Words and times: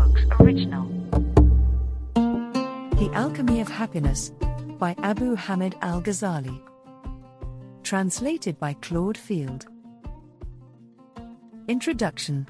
Original. 0.00 0.86
The 2.14 3.10
Alchemy 3.12 3.60
of 3.60 3.68
Happiness 3.68 4.32
by 4.78 4.94
Abu 5.02 5.34
Hamid 5.34 5.76
al 5.82 6.00
Ghazali. 6.00 6.58
Translated 7.82 8.58
by 8.58 8.72
Claude 8.80 9.18
Field. 9.18 9.66
Introduction 11.68 12.46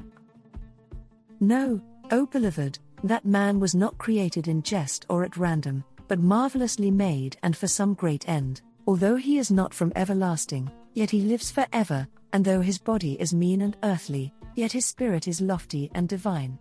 Know, 1.40 1.80
O 2.12 2.26
beloved, 2.26 2.78
that 3.02 3.24
man 3.24 3.58
was 3.58 3.74
not 3.74 3.98
created 3.98 4.46
in 4.46 4.62
jest 4.62 5.04
or 5.08 5.24
at 5.24 5.36
random, 5.36 5.82
but 6.06 6.20
marvelously 6.20 6.92
made 6.92 7.36
and 7.42 7.56
for 7.56 7.66
some 7.66 7.94
great 7.94 8.28
end. 8.28 8.62
Although 8.86 9.16
he 9.16 9.38
is 9.38 9.50
not 9.50 9.74
from 9.74 9.92
everlasting, 9.96 10.70
yet 10.94 11.10
he 11.10 11.22
lives 11.22 11.50
forever, 11.50 12.06
and 12.32 12.44
though 12.44 12.60
his 12.60 12.78
body 12.78 13.20
is 13.20 13.34
mean 13.34 13.62
and 13.62 13.76
earthly, 13.82 14.32
yet 14.54 14.70
his 14.70 14.86
spirit 14.86 15.26
is 15.26 15.40
lofty 15.40 15.90
and 15.96 16.08
divine. 16.08 16.56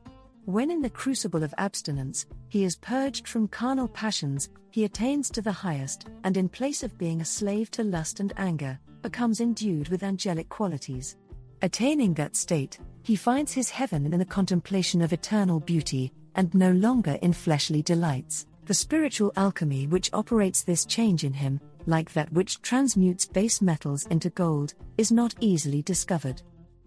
When 0.50 0.71
in 0.71 0.81
the 0.81 0.89
crucible 0.89 1.43
of 1.43 1.54
abstinence, 1.59 2.26
he 2.48 2.63
is 2.63 2.76
purged 2.76 3.27
from 3.27 3.48
carnal 3.49 3.88
passions, 3.88 4.49
he 4.71 4.84
attains 4.84 5.30
to 5.30 5.44
the 5.44 5.52
highest, 5.52 6.07
and 6.23 6.35
in 6.35 6.49
place 6.49 6.81
of 6.81 6.98
being 6.98 7.21
a 7.21 7.26
slave 7.26 7.70
to 7.70 7.84
lust 7.84 8.20
and 8.20 8.34
anger, 8.35 8.80
becomes 9.04 9.41
endued 9.41 9.90
with 9.90 10.02
angelic 10.02 10.49
qualities. 10.49 11.17
Attaining 11.62 12.16
that 12.16 12.35
state, 12.35 12.80
he 13.04 13.16
finds 13.16 13.54
his 13.54 13.70
heaven 13.70 14.12
in 14.12 14.17
the 14.17 14.26
contemplation 14.26 15.04
of 15.04 15.13
eternal 15.13 15.59
beauty, 15.59 16.12
and 16.34 16.52
no 16.55 16.71
longer 16.71 17.20
in 17.21 17.31
fleshly 17.31 17.84
delights. 17.84 18.48
The 18.66 18.73
spiritual 18.73 19.31
alchemy 19.35 19.85
which 19.85 20.09
operates 20.13 20.63
this 20.63 20.84
change 20.84 21.23
in 21.23 21.34
him, 21.34 21.62
like 21.85 22.12
that 22.13 22.34
which 22.34 22.59
transmutes 22.63 23.27
base 23.27 23.62
metals 23.62 24.07
into 24.07 24.31
gold, 24.31 24.73
is 24.98 25.12
not 25.12 25.35
easily 25.41 25.84
discovered. 25.84 26.41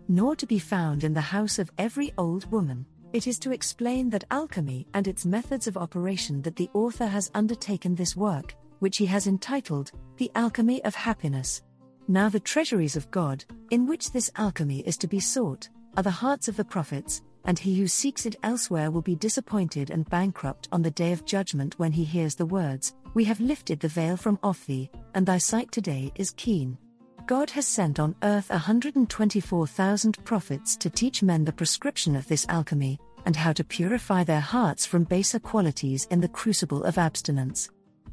Nor 0.09 0.35
to 0.35 0.49
be 0.49 0.59
found 0.59 1.05
in 1.05 1.15
the 1.15 1.21
house 1.21 1.61
of 1.61 1.71
every 1.79 2.13
old 2.19 2.51
woman. 2.51 2.87
It 3.13 3.27
is 3.27 3.39
to 3.41 3.53
explain 3.53 4.09
that 4.11 4.25
alchemy 4.31 4.87
and 4.95 5.07
its 5.07 5.27
methods 5.27 5.67
of 5.67 5.77
operation 5.77 6.41
that 6.43 6.57
the 6.57 6.71
author 6.73 7.07
has 7.07 7.31
undertaken 7.35 7.95
this 7.95 8.17
work, 8.17 8.55
which 8.79 8.97
he 8.97 9.05
has 9.05 9.27
entitled, 9.27 9.93
The 10.17 10.31
Alchemy 10.35 10.83
of 10.85 10.95
Happiness. 10.95 11.63
Now, 12.09 12.31
the 12.31 12.41
treasuries 12.41 12.97
of 12.97 13.11
God, 13.11 13.45
in 13.71 13.87
which 13.87 14.13
this 14.13 14.31
alchemy 14.37 14.81
is 14.81 14.97
to 14.97 15.07
be 15.07 15.21
sought, 15.21 15.69
are 15.95 16.03
the 16.03 16.11
hearts 16.11 16.49
of 16.49 16.57
the 16.57 16.65
prophets, 16.65 17.21
and 17.45 17.59
he 17.59 17.79
who 17.79 17.87
seeks 17.87 18.25
it 18.25 18.37
elsewhere 18.43 18.91
will 18.91 19.03
be 19.03 19.15
disappointed 19.15 19.91
and 19.91 20.09
bankrupt 20.09 20.69
on 20.73 20.81
the 20.81 20.91
day 20.91 21.13
of 21.13 21.27
judgment 21.27 21.79
when 21.79 21.93
he 21.93 22.05
hears 22.05 22.35
the 22.35 22.47
words, 22.47 22.95
We 23.13 23.25
have 23.25 23.41
lifted 23.41 23.79
the 23.81 23.89
veil 23.89 24.17
from 24.17 24.39
off 24.43 24.65
thee, 24.65 24.91
and 25.15 25.27
thy 25.27 25.37
sight 25.37 25.71
today 25.71 26.13
is 26.15 26.31
keen. 26.31 26.79
God 27.27 27.51
has 27.51 27.69
sent 27.69 28.01
on 28.01 28.17
earth 28.25 28.51
124,000 28.51 30.25
prophets 30.25 30.77
to 30.77 30.91
teach 30.91 31.23
men 31.23 31.45
the 31.45 31.53
prescription 31.53 32.17
of 32.17 32.27
this 32.27 32.45
alchemy, 32.49 32.99
and 33.25 33.37
how 33.37 33.53
to 33.53 33.63
purify 33.63 34.25
their 34.25 34.41
hearts 34.41 34.85
from 34.85 35.05
baser 35.05 35.39
qualities 35.39 36.07
in 36.11 36.21
the 36.21 36.29
crucible 36.29 36.83
of 36.83 36.99
abstinence. 36.99 37.71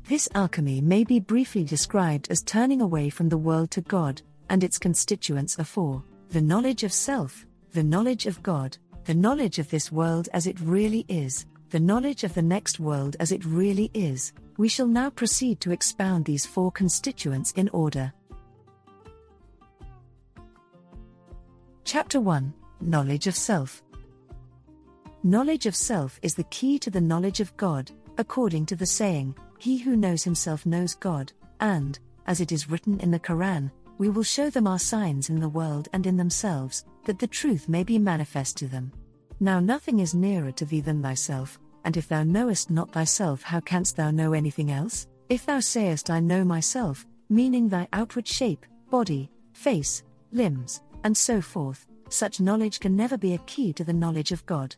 This 0.08 0.30
alchemy 0.36 0.82
may 0.82 1.04
be 1.04 1.20
briefly 1.20 1.64
described 1.64 2.30
as 2.30 2.44
turning 2.44 2.82
away 2.82 3.10
from 3.10 3.30
the 3.30 3.38
world 3.38 3.72
to 3.72 3.82
God, 3.82 4.22
and 4.50 4.64
its 4.64 4.78
constituents 4.78 5.60
are 5.60 5.66
four 5.66 6.04
the 6.30 6.42
knowledge 6.42 6.84
of 6.84 6.94
self, 6.94 7.48
the 7.72 7.84
knowledge 7.84 8.28
of 8.28 8.44
God, 8.44 8.78
the 9.06 9.16
knowledge 9.16 9.58
of 9.58 9.70
this 9.72 9.92
world 9.92 10.30
as 10.34 10.46
it 10.46 10.60
really 10.60 11.04
is, 11.08 11.48
the 11.72 11.80
knowledge 11.80 12.24
of 12.24 12.36
the 12.36 12.42
next 12.42 12.80
world 12.80 13.16
as 13.20 13.32
it 13.32 13.44
really 13.44 13.90
is. 13.96 14.34
We 14.58 14.68
shall 14.68 14.88
now 14.88 15.10
proceed 15.10 15.60
to 15.62 15.72
expound 15.72 16.26
these 16.26 16.46
four 16.46 16.72
constituents 16.72 17.52
in 17.54 17.70
order. 17.70 18.14
Chapter 21.92 22.22
1 22.22 22.54
Knowledge 22.82 23.26
of 23.26 23.36
Self. 23.36 23.82
Knowledge 25.24 25.66
of 25.66 25.76
self 25.76 26.20
is 26.22 26.36
the 26.36 26.44
key 26.44 26.78
to 26.78 26.92
the 26.92 27.02
knowledge 27.02 27.40
of 27.40 27.58
God, 27.58 27.90
according 28.20 28.68
to 28.68 28.76
the 28.76 28.86
saying, 28.86 29.34
He 29.58 29.80
who 29.80 29.96
knows 29.96 30.24
himself 30.24 30.68
knows 30.68 30.94
God, 30.94 31.34
and, 31.60 31.98
as 32.28 32.42
it 32.42 32.52
is 32.52 32.70
written 32.70 33.00
in 33.00 33.10
the 33.10 33.20
Quran, 33.20 33.72
we 33.98 34.08
will 34.08 34.22
show 34.22 34.52
them 34.52 34.68
our 34.68 34.78
signs 34.78 35.32
in 35.32 35.40
the 35.40 35.50
world 35.50 35.90
and 35.92 36.06
in 36.06 36.16
themselves, 36.16 36.86
that 37.06 37.18
the 37.18 37.26
truth 37.26 37.68
may 37.68 37.84
be 37.84 37.98
manifest 37.98 38.56
to 38.58 38.68
them. 38.68 38.92
Now 39.40 39.60
nothing 39.60 39.98
is 39.98 40.14
nearer 40.14 40.52
to 40.52 40.66
thee 40.66 40.82
than 40.82 41.02
thyself, 41.02 41.60
and 41.86 41.98
if 41.98 42.08
thou 42.08 42.22
knowest 42.22 42.70
not 42.70 42.92
thyself, 42.92 43.42
how 43.42 43.62
canst 43.62 43.98
thou 43.98 44.12
know 44.12 44.34
anything 44.34 44.70
else? 44.70 45.08
If 45.28 45.48
thou 45.48 45.60
sayest, 45.60 46.12
I 46.12 46.20
know 46.20 46.44
myself, 46.44 47.08
meaning 47.30 47.68
thy 47.68 47.88
outward 47.94 48.28
shape, 48.28 48.68
body, 48.92 49.32
face, 49.54 50.04
limbs, 50.32 50.84
and 51.04 51.16
so 51.16 51.42
forth, 51.42 51.88
such 52.10 52.40
knowledge 52.40 52.80
can 52.80 52.96
never 52.96 53.18
be 53.18 53.34
a 53.34 53.40
key 53.40 53.74
to 53.74 53.84
the 53.84 53.94
knowledge 53.94 54.32
of 54.32 54.46
God. 54.46 54.76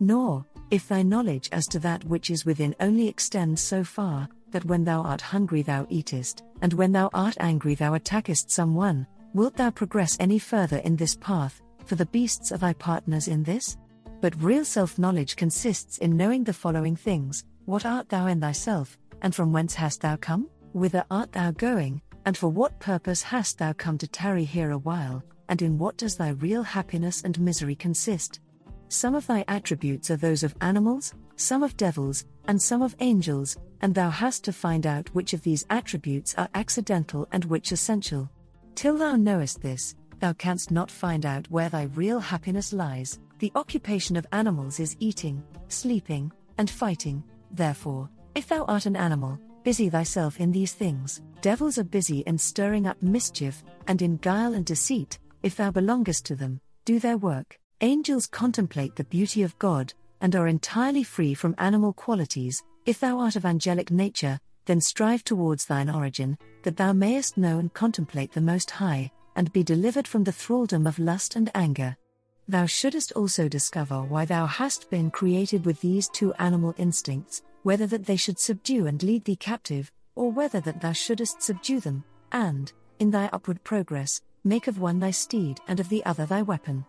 Nor, 0.00 0.44
if 0.70 0.88
thy 0.88 1.02
knowledge 1.02 1.48
as 1.52 1.66
to 1.68 1.78
that 1.80 2.04
which 2.04 2.30
is 2.30 2.44
within 2.44 2.74
only 2.80 3.08
extends 3.08 3.60
so 3.60 3.84
far, 3.84 4.28
that 4.50 4.64
when 4.64 4.84
thou 4.84 5.02
art 5.02 5.20
hungry 5.20 5.62
thou 5.62 5.86
eatest, 5.88 6.44
and 6.62 6.72
when 6.72 6.92
thou 6.92 7.10
art 7.12 7.36
angry 7.40 7.74
thou 7.74 7.94
attackest 7.94 8.50
some 8.50 8.74
one, 8.74 9.06
wilt 9.32 9.56
thou 9.56 9.70
progress 9.70 10.16
any 10.20 10.38
further 10.38 10.78
in 10.78 10.96
this 10.96 11.16
path, 11.16 11.60
for 11.84 11.96
the 11.96 12.06
beasts 12.06 12.52
are 12.52 12.58
thy 12.58 12.72
partners 12.74 13.28
in 13.28 13.42
this? 13.42 13.76
But 14.20 14.40
real 14.42 14.64
self 14.64 14.98
knowledge 14.98 15.36
consists 15.36 15.98
in 15.98 16.16
knowing 16.16 16.44
the 16.44 16.52
following 16.52 16.96
things 16.96 17.44
What 17.66 17.84
art 17.84 18.08
thou 18.08 18.26
in 18.26 18.40
thyself, 18.40 18.96
and 19.22 19.34
from 19.34 19.52
whence 19.52 19.74
hast 19.74 20.00
thou 20.02 20.16
come? 20.16 20.48
Whither 20.72 21.04
art 21.10 21.32
thou 21.32 21.50
going, 21.50 22.00
and 22.24 22.36
for 22.36 22.48
what 22.48 22.80
purpose 22.80 23.22
hast 23.22 23.58
thou 23.58 23.72
come 23.72 23.98
to 23.98 24.08
tarry 24.08 24.44
here 24.44 24.70
a 24.70 24.78
while? 24.78 25.22
And 25.48 25.62
in 25.62 25.78
what 25.78 25.96
does 25.96 26.16
thy 26.16 26.30
real 26.30 26.62
happiness 26.62 27.22
and 27.22 27.38
misery 27.40 27.74
consist? 27.74 28.40
Some 28.88 29.14
of 29.14 29.26
thy 29.26 29.44
attributes 29.48 30.10
are 30.10 30.16
those 30.16 30.42
of 30.42 30.54
animals, 30.60 31.14
some 31.36 31.62
of 31.62 31.76
devils, 31.76 32.26
and 32.46 32.60
some 32.60 32.82
of 32.82 32.94
angels, 33.00 33.56
and 33.80 33.94
thou 33.94 34.10
hast 34.10 34.44
to 34.44 34.52
find 34.52 34.86
out 34.86 35.08
which 35.14 35.32
of 35.32 35.42
these 35.42 35.66
attributes 35.70 36.34
are 36.36 36.48
accidental 36.54 37.26
and 37.32 37.44
which 37.44 37.72
essential. 37.72 38.30
Till 38.74 38.96
thou 38.96 39.16
knowest 39.16 39.60
this, 39.60 39.94
thou 40.20 40.32
canst 40.32 40.70
not 40.70 40.90
find 40.90 41.26
out 41.26 41.50
where 41.50 41.68
thy 41.68 41.84
real 41.94 42.20
happiness 42.20 42.72
lies. 42.72 43.18
The 43.40 43.52
occupation 43.54 44.16
of 44.16 44.26
animals 44.32 44.80
is 44.80 44.96
eating, 45.00 45.42
sleeping, 45.68 46.30
and 46.58 46.70
fighting. 46.70 47.22
Therefore, 47.50 48.08
if 48.34 48.48
thou 48.48 48.64
art 48.64 48.86
an 48.86 48.96
animal, 48.96 49.38
busy 49.64 49.88
thyself 49.88 50.40
in 50.40 50.52
these 50.52 50.72
things. 50.72 51.22
Devils 51.40 51.78
are 51.78 51.84
busy 51.84 52.20
in 52.20 52.38
stirring 52.38 52.86
up 52.86 53.02
mischief, 53.02 53.64
and 53.86 54.00
in 54.02 54.16
guile 54.18 54.54
and 54.54 54.64
deceit, 54.64 55.18
if 55.44 55.56
thou 55.56 55.70
belongest 55.70 56.24
to 56.24 56.34
them, 56.34 56.58
do 56.86 56.98
their 56.98 57.18
work. 57.18 57.58
Angels 57.82 58.26
contemplate 58.26 58.96
the 58.96 59.04
beauty 59.04 59.42
of 59.42 59.58
God, 59.58 59.92
and 60.22 60.34
are 60.34 60.48
entirely 60.48 61.04
free 61.04 61.34
from 61.34 61.54
animal 61.58 61.92
qualities. 61.92 62.64
If 62.86 62.98
thou 62.98 63.18
art 63.18 63.36
of 63.36 63.44
angelic 63.44 63.90
nature, 63.90 64.40
then 64.64 64.80
strive 64.80 65.22
towards 65.22 65.66
thine 65.66 65.90
origin, 65.90 66.38
that 66.62 66.78
thou 66.78 66.94
mayest 66.94 67.36
know 67.36 67.58
and 67.58 67.72
contemplate 67.74 68.32
the 68.32 68.40
Most 68.40 68.70
High, 68.70 69.10
and 69.36 69.52
be 69.52 69.62
delivered 69.62 70.08
from 70.08 70.24
the 70.24 70.32
thraldom 70.32 70.86
of 70.86 70.98
lust 70.98 71.36
and 71.36 71.50
anger. 71.54 71.94
Thou 72.48 72.64
shouldest 72.64 73.12
also 73.12 73.46
discover 73.46 74.02
why 74.02 74.24
thou 74.24 74.46
hast 74.46 74.88
been 74.88 75.10
created 75.10 75.66
with 75.66 75.78
these 75.82 76.08
two 76.08 76.32
animal 76.34 76.74
instincts, 76.78 77.42
whether 77.64 77.86
that 77.88 78.06
they 78.06 78.16
should 78.16 78.38
subdue 78.38 78.86
and 78.86 79.02
lead 79.02 79.26
thee 79.26 79.36
captive, 79.36 79.92
or 80.14 80.32
whether 80.32 80.60
that 80.60 80.80
thou 80.80 80.92
shouldest 80.92 81.42
subdue 81.42 81.80
them, 81.80 82.02
and, 82.32 82.72
in 82.98 83.10
thy 83.10 83.28
upward 83.30 83.62
progress, 83.62 84.22
make 84.44 84.68
of 84.68 84.78
one 84.78 85.00
thy 85.00 85.10
steed 85.10 85.58
and 85.66 85.80
of 85.80 85.88
the 85.88 86.04
other 86.04 86.26
thy 86.26 86.42
weapon. 86.42 86.84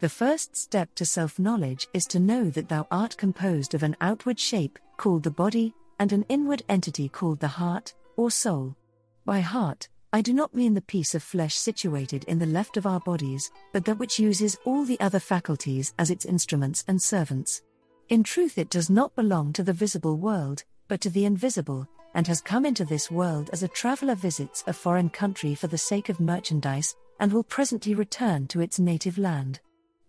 The 0.00 0.08
first 0.08 0.56
step 0.56 0.94
to 0.94 1.04
self 1.04 1.38
knowledge 1.38 1.88
is 1.92 2.06
to 2.08 2.20
know 2.20 2.50
that 2.50 2.68
thou 2.68 2.86
art 2.90 3.16
composed 3.16 3.74
of 3.74 3.82
an 3.82 3.96
outward 4.00 4.38
shape, 4.38 4.78
called 4.96 5.24
the 5.24 5.30
body, 5.30 5.74
and 5.98 6.12
an 6.12 6.24
inward 6.28 6.62
entity 6.68 7.08
called 7.08 7.40
the 7.40 7.48
heart, 7.48 7.94
or 8.16 8.30
soul. 8.30 8.76
By 9.24 9.40
heart, 9.40 9.88
I 10.12 10.22
do 10.22 10.32
not 10.32 10.54
mean 10.54 10.74
the 10.74 10.80
piece 10.80 11.14
of 11.14 11.22
flesh 11.22 11.56
situated 11.56 12.24
in 12.24 12.38
the 12.38 12.46
left 12.46 12.76
of 12.76 12.86
our 12.86 13.00
bodies, 13.00 13.50
but 13.72 13.84
that 13.84 13.98
which 13.98 14.18
uses 14.18 14.56
all 14.64 14.84
the 14.84 15.00
other 15.00 15.20
faculties 15.20 15.92
as 15.98 16.10
its 16.10 16.24
instruments 16.24 16.84
and 16.88 17.00
servants. 17.00 17.62
In 18.08 18.22
truth, 18.22 18.56
it 18.56 18.70
does 18.70 18.88
not 18.88 19.14
belong 19.16 19.52
to 19.52 19.62
the 19.62 19.72
visible 19.72 20.16
world, 20.16 20.64
but 20.88 21.00
to 21.02 21.10
the 21.10 21.26
invisible, 21.26 21.86
and 22.14 22.26
has 22.26 22.40
come 22.40 22.66
into 22.66 22.84
this 22.84 23.10
world 23.10 23.50
as 23.52 23.62
a 23.62 23.68
traveler 23.68 24.14
visits 24.14 24.64
a 24.66 24.72
foreign 24.72 25.08
country 25.08 25.54
for 25.54 25.66
the 25.66 25.78
sake 25.78 26.08
of 26.08 26.20
merchandise, 26.20 26.96
and 27.20 27.32
will 27.32 27.44
presently 27.44 27.94
return 27.94 28.46
to 28.46 28.60
its 28.60 28.78
native 28.78 29.18
land. 29.18 29.60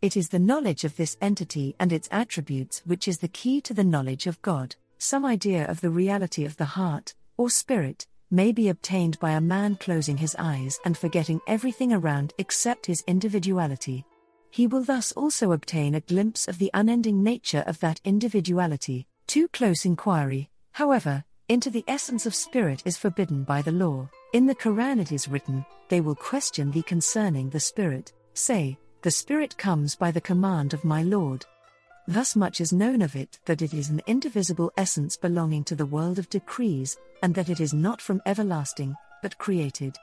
It 0.01 0.15
is 0.15 0.29
the 0.29 0.39
knowledge 0.39 0.85
of 0.85 0.95
this 0.95 1.17
entity 1.21 1.75
and 1.79 1.91
its 1.91 2.07
attributes 2.11 2.81
which 2.85 3.07
is 3.07 3.17
the 3.17 3.27
key 3.27 3.59
to 3.61 3.73
the 3.73 3.83
knowledge 3.83 4.27
of 4.27 4.41
God. 4.41 4.75
Some 4.97 5.25
idea 5.25 5.65
of 5.67 5.81
the 5.81 5.89
reality 5.89 6.45
of 6.45 6.55
the 6.57 6.65
heart, 6.65 7.13
or 7.37 7.49
spirit, 7.49 8.07
may 8.31 8.51
be 8.51 8.69
obtained 8.69 9.19
by 9.19 9.31
a 9.31 9.41
man 9.41 9.75
closing 9.75 10.17
his 10.17 10.35
eyes 10.37 10.79
and 10.85 10.97
forgetting 10.97 11.41
everything 11.47 11.91
around 11.91 12.33
except 12.37 12.85
his 12.85 13.03
individuality. 13.07 14.05
He 14.51 14.67
will 14.67 14.83
thus 14.83 15.11
also 15.13 15.51
obtain 15.51 15.95
a 15.95 16.01
glimpse 16.01 16.47
of 16.47 16.59
the 16.59 16.71
unending 16.73 17.23
nature 17.23 17.63
of 17.67 17.79
that 17.79 18.01
individuality. 18.03 19.07
Too 19.27 19.47
close 19.49 19.85
inquiry, 19.85 20.49
however, 20.71 21.23
into 21.49 21.71
the 21.71 21.83
essence 21.87 22.27
of 22.27 22.35
spirit 22.35 22.83
is 22.85 22.97
forbidden 22.97 23.43
by 23.43 23.61
the 23.61 23.71
law. 23.71 24.07
In 24.33 24.45
the 24.45 24.53
Quran 24.53 25.01
it 25.01 25.11
is 25.11 25.27
written, 25.27 25.65
They 25.89 25.99
will 25.99 26.15
question 26.15 26.69
thee 26.69 26.83
concerning 26.83 27.49
the 27.49 27.59
spirit. 27.59 28.13
Say, 28.35 28.77
The 29.01 29.09
spirit 29.09 29.57
comes 29.57 29.95
by 29.95 30.11
the 30.11 30.21
command 30.21 30.75
of 30.75 30.85
my 30.85 31.01
Lord. 31.01 31.45
Thus 32.07 32.35
much 32.35 32.61
is 32.61 32.71
known 32.71 33.01
of 33.01 33.15
it 33.15 33.39
that 33.45 33.63
it 33.63 33.73
is 33.73 33.89
an 33.89 34.01
indivisible 34.05 34.71
essence 34.77 35.17
belonging 35.17 35.63
to 35.65 35.75
the 35.75 35.87
world 35.87 36.19
of 36.19 36.29
decrees, 36.29 36.97
and 37.23 37.33
that 37.33 37.49
it 37.49 37.59
is 37.59 37.73
not 37.73 37.99
from 37.99 38.21
everlasting, 38.27 38.95
but 39.23 39.37
created. 39.39 39.97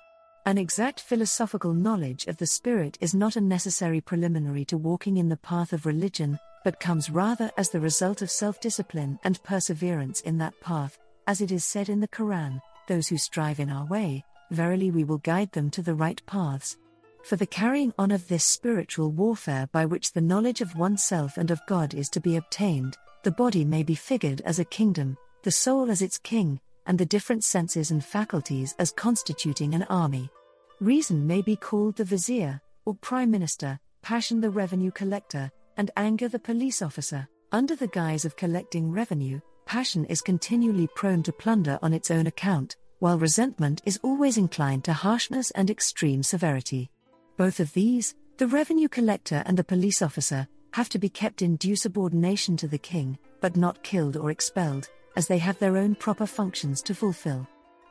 An 0.46 0.58
exact 0.58 1.00
philosophical 1.00 1.72
knowledge 1.72 2.26
of 2.26 2.36
the 2.36 2.46
Spirit 2.46 2.98
is 3.00 3.14
not 3.14 3.36
a 3.36 3.40
necessary 3.40 4.00
preliminary 4.00 4.64
to 4.66 4.76
walking 4.76 5.16
in 5.16 5.28
the 5.28 5.36
path 5.36 5.72
of 5.72 5.86
religion, 5.86 6.38
but 6.64 6.80
comes 6.80 7.10
rather 7.10 7.50
as 7.56 7.70
the 7.70 7.80
result 7.80 8.22
of 8.22 8.30
self 8.30 8.60
discipline 8.60 9.18
and 9.24 9.42
perseverance 9.42 10.20
in 10.22 10.38
that 10.38 10.60
path, 10.60 10.98
as 11.26 11.40
it 11.40 11.50
is 11.50 11.64
said 11.64 11.88
in 11.88 12.00
the 12.00 12.08
Quran 12.08 12.60
those 12.86 13.08
who 13.08 13.18
strive 13.18 13.58
in 13.58 13.70
our 13.70 13.84
way, 13.86 14.24
verily 14.50 14.90
we 14.90 15.04
will 15.04 15.18
guide 15.18 15.50
them 15.52 15.70
to 15.70 15.82
the 15.82 15.94
right 15.94 16.24
paths. 16.26 16.76
For 17.24 17.34
the 17.34 17.46
carrying 17.46 17.92
on 17.98 18.12
of 18.12 18.28
this 18.28 18.44
spiritual 18.44 19.10
warfare 19.10 19.68
by 19.72 19.86
which 19.86 20.12
the 20.12 20.20
knowledge 20.20 20.60
of 20.60 20.76
oneself 20.76 21.36
and 21.36 21.50
of 21.50 21.60
God 21.66 21.94
is 21.94 22.08
to 22.10 22.20
be 22.20 22.36
obtained, 22.36 22.96
the 23.24 23.32
body 23.32 23.64
may 23.64 23.82
be 23.82 23.96
figured 23.96 24.40
as 24.42 24.60
a 24.60 24.64
kingdom, 24.64 25.18
the 25.42 25.50
soul 25.50 25.90
as 25.90 26.02
its 26.02 26.18
king, 26.18 26.60
and 26.86 26.96
the 26.96 27.04
different 27.04 27.42
senses 27.42 27.90
and 27.90 28.04
faculties 28.04 28.76
as 28.78 28.92
constituting 28.92 29.74
an 29.74 29.82
army. 29.84 30.30
Reason 30.80 31.26
may 31.26 31.42
be 31.42 31.56
called 31.56 31.96
the 31.96 32.04
vizier, 32.04 32.60
or 32.84 32.94
prime 32.94 33.30
minister, 33.32 33.80
passion 34.02 34.40
the 34.40 34.50
revenue 34.50 34.92
collector, 34.92 35.50
and 35.76 35.90
anger 35.96 36.28
the 36.28 36.38
police 36.38 36.82
officer. 36.82 37.26
Under 37.50 37.74
the 37.74 37.88
guise 37.88 38.24
of 38.24 38.36
collecting 38.36 38.92
revenue, 38.92 39.40
passion 39.66 40.04
is 40.06 40.22
continually 40.22 40.88
prone 40.94 41.22
to 41.24 41.32
plunder 41.32 41.78
on 41.82 41.92
its 41.92 42.10
own 42.10 42.26
account, 42.26 42.76
while 43.00 43.18
resentment 43.18 43.82
is 43.84 44.00
always 44.02 44.38
inclined 44.38 44.84
to 44.84 44.92
harshness 44.92 45.50
and 45.50 45.68
extreme 45.68 46.22
severity. 46.22 46.90
Both 47.36 47.60
of 47.60 47.72
these, 47.74 48.14
the 48.38 48.46
revenue 48.46 48.88
collector 48.88 49.42
and 49.44 49.58
the 49.58 49.64
police 49.64 50.00
officer, 50.00 50.48
have 50.72 50.88
to 50.90 50.98
be 50.98 51.08
kept 51.08 51.42
in 51.42 51.56
due 51.56 51.76
subordination 51.76 52.56
to 52.58 52.68
the 52.68 52.78
king, 52.78 53.18
but 53.40 53.56
not 53.56 53.82
killed 53.82 54.16
or 54.16 54.30
expelled, 54.30 54.88
as 55.16 55.26
they 55.26 55.38
have 55.38 55.58
their 55.58 55.76
own 55.76 55.94
proper 55.94 56.26
functions 56.26 56.80
to 56.82 56.94
fulfill. 56.94 57.46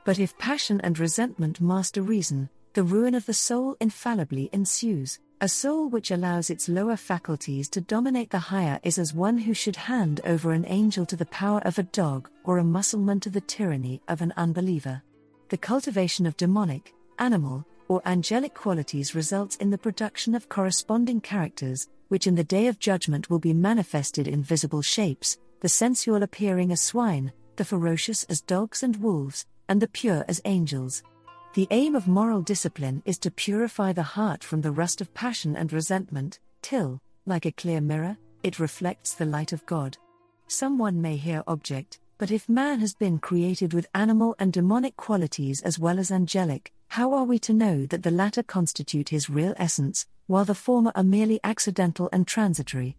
But 0.06 0.20
if 0.20 0.38
passion 0.38 0.80
and 0.82 0.98
resentment 0.98 1.60
master 1.60 2.02
reason, 2.02 2.50
the 2.74 2.84
ruin 2.84 3.16
of 3.16 3.26
the 3.26 3.34
soul 3.34 3.76
infallibly 3.80 4.50
ensues. 4.54 5.20
A 5.42 5.50
soul 5.50 5.90
which 5.90 6.12
allows 6.12 6.50
its 6.50 6.70
lower 6.70 6.96
faculties 6.96 7.68
to 7.70 7.82
dominate 7.82 8.30
the 8.30 8.40
higher 8.40 8.80
is 8.84 8.98
as 8.98 9.14
one 9.14 9.38
who 9.38 9.54
should 9.54 9.76
hand 9.76 10.22
over 10.24 10.54
an 10.54 10.66
angel 10.68 11.06
to 11.08 11.18
the 11.18 11.26
power 11.26 11.60
of 11.66 11.78
a 11.78 11.84
dog 11.84 12.30
or 12.46 12.58
a 12.58 12.64
Mussulman 12.64 13.20
to 13.20 13.30
the 13.30 13.42
tyranny 13.42 14.02
of 14.08 14.22
an 14.22 14.32
unbeliever. 14.38 15.04
The 15.50 15.58
cultivation 15.58 16.26
of 16.26 16.38
demonic, 16.38 16.94
animal, 17.20 17.66
or 17.90 18.02
angelic 18.06 18.54
qualities 18.54 19.14
results 19.14 19.58
in 19.58 19.70
the 19.70 19.78
production 19.78 20.36
of 20.36 20.48
corresponding 20.48 21.20
characters, 21.20 21.90
which 22.08 22.28
in 22.28 22.36
the 22.36 22.44
day 22.44 22.68
of 22.68 22.80
judgment 22.80 23.30
will 23.30 23.40
be 23.40 23.54
manifested 23.54 24.30
in 24.30 24.42
visible 24.42 24.82
shapes, 24.82 25.38
the 25.60 25.70
sensual 25.70 26.24
appearing 26.24 26.72
as 26.72 26.80
swine, 26.80 27.34
the 27.58 27.66
ferocious 27.66 28.24
as 28.24 28.40
dogs 28.40 28.84
and 28.84 28.96
wolves, 28.98 29.46
and 29.68 29.82
the 29.82 29.88
pure 29.90 30.24
as 30.30 30.42
angels. 30.46 31.04
The 31.56 31.70
aim 31.72 31.96
of 31.96 32.06
moral 32.06 32.42
discipline 32.42 33.02
is 33.06 33.18
to 33.20 33.32
purify 33.32 33.94
the 33.94 34.04
heart 34.04 34.44
from 34.44 34.60
the 34.60 34.74
rust 34.74 35.00
of 35.00 35.14
passion 35.14 35.56
and 35.56 35.72
resentment, 35.72 36.42
till, 36.62 37.00
like 37.26 37.46
a 37.46 37.52
clear 37.54 37.80
mirror, 37.80 38.18
it 38.44 38.60
reflects 38.60 39.14
the 39.14 39.24
light 39.24 39.54
of 39.54 39.66
God. 39.66 39.98
Someone 40.48 41.02
may 41.02 41.16
here 41.16 41.46
object, 41.48 42.02
but 42.18 42.30
if 42.30 42.50
man 42.50 42.82
has 42.82 42.94
been 42.94 43.20
created 43.20 43.74
with 43.74 43.88
animal 43.96 44.36
and 44.38 44.52
demonic 44.52 44.98
qualities 44.98 45.62
as 45.62 45.80
well 45.80 45.98
as 45.98 46.12
angelic, 46.12 46.74
how 46.90 47.14
are 47.14 47.24
we 47.24 47.40
to 47.40 47.54
know 47.54 47.86
that 47.86 48.04
the 48.04 48.12
latter 48.12 48.44
constitute 48.44 49.08
his 49.08 49.30
real 49.30 49.54
essence, 49.56 50.08
while 50.28 50.44
the 50.44 50.54
former 50.54 50.92
are 50.94 51.04
merely 51.04 51.40
accidental 51.46 52.10
and 52.12 52.28
transitory? 52.28 52.98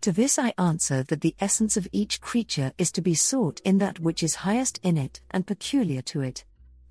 To 0.00 0.12
this 0.12 0.38
I 0.38 0.54
answer 0.56 1.02
that 1.02 1.20
the 1.20 1.36
essence 1.40 1.76
of 1.76 1.86
each 1.92 2.22
creature 2.22 2.72
is 2.78 2.90
to 2.92 3.02
be 3.02 3.12
sought 3.12 3.60
in 3.66 3.76
that 3.78 4.00
which 4.00 4.22
is 4.22 4.36
highest 4.36 4.80
in 4.82 4.96
it 4.96 5.20
and 5.30 5.46
peculiar 5.46 6.00
to 6.02 6.22
it. 6.22 6.46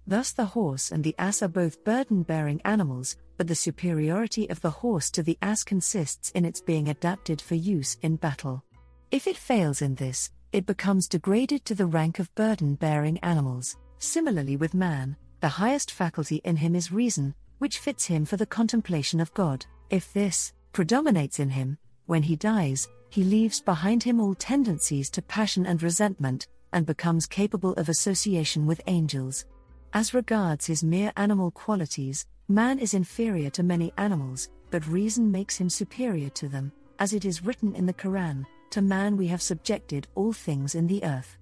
Thus, 0.09 0.31
the 0.31 0.45
horse 0.45 0.94
and 0.94 1.04
the 1.04 1.15
ass 1.19 1.42
are 1.42 1.50
both 1.50 1.83
burden 1.83 2.24
bearing 2.24 2.62
animals, 2.63 3.18
but 3.36 3.45
the 3.45 3.56
superiority 3.56 4.50
of 4.50 4.62
the 4.62 4.69
horse 4.69 5.12
to 5.12 5.21
the 5.21 5.38
ass 5.42 5.65
consists 5.65 6.31
in 6.31 6.45
its 6.45 6.62
being 6.62 6.88
adapted 6.88 7.42
for 7.42 7.56
use 7.56 7.98
in 8.01 8.15
battle. 8.15 8.63
If 9.12 9.27
it 9.27 9.36
fails 9.36 9.81
in 9.81 9.95
this, 9.95 10.31
it 10.54 10.65
becomes 10.65 11.09
degraded 11.09 11.65
to 11.65 11.75
the 11.75 11.86
rank 11.86 12.19
of 12.19 12.33
burden 12.36 12.75
bearing 12.75 13.18
animals. 13.19 13.75
Similarly, 14.00 14.56
with 14.56 14.74
man, 14.74 15.18
the 15.42 15.50
highest 15.50 15.92
faculty 15.92 16.38
in 16.45 16.56
him 16.56 16.74
is 16.74 16.89
reason, 16.89 17.36
which 17.57 17.80
fits 17.80 18.06
him 18.06 18.24
for 18.24 18.38
the 18.38 18.45
contemplation 18.45 19.19
of 19.19 19.33
God. 19.33 19.65
If 19.89 20.13
this 20.13 20.54
predominates 20.71 21.39
in 21.39 21.50
him, 21.50 21.77
when 22.06 22.24
he 22.24 22.38
dies, 22.38 22.88
he 23.09 23.25
leaves 23.25 23.59
behind 23.59 24.04
him 24.04 24.21
all 24.21 24.36
tendencies 24.36 25.09
to 25.09 25.21
passion 25.21 25.65
and 25.65 25.83
resentment, 25.83 26.48
and 26.71 26.86
becomes 26.86 27.25
capable 27.25 27.74
of 27.74 27.89
association 27.89 28.65
with 28.65 28.81
angels. 28.88 29.45
As 29.94 30.13
regards 30.13 30.66
his 30.66 30.84
mere 30.84 31.12
animal 31.18 31.51
qualities, 31.51 32.25
man 32.48 32.80
is 32.80 32.94
inferior 32.94 33.50
to 33.51 33.63
many 33.63 33.92
animals, 33.98 34.50
but 34.69 34.88
reason 34.88 35.31
makes 35.31 35.57
him 35.57 35.69
superior 35.69 36.30
to 36.31 36.48
them, 36.48 36.72
as 37.00 37.13
it 37.13 37.25
is 37.25 37.44
written 37.44 37.75
in 37.75 37.86
the 37.86 37.94
Quran 37.94 38.45
To 38.72 38.81
man 38.81 39.18
we 39.18 39.28
have 39.28 39.42
subjected 39.42 40.07
all 40.16 40.34
things 40.34 40.75
in 40.75 40.88
the 40.88 41.04
earth. 41.04 41.38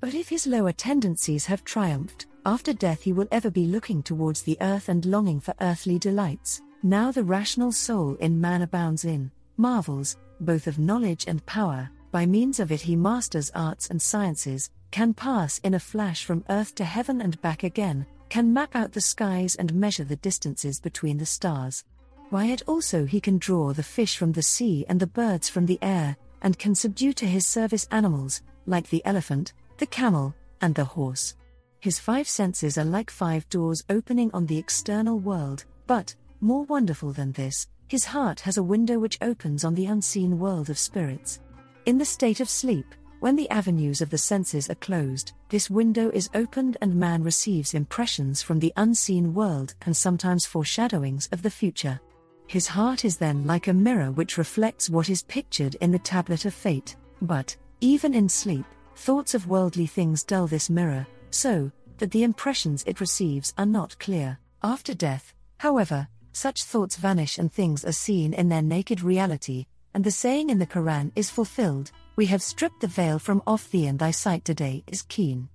But 0.00 0.14
if 0.14 0.28
his 0.28 0.46
lower 0.46 0.72
tendencies 0.72 1.44
have 1.46 1.64
triumphed, 1.64 2.26
after 2.46 2.72
death 2.72 3.02
he 3.02 3.12
will 3.12 3.28
ever 3.30 3.50
be 3.50 3.66
looking 3.66 4.02
towards 4.02 4.42
the 4.42 4.56
earth 4.60 4.88
and 4.88 5.04
longing 5.04 5.40
for 5.40 5.54
earthly 5.60 5.98
delights. 5.98 6.62
Now 6.82 7.12
the 7.12 7.24
rational 7.24 7.72
soul 7.72 8.14
in 8.16 8.40
man 8.40 8.62
abounds 8.62 9.04
in 9.04 9.30
marvels, 9.58 10.16
both 10.40 10.66
of 10.66 10.78
knowledge 10.78 11.26
and 11.28 11.44
power, 11.44 11.90
by 12.10 12.26
means 12.26 12.60
of 12.60 12.72
it 12.72 12.80
he 12.80 12.96
masters 12.96 13.50
arts 13.54 13.88
and 13.88 14.00
sciences, 14.00 14.70
can 14.90 15.14
pass 15.14 15.58
in 15.58 15.74
a 15.74 15.80
flash 15.80 16.24
from 16.24 16.44
earth 16.48 16.74
to 16.74 16.84
heaven 16.84 17.20
and 17.20 17.40
back 17.40 17.62
again, 17.62 18.06
can 18.28 18.52
map 18.52 18.74
out 18.74 18.92
the 18.92 19.00
skies 19.00 19.56
and 19.56 19.74
measure 19.74 20.04
the 20.04 20.16
distances 20.16 20.80
between 20.80 21.18
the 21.18 21.26
stars. 21.26 21.84
By 22.30 22.46
it 22.46 22.62
also 22.66 23.04
he 23.04 23.20
can 23.20 23.38
draw 23.38 23.72
the 23.72 23.82
fish 23.82 24.16
from 24.16 24.32
the 24.32 24.42
sea 24.42 24.84
and 24.88 25.00
the 25.00 25.06
birds 25.06 25.48
from 25.48 25.66
the 25.66 25.78
air, 25.82 26.16
and 26.42 26.58
can 26.58 26.74
subdue 26.74 27.12
to 27.14 27.26
his 27.26 27.46
service 27.46 27.86
animals, 27.90 28.42
like 28.66 28.88
the 28.88 29.04
elephant, 29.04 29.52
the 29.78 29.86
camel, 29.86 30.34
and 30.60 30.74
the 30.74 30.84
horse. 30.84 31.34
His 31.80 31.98
five 31.98 32.28
senses 32.28 32.78
are 32.78 32.84
like 32.84 33.10
five 33.10 33.48
doors 33.48 33.82
opening 33.88 34.30
on 34.32 34.46
the 34.46 34.58
external 34.58 35.18
world, 35.18 35.64
but, 35.86 36.14
more 36.40 36.64
wonderful 36.64 37.12
than 37.12 37.32
this, 37.32 37.66
his 37.88 38.04
heart 38.04 38.40
has 38.40 38.56
a 38.56 38.62
window 38.62 38.98
which 38.98 39.18
opens 39.20 39.64
on 39.64 39.74
the 39.74 39.86
unseen 39.86 40.38
world 40.38 40.70
of 40.70 40.78
spirits. 40.78 41.40
In 41.86 41.96
the 41.96 42.04
state 42.04 42.40
of 42.40 42.50
sleep, 42.50 42.94
when 43.20 43.36
the 43.36 43.48
avenues 43.48 44.00
of 44.00 44.10
the 44.10 44.18
senses 44.18 44.68
are 44.68 44.74
closed, 44.76 45.32
this 45.48 45.70
window 45.70 46.10
is 46.10 46.28
opened 46.34 46.76
and 46.80 46.94
man 46.94 47.22
receives 47.22 47.74
impressions 47.74 48.42
from 48.42 48.58
the 48.58 48.72
unseen 48.76 49.32
world 49.32 49.74
and 49.82 49.96
sometimes 49.96 50.44
foreshadowings 50.44 51.28
of 51.32 51.42
the 51.42 51.50
future. 51.50 51.98
His 52.46 52.66
heart 52.66 53.04
is 53.04 53.16
then 53.16 53.46
like 53.46 53.68
a 53.68 53.72
mirror 53.72 54.10
which 54.10 54.36
reflects 54.36 54.90
what 54.90 55.08
is 55.08 55.22
pictured 55.22 55.76
in 55.76 55.90
the 55.90 55.98
tablet 55.98 56.44
of 56.44 56.52
fate. 56.52 56.96
But, 57.22 57.56
even 57.80 58.12
in 58.12 58.28
sleep, 58.28 58.66
thoughts 58.96 59.34
of 59.34 59.48
worldly 59.48 59.86
things 59.86 60.22
dull 60.22 60.46
this 60.46 60.68
mirror, 60.68 61.06
so 61.30 61.70
that 61.98 62.10
the 62.10 62.24
impressions 62.24 62.84
it 62.86 63.00
receives 63.00 63.54
are 63.56 63.66
not 63.66 63.98
clear. 63.98 64.38
After 64.62 64.94
death, 64.94 65.32
however, 65.58 66.08
such 66.32 66.64
thoughts 66.64 66.96
vanish 66.96 67.38
and 67.38 67.52
things 67.52 67.84
are 67.84 67.92
seen 67.92 68.34
in 68.34 68.48
their 68.48 68.62
naked 68.62 69.02
reality, 69.02 69.66
and 69.94 70.04
the 70.04 70.10
saying 70.10 70.50
in 70.50 70.58
the 70.58 70.66
Quran 70.66 71.12
is 71.16 71.30
fulfilled 71.30 71.92
we 72.16 72.26
have 72.26 72.42
stripped 72.42 72.80
the 72.80 72.86
veil 72.86 73.18
from 73.18 73.42
off 73.46 73.70
thee, 73.70 73.86
and 73.86 73.98
thy 73.98 74.10
sight 74.10 74.44
today 74.44 74.84
is 74.86 75.02
keen. 75.02 75.48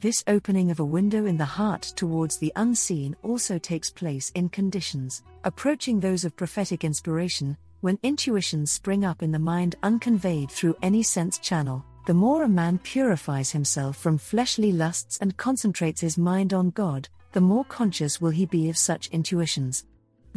This 0.00 0.24
opening 0.26 0.70
of 0.70 0.80
a 0.80 0.84
window 0.84 1.26
in 1.26 1.36
the 1.36 1.44
heart 1.44 1.82
towards 1.96 2.36
the 2.36 2.52
unseen 2.56 3.16
also 3.22 3.58
takes 3.58 3.90
place 3.90 4.30
in 4.34 4.48
conditions 4.48 5.22
approaching 5.44 6.00
those 6.00 6.24
of 6.24 6.36
prophetic 6.36 6.84
inspiration, 6.84 7.56
when 7.80 7.98
intuitions 8.02 8.70
spring 8.70 9.04
up 9.04 9.22
in 9.22 9.32
the 9.32 9.38
mind 9.38 9.76
unconveyed 9.82 10.50
through 10.50 10.76
any 10.82 11.02
sense 11.02 11.38
channel. 11.38 11.84
The 12.06 12.14
more 12.14 12.42
a 12.42 12.48
man 12.48 12.78
purifies 12.78 13.50
himself 13.50 13.96
from 13.96 14.18
fleshly 14.18 14.72
lusts 14.72 15.18
and 15.20 15.36
concentrates 15.36 16.00
his 16.00 16.18
mind 16.18 16.54
on 16.54 16.70
God, 16.70 17.08
the 17.32 17.40
more 17.40 17.64
conscious 17.64 18.20
will 18.20 18.30
he 18.30 18.46
be 18.46 18.68
of 18.70 18.78
such 18.78 19.08
intuitions. 19.08 19.84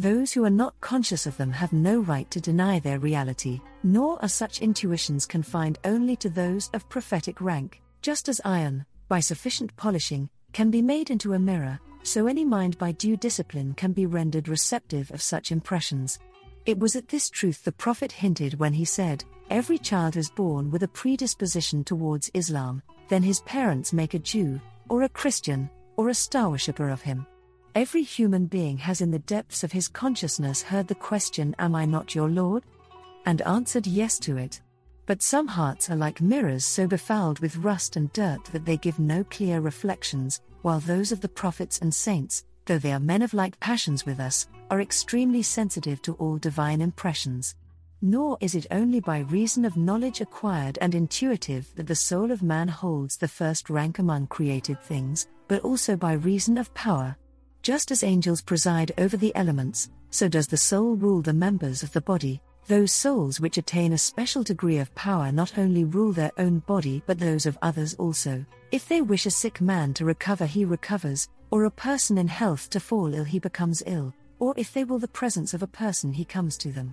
Those 0.02 0.32
who 0.32 0.44
are 0.44 0.50
not 0.50 0.80
conscious 0.80 1.26
of 1.28 1.36
them 1.36 1.52
have 1.52 1.72
no 1.72 2.00
right 2.00 2.28
to 2.32 2.40
deny 2.40 2.80
their 2.80 2.98
reality, 2.98 3.60
nor 3.84 4.20
are 4.20 4.28
such 4.28 4.60
intuitions 4.60 5.26
confined 5.26 5.78
only 5.84 6.16
to 6.16 6.28
those 6.28 6.70
of 6.74 6.88
prophetic 6.88 7.40
rank. 7.40 7.80
Just 8.00 8.28
as 8.28 8.40
iron, 8.44 8.84
by 9.06 9.20
sufficient 9.20 9.76
polishing, 9.76 10.28
can 10.52 10.72
be 10.72 10.82
made 10.82 11.10
into 11.10 11.34
a 11.34 11.38
mirror, 11.38 11.78
so 12.02 12.26
any 12.26 12.44
mind 12.44 12.76
by 12.78 12.90
due 12.90 13.16
discipline 13.16 13.74
can 13.74 13.92
be 13.92 14.06
rendered 14.06 14.48
receptive 14.48 15.08
of 15.12 15.22
such 15.22 15.52
impressions. 15.52 16.18
It 16.66 16.80
was 16.80 16.96
at 16.96 17.06
this 17.06 17.30
truth 17.30 17.62
the 17.62 17.70
Prophet 17.70 18.10
hinted 18.10 18.58
when 18.58 18.72
he 18.72 18.84
said, 18.84 19.22
Every 19.50 19.78
child 19.78 20.16
is 20.16 20.30
born 20.30 20.72
with 20.72 20.82
a 20.82 20.88
predisposition 20.88 21.84
towards 21.84 22.28
Islam, 22.34 22.82
then 23.08 23.22
his 23.22 23.42
parents 23.42 23.92
make 23.92 24.14
a 24.14 24.18
Jew, 24.18 24.60
or 24.88 25.04
a 25.04 25.08
Christian, 25.08 25.70
or 25.96 26.08
a 26.08 26.14
star 26.14 26.50
worshipper 26.50 26.88
of 26.88 27.02
him. 27.02 27.24
Every 27.74 28.02
human 28.02 28.46
being 28.46 28.76
has 28.78 29.00
in 29.00 29.10
the 29.10 29.18
depths 29.18 29.64
of 29.64 29.72
his 29.72 29.88
consciousness 29.88 30.60
heard 30.60 30.88
the 30.88 30.94
question, 30.94 31.54
Am 31.58 31.74
I 31.74 31.86
not 31.86 32.14
your 32.14 32.28
Lord? 32.28 32.64
and 33.24 33.40
answered 33.42 33.86
yes 33.86 34.18
to 34.18 34.36
it. 34.36 34.60
But 35.06 35.22
some 35.22 35.48
hearts 35.48 35.88
are 35.88 35.96
like 35.96 36.20
mirrors 36.20 36.66
so 36.66 36.86
befouled 36.86 37.38
with 37.38 37.56
rust 37.56 37.96
and 37.96 38.12
dirt 38.12 38.44
that 38.52 38.66
they 38.66 38.76
give 38.76 38.98
no 38.98 39.24
clear 39.24 39.60
reflections, 39.60 40.42
while 40.60 40.80
those 40.80 41.12
of 41.12 41.22
the 41.22 41.30
prophets 41.30 41.78
and 41.78 41.94
saints, 41.94 42.44
though 42.66 42.76
they 42.76 42.92
are 42.92 43.00
men 43.00 43.22
of 43.22 43.32
like 43.32 43.58
passions 43.58 44.04
with 44.04 44.20
us, 44.20 44.48
are 44.70 44.82
extremely 44.82 45.42
sensitive 45.42 46.02
to 46.02 46.12
all 46.14 46.36
divine 46.36 46.82
impressions. 46.82 47.54
Nor 48.02 48.36
is 48.42 48.54
it 48.54 48.66
only 48.70 49.00
by 49.00 49.20
reason 49.20 49.64
of 49.64 49.78
knowledge 49.78 50.20
acquired 50.20 50.76
and 50.82 50.94
intuitive 50.94 51.74
that 51.76 51.86
the 51.86 51.94
soul 51.94 52.32
of 52.32 52.42
man 52.42 52.68
holds 52.68 53.16
the 53.16 53.28
first 53.28 53.70
rank 53.70 53.98
among 53.98 54.26
created 54.26 54.78
things, 54.82 55.26
but 55.48 55.62
also 55.62 55.96
by 55.96 56.12
reason 56.12 56.58
of 56.58 56.72
power. 56.74 57.16
Just 57.62 57.92
as 57.92 58.02
angels 58.02 58.42
preside 58.42 58.90
over 58.98 59.16
the 59.16 59.34
elements, 59.36 59.88
so 60.10 60.26
does 60.28 60.48
the 60.48 60.56
soul 60.56 60.96
rule 60.96 61.22
the 61.22 61.32
members 61.32 61.84
of 61.84 61.92
the 61.92 62.00
body. 62.00 62.42
Those 62.66 62.90
souls 62.90 63.38
which 63.38 63.56
attain 63.56 63.92
a 63.92 63.98
special 63.98 64.42
degree 64.42 64.78
of 64.78 64.92
power 64.96 65.30
not 65.30 65.56
only 65.56 65.84
rule 65.84 66.12
their 66.12 66.32
own 66.38 66.58
body 66.60 67.04
but 67.06 67.20
those 67.20 67.46
of 67.46 67.56
others 67.62 67.94
also. 67.94 68.44
If 68.72 68.88
they 68.88 69.00
wish 69.00 69.26
a 69.26 69.30
sick 69.30 69.60
man 69.60 69.94
to 69.94 70.04
recover, 70.04 70.44
he 70.44 70.64
recovers, 70.64 71.28
or 71.52 71.64
a 71.64 71.70
person 71.70 72.18
in 72.18 72.26
health 72.26 72.68
to 72.70 72.80
fall 72.80 73.14
ill, 73.14 73.22
he 73.22 73.38
becomes 73.38 73.82
ill, 73.86 74.12
or 74.40 74.54
if 74.56 74.72
they 74.72 74.82
will 74.82 74.98
the 74.98 75.06
presence 75.06 75.54
of 75.54 75.62
a 75.62 75.68
person, 75.68 76.12
he 76.12 76.24
comes 76.24 76.56
to 76.58 76.72
them. 76.72 76.92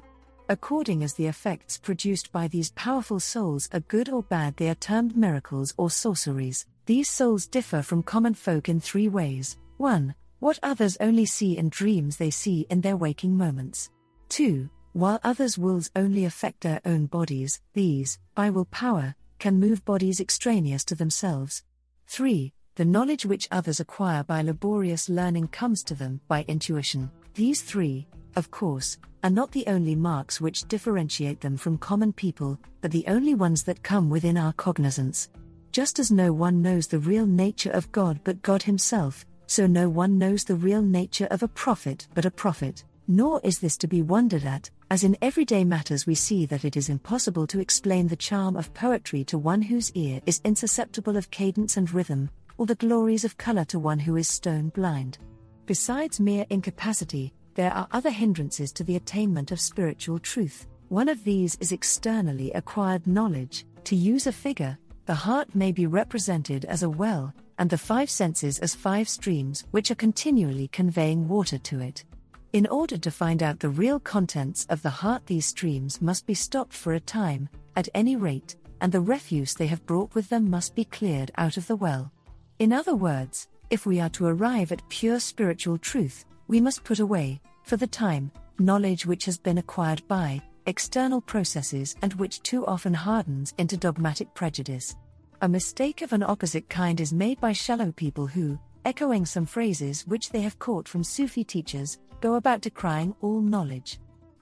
According 0.50 1.04
as 1.04 1.16
the 1.16 1.26
effects 1.26 1.80
produced 1.80 2.32
by 2.32 2.48
these 2.48 2.72
powerful 2.72 3.20
souls 3.20 3.70
are 3.74 3.80
good 3.82 4.10
or 4.10 4.22
bad, 4.22 4.56
they 4.58 4.70
are 4.70 4.76
termed 4.76 5.18
miracles 5.18 5.74
or 5.78 5.90
sorceries. 5.90 6.68
These 6.86 7.10
souls 7.10 7.48
differ 7.48 7.82
from 7.82 8.04
common 8.04 8.36
folk 8.36 8.70
in 8.70 8.80
three 8.80 9.10
ways 9.10 9.58
1. 9.78 10.14
What 10.40 10.60
others 10.64 10.98
only 11.02 11.26
see 11.26 11.58
in 11.58 11.70
dreams, 11.70 12.16
they 12.16 12.30
see 12.30 12.66
in 12.70 12.80
their 12.82 12.96
waking 12.96 13.36
moments. 13.38 13.90
2. 14.30 14.70
While 14.94 15.20
others' 15.24 15.58
wills 15.58 15.92
only 15.96 16.26
affect 16.26 16.62
their 16.62 16.80
own 16.86 17.08
bodies, 17.08 17.62
these, 17.74 18.20
by 18.36 18.50
will 18.50 18.66
power, 18.66 19.16
can 19.38 19.60
move 19.60 19.84
bodies 19.84 20.22
extraneous 20.22 20.86
to 20.86 20.96
themselves. 20.96 21.64
3. 22.08 22.54
The 22.76 22.86
knowledge 22.86 23.26
which 23.26 23.50
others 23.52 23.82
acquire 23.82 24.24
by 24.24 24.42
laborious 24.42 25.10
learning 25.10 25.50
comes 25.50 25.84
to 25.84 25.94
them 25.96 26.22
by 26.30 26.46
intuition. 26.48 27.12
These 27.34 27.62
three, 27.62 28.08
of 28.38 28.50
course, 28.50 28.98
are 29.24 29.30
not 29.30 29.52
the 29.52 29.68
only 29.68 29.96
marks 29.96 30.40
which 30.40 30.66
differentiate 30.70 31.42
them 31.42 31.58
from 31.58 31.78
common 31.78 32.14
people, 32.14 32.58
but 32.80 32.92
the 32.92 33.04
only 33.08 33.36
ones 33.36 33.64
that 33.64 33.84
come 33.84 34.10
within 34.10 34.38
our 34.38 34.54
cognizance. 34.54 35.28
Just 35.74 36.00
as 36.00 36.10
no 36.10 36.32
one 36.32 36.62
knows 36.62 36.88
the 36.88 37.00
real 37.00 37.26
nature 37.26 37.72
of 37.72 37.92
God 37.92 38.22
but 38.24 38.42
God 38.42 38.64
Himself, 38.64 39.26
so 39.50 39.66
no 39.66 39.90
one 39.90 40.20
knows 40.20 40.44
the 40.44 40.56
real 40.56 40.84
nature 40.84 41.28
of 41.32 41.42
a 41.42 41.48
prophet 41.48 42.08
but 42.14 42.24
a 42.24 42.32
prophet. 42.32 42.84
Nor 43.08 43.42
is 43.44 43.58
this 43.58 43.78
to 43.78 43.88
be 43.88 44.04
wondered 44.04 44.44
at, 44.44 44.70
as 44.92 45.04
in 45.04 45.18
everyday 45.24 45.64
matters 45.64 46.06
we 46.06 46.14
see 46.14 46.46
that 46.46 46.64
it 46.66 46.78
is 46.78 46.88
impossible 46.88 47.48
to 47.48 47.60
explain 47.60 48.08
the 48.08 48.16
charm 48.16 48.56
of 48.56 48.72
poetry 48.76 49.24
to 49.24 49.40
one 49.40 49.64
whose 49.64 49.92
ear 49.94 50.22
is 50.28 50.40
insusceptible 50.42 51.18
of 51.18 51.32
cadence 51.32 51.78
and 51.78 51.92
rhythm, 51.92 52.30
or 52.60 52.68
the 52.68 52.76
glories 52.76 53.26
of 53.26 53.38
color 53.40 53.66
to 53.66 53.80
one 53.80 53.98
who 53.98 54.18
is 54.18 54.28
stone 54.28 54.70
blind. 54.70 55.18
Besides 55.66 56.20
mere 56.20 56.46
incapacity, 56.52 57.34
there 57.56 57.74
are 57.74 57.88
other 57.92 58.12
hindrances 58.12 58.72
to 58.74 58.84
the 58.84 58.98
attainment 58.98 59.52
of 59.52 59.60
spiritual 59.60 60.20
truth. 60.20 60.68
One 60.90 61.10
of 61.10 61.24
these 61.24 61.58
is 61.60 61.72
externally 61.72 62.52
acquired 62.52 63.08
knowledge. 63.08 63.66
To 63.86 63.96
use 63.96 64.28
a 64.28 64.32
figure, 64.32 64.78
the 65.08 65.16
heart 65.16 65.56
may 65.56 65.72
be 65.72 65.88
represented 65.88 66.66
as 66.66 66.84
a 66.84 66.90
well, 66.90 67.34
and 67.60 67.70
the 67.70 67.78
five 67.78 68.10
senses 68.10 68.58
as 68.60 68.74
five 68.74 69.08
streams 69.08 69.66
which 69.72 69.92
are 69.92 69.96
continually 69.96 70.70
conveying 70.70 71.28
water 71.28 71.58
to 71.60 71.80
it. 71.82 72.06
In 72.54 72.66
order 72.66 72.98
to 72.98 73.12
find 73.12 73.44
out 73.44 73.60
the 73.60 73.70
real 73.70 74.00
contents 74.00 74.66
of 74.70 74.82
the 74.82 74.90
heart, 74.90 75.28
these 75.28 75.46
streams 75.46 76.02
must 76.02 76.26
be 76.26 76.34
stopped 76.34 76.74
for 76.74 76.94
a 76.94 77.00
time, 77.00 77.48
at 77.76 77.90
any 77.94 78.16
rate, 78.16 78.56
and 78.82 78.92
the 78.92 79.02
refuse 79.02 79.54
they 79.54 79.68
have 79.68 79.86
brought 79.86 80.16
with 80.16 80.30
them 80.30 80.50
must 80.50 80.74
be 80.74 80.86
cleared 80.86 81.32
out 81.38 81.58
of 81.58 81.68
the 81.68 81.76
well. 81.76 82.12
In 82.58 82.74
other 82.74 82.96
words, 82.96 83.50
if 83.70 83.86
we 83.86 84.00
are 84.00 84.10
to 84.10 84.26
arrive 84.26 84.72
at 84.72 84.88
pure 84.90 85.20
spiritual 85.20 85.78
truth, 85.78 86.26
we 86.48 86.60
must 86.60 86.84
put 86.84 87.00
away, 87.00 87.40
for 87.64 87.78
the 87.78 87.86
time, 87.86 88.32
knowledge 88.58 89.06
which 89.06 89.26
has 89.26 89.38
been 89.38 89.60
acquired 89.60 90.02
by 90.08 90.42
external 90.66 91.22
processes 91.22 91.96
and 92.02 92.14
which 92.14 92.42
too 92.42 92.66
often 92.66 92.94
hardens 92.94 93.54
into 93.58 93.78
dogmatic 93.78 94.34
prejudice. 94.34 94.96
A 95.42 95.48
mistake 95.48 96.02
of 96.02 96.12
an 96.12 96.22
opposite 96.22 96.68
kind 96.68 97.00
is 97.00 97.14
made 97.14 97.40
by 97.40 97.54
shallow 97.54 97.94
people 97.94 98.28
who, 98.28 98.60
echoing 98.84 99.26
some 99.26 99.46
phrases 99.46 100.06
which 100.06 100.32
they 100.32 100.42
have 100.42 100.60
caught 100.60 100.86
from 100.86 101.02
Sufi 101.02 101.46
teachers, 101.46 101.98
go 102.20 102.36
about 102.36 102.60
decrying 102.60 103.16
all 103.22 103.40
knowledge. 103.40 104.00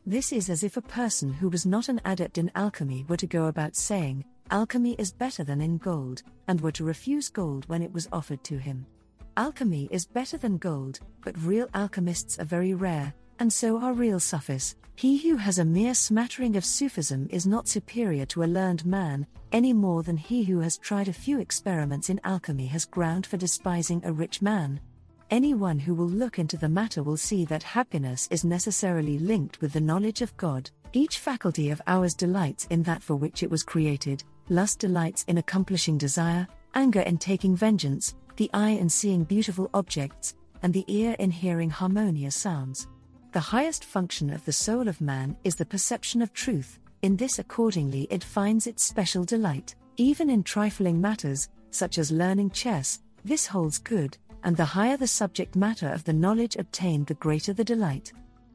This 0.08 0.32
is 0.32 0.50
as 0.50 0.64
if 0.64 0.76
a 0.76 0.82
person 0.82 1.32
who 1.32 1.50
was 1.50 1.68
not 1.68 1.88
an 1.88 2.02
adept 2.04 2.40
in 2.40 2.50
alchemy 2.56 3.06
were 3.08 3.18
to 3.18 3.28
go 3.28 3.46
about 3.46 3.76
saying, 3.76 4.26
Alchemy 4.50 4.96
is 4.98 5.12
better 5.12 5.44
than 5.44 5.62
in 5.62 5.78
gold, 5.78 6.24
and 6.48 6.60
were 6.62 6.72
to 6.72 6.84
refuse 6.84 7.30
gold 7.30 7.70
when 7.70 7.84
it 7.84 7.94
was 7.94 8.10
offered 8.12 8.44
to 8.46 8.58
him. 8.58 8.84
Alchemy 9.36 9.88
is 9.92 10.08
better 10.08 10.40
than 10.40 10.58
gold, 10.58 11.00
but 11.22 11.38
real 11.44 11.68
alchemists 11.76 12.40
are 12.40 12.46
very 12.46 12.74
rare, 12.74 13.14
and 13.40 13.52
so 13.52 13.80
are 13.80 13.94
real 13.94 14.20
Sufis. 14.20 14.76
He 14.96 15.18
who 15.18 15.38
has 15.38 15.60
a 15.60 15.66
mere 15.66 15.94
smattering 15.94 16.56
of 16.56 16.66
Sufism 16.66 17.28
is 17.30 17.46
not 17.46 17.68
superior 17.68 18.26
to 18.28 18.44
a 18.44 18.46
learned 18.46 18.86
man, 18.86 19.28
any 19.52 19.72
more 19.72 20.02
than 20.02 20.18
he 20.18 20.44
who 20.44 20.60
has 20.60 20.78
tried 20.78 21.08
a 21.08 21.14
few 21.14 21.40
experiments 21.40 22.10
in 22.10 22.20
alchemy 22.24 22.66
has 22.68 22.86
ground 22.86 23.26
for 23.28 23.38
despising 23.38 24.02
a 24.04 24.12
rich 24.12 24.42
man. 24.42 24.80
Anyone 25.30 25.78
who 25.78 25.94
will 25.94 26.08
look 26.08 26.40
into 26.40 26.58
the 26.58 26.70
matter 26.70 27.04
will 27.04 27.18
see 27.18 27.46
that 27.46 27.62
happiness 27.62 28.28
is 28.32 28.44
necessarily 28.44 29.20
linked 29.20 29.62
with 29.62 29.74
the 29.74 29.82
knowledge 29.82 30.22
of 30.22 30.36
God. 30.38 30.72
Each 30.94 31.20
faculty 31.20 31.70
of 31.70 31.82
ours 31.86 32.14
delights 32.14 32.66
in 32.72 32.82
that 32.84 33.04
for 33.04 33.16
which 33.16 33.44
it 33.44 33.52
was 33.52 33.62
created, 33.62 34.24
lust 34.50 34.80
delights 34.80 35.26
in 35.28 35.38
accomplishing 35.38 35.98
desire, 35.98 36.48
anger 36.74 37.02
in 37.02 37.18
taking 37.18 37.56
vengeance, 37.56 38.16
the 38.38 38.50
eye 38.54 38.70
in 38.70 38.90
seeing 38.90 39.24
beautiful 39.24 39.70
objects, 39.74 40.36
and 40.64 40.74
the 40.74 40.86
ear 40.88 41.16
in 41.20 41.30
hearing 41.30 41.70
harmonious 41.70 42.36
sounds. 42.36 42.88
The 43.34 43.40
highest 43.42 43.84
function 43.84 44.30
of 44.30 44.46
the 44.46 44.54
soul 44.54 44.88
of 44.88 45.02
man 45.02 45.36
is 45.44 45.56
the 45.56 45.66
perception 45.66 46.22
of 46.22 46.34
truth, 46.34 46.80
in 47.02 47.18
this 47.18 47.40
accordingly 47.40 48.08
it 48.10 48.24
finds 48.24 48.68
its 48.68 48.84
special 48.84 49.26
delight, 49.26 49.76
even 49.98 50.30
in 50.30 50.44
trifling 50.44 51.02
matters, 51.02 51.50
such 51.70 51.98
as 51.98 52.10
learning 52.10 52.52
chess, 52.52 53.02
this 53.26 53.46
holds 53.46 53.80
good, 53.80 54.18
and 54.44 54.56
the 54.56 54.64
higher 54.64 54.96
the 54.96 55.08
subject 55.08 55.58
matter 55.58 55.90
of 55.90 56.06
the 56.06 56.14
knowledge 56.14 56.56
obtained, 56.56 57.08
the 57.08 57.16
greater 57.16 57.52
the 57.52 57.66
delight. 57.66 58.14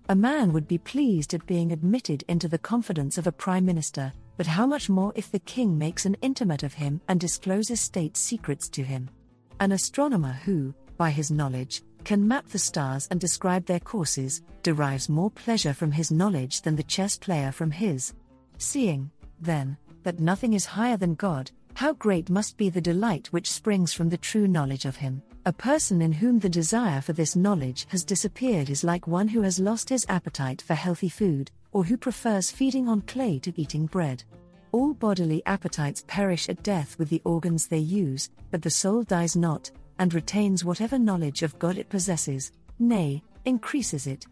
A 0.08 0.16
man 0.16 0.52
would 0.54 0.66
be 0.66 0.78
pleased 0.78 1.34
at 1.34 1.46
being 1.46 1.70
admitted 1.70 2.24
into 2.26 2.48
the 2.48 2.58
confidence 2.58 3.18
of 3.18 3.26
a 3.26 3.32
prime 3.32 3.66
minister, 3.66 4.12
but 4.38 4.46
how 4.46 4.66
much 4.66 4.88
more 4.88 5.12
if 5.14 5.30
the 5.30 5.38
king 5.40 5.76
makes 5.76 6.06
an 6.06 6.16
intimate 6.22 6.62
of 6.62 6.72
him 6.72 7.00
and 7.08 7.20
discloses 7.20 7.80
state 7.80 8.16
secrets 8.16 8.68
to 8.70 8.82
him? 8.82 9.10
An 9.60 9.72
astronomer 9.72 10.32
who, 10.32 10.74
by 10.96 11.10
his 11.10 11.30
knowledge, 11.30 11.82
can 12.04 12.26
map 12.26 12.48
the 12.48 12.58
stars 12.58 13.08
and 13.10 13.20
describe 13.20 13.66
their 13.66 13.80
courses, 13.80 14.42
derives 14.62 15.08
more 15.08 15.30
pleasure 15.30 15.74
from 15.74 15.92
his 15.92 16.10
knowledge 16.10 16.62
than 16.62 16.76
the 16.76 16.82
chess 16.82 17.16
player 17.16 17.52
from 17.52 17.70
his. 17.70 18.14
Seeing, 18.58 19.10
then, 19.40 19.76
that 20.02 20.20
nothing 20.20 20.54
is 20.54 20.64
higher 20.64 20.96
than 20.96 21.14
God, 21.14 21.50
how 21.74 21.92
great 21.94 22.28
must 22.28 22.56
be 22.56 22.68
the 22.68 22.80
delight 22.80 23.28
which 23.28 23.50
springs 23.50 23.92
from 23.92 24.08
the 24.08 24.18
true 24.18 24.46
knowledge 24.46 24.84
of 24.84 24.96
Him. 24.96 25.22
A 25.46 25.52
person 25.52 26.02
in 26.02 26.12
whom 26.12 26.38
the 26.38 26.48
desire 26.48 27.00
for 27.00 27.12
this 27.12 27.34
knowledge 27.34 27.86
has 27.88 28.04
disappeared 28.04 28.70
is 28.70 28.84
like 28.84 29.06
one 29.06 29.26
who 29.26 29.42
has 29.42 29.58
lost 29.58 29.88
his 29.88 30.06
appetite 30.08 30.62
for 30.62 30.74
healthy 30.74 31.08
food, 31.08 31.50
or 31.72 31.84
who 31.84 31.96
prefers 31.96 32.50
feeding 32.50 32.88
on 32.88 33.00
clay 33.02 33.38
to 33.40 33.52
eating 33.60 33.86
bread. 33.86 34.22
All 34.70 34.94
bodily 34.94 35.42
appetites 35.46 36.04
perish 36.06 36.48
at 36.48 36.62
death 36.62 36.96
with 36.98 37.08
the 37.08 37.22
organs 37.24 37.66
they 37.66 37.78
use, 37.78 38.30
but 38.50 38.62
the 38.62 38.70
soul 38.70 39.02
dies 39.02 39.34
not, 39.34 39.70
and 40.02 40.14
retains 40.14 40.64
whatever 40.64 40.98
knowledge 40.98 41.44
of 41.44 41.56
God 41.60 41.78
it 41.78 41.88
possesses, 41.88 42.50
nay, 42.80 43.22
increases 43.44 44.08
it. 44.08 44.26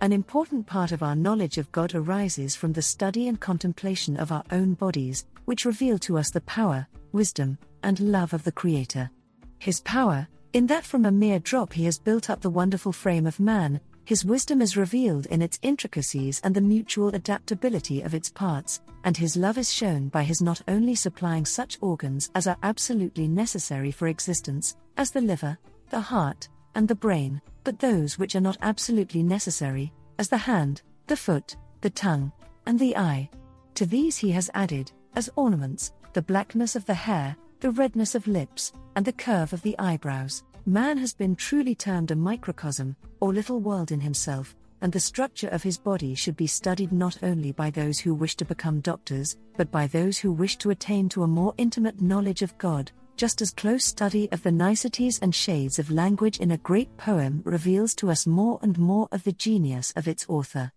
An 0.00 0.12
important 0.12 0.68
part 0.68 0.92
of 0.92 1.02
our 1.02 1.16
knowledge 1.16 1.58
of 1.58 1.72
God 1.72 1.96
arises 1.96 2.54
from 2.54 2.72
the 2.72 2.80
study 2.80 3.26
and 3.26 3.40
contemplation 3.40 4.16
of 4.18 4.30
our 4.30 4.44
own 4.52 4.74
bodies, 4.74 5.26
which 5.46 5.64
reveal 5.64 5.98
to 5.98 6.16
us 6.16 6.30
the 6.30 6.42
power, 6.42 6.86
wisdom, 7.10 7.58
and 7.82 7.98
love 7.98 8.34
of 8.34 8.44
the 8.44 8.52
Creator. 8.52 9.10
His 9.58 9.80
power, 9.80 10.28
in 10.52 10.68
that 10.68 10.84
from 10.84 11.06
a 11.06 11.10
mere 11.10 11.40
drop 11.40 11.72
he 11.72 11.86
has 11.86 11.98
built 11.98 12.30
up 12.30 12.40
the 12.40 12.48
wonderful 12.48 12.92
frame 12.92 13.26
of 13.26 13.40
man, 13.40 13.80
his 14.04 14.24
wisdom 14.24 14.62
is 14.62 14.76
revealed 14.76 15.26
in 15.26 15.42
its 15.42 15.58
intricacies 15.62 16.40
and 16.44 16.54
the 16.54 16.60
mutual 16.60 17.08
adaptability 17.08 18.00
of 18.02 18.14
its 18.14 18.30
parts, 18.30 18.80
and 19.02 19.16
his 19.16 19.36
love 19.36 19.58
is 19.58 19.74
shown 19.74 20.06
by 20.06 20.22
his 20.22 20.40
not 20.40 20.62
only 20.68 20.94
supplying 20.94 21.44
such 21.44 21.78
organs 21.80 22.30
as 22.36 22.46
are 22.46 22.58
absolutely 22.62 23.26
necessary 23.26 23.90
for 23.90 24.06
existence, 24.06 24.76
as 24.96 25.10
the 25.10 25.20
liver, 25.20 25.58
the 25.90 26.00
heart, 26.00 26.48
and 26.74 26.86
the 26.88 26.94
brain, 26.94 27.40
but 27.64 27.78
those 27.78 28.18
which 28.18 28.34
are 28.34 28.40
not 28.40 28.58
absolutely 28.62 29.22
necessary, 29.22 29.92
as 30.18 30.28
the 30.28 30.36
hand, 30.36 30.82
the 31.06 31.16
foot, 31.16 31.56
the 31.80 31.90
tongue, 31.90 32.32
and 32.66 32.78
the 32.78 32.96
eye. 32.96 33.28
To 33.74 33.86
these 33.86 34.16
he 34.16 34.30
has 34.32 34.50
added, 34.54 34.90
as 35.14 35.30
ornaments, 35.36 35.92
the 36.12 36.22
blackness 36.22 36.76
of 36.76 36.84
the 36.86 36.94
hair, 36.94 37.36
the 37.60 37.70
redness 37.70 38.14
of 38.14 38.26
lips, 38.26 38.72
and 38.94 39.04
the 39.04 39.12
curve 39.12 39.52
of 39.52 39.62
the 39.62 39.78
eyebrows. 39.78 40.44
Man 40.66 40.98
has 40.98 41.14
been 41.14 41.36
truly 41.36 41.74
termed 41.74 42.10
a 42.10 42.16
microcosm, 42.16 42.96
or 43.20 43.32
little 43.32 43.60
world 43.60 43.92
in 43.92 44.00
himself, 44.00 44.56
and 44.82 44.92
the 44.92 45.00
structure 45.00 45.48
of 45.48 45.62
his 45.62 45.78
body 45.78 46.14
should 46.14 46.36
be 46.36 46.46
studied 46.46 46.92
not 46.92 47.22
only 47.22 47.52
by 47.52 47.70
those 47.70 47.98
who 47.98 48.14
wish 48.14 48.36
to 48.36 48.44
become 48.44 48.80
doctors, 48.80 49.36
but 49.56 49.70
by 49.70 49.86
those 49.86 50.18
who 50.18 50.32
wish 50.32 50.56
to 50.58 50.70
attain 50.70 51.08
to 51.08 51.22
a 51.22 51.28
more 51.28 51.54
intimate 51.56 52.00
knowledge 52.02 52.42
of 52.42 52.56
God, 52.58 52.90
just 53.16 53.40
as 53.40 53.50
close 53.50 53.84
study 53.84 54.30
of 54.32 54.42
the 54.42 54.52
niceties 54.52 55.18
and 55.20 55.34
shades 55.34 55.78
of 55.78 55.90
language 55.90 56.38
in 56.38 56.50
a 56.50 56.58
great 56.58 56.96
poem 56.96 57.42
reveals 57.44 57.94
to 57.94 58.10
us 58.10 58.26
more 58.26 58.58
and 58.62 58.78
more 58.78 59.08
of 59.12 59.24
the 59.24 59.32
genius 59.32 59.92
of 59.96 60.06
its 60.06 60.26
author. 60.28 60.70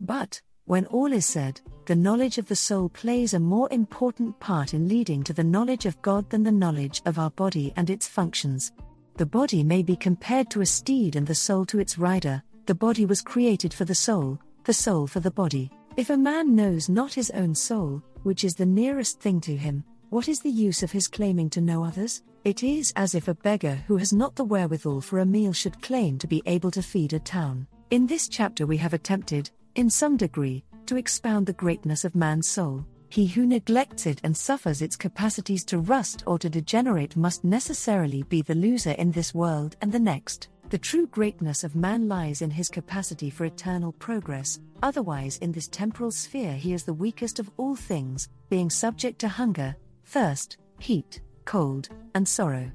But, 0.00 0.40
when 0.66 0.86
all 0.86 1.12
is 1.12 1.24
said, 1.24 1.60
the 1.86 1.96
knowledge 1.96 2.38
of 2.38 2.48
the 2.48 2.56
soul 2.56 2.88
plays 2.88 3.34
a 3.34 3.40
more 3.40 3.68
important 3.70 4.38
part 4.40 4.74
in 4.74 4.88
leading 4.88 5.22
to 5.24 5.32
the 5.32 5.44
knowledge 5.44 5.86
of 5.86 6.00
God 6.02 6.28
than 6.28 6.42
the 6.42 6.52
knowledge 6.52 7.02
of 7.06 7.18
our 7.18 7.30
body 7.30 7.72
and 7.76 7.88
its 7.88 8.06
functions. 8.06 8.72
The 9.16 9.26
body 9.26 9.62
may 9.64 9.82
be 9.82 9.96
compared 9.96 10.50
to 10.50 10.60
a 10.60 10.66
steed 10.66 11.16
and 11.16 11.26
the 11.26 11.34
soul 11.34 11.64
to 11.66 11.78
its 11.78 11.98
rider, 11.98 12.42
the 12.66 12.74
body 12.74 13.06
was 13.06 13.22
created 13.22 13.72
for 13.72 13.84
the 13.84 13.94
soul, 13.94 14.38
the 14.64 14.74
soul 14.74 15.06
for 15.06 15.20
the 15.20 15.30
body. 15.30 15.70
If 15.96 16.10
a 16.10 16.16
man 16.16 16.54
knows 16.54 16.88
not 16.88 17.14
his 17.14 17.30
own 17.30 17.54
soul, 17.54 18.02
which 18.24 18.44
is 18.44 18.56
the 18.56 18.66
nearest 18.66 19.20
thing 19.20 19.40
to 19.42 19.56
him, 19.56 19.84
what 20.10 20.28
is 20.28 20.40
the 20.40 20.50
use 20.50 20.82
of 20.82 20.92
his 20.92 21.08
claiming 21.08 21.50
to 21.50 21.60
know 21.60 21.84
others? 21.84 22.22
It 22.44 22.62
is 22.62 22.92
as 22.96 23.14
if 23.14 23.26
a 23.28 23.34
beggar 23.34 23.74
who 23.86 23.96
has 23.96 24.12
not 24.12 24.36
the 24.36 24.44
wherewithal 24.44 25.00
for 25.00 25.18
a 25.18 25.26
meal 25.26 25.52
should 25.52 25.82
claim 25.82 26.16
to 26.18 26.28
be 26.28 26.42
able 26.46 26.70
to 26.72 26.82
feed 26.82 27.12
a 27.12 27.18
town. 27.18 27.66
In 27.90 28.06
this 28.06 28.28
chapter, 28.28 28.66
we 28.66 28.76
have 28.76 28.94
attempted, 28.94 29.50
in 29.74 29.90
some 29.90 30.16
degree, 30.16 30.64
to 30.86 30.96
expound 30.96 31.46
the 31.46 31.52
greatness 31.52 32.04
of 32.04 32.14
man's 32.14 32.46
soul. 32.46 32.86
He 33.08 33.26
who 33.26 33.46
neglects 33.46 34.06
it 34.06 34.20
and 34.22 34.36
suffers 34.36 34.82
its 34.82 34.96
capacities 34.96 35.64
to 35.66 35.78
rust 35.78 36.22
or 36.26 36.38
to 36.38 36.50
degenerate 36.50 37.16
must 37.16 37.44
necessarily 37.44 38.22
be 38.24 38.42
the 38.42 38.54
loser 38.54 38.92
in 38.92 39.10
this 39.10 39.34
world 39.34 39.76
and 39.80 39.90
the 39.90 39.98
next. 39.98 40.48
The 40.70 40.78
true 40.78 41.06
greatness 41.06 41.62
of 41.62 41.76
man 41.76 42.08
lies 42.08 42.42
in 42.42 42.50
his 42.50 42.68
capacity 42.68 43.30
for 43.30 43.44
eternal 43.44 43.92
progress, 43.92 44.60
otherwise, 44.82 45.38
in 45.38 45.52
this 45.52 45.68
temporal 45.68 46.10
sphere, 46.10 46.54
he 46.54 46.72
is 46.72 46.82
the 46.82 46.92
weakest 46.92 47.38
of 47.38 47.50
all 47.56 47.76
things, 47.76 48.28
being 48.50 48.68
subject 48.68 49.20
to 49.20 49.28
hunger, 49.28 49.76
thirst, 50.06 50.56
heat, 50.78 51.20
cold, 51.44 51.88
and 52.14 52.26
sorrow. 52.26 52.70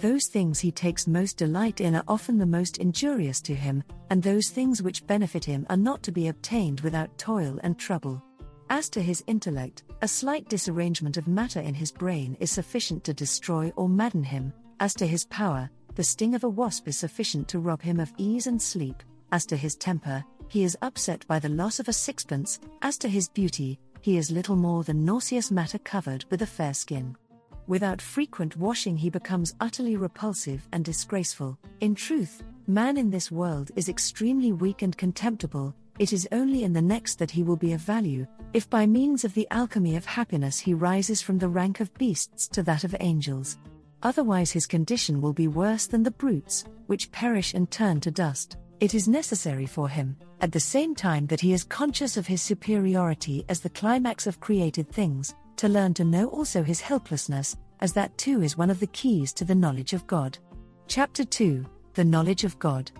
Those 0.00 0.26
things 0.26 0.58
he 0.58 0.72
takes 0.72 1.06
most 1.06 1.36
delight 1.36 1.80
in 1.80 1.94
are 1.94 2.04
often 2.08 2.38
the 2.38 2.46
most 2.46 2.78
injurious 2.78 3.40
to 3.42 3.54
him, 3.54 3.84
and 4.08 4.22
those 4.22 4.48
things 4.48 4.82
which 4.82 5.06
benefit 5.06 5.44
him 5.44 5.66
are 5.68 5.76
not 5.76 6.02
to 6.04 6.12
be 6.12 6.28
obtained 6.28 6.80
without 6.80 7.16
toil 7.18 7.60
and 7.62 7.78
trouble. 7.78 8.22
As 8.70 8.88
to 8.90 9.02
his 9.02 9.22
intellect, 9.26 9.82
a 10.00 10.08
slight 10.08 10.48
disarrangement 10.48 11.18
of 11.18 11.28
matter 11.28 11.60
in 11.60 11.74
his 11.74 11.92
brain 11.92 12.36
is 12.40 12.50
sufficient 12.50 13.04
to 13.04 13.12
destroy 13.12 13.70
or 13.76 13.88
madden 13.88 14.24
him. 14.24 14.52
As 14.78 14.94
to 14.94 15.06
his 15.06 15.26
power, 15.26 15.68
the 15.96 16.04
sting 16.04 16.34
of 16.34 16.44
a 16.44 16.48
wasp 16.48 16.88
is 16.88 16.96
sufficient 16.96 17.46
to 17.48 17.58
rob 17.58 17.82
him 17.82 18.00
of 18.00 18.12
ease 18.16 18.46
and 18.46 18.62
sleep. 18.62 19.02
As 19.32 19.44
to 19.46 19.56
his 19.56 19.76
temper, 19.76 20.24
he 20.48 20.64
is 20.64 20.78
upset 20.80 21.26
by 21.26 21.38
the 21.38 21.48
loss 21.48 21.78
of 21.78 21.88
a 21.88 21.92
sixpence. 21.92 22.58
As 22.80 22.96
to 22.98 23.08
his 23.08 23.28
beauty, 23.28 23.78
he 24.00 24.16
is 24.16 24.30
little 24.30 24.56
more 24.56 24.84
than 24.84 25.04
nauseous 25.04 25.50
matter 25.50 25.78
covered 25.78 26.24
with 26.30 26.42
a 26.42 26.46
fair 26.46 26.74
skin. 26.74 27.16
Without 27.66 28.02
frequent 28.02 28.56
washing, 28.56 28.96
he 28.96 29.10
becomes 29.10 29.54
utterly 29.60 29.96
repulsive 29.96 30.66
and 30.72 30.84
disgraceful. 30.84 31.58
In 31.80 31.94
truth, 31.94 32.42
man 32.66 32.96
in 32.96 33.10
this 33.10 33.30
world 33.30 33.70
is 33.76 33.88
extremely 33.88 34.52
weak 34.52 34.82
and 34.82 34.96
contemptible. 34.96 35.74
It 35.98 36.12
is 36.12 36.28
only 36.32 36.64
in 36.64 36.72
the 36.72 36.82
next 36.82 37.18
that 37.18 37.30
he 37.30 37.42
will 37.42 37.56
be 37.56 37.72
of 37.72 37.80
value, 37.80 38.26
if 38.54 38.68
by 38.70 38.86
means 38.86 39.24
of 39.24 39.34
the 39.34 39.46
alchemy 39.50 39.96
of 39.96 40.06
happiness 40.06 40.58
he 40.58 40.74
rises 40.74 41.20
from 41.20 41.38
the 41.38 41.48
rank 41.48 41.80
of 41.80 41.94
beasts 41.94 42.48
to 42.48 42.62
that 42.64 42.84
of 42.84 42.96
angels 43.00 43.58
otherwise 44.02 44.50
his 44.50 44.66
condition 44.66 45.20
will 45.20 45.32
be 45.32 45.48
worse 45.48 45.86
than 45.86 46.02
the 46.02 46.10
brutes, 46.10 46.64
which 46.86 47.12
perish 47.12 47.54
and 47.54 47.70
turn 47.70 48.00
to 48.00 48.10
dust. 48.10 48.56
It 48.80 48.94
is 48.94 49.06
necessary 49.06 49.66
for 49.66 49.90
him, 49.90 50.16
at 50.40 50.52
the 50.52 50.60
same 50.60 50.94
time 50.94 51.26
that 51.26 51.40
he 51.42 51.52
is 51.52 51.64
conscious 51.64 52.16
of 52.16 52.26
his 52.26 52.40
superiority 52.40 53.44
as 53.50 53.60
the 53.60 53.68
climax 53.68 54.26
of 54.26 54.40
created 54.40 54.88
things, 54.88 55.34
to 55.56 55.68
learn 55.68 55.92
to 55.94 56.04
know 56.04 56.28
also 56.28 56.62
his 56.62 56.80
helplessness, 56.80 57.58
as 57.80 57.92
that 57.92 58.16
too 58.16 58.40
is 58.40 58.56
one 58.56 58.70
of 58.70 58.80
the 58.80 58.86
keys 58.86 59.34
to 59.34 59.44
the 59.44 59.54
knowledge 59.54 59.92
of 59.92 60.06
God. 60.06 60.38
Chapter 60.88 61.24
2 61.24 61.66
The 61.92 62.04
Knowledge 62.04 62.44
of 62.44 62.58
God. 62.58 62.90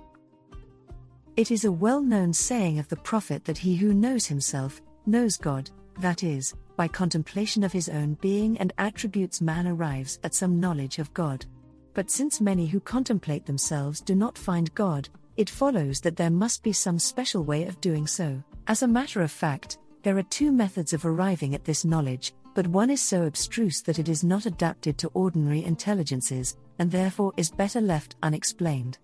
It 1.37 1.51
is 1.51 1.65
a 1.65 1.73
well 1.73 2.03
known 2.03 2.35
saying 2.35 2.79
of 2.79 2.89
the 2.89 2.97
prophet 2.97 3.47
that 3.47 3.57
he 3.57 3.75
who 3.75 3.95
knows 3.95 4.27
himself, 4.27 4.83
knows 5.07 5.39
God, 5.39 5.71
that 5.99 6.23
is, 6.23 6.53
by 6.77 6.89
contemplation 6.89 7.65
of 7.65 7.73
his 7.73 7.89
own 7.89 8.19
being 8.21 8.59
and 8.59 8.75
attributes, 8.77 9.41
man 9.41 9.67
arrives 9.67 10.19
at 10.25 10.35
some 10.35 10.61
knowledge 10.61 10.99
of 10.99 11.15
God. 11.15 11.47
But 11.95 12.11
since 12.11 12.39
many 12.39 12.67
who 12.67 12.81
contemplate 12.81 13.47
themselves 13.47 14.03
do 14.03 14.15
not 14.15 14.37
find 14.37 14.73
God, 14.75 15.09
it 15.41 15.49
follows 15.49 16.03
that 16.03 16.17
there 16.17 16.29
must 16.29 16.63
be 16.63 16.71
some 16.71 16.99
special 16.99 17.43
way 17.45 17.65
of 17.65 17.81
doing 17.81 18.07
so. 18.07 18.43
As 18.67 18.83
a 18.83 18.87
matter 18.87 19.23
of 19.23 19.31
fact, 19.31 19.79
there 20.03 20.19
are 20.19 20.23
two 20.25 20.53
methods 20.53 20.93
of 20.93 21.07
arriving 21.07 21.55
at 21.55 21.65
this 21.65 21.83
knowledge, 21.83 22.35
but 22.55 22.67
one 22.67 22.91
is 22.91 23.01
so 23.01 23.23
abstruse 23.23 23.81
that 23.81 23.99
it 23.99 24.11
is 24.11 24.23
not 24.23 24.45
adapted 24.45 24.99
to 24.99 25.11
ordinary 25.15 25.65
intelligences, 25.65 26.59
and 26.79 26.91
therefore 26.91 27.33
is 27.39 27.51
better 27.51 27.81
left 27.81 28.17
unexplained. 28.23 28.99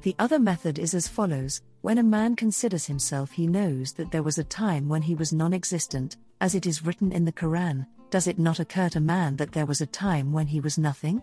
The 0.00 0.16
other 0.18 0.38
method 0.38 0.78
is 0.78 0.94
as 0.94 1.08
follows 1.08 1.60
When 1.82 1.98
a 1.98 2.02
man 2.02 2.36
considers 2.36 2.86
himself, 2.86 3.30
he 3.30 3.46
knows 3.46 3.92
that 3.92 4.10
there 4.10 4.22
was 4.22 4.38
a 4.38 4.44
time 4.44 4.88
when 4.88 5.02
he 5.02 5.14
was 5.14 5.30
non 5.34 5.52
existent, 5.52 6.16
as 6.40 6.54
it 6.54 6.64
is 6.64 6.86
written 6.86 7.12
in 7.12 7.26
the 7.26 7.32
Quran, 7.32 7.86
does 8.08 8.26
it 8.26 8.38
not 8.38 8.60
occur 8.60 8.88
to 8.90 9.00
man 9.00 9.36
that 9.36 9.52
there 9.52 9.66
was 9.66 9.82
a 9.82 9.86
time 9.86 10.32
when 10.32 10.46
he 10.46 10.60
was 10.60 10.78
nothing? 10.78 11.20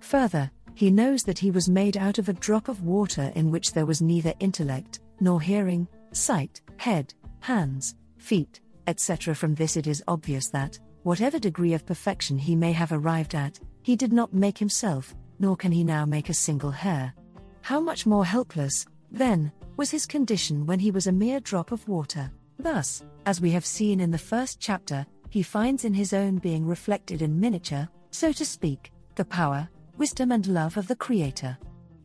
Further, 0.00 0.50
he 0.74 0.90
knows 0.90 1.22
that 1.24 1.38
he 1.38 1.50
was 1.50 1.68
made 1.68 1.96
out 1.96 2.18
of 2.18 2.28
a 2.28 2.34
drop 2.34 2.68
of 2.68 2.82
water 2.82 3.32
in 3.34 3.50
which 3.50 3.72
there 3.72 3.86
was 3.86 4.02
neither 4.02 4.34
intellect, 4.40 5.00
nor 5.20 5.40
hearing, 5.40 5.86
sight, 6.12 6.60
head, 6.76 7.12
hands, 7.40 7.94
feet, 8.18 8.60
etc. 8.86 9.34
From 9.34 9.54
this, 9.54 9.76
it 9.76 9.86
is 9.86 10.02
obvious 10.08 10.48
that, 10.48 10.78
whatever 11.02 11.38
degree 11.38 11.74
of 11.74 11.86
perfection 11.86 12.38
he 12.38 12.56
may 12.56 12.72
have 12.72 12.92
arrived 12.92 13.34
at, 13.34 13.58
he 13.82 13.96
did 13.96 14.12
not 14.12 14.32
make 14.32 14.58
himself, 14.58 15.14
nor 15.38 15.56
can 15.56 15.72
he 15.72 15.84
now 15.84 16.04
make 16.04 16.28
a 16.28 16.34
single 16.34 16.70
hair. 16.70 17.12
How 17.60 17.80
much 17.80 18.06
more 18.06 18.24
helpless, 18.24 18.86
then, 19.10 19.52
was 19.76 19.90
his 19.90 20.06
condition 20.06 20.66
when 20.66 20.78
he 20.78 20.90
was 20.90 21.06
a 21.06 21.12
mere 21.12 21.40
drop 21.40 21.72
of 21.72 21.86
water? 21.88 22.30
Thus, 22.58 23.04
as 23.26 23.40
we 23.40 23.50
have 23.50 23.66
seen 23.66 24.00
in 24.00 24.10
the 24.10 24.18
first 24.18 24.60
chapter, 24.60 25.06
he 25.30 25.42
finds 25.42 25.84
in 25.84 25.94
his 25.94 26.12
own 26.12 26.36
being 26.36 26.66
reflected 26.66 27.22
in 27.22 27.40
miniature, 27.40 27.88
so 28.10 28.32
to 28.32 28.44
speak, 28.44 28.92
the 29.14 29.24
power, 29.24 29.68
wisdom, 29.98 30.32
and 30.32 30.46
love 30.46 30.76
of 30.76 30.88
the 30.88 30.96
Creator. 30.96 31.56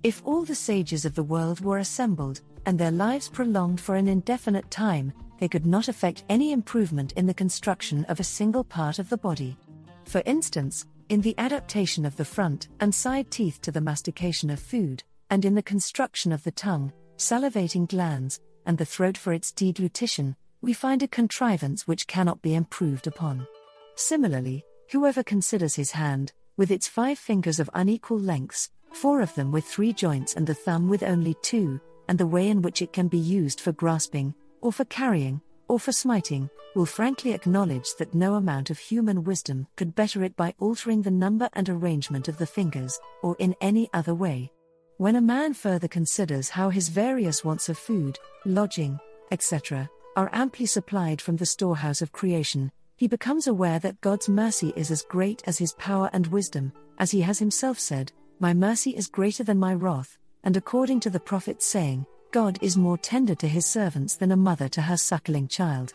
If 0.04 0.22
all 0.26 0.44
the 0.44 0.56
sages 0.56 1.06
of 1.06 1.16
the 1.16 1.24
world 1.24 1.60
were 1.62 1.80
assembled, 1.80 2.42
and 2.66 2.78
their 2.78 2.92
lives 2.92 3.30
prolonged 3.30 3.82
for 3.82 3.96
an 3.96 4.08
indefinite 4.08 4.70
time, 4.70 5.14
they 5.40 5.48
could 5.48 5.66
not 5.66 5.88
effect 5.88 6.24
any 6.30 6.52
improvement 6.52 7.14
in 7.14 7.26
the 7.26 7.34
construction 7.34 8.06
of 8.06 8.20
a 8.20 8.24
single 8.24 8.64
part 8.64 9.00
of 9.00 9.10
the 9.10 9.18
body. 9.18 9.58
For 10.06 10.22
instance, 10.26 10.86
in 11.10 11.22
the 11.22 11.36
adaptation 11.38 12.06
of 12.06 12.16
the 12.18 12.26
front 12.26 12.68
and 12.80 12.94
side 12.94 13.32
teeth 13.32 13.62
to 13.62 13.72
the 13.72 13.82
mastication 13.82 14.50
of 14.50 14.60
food, 14.60 15.04
and 15.30 15.46
in 15.46 15.56
the 15.56 15.64
construction 15.64 16.32
of 16.32 16.44
the 16.44 16.52
tongue, 16.52 16.92
salivating 17.18 17.88
glands, 17.88 18.40
and 18.66 18.78
the 18.78 18.86
throat 18.86 19.18
for 19.18 19.34
its 19.34 19.52
deglutition, 19.52 20.36
we 20.62 20.74
find 20.74 21.04
a 21.04 21.08
contrivance 21.08 21.88
which 21.88 22.08
cannot 22.08 22.42
be 22.42 22.56
improved 22.56 23.08
upon. 23.08 23.48
Similarly, 23.96 24.66
whoever 24.92 25.24
considers 25.24 25.76
his 25.76 25.92
hand, 25.92 26.34
with 26.58 26.72
its 26.72 26.88
five 26.88 27.18
fingers 27.18 27.60
of 27.60 27.70
unequal 27.74 28.20
lengths, 28.20 28.72
four 28.92 29.22
of 29.22 29.34
them 29.36 29.52
with 29.52 29.64
three 29.64 29.94
joints 29.94 30.34
and 30.34 30.46
the 30.46 30.54
thumb 30.54 30.90
with 30.90 31.04
only 31.04 31.36
two, 31.42 31.80
and 32.08 32.18
the 32.18 32.28
way 32.28 32.50
in 32.50 32.62
which 32.62 32.82
it 32.82 32.92
can 32.92 33.08
be 33.08 33.18
used 33.18 33.62
for 33.62 33.72
grasping, 33.72 34.34
or 34.62 34.72
for 34.72 34.86
carrying, 34.86 35.40
or 35.68 35.80
for 35.80 35.92
smiting, 35.92 36.50
will 36.76 36.86
frankly 36.86 37.34
acknowledge 37.34 37.96
that 37.98 38.14
no 38.14 38.36
amount 38.36 38.70
of 38.70 38.78
human 38.80 39.24
wisdom 39.24 39.68
could 39.76 39.96
better 39.96 40.24
it 40.24 40.36
by 40.36 40.54
altering 40.60 41.02
the 41.02 41.12
number 41.12 41.50
and 41.54 41.70
arrangement 41.70 42.28
of 42.28 42.38
the 42.38 42.46
fingers, 42.46 43.00
or 43.22 43.36
in 43.40 43.56
any 43.62 43.90
other 43.94 44.16
way. 44.16 44.52
When 44.98 45.16
a 45.16 45.22
man 45.22 45.54
further 45.54 45.88
considers 45.88 46.50
how 46.50 46.70
his 46.70 46.90
various 46.90 47.44
wants 47.44 47.70
of 47.70 47.78
food, 47.78 48.18
lodging, 48.46 49.00
etc., 49.32 49.90
are 50.16 50.30
amply 50.34 50.66
supplied 50.66 51.22
from 51.22 51.36
the 51.36 51.46
storehouse 51.46 52.02
of 52.02 52.12
creation, 52.12 52.72
he 52.98 53.08
becomes 53.08 53.48
aware 53.48 53.80
that 53.80 54.02
God's 54.02 54.28
mercy 54.28 54.74
is 54.76 54.92
as 54.92 55.04
great 55.04 55.44
as 55.46 55.58
his 55.58 55.74
power 55.74 56.10
and 56.14 56.28
wisdom, 56.28 56.74
as 56.98 57.12
he 57.12 57.22
has 57.22 57.40
himself 57.40 57.80
said, 57.80 58.12
My 58.40 58.54
mercy 58.54 58.92
is 58.92 59.08
greater 59.08 59.44
than 59.44 59.60
my 59.60 59.76
wrath, 59.76 60.18
and 60.44 60.58
according 60.58 61.00
to 61.02 61.10
the 61.12 61.20
prophet's 61.20 61.66
saying, 61.66 62.06
God 62.32 62.58
is 62.62 62.76
more 62.76 62.98
tender 62.98 63.36
to 63.36 63.48
his 63.48 63.66
servants 63.66 64.16
than 64.16 64.32
a 64.32 64.36
mother 64.36 64.68
to 64.70 64.82
her 64.82 64.98
suckling 64.98 65.48
child. 65.48 65.94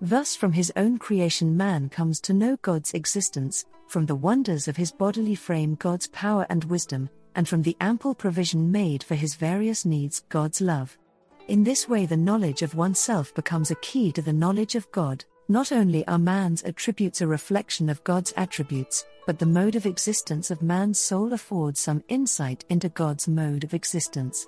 Thus, 0.00 0.34
from 0.34 0.52
his 0.52 0.72
own 0.76 0.98
creation, 0.98 1.56
man 1.56 1.88
comes 1.88 2.20
to 2.22 2.34
know 2.34 2.56
God's 2.62 2.92
existence, 2.94 3.64
from 3.86 4.06
the 4.06 4.14
wonders 4.14 4.66
of 4.66 4.76
his 4.76 4.90
bodily 4.90 5.34
frame, 5.34 5.76
God's 5.76 6.08
power 6.08 6.46
and 6.50 6.64
wisdom, 6.64 7.10
and 7.34 7.48
from 7.48 7.62
the 7.62 7.76
ample 7.80 8.14
provision 8.14 8.72
made 8.72 9.04
for 9.04 9.14
his 9.14 9.36
various 9.36 9.84
needs, 9.84 10.24
God's 10.28 10.60
love. 10.60 10.98
In 11.48 11.64
this 11.64 11.88
way, 11.88 12.06
the 12.06 12.16
knowledge 12.16 12.62
of 12.62 12.74
oneself 12.74 13.34
becomes 13.34 13.70
a 13.70 13.76
key 13.76 14.10
to 14.12 14.22
the 14.22 14.32
knowledge 14.32 14.74
of 14.74 14.90
God. 14.92 15.24
Not 15.50 15.72
only 15.72 16.06
are 16.06 16.16
man's 16.16 16.62
attributes 16.62 17.20
a 17.20 17.26
reflection 17.26 17.88
of 17.88 18.04
God's 18.04 18.32
attributes, 18.36 19.04
but 19.26 19.40
the 19.40 19.46
mode 19.46 19.74
of 19.74 19.84
existence 19.84 20.52
of 20.52 20.62
man's 20.62 21.00
soul 21.00 21.32
affords 21.32 21.80
some 21.80 22.04
insight 22.06 22.64
into 22.68 22.88
God's 22.88 23.26
mode 23.26 23.64
of 23.64 23.74
existence. 23.74 24.46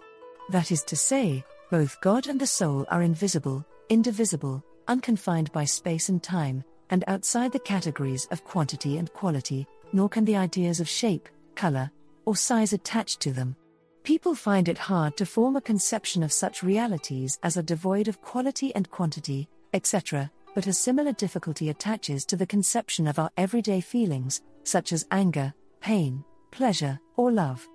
That 0.50 0.70
is 0.70 0.84
to 0.84 0.94
say, 0.94 1.44
Both 1.72 2.00
God 2.02 2.28
and 2.28 2.40
the 2.40 2.46
soul 2.46 2.86
are 2.88 3.02
invisible, 3.02 3.66
indivisible, 3.88 4.62
unconfined 4.86 5.50
by 5.50 5.64
space 5.64 6.08
and 6.08 6.22
time, 6.22 6.62
and 6.88 7.02
outside 7.08 7.50
the 7.50 7.58
categories 7.58 8.28
of 8.30 8.44
quantity 8.44 8.96
and 8.96 9.12
quality, 9.12 9.66
nor 9.92 10.08
can 10.08 10.24
the 10.24 10.36
ideas 10.36 10.78
of 10.78 10.88
shape, 10.88 11.28
color, 11.56 11.90
or 12.26 12.36
size 12.36 12.72
attach 12.72 13.18
to 13.18 13.32
them. 13.32 13.56
People 14.04 14.36
find 14.36 14.68
it 14.68 14.78
hard 14.78 15.16
to 15.16 15.26
form 15.26 15.56
a 15.56 15.60
conception 15.60 16.22
of 16.22 16.32
such 16.32 16.62
realities 16.62 17.40
as 17.42 17.56
are 17.56 17.62
devoid 17.62 18.06
of 18.06 18.22
quality 18.22 18.72
and 18.76 18.88
quantity, 18.88 19.48
etc., 19.74 20.30
but 20.54 20.66
a 20.66 20.72
similar 20.72 21.12
difficulty 21.12 21.70
attaches 21.70 22.24
to 22.26 22.36
the 22.36 22.46
conception 22.46 23.06
of 23.06 23.18
our 23.18 23.30
everyday 23.36 23.80
feelings, 23.80 24.42
such 24.64 24.92
as 24.92 25.06
anger, 25.10 25.52
pain, 25.80 26.24
pleasure, 26.50 26.98
or 27.16 27.32
love. 27.32 27.66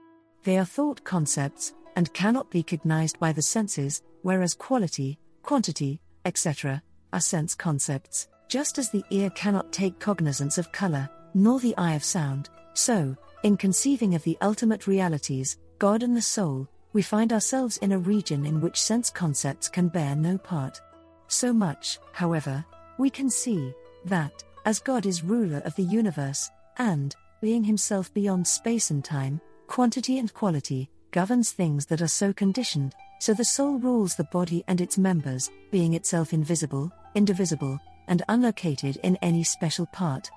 They 0.43 0.57
are 0.57 0.65
thought 0.65 1.03
concepts, 1.03 1.73
and 1.95 2.13
cannot 2.13 2.49
be 2.51 2.63
cognized 2.63 3.19
by 3.19 3.31
the 3.33 3.41
senses, 3.41 4.03
whereas 4.21 4.53
quality, 4.53 5.19
quantity, 5.41 5.99
etc., 6.25 6.81
are 7.11 7.19
sense 7.19 7.55
concepts, 7.55 8.27
just 8.47 8.77
as 8.77 8.91
the 8.91 9.03
ear 9.09 9.29
cannot 9.31 9.71
take 9.71 9.99
cognizance 9.99 10.57
of 10.57 10.71
color, 10.71 11.09
nor 11.33 11.59
the 11.59 11.75
eye 11.77 11.95
of 11.95 12.03
sound. 12.03 12.49
So, 12.73 13.15
in 13.43 13.57
conceiving 13.57 14.13
of 14.13 14.23
the 14.23 14.37
ultimate 14.41 14.87
realities, 14.87 15.57
God 15.79 16.03
and 16.03 16.15
the 16.15 16.21
soul, 16.21 16.67
we 16.93 17.01
find 17.01 17.33
ourselves 17.33 17.77
in 17.77 17.91
a 17.91 17.99
region 17.99 18.45
in 18.45 18.61
which 18.61 18.81
sense 18.81 19.09
concepts 19.09 19.67
can 19.67 19.87
bear 19.87 20.15
no 20.15 20.37
part. 20.37 20.81
So 21.27 21.53
much, 21.53 21.99
however, 22.13 22.63
we 22.97 23.09
can 23.09 23.29
see 23.29 23.73
that, 24.05 24.43
as 24.65 24.79
God 24.79 25.05
is 25.05 25.23
ruler 25.23 25.61
of 25.65 25.75
the 25.75 25.83
universe, 25.83 26.49
and, 26.77 27.15
being 27.41 27.63
himself 27.63 28.13
beyond 28.13 28.47
space 28.47 28.91
and 28.91 29.03
time, 29.03 29.39
quantity 29.67 30.19
and 30.19 30.33
quality, 30.33 30.89
governs 31.11 31.51
things 31.51 31.85
that 31.87 32.01
are 32.01 32.07
so 32.07 32.33
conditioned, 32.33 32.95
so 33.19 33.33
the 33.33 33.45
soul 33.45 33.77
rules 33.79 34.15
the 34.15 34.23
body 34.25 34.63
and 34.67 34.81
its 34.81 34.97
members, 34.97 35.49
being 35.71 35.93
itself 35.93 36.33
invisible, 36.33 36.91
indivisible, 37.15 37.79
and 38.07 38.23
unlocated 38.29 38.97
in 39.03 39.17
any 39.21 39.43
special 39.43 39.85
part. 39.87 40.29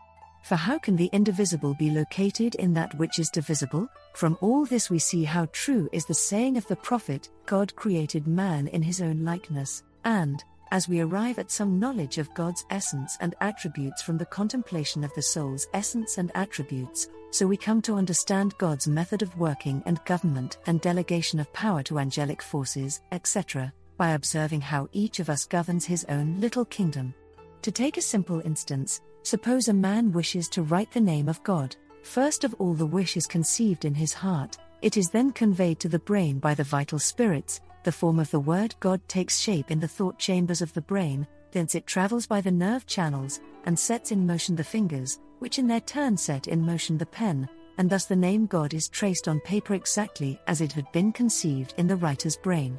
For 0.43 0.57
how 0.57 0.79
can 0.79 0.97
the 0.97 1.11
indivisible 1.13 1.75
be 1.75 1.91
located 1.91 2.55
in 2.55 2.73
that 2.75 2.95
which 2.95 3.19
is 3.19 3.29
divisible? 3.29 3.89
From 4.15 4.39
all 4.41 4.65
this 4.65 4.91
we 4.91 4.99
see 4.99 5.25
how 5.25 5.47
true 5.53 5.89
is 5.93 6.07
the 6.07 6.15
saying 6.15 6.57
of 6.57 6.67
the 6.67 6.77
prophet 6.77 7.29
God 7.47 7.77
created 7.77 8.27
man 8.27 8.67
in 8.69 8.83
his 8.83 9.01
own 9.03 9.25
likeness, 9.25 9.83
and, 10.05 10.43
as 10.71 10.89
we 10.89 11.01
arrive 11.01 11.39
at 11.39 11.51
some 11.51 11.79
knowledge 11.79 12.19
of 12.19 12.33
God's 12.35 12.65
essence 12.71 13.17
and 13.21 13.35
attributes 13.41 14.03
from 14.03 14.17
the 14.19 14.27
contemplation 14.27 15.05
of 15.05 15.13
the 15.15 15.23
soul's 15.23 15.67
essence 15.75 16.19
and 16.19 16.31
attributes, 16.35 17.09
so 17.31 17.47
we 17.47 17.57
come 17.57 17.81
to 17.83 17.95
understand 17.95 18.57
God's 18.59 18.89
method 18.89 19.23
of 19.23 19.37
working 19.39 19.83
and 19.87 20.05
government 20.05 20.59
and 20.67 20.81
delegation 20.81 21.39
of 21.39 21.53
power 21.53 21.83
to 21.85 21.99
angelic 21.99 22.43
forces, 22.43 23.01
etc., 23.13 23.73
by 23.97 24.11
observing 24.11 24.61
how 24.61 24.89
each 24.93 25.21
of 25.21 25.29
us 25.29 25.45
governs 25.45 25.85
his 25.85 26.05
own 26.09 26.41
little 26.41 26.65
kingdom. 26.65 27.15
To 27.63 27.71
take 27.71 27.99
a 27.99 28.03
simple 28.03 28.41
instance, 28.41 29.01
suppose 29.23 29.69
a 29.69 29.75
man 29.75 30.13
wishes 30.13 30.49
to 30.51 30.63
write 30.63 30.91
the 30.91 31.01
name 31.01 31.29
of 31.29 31.43
God. 31.43 31.77
First 32.03 32.45
of 32.45 32.55
all, 32.55 32.75
the 32.75 32.87
wish 32.87 33.17
is 33.17 33.27
conceived 33.27 33.85
in 33.85 33.95
his 33.95 34.15
heart, 34.15 34.57
it 34.83 34.97
is 34.97 35.11
then 35.11 35.33
conveyed 35.33 35.79
to 35.81 35.89
the 35.89 35.99
brain 35.99 36.39
by 36.39 36.55
the 36.55 36.65
vital 36.65 36.99
spirits. 36.99 37.61
The 37.83 37.93
form 37.93 38.19
of 38.19 38.31
the 38.31 38.41
word 38.41 38.75
God 38.81 39.01
takes 39.09 39.39
shape 39.39 39.71
in 39.71 39.81
the 39.81 39.89
thought 39.89 40.19
chambers 40.19 40.63
of 40.63 40.73
the 40.75 40.83
brain, 40.83 41.27
thence 41.53 41.75
it 41.75 41.87
travels 41.87 42.27
by 42.27 42.41
the 42.41 42.51
nerve 42.51 42.87
channels 42.87 43.41
and 43.65 43.79
sets 43.79 44.13
in 44.13 44.27
motion 44.27 44.57
the 44.57 44.65
fingers, 44.65 45.21
which 45.39 45.59
in 45.59 45.67
their 45.67 45.81
turn 45.81 46.17
set 46.17 46.49
in 46.49 46.65
motion 46.65 46.99
the 46.99 47.07
pen, 47.07 47.49
and 47.79 47.89
thus 47.89 48.05
the 48.05 48.17
name 48.17 48.47
God 48.47 48.75
is 48.75 48.89
traced 48.89 49.29
on 49.29 49.41
paper 49.41 49.75
exactly 49.75 50.39
as 50.47 50.61
it 50.61 50.73
had 50.73 50.91
been 50.93 51.13
conceived 51.13 51.75
in 51.79 51.87
the 51.87 51.97
writer's 51.97 52.37
brain. 52.37 52.79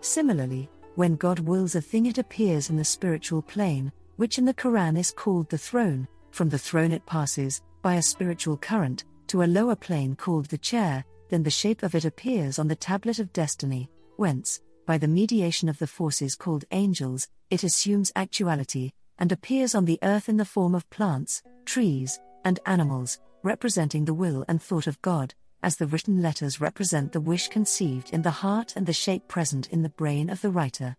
Similarly, 0.00 0.68
when 0.94 1.16
God 1.16 1.38
wills 1.38 1.74
a 1.74 1.80
thing, 1.80 2.06
it 2.06 2.18
appears 2.18 2.68
in 2.68 2.76
the 2.76 2.84
spiritual 2.84 3.40
plane, 3.40 3.90
which 4.16 4.36
in 4.36 4.44
the 4.44 4.52
Quran 4.54 4.98
is 4.98 5.10
called 5.10 5.48
the 5.48 5.56
throne. 5.56 6.06
From 6.30 6.50
the 6.50 6.58
throne 6.58 6.92
it 6.92 7.06
passes, 7.06 7.62
by 7.80 7.94
a 7.94 8.02
spiritual 8.02 8.58
current, 8.58 9.04
to 9.28 9.42
a 9.42 9.44
lower 9.44 9.74
plane 9.74 10.14
called 10.14 10.46
the 10.46 10.58
chair, 10.58 11.04
then 11.32 11.42
the 11.42 11.50
shape 11.50 11.82
of 11.82 11.94
it 11.94 12.04
appears 12.04 12.58
on 12.58 12.68
the 12.68 12.76
tablet 12.76 13.18
of 13.18 13.32
destiny, 13.32 13.88
whence, 14.16 14.60
by 14.84 14.98
the 14.98 15.08
mediation 15.08 15.66
of 15.66 15.78
the 15.78 15.86
forces 15.86 16.36
called 16.36 16.66
angels, 16.72 17.26
it 17.48 17.64
assumes 17.64 18.12
actuality, 18.16 18.92
and 19.18 19.32
appears 19.32 19.74
on 19.74 19.86
the 19.86 19.98
earth 20.02 20.28
in 20.28 20.36
the 20.36 20.44
form 20.44 20.74
of 20.74 20.88
plants, 20.90 21.42
trees, 21.64 22.20
and 22.44 22.60
animals, 22.66 23.18
representing 23.42 24.04
the 24.04 24.12
will 24.12 24.44
and 24.46 24.60
thought 24.60 24.86
of 24.86 25.00
God, 25.00 25.32
as 25.62 25.76
the 25.76 25.86
written 25.86 26.20
letters 26.20 26.60
represent 26.60 27.12
the 27.12 27.20
wish 27.20 27.48
conceived 27.48 28.10
in 28.10 28.20
the 28.20 28.30
heart 28.30 28.74
and 28.76 28.84
the 28.84 28.92
shape 28.92 29.26
present 29.26 29.68
in 29.68 29.80
the 29.82 29.88
brain 29.88 30.28
of 30.28 30.42
the 30.42 30.50
writer. 30.50 30.94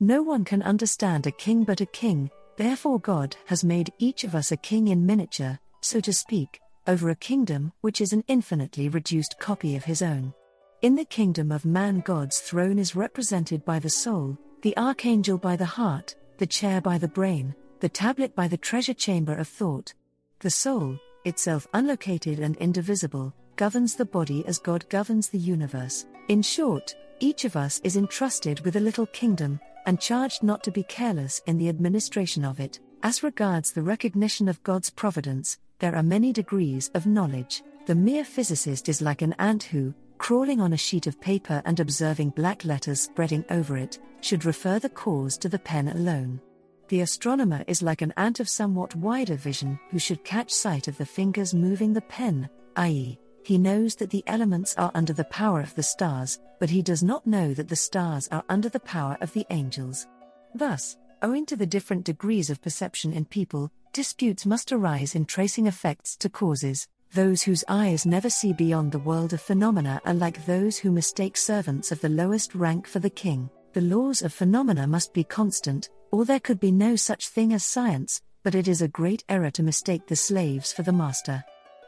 No 0.00 0.22
one 0.22 0.44
can 0.44 0.62
understand 0.62 1.26
a 1.26 1.30
king 1.30 1.64
but 1.64 1.80
a 1.80 1.86
king, 1.86 2.30
Therefore, 2.58 3.00
God 3.00 3.36
has 3.46 3.64
made 3.64 3.92
each 3.98 4.24
of 4.24 4.34
us 4.34 4.52
a 4.52 4.56
king 4.58 4.88
in 4.88 5.06
miniature, 5.06 5.58
so 5.80 5.98
to 6.00 6.12
speak, 6.12 6.60
over 6.88 7.10
a 7.10 7.14
kingdom 7.14 7.72
which 7.82 8.00
is 8.00 8.12
an 8.12 8.24
infinitely 8.26 8.88
reduced 8.88 9.38
copy 9.38 9.76
of 9.76 9.84
his 9.84 10.02
own. 10.02 10.32
In 10.80 10.96
the 10.96 11.04
kingdom 11.04 11.52
of 11.52 11.64
man, 11.64 12.00
God's 12.00 12.40
throne 12.40 12.78
is 12.78 12.96
represented 12.96 13.64
by 13.64 13.78
the 13.78 13.90
soul, 13.90 14.38
the 14.62 14.76
archangel 14.76 15.38
by 15.38 15.54
the 15.54 15.64
heart, 15.64 16.16
the 16.38 16.46
chair 16.46 16.80
by 16.80 16.98
the 16.98 17.06
brain, 17.06 17.54
the 17.80 17.88
tablet 17.88 18.34
by 18.34 18.48
the 18.48 18.56
treasure 18.56 18.94
chamber 18.94 19.34
of 19.34 19.46
thought. 19.46 19.92
The 20.40 20.50
soul, 20.50 20.98
itself 21.24 21.68
unlocated 21.74 22.38
and 22.38 22.56
indivisible, 22.56 23.34
governs 23.56 23.94
the 23.94 24.04
body 24.04 24.46
as 24.46 24.58
God 24.58 24.88
governs 24.88 25.28
the 25.28 25.38
universe. 25.38 26.06
In 26.28 26.42
short, 26.42 26.94
each 27.20 27.44
of 27.44 27.56
us 27.56 27.80
is 27.84 27.96
entrusted 27.96 28.60
with 28.60 28.76
a 28.76 28.80
little 28.80 29.06
kingdom, 29.06 29.60
and 29.84 30.00
charged 30.00 30.42
not 30.42 30.62
to 30.64 30.70
be 30.70 30.84
careless 30.84 31.42
in 31.46 31.58
the 31.58 31.68
administration 31.68 32.44
of 32.44 32.60
it. 32.60 32.80
As 33.02 33.22
regards 33.22 33.72
the 33.72 33.82
recognition 33.82 34.48
of 34.48 34.62
God's 34.62 34.90
providence, 34.90 35.58
there 35.78 35.94
are 35.94 36.02
many 36.02 36.32
degrees 36.32 36.90
of 36.94 37.06
knowledge. 37.06 37.62
The 37.86 37.94
mere 37.94 38.24
physicist 38.24 38.88
is 38.88 39.00
like 39.00 39.22
an 39.22 39.34
ant 39.38 39.62
who, 39.62 39.94
crawling 40.18 40.60
on 40.60 40.72
a 40.72 40.76
sheet 40.76 41.06
of 41.06 41.20
paper 41.20 41.62
and 41.64 41.78
observing 41.80 42.30
black 42.30 42.64
letters 42.64 43.00
spreading 43.00 43.44
over 43.50 43.76
it, 43.76 43.98
should 44.20 44.44
refer 44.44 44.78
the 44.78 44.88
cause 44.88 45.38
to 45.38 45.48
the 45.48 45.58
pen 45.58 45.88
alone. 45.88 46.40
The 46.88 47.02
astronomer 47.02 47.64
is 47.66 47.82
like 47.82 48.02
an 48.02 48.14
ant 48.16 48.40
of 48.40 48.48
somewhat 48.48 48.96
wider 48.96 49.36
vision 49.36 49.78
who 49.90 49.98
should 49.98 50.24
catch 50.24 50.50
sight 50.50 50.88
of 50.88 50.98
the 50.98 51.06
fingers 51.06 51.54
moving 51.54 51.92
the 51.92 52.02
pen, 52.02 52.48
i.e., 52.76 53.18
he 53.44 53.56
knows 53.56 53.94
that 53.94 54.10
the 54.10 54.24
elements 54.26 54.74
are 54.76 54.90
under 54.94 55.14
the 55.14 55.24
power 55.24 55.60
of 55.60 55.74
the 55.74 55.82
stars, 55.82 56.38
but 56.60 56.68
he 56.68 56.82
does 56.82 57.02
not 57.02 57.26
know 57.26 57.54
that 57.54 57.68
the 57.68 57.76
stars 57.76 58.28
are 58.28 58.44
under 58.50 58.68
the 58.68 58.80
power 58.80 59.16
of 59.22 59.32
the 59.32 59.46
angels. 59.48 60.06
Thus, 60.54 60.98
owing 61.22 61.46
to 61.46 61.56
the 61.56 61.66
different 61.66 62.04
degrees 62.04 62.50
of 62.50 62.62
perception 62.62 63.12
in 63.12 63.24
people, 63.24 63.70
disputes 63.92 64.46
must 64.46 64.72
arise 64.72 65.14
in 65.14 65.24
tracing 65.24 65.66
effects 65.66 66.16
to 66.16 66.28
causes. 66.28 66.86
Those 67.14 67.42
whose 67.42 67.64
eyes 67.68 68.04
never 68.04 68.28
see 68.28 68.52
beyond 68.52 68.92
the 68.92 68.98
world 68.98 69.32
of 69.32 69.40
phenomena 69.40 70.00
are 70.04 70.14
like 70.14 70.44
those 70.44 70.78
who 70.78 70.90
mistake 70.90 71.36
servants 71.36 71.90
of 71.90 72.00
the 72.00 72.08
lowest 72.08 72.54
rank 72.54 72.86
for 72.86 72.98
the 72.98 73.10
king. 73.10 73.48
The 73.72 73.80
laws 73.80 74.22
of 74.22 74.32
phenomena 74.32 74.86
must 74.86 75.14
be 75.14 75.24
constant, 75.24 75.88
or 76.10 76.24
there 76.24 76.40
could 76.40 76.60
be 76.60 76.72
no 76.72 76.96
such 76.96 77.28
thing 77.28 77.52
as 77.52 77.64
science, 77.64 78.20
but 78.42 78.54
it 78.54 78.68
is 78.68 78.82
a 78.82 78.88
great 78.88 79.24
error 79.28 79.50
to 79.52 79.62
mistake 79.62 80.06
the 80.06 80.16
slaves 80.16 80.72
for 80.72 80.82
the 80.82 80.92
master. 80.92 81.44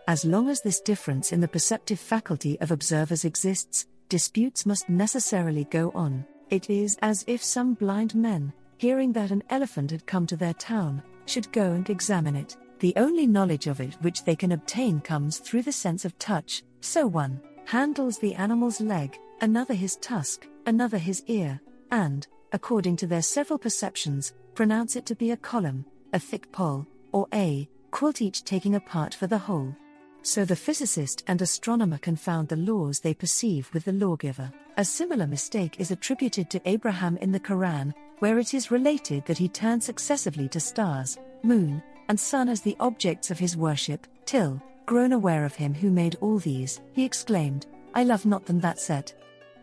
As 0.08 0.24
long 0.24 0.48
as 0.48 0.60
this 0.60 0.80
difference 0.80 1.32
in 1.32 1.40
the 1.40 1.48
perceptive 1.48 2.00
faculty 2.00 2.58
of 2.60 2.70
observers 2.70 3.24
exists, 3.24 3.86
disputes 4.08 4.66
must 4.66 4.88
necessarily 4.88 5.64
go 5.64 5.90
on. 5.94 6.24
It 6.48 6.68
is 6.68 6.98
as 7.02 7.24
if 7.28 7.44
some 7.44 7.74
blind 7.74 8.14
men, 8.14 8.52
hearing 8.80 9.12
that 9.12 9.30
an 9.30 9.42
elephant 9.50 9.90
had 9.90 10.06
come 10.06 10.26
to 10.26 10.38
their 10.38 10.54
town, 10.54 11.02
should 11.26 11.52
go 11.52 11.72
and 11.72 11.90
examine 11.90 12.34
it. 12.34 12.56
The 12.78 12.94
only 12.96 13.26
knowledge 13.26 13.66
of 13.66 13.78
it 13.78 13.94
which 14.00 14.24
they 14.24 14.34
can 14.34 14.52
obtain 14.52 15.02
comes 15.02 15.36
through 15.36 15.64
the 15.64 15.72
sense 15.72 16.06
of 16.06 16.18
touch, 16.18 16.62
so 16.80 17.06
one 17.06 17.42
handles 17.66 18.16
the 18.16 18.34
animal's 18.36 18.80
leg, 18.80 19.18
another 19.42 19.74
his 19.74 19.96
tusk, 19.96 20.48
another 20.64 20.96
his 20.96 21.22
ear, 21.26 21.60
and, 21.90 22.26
according 22.52 22.96
to 22.96 23.06
their 23.06 23.20
several 23.20 23.58
perceptions, 23.58 24.32
pronounce 24.54 24.96
it 24.96 25.04
to 25.04 25.14
be 25.14 25.32
a 25.32 25.36
column, 25.36 25.84
a 26.14 26.18
thick 26.18 26.50
pole, 26.50 26.86
or 27.12 27.26
a 27.34 27.68
quilt, 27.90 28.22
each 28.22 28.44
taking 28.44 28.76
a 28.76 28.80
part 28.80 29.12
for 29.12 29.26
the 29.26 29.36
whole. 29.36 29.76
So 30.22 30.46
the 30.46 30.56
physicist 30.56 31.22
and 31.26 31.42
astronomer 31.42 31.98
confound 31.98 32.48
the 32.48 32.56
laws 32.56 33.00
they 33.00 33.12
perceive 33.12 33.68
with 33.74 33.84
the 33.84 33.92
lawgiver. 33.92 34.50
A 34.78 34.84
similar 34.86 35.26
mistake 35.26 35.78
is 35.78 35.90
attributed 35.90 36.48
to 36.48 36.62
Abraham 36.64 37.18
in 37.18 37.32
the 37.32 37.40
Quran, 37.40 37.92
where 38.20 38.38
it 38.38 38.54
is 38.54 38.70
related 38.70 39.24
that 39.26 39.38
he 39.38 39.48
turned 39.48 39.82
successively 39.82 40.48
to 40.48 40.60
stars, 40.60 41.18
moon, 41.42 41.82
and 42.08 42.18
sun 42.18 42.48
as 42.48 42.60
the 42.60 42.76
objects 42.80 43.30
of 43.30 43.38
his 43.38 43.56
worship, 43.56 44.06
till, 44.24 44.62
grown 44.86 45.12
aware 45.12 45.44
of 45.44 45.54
him 45.54 45.74
who 45.74 45.90
made 45.90 46.16
all 46.20 46.38
these, 46.38 46.80
he 46.92 47.04
exclaimed, 47.04 47.66
I 47.94 48.04
love 48.04 48.26
not 48.26 48.46
them 48.46 48.60
that 48.60 48.78
set. 48.78 49.14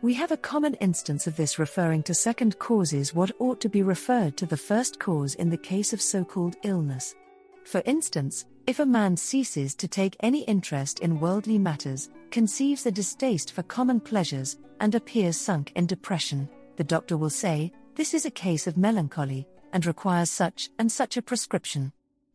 We 0.01 0.13
have 0.13 0.31
a 0.31 0.37
common 0.37 0.75
instance 0.75 1.27
of 1.27 1.35
this 1.35 1.57
referring 1.57 2.03
to 2.03 2.13
second 2.13 2.59
causes 2.59 3.15
what 3.15 3.31
ought 3.39 3.59
to 3.61 3.69
be 3.69 3.83
referred 3.83 4.37
to 4.37 4.45
the 4.45 4.57
first 4.57 4.99
cause 4.99 5.35
in 5.35 5.49
the 5.49 5.57
case 5.57 5.91
of 5.91 6.01
so 6.01 6.23
called 6.23 6.55
illness. 6.63 7.15
For 7.63 7.81
instance, 7.85 8.45
if 8.67 8.79
a 8.79 8.85
man 8.85 9.17
ceases 9.17 9.75
to 9.75 9.87
take 9.87 10.15
any 10.19 10.41
interest 10.43 10.99
in 10.99 11.19
worldly 11.19 11.57
matters, 11.57 12.09
conceives 12.31 12.85
a 12.85 12.91
distaste 12.91 13.53
for 13.53 13.63
common 13.63 13.99
pleasures, 13.99 14.57
and 14.79 14.93
appears 14.93 15.37
sunk 15.37 15.71
in 15.75 15.85
depression, 15.85 16.47
the 16.75 16.83
doctor 16.83 17.17
will 17.17 17.29
say, 17.29 17.71
This 17.97 18.13
is 18.13 18.27
a 18.27 18.31
case 18.31 18.67
of 18.67 18.77
melancholy, 18.77 19.47
and 19.73 19.83
requires 19.83 20.29
such 20.29 20.69
and 20.77 20.91
such 20.91 21.17
a 21.17 21.21
prescription. 21.23 21.91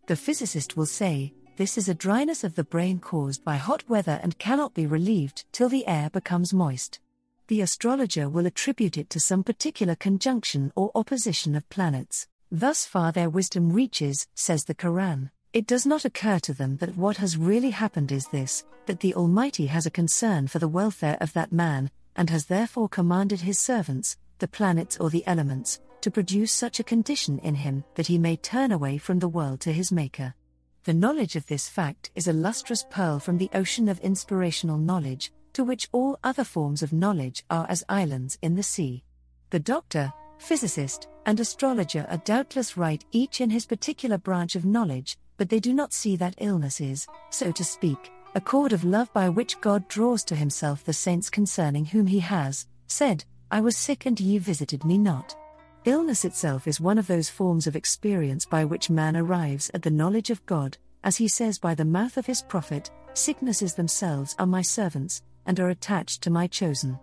The 0.09 0.17
physicist 0.17 0.77
will 0.77 0.87
say, 0.87 1.35
This 1.57 1.79
is 1.79 1.89
a 1.89 1.95
dryness 1.95 2.43
of 2.43 2.57
the 2.57 2.65
brain 2.65 2.99
caused 2.99 3.45
by 3.45 3.59
hot 3.59 3.89
weather 3.89 4.19
and 4.25 4.37
cannot 4.41 4.75
be 4.75 4.87
relieved 4.87 5.45
till 5.53 5.69
the 5.69 5.87
air 5.87 6.11
becomes 6.11 6.53
moist. 6.53 6.99
The 7.47 7.61
astrologer 7.61 8.29
will 8.29 8.47
attribute 8.47 8.99
it 8.99 9.09
to 9.11 9.21
some 9.21 9.45
particular 9.45 9.95
conjunction 9.95 10.73
or 10.75 10.91
opposition 10.97 11.55
of 11.55 11.71
planets. 11.71 12.27
Thus 12.51 12.85
far 12.85 13.13
their 13.13 13.31
wisdom 13.31 13.73
reaches, 13.73 14.27
says 14.35 14.65
the 14.65 14.75
Quran. 14.75 15.31
It 15.53 15.69
does 15.69 15.87
not 15.87 16.05
occur 16.05 16.41
to 16.41 16.55
them 16.55 16.79
that 16.79 16.97
what 16.97 17.19
has 17.19 17.37
really 17.37 17.71
happened 17.71 18.11
is 18.11 18.27
this 18.27 18.65
that 18.87 18.99
the 18.99 19.15
Almighty 19.15 19.67
has 19.67 19.87
a 19.87 19.93
concern 19.93 20.49
for 20.49 20.59
the 20.59 20.67
welfare 20.67 21.19
of 21.21 21.33
that 21.35 21.53
man, 21.53 21.89
and 22.17 22.31
has 22.31 22.47
therefore 22.47 22.89
commanded 22.89 23.43
his 23.43 23.61
servants, 23.61 24.17
the 24.43 24.49
planets 24.49 24.97
or 24.99 25.09
the 25.09 25.25
elements, 25.29 25.79
to 26.01 26.11
produce 26.11 26.51
such 26.51 26.81
a 26.81 26.85
condition 26.85 27.39
in 27.39 27.55
him 27.55 27.85
that 27.95 28.09
he 28.09 28.19
may 28.19 28.35
turn 28.35 28.73
away 28.73 28.99
from 28.99 29.21
the 29.21 29.29
world 29.29 29.61
to 29.61 29.73
his 29.73 29.93
Maker. 29.93 30.35
The 30.83 30.93
knowledge 30.93 31.37
of 31.37 31.47
this 31.47 31.69
fact 31.69 32.11
is 32.17 32.27
a 32.27 32.33
lustrous 32.33 32.85
pearl 32.91 33.21
from 33.21 33.39
the 33.39 33.49
ocean 33.55 33.89
of 33.89 34.01
inspirational 34.01 34.79
knowledge, 34.79 35.31
to 35.53 35.63
which 35.63 35.89
all 35.93 36.19
other 36.25 36.43
forms 36.43 36.83
of 36.83 36.93
knowledge 36.93 37.45
are 37.51 37.67
as 37.69 37.85
islands 37.89 38.37
in 38.43 38.57
the 38.57 38.65
sea. 38.65 39.05
The 39.51 39.61
doctor, 39.61 40.13
physicist, 40.39 41.07
and 41.25 41.39
astrologer 41.39 42.05
are 42.11 42.19
doubtless 42.25 42.77
right 42.77 43.05
each 43.13 43.41
in 43.41 43.49
his 43.49 43.65
particular 43.65 44.19
branch 44.19 44.57
of 44.57 44.65
knowledge, 44.65 45.19
but 45.37 45.51
they 45.51 45.61
do 45.61 45.73
not 45.73 45.93
see 45.93 46.17
that 46.17 46.35
illness 46.39 46.81
is, 46.81 47.07
so 47.31 47.53
to 47.53 47.63
speak, 47.63 48.11
a 48.35 48.41
cord 48.41 48.73
of 48.73 48.83
love 48.83 49.13
by 49.13 49.29
which 49.29 49.61
God 49.61 49.87
draws 49.87 50.25
to 50.25 50.35
himself 50.35 50.83
the 50.83 50.93
saints 50.93 51.31
concerning 51.31 51.85
whom 51.85 52.09
he 52.09 52.19
has 52.19 52.67
said, 52.89 53.25
I 53.53 53.61
was 53.61 53.77
sick 53.77 54.07
and 54.07 54.19
ye 54.19 54.39
visited 54.39 54.83
me 54.83 54.97
not. 54.97 55.37
Illness 55.85 56.25
itself 56.25 56.67
is 56.67 56.81
one 56.81 56.97
of 56.97 57.07
those 57.07 57.29
forms 57.29 57.67
of 57.67 57.77
experience 57.77 58.47
by 58.47 58.65
which 58.65 58.89
man 58.89 59.15
arrives 59.15 59.71
at 59.75 59.83
the 59.83 59.91
knowledge 59.91 60.31
of 60.31 60.45
God, 60.47 60.79
as 61.05 61.19
he 61.19 61.29
says 61.29 61.59
by 61.59 61.75
the 61.75 61.85
mouth 61.85 62.17
of 62.17 62.25
his 62.25 62.41
prophet, 62.41 62.91
Sicknesses 63.13 63.75
themselves 63.75 64.35
are 64.39 64.47
my 64.47 64.63
servants, 64.63 65.23
and 65.45 65.61
are 65.61 65.69
attached 65.69 66.23
to 66.23 66.31
my 66.31 66.47
chosen. 66.47 66.99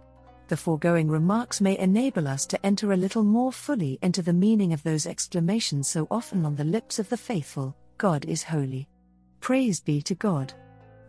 The 0.48 0.58
foregoing 0.58 1.08
remarks 1.08 1.62
may 1.62 1.78
enable 1.78 2.28
us 2.28 2.48
to 2.48 2.66
enter 2.66 2.94
a 2.94 2.98
little 2.98 3.24
more 3.24 3.52
fully 3.52 4.00
into 4.02 4.24
the 4.24 4.34
meaning 4.34 4.74
of 4.74 4.82
those 4.82 5.06
exclamations 5.06 5.88
so 5.88 6.08
often 6.10 6.48
on 6.48 6.56
the 6.56 6.64
lips 6.64 6.98
of 6.98 7.10
the 7.10 7.18
faithful 7.18 7.76
God 8.00 8.26
is 8.26 8.42
holy. 8.42 8.90
Praise 9.40 9.80
be 9.80 10.02
to 10.02 10.16
God. 10.16 10.56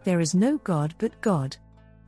There 0.04 0.20
is 0.20 0.34
no 0.34 0.58
God 0.58 0.94
but 0.98 1.18
God. 1.22 1.56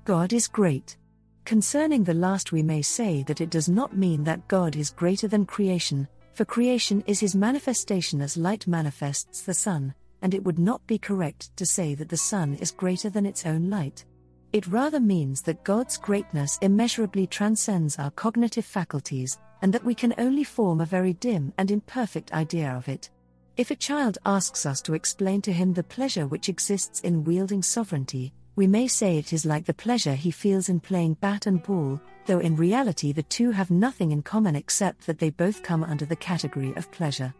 God 0.05 0.35
is 0.35 0.49
great. 0.49 0.99
Concerning 1.45 2.05
the 2.05 2.15
last, 2.15 2.53
we 2.53 2.63
may 2.63 2.83
say 2.83 3.23
that 3.25 3.41
it 3.41 3.51
does 3.51 3.69
not 3.69 3.97
mean 3.97 4.25
that 4.25 4.47
God 4.49 4.77
is 4.77 4.91
greater 4.91 5.29
than 5.29 5.45
creation, 5.45 6.07
for 6.35 6.45
creation 6.45 7.03
is 7.07 7.21
his 7.21 7.35
manifestation 7.35 8.21
as 8.21 8.37
light 8.37 8.67
manifests 8.67 9.43
the 9.43 9.53
sun, 9.53 9.95
and 10.23 10.35
it 10.35 10.45
would 10.45 10.59
not 10.59 10.87
be 10.87 10.99
correct 10.99 11.55
to 11.57 11.67
say 11.67 11.95
that 11.95 12.09
the 12.09 12.17
sun 12.17 12.55
is 12.55 12.71
greater 12.71 13.11
than 13.11 13.27
its 13.27 13.45
own 13.45 13.69
light. 13.69 14.05
It 14.53 14.67
rather 14.67 15.01
means 15.01 15.43
that 15.43 15.65
God's 15.65 15.97
greatness 15.97 16.59
immeasurably 16.63 17.27
transcends 17.27 17.99
our 17.99 18.11
cognitive 18.11 18.65
faculties, 18.65 19.39
and 19.63 19.73
that 19.73 19.85
we 19.85 19.95
can 19.95 20.15
only 20.19 20.45
form 20.45 20.81
a 20.81 20.87
very 20.87 21.15
dim 21.15 21.53
and 21.59 21.71
imperfect 21.71 22.33
idea 22.33 22.71
of 22.71 22.89
it. 22.89 23.11
If 23.57 23.71
a 23.71 23.77
child 23.77 24.19
asks 24.25 24.65
us 24.65 24.81
to 24.83 24.95
explain 24.95 25.43
to 25.43 25.53
him 25.53 25.73
the 25.73 25.83
pleasure 25.83 26.27
which 26.27 26.49
exists 26.49 27.01
in 27.01 27.25
wielding 27.25 27.63
sovereignty, 27.63 28.33
we 28.55 28.67
may 28.67 28.87
say 28.87 29.17
it 29.17 29.33
is 29.33 29.47
like 29.47 29.65
the 29.65 29.75
pleasure 29.75 30.15
he 30.15 30.31
feels 30.31 30.69
in 30.69 30.79
playing 30.79 31.15
bat 31.15 31.47
and 31.47 31.62
ball, 31.62 32.01
though 32.27 32.41
in 32.41 32.55
reality 32.55 33.12
the 33.12 33.23
two 33.23 33.51
have 33.51 33.71
nothing 33.71 34.12
in 34.12 34.23
common 34.23 34.55
except 34.55 35.07
that 35.07 35.19
they 35.19 35.31
both 35.31 35.62
come 35.62 35.83
under 35.83 36.05
the 36.05 36.17
category 36.17 36.75
of 36.77 36.91
pleasure. 36.91 37.33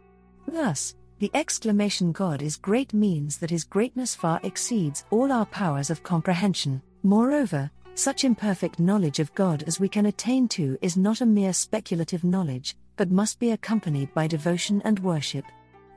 Thus, 0.47 0.95
the 1.19 1.31
exclamation 1.33 2.11
God 2.11 2.41
is 2.41 2.57
great 2.57 2.93
means 2.93 3.37
that 3.37 3.51
his 3.51 3.63
greatness 3.63 4.15
far 4.15 4.39
exceeds 4.43 5.05
all 5.11 5.31
our 5.31 5.45
powers 5.45 5.89
of 5.89 6.03
comprehension. 6.03 6.81
Moreover, 7.03 7.69
such 7.95 8.23
imperfect 8.23 8.79
knowledge 8.79 9.19
of 9.19 9.33
God 9.35 9.63
as 9.67 9.79
we 9.79 9.87
can 9.87 10.07
attain 10.07 10.47
to 10.49 10.77
is 10.81 10.97
not 10.97 11.21
a 11.21 11.25
mere 11.25 11.53
speculative 11.53 12.23
knowledge, 12.23 12.75
but 12.95 13.11
must 13.11 13.39
be 13.39 13.51
accompanied 13.51 14.11
by 14.15 14.25
devotion 14.25 14.81
and 14.83 14.99
worship. 14.99 15.45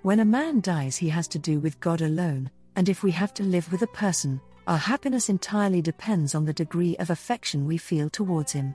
When 0.03 0.21
a 0.21 0.25
man 0.25 0.61
dies, 0.61 0.97
he 0.97 1.09
has 1.09 1.27
to 1.29 1.39
do 1.39 1.59
with 1.59 1.81
God 1.81 2.03
alone, 2.03 2.51
and 2.77 2.89
if 2.89 3.03
we 3.03 3.11
have 3.13 3.33
to 3.35 3.43
live 3.43 3.73
with 3.73 3.83
a 3.83 3.89
person, 3.89 4.41
our 4.67 4.77
happiness 4.79 5.29
entirely 5.29 5.81
depends 5.81 6.35
on 6.35 6.45
the 6.45 6.53
degree 6.53 6.97
of 6.97 7.11
affection 7.11 7.67
we 7.67 7.77
feel 7.77 8.11
towards 8.11 8.53
him. 8.53 8.75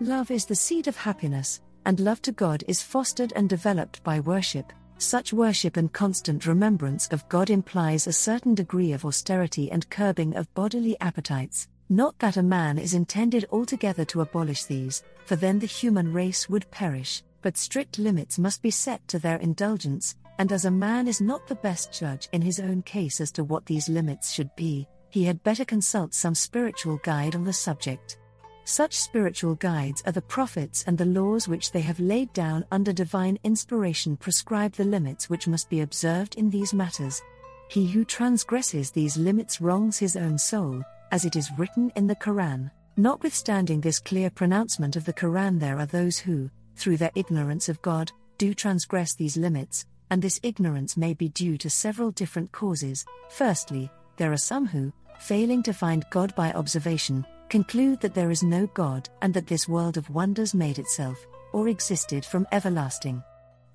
Love 0.00 0.30
is 0.30 0.44
the 0.44 0.54
seed 0.54 0.86
of 0.86 0.96
happiness, 0.96 1.60
and 1.86 1.98
love 1.98 2.20
to 2.22 2.32
God 2.32 2.62
is 2.68 2.82
fostered 2.82 3.32
and 3.34 3.48
developed 3.48 4.02
by 4.04 4.20
worship. 4.20 4.72
Such 4.98 5.32
worship 5.32 5.78
and 5.78 5.90
constant 5.90 6.46
remembrance 6.46 7.08
of 7.08 7.26
God 7.30 7.48
implies 7.48 8.06
a 8.06 8.12
certain 8.12 8.54
degree 8.54 8.92
of 8.92 9.06
austerity 9.06 9.70
and 9.70 9.88
curbing 9.88 10.36
of 10.36 10.52
bodily 10.54 10.98
appetites. 11.00 11.68
Not 11.88 12.18
that 12.18 12.36
a 12.36 12.42
man 12.42 12.78
is 12.78 12.92
intended 12.92 13.46
altogether 13.50 14.04
to 14.06 14.20
abolish 14.20 14.64
these, 14.64 15.02
for 15.24 15.36
then 15.36 15.58
the 15.58 15.66
human 15.66 16.12
race 16.12 16.50
would 16.50 16.70
perish, 16.70 17.22
but 17.40 17.56
strict 17.56 17.98
limits 17.98 18.38
must 18.38 18.60
be 18.60 18.70
set 18.70 19.06
to 19.08 19.18
their 19.18 19.38
indulgence, 19.38 20.16
and 20.38 20.52
as 20.52 20.66
a 20.66 20.70
man 20.70 21.08
is 21.08 21.22
not 21.22 21.46
the 21.46 21.54
best 21.56 21.92
judge 21.92 22.28
in 22.32 22.42
his 22.42 22.60
own 22.60 22.82
case 22.82 23.20
as 23.20 23.32
to 23.32 23.42
what 23.42 23.64
these 23.66 23.88
limits 23.88 24.32
should 24.32 24.54
be, 24.54 24.86
he 25.10 25.24
had 25.24 25.42
better 25.42 25.64
consult 25.64 26.14
some 26.14 26.34
spiritual 26.34 26.98
guide 27.02 27.34
on 27.34 27.44
the 27.44 27.52
subject. 27.52 28.18
Such 28.64 28.94
spiritual 28.94 29.56
guides 29.56 30.02
are 30.06 30.12
the 30.12 30.22
prophets, 30.22 30.84
and 30.86 30.96
the 30.96 31.04
laws 31.04 31.48
which 31.48 31.72
they 31.72 31.80
have 31.80 31.98
laid 31.98 32.32
down 32.32 32.64
under 32.70 32.92
divine 32.92 33.38
inspiration 33.42 34.16
prescribe 34.16 34.72
the 34.72 34.84
limits 34.84 35.28
which 35.28 35.48
must 35.48 35.68
be 35.68 35.80
observed 35.80 36.36
in 36.36 36.50
these 36.50 36.72
matters. 36.72 37.20
He 37.68 37.88
who 37.88 38.04
transgresses 38.04 38.90
these 38.90 39.16
limits 39.16 39.60
wrongs 39.60 39.98
his 39.98 40.16
own 40.16 40.38
soul, 40.38 40.82
as 41.10 41.24
it 41.24 41.36
is 41.36 41.50
written 41.58 41.90
in 41.96 42.06
the 42.06 42.16
Quran. 42.16 42.70
Notwithstanding 42.96 43.80
this 43.80 43.98
clear 43.98 44.30
pronouncement 44.30 44.94
of 44.94 45.04
the 45.04 45.12
Quran, 45.12 45.58
there 45.58 45.78
are 45.78 45.86
those 45.86 46.18
who, 46.18 46.50
through 46.76 46.98
their 46.98 47.12
ignorance 47.14 47.68
of 47.68 47.82
God, 47.82 48.12
do 48.38 48.54
transgress 48.54 49.14
these 49.14 49.36
limits, 49.36 49.86
and 50.10 50.20
this 50.20 50.40
ignorance 50.42 50.96
may 50.96 51.14
be 51.14 51.28
due 51.30 51.56
to 51.58 51.70
several 51.70 52.10
different 52.10 52.52
causes. 52.52 53.04
Firstly, 53.30 53.90
there 54.16 54.32
are 54.32 54.36
some 54.36 54.66
who, 54.66 54.92
failing 55.20 55.62
to 55.62 55.72
find 55.72 56.04
God 56.10 56.34
by 56.34 56.52
observation, 56.52 57.24
conclude 57.48 58.00
that 58.00 58.14
there 58.14 58.30
is 58.30 58.42
no 58.42 58.66
God 58.68 59.08
and 59.22 59.32
that 59.34 59.46
this 59.46 59.68
world 59.68 59.96
of 59.96 60.10
wonders 60.10 60.54
made 60.54 60.78
itself, 60.78 61.26
or 61.52 61.68
existed 61.68 62.24
from 62.24 62.46
everlasting. 62.52 63.22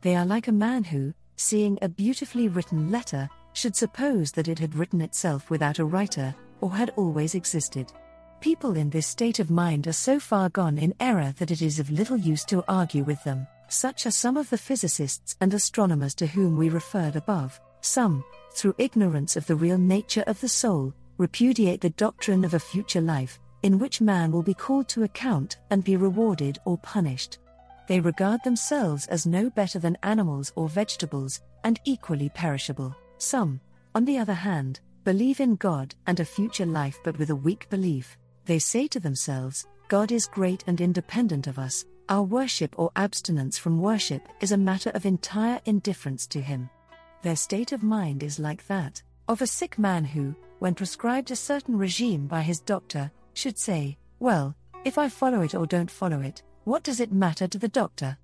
They 0.01 0.15
are 0.15 0.25
like 0.25 0.47
a 0.47 0.51
man 0.51 0.84
who, 0.84 1.13
seeing 1.36 1.77
a 1.81 1.89
beautifully 1.89 2.47
written 2.47 2.91
letter, 2.91 3.29
should 3.53 3.75
suppose 3.75 4.31
that 4.31 4.47
it 4.47 4.60
had 4.60 4.75
written 4.75 5.01
itself 5.01 5.49
without 5.49 5.79
a 5.79 5.86
writer, 5.86 6.36
or 6.62 6.71
had 6.71 6.91
always 6.95 7.36
existed. 7.36 7.91
People 8.41 8.75
in 8.75 8.89
this 8.89 9.08
state 9.08 9.39
of 9.39 9.49
mind 9.49 9.88
are 9.88 9.93
so 9.93 10.19
far 10.19 10.49
gone 10.49 10.77
in 10.77 10.93
error 10.99 11.34
that 11.38 11.51
it 11.51 11.62
is 11.62 11.79
of 11.79 11.89
little 11.89 12.17
use 12.17 12.43
to 12.45 12.63
argue 12.67 13.03
with 13.03 13.23
them. 13.23 13.47
Such 13.67 14.05
are 14.05 14.12
some 14.12 14.38
of 14.38 14.49
the 14.49 14.58
physicists 14.58 15.36
and 15.41 15.53
astronomers 15.53 16.13
to 16.15 16.27
whom 16.27 16.55
we 16.55 16.69
referred 16.69 17.15
above. 17.15 17.60
Some, 17.81 18.23
through 18.53 18.75
ignorance 18.77 19.36
of 19.36 19.47
the 19.47 19.55
real 19.55 19.77
nature 19.77 20.23
of 20.27 20.39
the 20.41 20.49
soul, 20.49 20.93
repudiate 21.17 21.82
the 21.82 21.89
doctrine 21.91 22.43
of 22.43 22.54
a 22.54 22.60
future 22.60 23.01
life, 23.01 23.39
in 23.63 23.80
which 23.80 24.01
man 24.01 24.32
will 24.32 24.43
be 24.43 24.54
called 24.54 24.88
to 24.89 25.04
account 25.04 25.58
and 25.69 25.84
be 25.84 25.97
rewarded 25.97 26.60
or 26.65 26.78
punished. 26.80 27.39
They 27.88 27.99
regard 27.99 28.43
themselves 28.43 29.08
as 29.08 29.25
no 29.25 29.49
better 29.49 29.80
than 29.80 29.97
animals 30.04 30.51
or 30.56 30.67
vegetables, 30.67 31.41
and 31.63 31.80
equally 31.86 32.30
perishable. 32.30 32.95
Some, 33.17 33.60
on 33.93 34.06
the 34.06 34.17
other 34.17 34.34
hand, 34.34 34.80
believe 35.04 35.39
in 35.39 35.56
God 35.56 35.95
and 36.08 36.19
a 36.19 36.25
future 36.25 36.65
life 36.65 36.99
but 37.04 37.17
with 37.17 37.30
a 37.30 37.36
weak 37.36 37.69
belief. 37.69 38.17
They 38.45 38.60
say 38.60 38.88
to 38.88 38.99
themselves, 38.99 39.65
God 39.88 40.12
is 40.12 40.28
great 40.28 40.63
and 40.67 40.82
independent 40.82 41.47
of 41.47 41.60
us, 41.60 41.86
our 42.10 42.23
worship 42.23 42.78
or 42.78 42.91
abstinence 42.95 43.58
from 43.58 43.82
worship 43.82 44.28
is 44.39 44.51
a 44.51 44.58
matter 44.58 44.91
of 44.91 45.06
entire 45.06 45.60
indifference 45.65 46.28
to 46.28 46.41
Him. 46.41 46.69
Their 47.23 47.36
state 47.36 47.71
of 47.71 47.82
mind 47.82 48.21
is 48.21 48.38
like 48.38 48.65
that 48.67 49.01
of 49.28 49.41
a 49.41 49.47
sick 49.47 49.80
man 49.80 50.06
who, 50.06 50.36
when 50.60 50.76
prescribed 50.76 51.32
a 51.32 51.36
certain 51.36 51.78
regime 51.78 52.28
by 52.28 52.41
his 52.41 52.60
doctor, 52.60 53.12
should 53.34 53.58
say, 53.58 53.98
Well, 54.20 54.56
if 54.84 54.98
I 54.98 55.10
follow 55.10 55.41
it 55.41 55.56
or 55.56 55.65
don't 55.65 55.89
follow 55.89 56.22
it, 56.22 56.44
what 56.63 56.84
does 56.84 57.00
it 57.00 57.12
matter 57.12 57.48
to 57.48 57.58
the 57.58 57.68
doctor? 57.68 58.18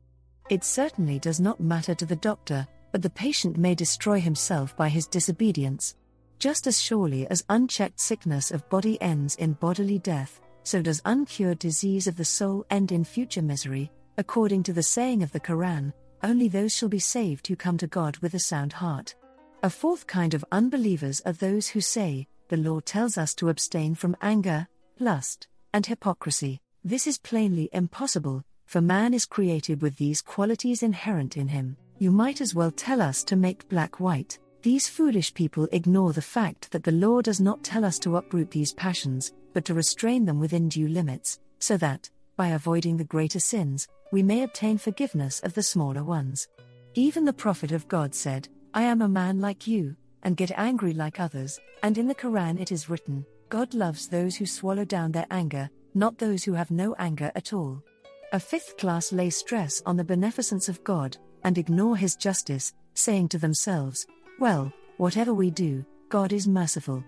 It 0.49 0.63
certainly 0.63 1.19
does 1.19 1.39
not 1.39 1.59
matter 1.59 1.95
to 1.95 2.05
the 2.05 2.15
doctor, 2.15 2.67
but 2.91 3.01
the 3.01 3.09
patient 3.09 3.57
may 3.57 3.75
destroy 3.75 4.19
himself 4.19 4.75
by 4.75 4.89
his 4.89 5.07
disobedience. 5.07 5.95
Just 6.39 6.67
as 6.67 6.81
surely 6.81 7.27
as 7.27 7.45
unchecked 7.49 7.99
sickness 7.99 8.51
of 8.51 8.67
body 8.69 9.01
ends 9.01 9.35
in 9.35 9.53
bodily 9.53 9.99
death, 9.99 10.41
so 10.63 10.81
does 10.81 11.01
uncured 11.05 11.59
disease 11.59 12.07
of 12.07 12.15
the 12.15 12.25
soul 12.25 12.65
end 12.69 12.91
in 12.91 13.03
future 13.03 13.41
misery, 13.41 13.91
according 14.17 14.63
to 14.63 14.73
the 14.73 14.83
saying 14.83 15.23
of 15.23 15.31
the 15.31 15.39
Quran 15.39 15.93
only 16.23 16.47
those 16.47 16.75
shall 16.75 16.89
be 16.89 16.99
saved 16.99 17.47
who 17.47 17.55
come 17.55 17.77
to 17.77 17.87
God 17.87 18.17
with 18.17 18.33
a 18.33 18.39
sound 18.39 18.73
heart. 18.73 19.15
A 19.63 19.69
fourth 19.69 20.07
kind 20.07 20.33
of 20.33 20.43
unbelievers 20.51 21.21
are 21.23 21.33
those 21.33 21.67
who 21.67 21.81
say, 21.81 22.27
The 22.47 22.57
law 22.57 22.79
tells 22.79 23.15
us 23.15 23.35
to 23.35 23.49
abstain 23.49 23.93
from 23.93 24.17
anger, 24.19 24.67
lust, 24.97 25.47
and 25.71 25.85
hypocrisy. 25.85 26.59
This 26.83 27.05
is 27.05 27.19
plainly 27.19 27.69
impossible, 27.71 28.43
for 28.65 28.81
man 28.81 29.13
is 29.13 29.27
created 29.27 29.83
with 29.83 29.97
these 29.97 30.19
qualities 30.19 30.81
inherent 30.81 31.37
in 31.37 31.47
him. 31.47 31.77
You 31.99 32.09
might 32.09 32.41
as 32.41 32.55
well 32.55 32.71
tell 32.71 32.99
us 33.03 33.23
to 33.25 33.35
make 33.35 33.69
black 33.69 33.99
white. 33.99 34.39
These 34.63 34.89
foolish 34.89 35.31
people 35.35 35.67
ignore 35.71 36.11
the 36.11 36.23
fact 36.23 36.71
that 36.71 36.83
the 36.83 36.91
law 36.91 37.21
does 37.21 37.39
not 37.39 37.63
tell 37.63 37.85
us 37.85 37.99
to 37.99 38.17
uproot 38.17 38.49
these 38.49 38.73
passions, 38.73 39.31
but 39.53 39.63
to 39.65 39.75
restrain 39.75 40.25
them 40.25 40.39
within 40.39 40.69
due 40.69 40.87
limits, 40.87 41.39
so 41.59 41.77
that, 41.77 42.09
by 42.35 42.47
avoiding 42.47 42.97
the 42.97 43.03
greater 43.03 43.39
sins, 43.39 43.87
we 44.11 44.23
may 44.23 44.41
obtain 44.41 44.79
forgiveness 44.79 45.39
of 45.41 45.53
the 45.53 45.61
smaller 45.61 46.03
ones. 46.03 46.47
Even 46.95 47.25
the 47.25 47.31
Prophet 47.31 47.71
of 47.71 47.87
God 47.87 48.15
said, 48.15 48.49
I 48.73 48.83
am 48.83 49.01
a 49.01 49.09
man 49.09 49.41
like 49.41 49.67
you, 49.67 49.97
and 50.23 50.37
get 50.37 50.51
angry 50.51 50.93
like 50.93 51.19
others, 51.19 51.59
and 51.83 51.97
in 51.97 52.07
the 52.07 52.15
Quran 52.15 52.59
it 52.59 52.71
is 52.71 52.89
written, 52.89 53.25
God 53.49 53.73
loves 53.73 54.07
those 54.07 54.37
who 54.37 54.45
swallow 54.45 54.85
down 54.85 55.11
their 55.11 55.25
anger, 55.29 55.69
not 55.93 56.17
those 56.17 56.45
who 56.45 56.53
have 56.53 56.71
no 56.71 56.95
anger 56.97 57.33
at 57.35 57.51
all. 57.51 57.83
A 58.31 58.39
fifth 58.39 58.77
class 58.77 59.11
lay 59.11 59.29
stress 59.29 59.81
on 59.85 59.97
the 59.97 60.05
beneficence 60.05 60.69
of 60.69 60.81
God, 60.85 61.17
and 61.43 61.57
ignore 61.57 61.97
His 61.97 62.15
justice, 62.15 62.73
saying 62.93 63.27
to 63.29 63.37
themselves, 63.37 64.07
Well, 64.39 64.71
whatever 64.95 65.33
we 65.33 65.51
do, 65.51 65.85
God 66.07 66.31
is 66.31 66.47
merciful. 66.47 67.03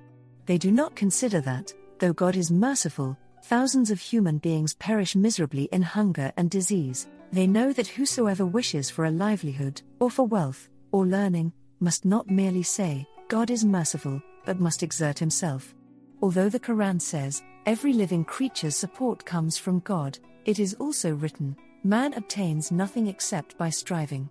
They 0.45 0.58
do 0.58 0.69
not 0.69 0.97
consider 0.97 1.39
that, 1.41 1.73
though 1.99 2.12
God 2.12 2.36
is 2.36 2.52
merciful, 2.52 3.17
thousands 3.43 3.89
of 3.89 4.02
human 4.02 4.38
beings 4.39 4.73
perish 4.73 5.15
miserably 5.15 5.69
in 5.71 5.82
hunger 5.82 6.34
and 6.36 6.49
disease. 6.49 7.08
They 7.32 7.47
know 7.47 7.71
that 7.71 7.88
whosoever 7.88 8.45
wishes 8.45 8.89
for 8.89 9.06
a 9.06 9.12
livelihood, 9.12 9.82
or 9.99 10.12
for 10.12 10.28
wealth, 10.28 10.67
or 10.93 11.06
learning, 11.06 11.51
must 11.82 12.06
not 12.06 12.29
merely 12.29 12.63
say, 12.63 13.06
God 13.27 13.49
is 13.49 13.65
merciful, 13.65 14.21
but 14.45 14.62
must 14.62 14.84
exert 14.84 15.19
himself. 15.19 15.75
Although 16.21 16.47
the 16.47 16.60
Quran 16.60 17.01
says, 17.01 17.43
every 17.65 17.91
living 17.91 18.23
creature's 18.23 18.77
support 18.77 19.25
comes 19.25 19.58
from 19.58 19.79
God, 19.79 20.17
it 20.45 20.60
is 20.60 20.75
also 20.75 21.13
written, 21.13 21.58
man 21.84 22.13
obtains 22.13 22.71
nothing 22.71 23.08
except 23.08 23.58
by 23.58 23.69
striving. 23.69 24.29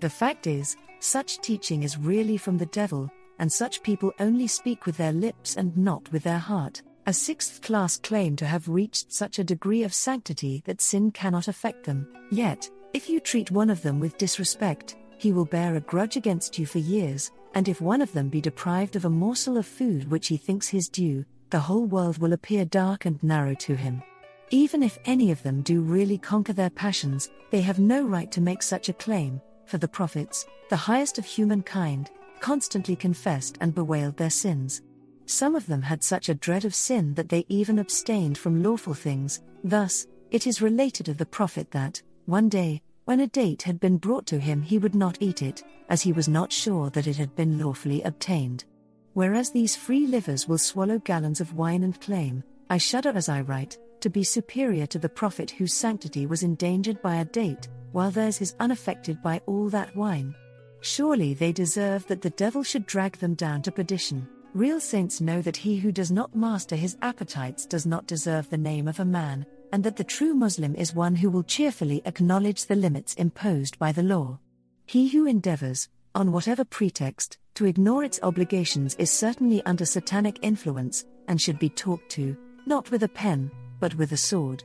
The 0.00 0.10
fact 0.10 0.46
is, 0.46 0.76
such 1.00 1.40
teaching 1.40 1.84
is 1.84 1.98
really 1.98 2.36
from 2.36 2.58
the 2.58 2.66
devil, 2.66 3.10
and 3.38 3.52
such 3.52 3.82
people 3.82 4.12
only 4.18 4.46
speak 4.46 4.86
with 4.86 4.96
their 4.96 5.12
lips 5.12 5.56
and 5.56 5.76
not 5.76 6.10
with 6.10 6.24
their 6.24 6.38
heart. 6.38 6.82
A 7.06 7.12
sixth 7.12 7.62
class 7.62 7.96
claim 7.96 8.36
to 8.36 8.46
have 8.46 8.68
reached 8.68 9.12
such 9.12 9.38
a 9.38 9.44
degree 9.44 9.82
of 9.82 9.94
sanctity 9.94 10.62
that 10.66 10.80
sin 10.80 11.10
cannot 11.10 11.48
affect 11.48 11.84
them. 11.84 12.08
Yet, 12.30 12.68
if 12.94 13.08
you 13.08 13.20
treat 13.20 13.50
one 13.50 13.70
of 13.70 13.82
them 13.82 14.00
with 14.00 14.18
disrespect, 14.18 14.96
he 15.18 15.32
will 15.32 15.44
bear 15.44 15.74
a 15.74 15.80
grudge 15.80 16.16
against 16.16 16.58
you 16.58 16.64
for 16.64 16.78
years, 16.78 17.30
and 17.54 17.68
if 17.68 17.80
one 17.80 18.00
of 18.00 18.12
them 18.12 18.28
be 18.28 18.40
deprived 18.40 18.96
of 18.96 19.04
a 19.04 19.10
morsel 19.10 19.56
of 19.56 19.66
food 19.66 20.10
which 20.10 20.28
he 20.28 20.36
thinks 20.36 20.68
his 20.68 20.88
due, 20.88 21.24
the 21.50 21.58
whole 21.58 21.86
world 21.86 22.18
will 22.18 22.32
appear 22.32 22.64
dark 22.64 23.04
and 23.04 23.22
narrow 23.22 23.54
to 23.54 23.74
him. 23.74 24.02
Even 24.50 24.82
if 24.82 24.98
any 25.04 25.30
of 25.30 25.42
them 25.42 25.60
do 25.62 25.82
really 25.82 26.16
conquer 26.18 26.52
their 26.52 26.70
passions, 26.70 27.30
they 27.50 27.60
have 27.60 27.78
no 27.78 28.02
right 28.02 28.30
to 28.30 28.40
make 28.40 28.62
such 28.62 28.88
a 28.88 28.94
claim, 28.94 29.40
for 29.66 29.78
the 29.78 29.88
prophets, 29.88 30.46
the 30.70 30.76
highest 30.76 31.18
of 31.18 31.24
humankind, 31.24 32.10
constantly 32.40 32.96
confessed 32.96 33.58
and 33.60 33.74
bewailed 33.74 34.16
their 34.16 34.30
sins. 34.30 34.82
Some 35.26 35.54
of 35.54 35.66
them 35.66 35.82
had 35.82 36.02
such 36.02 36.28
a 36.28 36.34
dread 36.34 36.64
of 36.64 36.74
sin 36.74 37.12
that 37.14 37.28
they 37.28 37.44
even 37.48 37.78
abstained 37.78 38.38
from 38.38 38.62
lawful 38.62 38.94
things. 38.94 39.42
Thus, 39.64 40.06
it 40.30 40.46
is 40.46 40.62
related 40.62 41.08
of 41.08 41.18
the 41.18 41.26
Prophet 41.26 41.70
that, 41.72 42.00
one 42.26 42.48
day, 42.48 42.82
when 43.08 43.20
a 43.20 43.26
date 43.26 43.62
had 43.62 43.80
been 43.80 43.96
brought 43.96 44.26
to 44.26 44.38
him, 44.38 44.60
he 44.60 44.76
would 44.76 44.94
not 44.94 45.16
eat 45.18 45.40
it, 45.40 45.64
as 45.88 46.02
he 46.02 46.12
was 46.12 46.28
not 46.28 46.52
sure 46.52 46.90
that 46.90 47.06
it 47.06 47.16
had 47.16 47.34
been 47.34 47.58
lawfully 47.58 48.02
obtained. 48.02 48.66
Whereas 49.14 49.50
these 49.50 49.74
free 49.74 50.06
livers 50.06 50.46
will 50.46 50.58
swallow 50.58 50.98
gallons 50.98 51.40
of 51.40 51.54
wine 51.54 51.84
and 51.84 51.98
claim, 52.02 52.44
I 52.68 52.76
shudder 52.76 53.12
as 53.14 53.30
I 53.30 53.40
write, 53.40 53.78
to 54.00 54.10
be 54.10 54.22
superior 54.22 54.84
to 54.88 54.98
the 54.98 55.08
Prophet 55.08 55.50
whose 55.52 55.72
sanctity 55.72 56.26
was 56.26 56.42
endangered 56.42 57.00
by 57.00 57.16
a 57.16 57.24
date, 57.24 57.68
while 57.92 58.10
theirs 58.10 58.42
is 58.42 58.54
unaffected 58.60 59.22
by 59.22 59.40
all 59.46 59.70
that 59.70 59.96
wine. 59.96 60.34
Surely 60.82 61.32
they 61.32 61.50
deserve 61.50 62.06
that 62.08 62.20
the 62.20 62.36
devil 62.36 62.62
should 62.62 62.84
drag 62.84 63.16
them 63.16 63.32
down 63.32 63.62
to 63.62 63.72
perdition. 63.72 64.28
Real 64.52 64.80
saints 64.80 65.22
know 65.22 65.40
that 65.40 65.56
he 65.56 65.78
who 65.78 65.92
does 65.92 66.10
not 66.10 66.36
master 66.36 66.76
his 66.76 66.98
appetites 67.00 67.64
does 67.64 67.86
not 67.86 68.06
deserve 68.06 68.50
the 68.50 68.58
name 68.58 68.86
of 68.86 69.00
a 69.00 69.04
man, 69.06 69.46
and 69.72 69.84
that 69.84 69.96
the 69.96 70.04
true 70.04 70.34
Muslim 70.34 70.74
is 70.74 70.94
one 70.94 71.16
who 71.16 71.30
will 71.30 71.42
cheerfully 71.42 72.02
acknowledge 72.04 72.66
the 72.66 72.76
limits 72.76 73.14
imposed 73.14 73.78
by 73.78 73.92
the 73.92 74.02
law. 74.02 74.38
He 74.86 75.08
who 75.08 75.26
endeavors, 75.26 75.88
on 76.14 76.32
whatever 76.32 76.64
pretext, 76.64 77.38
to 77.54 77.66
ignore 77.66 78.04
its 78.04 78.20
obligations 78.22 78.94
is 78.96 79.10
certainly 79.10 79.62
under 79.66 79.84
satanic 79.84 80.38
influence, 80.42 81.04
and 81.26 81.40
should 81.40 81.58
be 81.58 81.68
talked 81.68 82.08
to, 82.10 82.36
not 82.66 82.90
with 82.90 83.02
a 83.02 83.08
pen, 83.08 83.50
but 83.80 83.94
with 83.96 84.12
a 84.12 84.16
sword. 84.16 84.64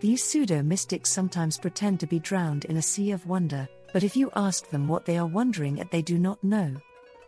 These 0.00 0.22
pseudo 0.22 0.62
mystics 0.62 1.10
sometimes 1.10 1.58
pretend 1.58 2.00
to 2.00 2.06
be 2.06 2.18
drowned 2.18 2.66
in 2.66 2.76
a 2.76 2.82
sea 2.82 3.10
of 3.10 3.26
wonder, 3.26 3.68
but 3.92 4.02
if 4.04 4.16
you 4.16 4.30
ask 4.36 4.68
them 4.68 4.86
what 4.86 5.04
they 5.04 5.18
are 5.18 5.26
wondering 5.26 5.80
at, 5.80 5.90
they 5.90 6.02
do 6.02 6.18
not 6.18 6.42
know. 6.44 6.76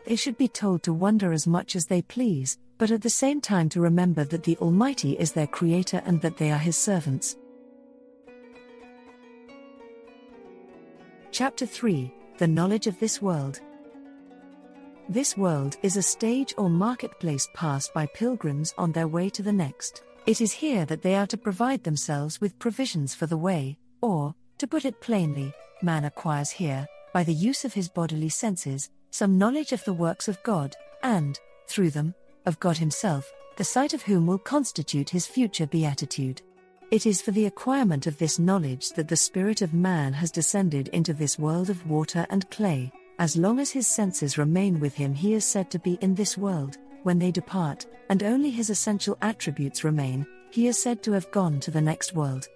They 0.04 0.16
should 0.16 0.36
be 0.36 0.48
told 0.48 0.82
to 0.82 0.92
wonder 0.92 1.32
as 1.32 1.46
much 1.46 1.74
as 1.74 1.86
they 1.86 2.02
please, 2.02 2.58
but 2.78 2.90
at 2.90 3.02
the 3.02 3.10
same 3.10 3.40
time 3.40 3.68
to 3.70 3.80
remember 3.80 4.24
that 4.24 4.42
the 4.42 4.56
Almighty 4.58 5.12
is 5.18 5.32
their 5.32 5.46
Creator 5.46 6.02
and 6.04 6.20
that 6.20 6.36
they 6.36 6.50
are 6.50 6.58
His 6.58 6.76
servants. 6.76 7.36
Chapter 11.30 11.66
3 11.66 12.12
The 12.38 12.46
Knowledge 12.46 12.86
of 12.86 12.98
This 12.98 13.20
World. 13.20 13.60
This 15.08 15.36
world 15.36 15.76
is 15.82 15.96
a 15.96 16.02
stage 16.02 16.52
or 16.58 16.68
marketplace 16.68 17.48
passed 17.54 17.94
by 17.94 18.06
pilgrims 18.06 18.74
on 18.76 18.92
their 18.92 19.06
way 19.08 19.30
to 19.30 19.42
the 19.42 19.52
next. 19.52 20.02
It 20.26 20.40
is 20.40 20.52
here 20.52 20.84
that 20.86 21.02
they 21.02 21.14
are 21.14 21.28
to 21.28 21.36
provide 21.36 21.84
themselves 21.84 22.40
with 22.40 22.58
provisions 22.58 23.14
for 23.14 23.26
the 23.26 23.36
way, 23.36 23.78
or, 24.00 24.34
to 24.58 24.66
put 24.66 24.84
it 24.84 25.00
plainly, 25.00 25.52
man 25.82 26.04
acquires 26.04 26.50
here, 26.50 26.86
by 27.12 27.22
the 27.22 27.32
use 27.32 27.64
of 27.64 27.72
his 27.72 27.88
bodily 27.88 28.28
senses, 28.28 28.90
some 29.10 29.38
knowledge 29.38 29.72
of 29.72 29.84
the 29.84 29.92
works 29.92 30.26
of 30.26 30.42
God, 30.42 30.74
and, 31.02 31.38
through 31.68 31.90
them, 31.90 32.14
of 32.46 32.58
God 32.60 32.78
Himself, 32.78 33.30
the 33.56 33.64
sight 33.64 33.94
of 33.94 34.02
whom 34.02 34.26
will 34.26 34.38
constitute 34.38 35.10
his 35.10 35.26
future 35.26 35.66
beatitude. 35.66 36.42
It 36.90 37.06
is 37.06 37.20
for 37.22 37.30
the 37.30 37.46
acquirement 37.46 38.06
of 38.06 38.18
this 38.18 38.38
knowledge 38.38 38.90
that 38.90 39.08
the 39.08 39.16
Spirit 39.16 39.62
of 39.62 39.74
man 39.74 40.12
has 40.12 40.30
descended 40.30 40.88
into 40.88 41.12
this 41.12 41.38
world 41.38 41.70
of 41.70 41.88
water 41.88 42.26
and 42.30 42.48
clay. 42.50 42.92
As 43.18 43.36
long 43.36 43.58
as 43.58 43.70
his 43.70 43.86
senses 43.86 44.38
remain 44.38 44.78
with 44.78 44.94
him, 44.94 45.14
he 45.14 45.34
is 45.34 45.44
said 45.44 45.70
to 45.70 45.78
be 45.78 45.94
in 46.00 46.14
this 46.14 46.36
world. 46.36 46.76
When 47.02 47.18
they 47.18 47.30
depart, 47.30 47.86
and 48.10 48.22
only 48.22 48.50
his 48.50 48.70
essential 48.70 49.16
attributes 49.22 49.84
remain, 49.84 50.26
he 50.50 50.68
is 50.68 50.80
said 50.80 51.02
to 51.02 51.12
have 51.12 51.30
gone 51.30 51.60
to 51.60 51.70
the 51.70 51.80
next 51.80 52.14
world. 52.14 52.46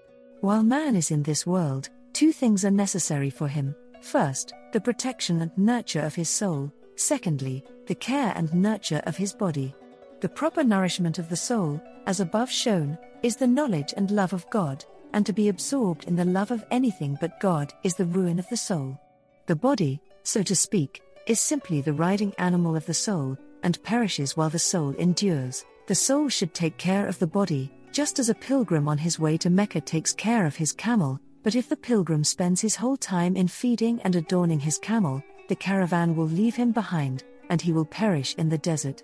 While 0.43 0.63
man 0.63 0.97
is 0.97 1.11
in 1.11 1.23
this 1.23 1.47
world, 1.47 1.89
two 2.13 2.33
things 2.33 2.65
are 2.65 2.71
necessary 2.71 3.31
for 3.31 3.49
him 3.49 3.75
First, 4.01 4.55
the 4.73 4.81
protection 4.81 5.43
and 5.43 5.57
nurture 5.57 6.01
of 6.01 6.15
his 6.15 6.31
soul, 6.31 6.73
secondly, 6.97 7.65
the 7.87 7.95
care 7.95 8.33
and 8.35 8.53
nurture 8.55 9.03
of 9.05 9.17
his 9.17 9.33
body. 9.33 9.75
The 10.21 10.29
proper 10.29 10.63
nourishment 10.63 11.19
of 11.19 11.31
the 11.31 11.37
soul, 11.37 11.81
as 12.07 12.21
above 12.21 12.51
shown, 12.51 12.99
is 13.23 13.37
the 13.37 13.47
knowledge 13.47 13.95
and 13.97 14.11
love 14.11 14.35
of 14.35 14.49
God, 14.51 14.85
and 15.15 15.25
to 15.25 15.33
be 15.33 15.49
absorbed 15.49 16.05
in 16.05 16.15
the 16.15 16.27
love 16.27 16.51
of 16.51 16.65
anything 16.71 17.17
but 17.21 17.41
God 17.41 17.73
is 17.85 17.95
the 17.95 18.05
ruin 18.05 18.39
of 18.39 18.49
the 18.51 18.57
soul. 18.57 19.01
The 19.47 19.57
body, 19.57 19.99
so 20.23 20.43
to 20.43 20.55
speak, 20.55 21.03
is 21.27 21.41
simply 21.41 21.81
the 21.81 21.95
riding 21.95 22.35
animal 22.37 22.77
of 22.77 22.85
the 22.85 22.93
soul, 22.93 23.39
and 23.63 23.83
perishes 23.83 24.37
while 24.37 24.51
the 24.51 24.59
soul 24.59 24.91
endures. 24.97 25.65
The 25.87 25.95
soul 25.95 26.29
should 26.29 26.53
take 26.53 26.77
care 26.77 27.07
of 27.07 27.19
the 27.19 27.27
body, 27.27 27.73
just 27.91 28.19
as 28.19 28.29
a 28.29 28.35
pilgrim 28.35 28.89
on 28.89 28.99
his 28.99 29.19
way 29.19 29.39
to 29.39 29.49
Mecca 29.49 29.81
takes 29.81 30.13
care 30.13 30.45
of 30.45 30.57
his 30.57 30.73
camel, 30.73 31.19
but 31.43 31.55
if 31.55 31.67
the 31.69 31.77
pilgrim 31.77 32.25
spends 32.25 32.61
his 32.61 32.77
whole 32.77 32.99
time 32.99 33.37
in 33.37 33.49
feeding 33.49 34.03
and 34.03 34.15
adorning 34.15 34.61
his 34.61 34.77
camel, 34.77 35.23
the 35.49 35.57
caravan 35.57 36.15
will 36.15 36.29
leave 36.29 36.57
him 36.57 36.73
behind, 36.73 37.25
and 37.49 37.63
he 37.63 37.73
will 37.73 37.87
perish 37.87 38.35
in 38.37 38.51
the 38.51 38.59
desert. 38.59 39.03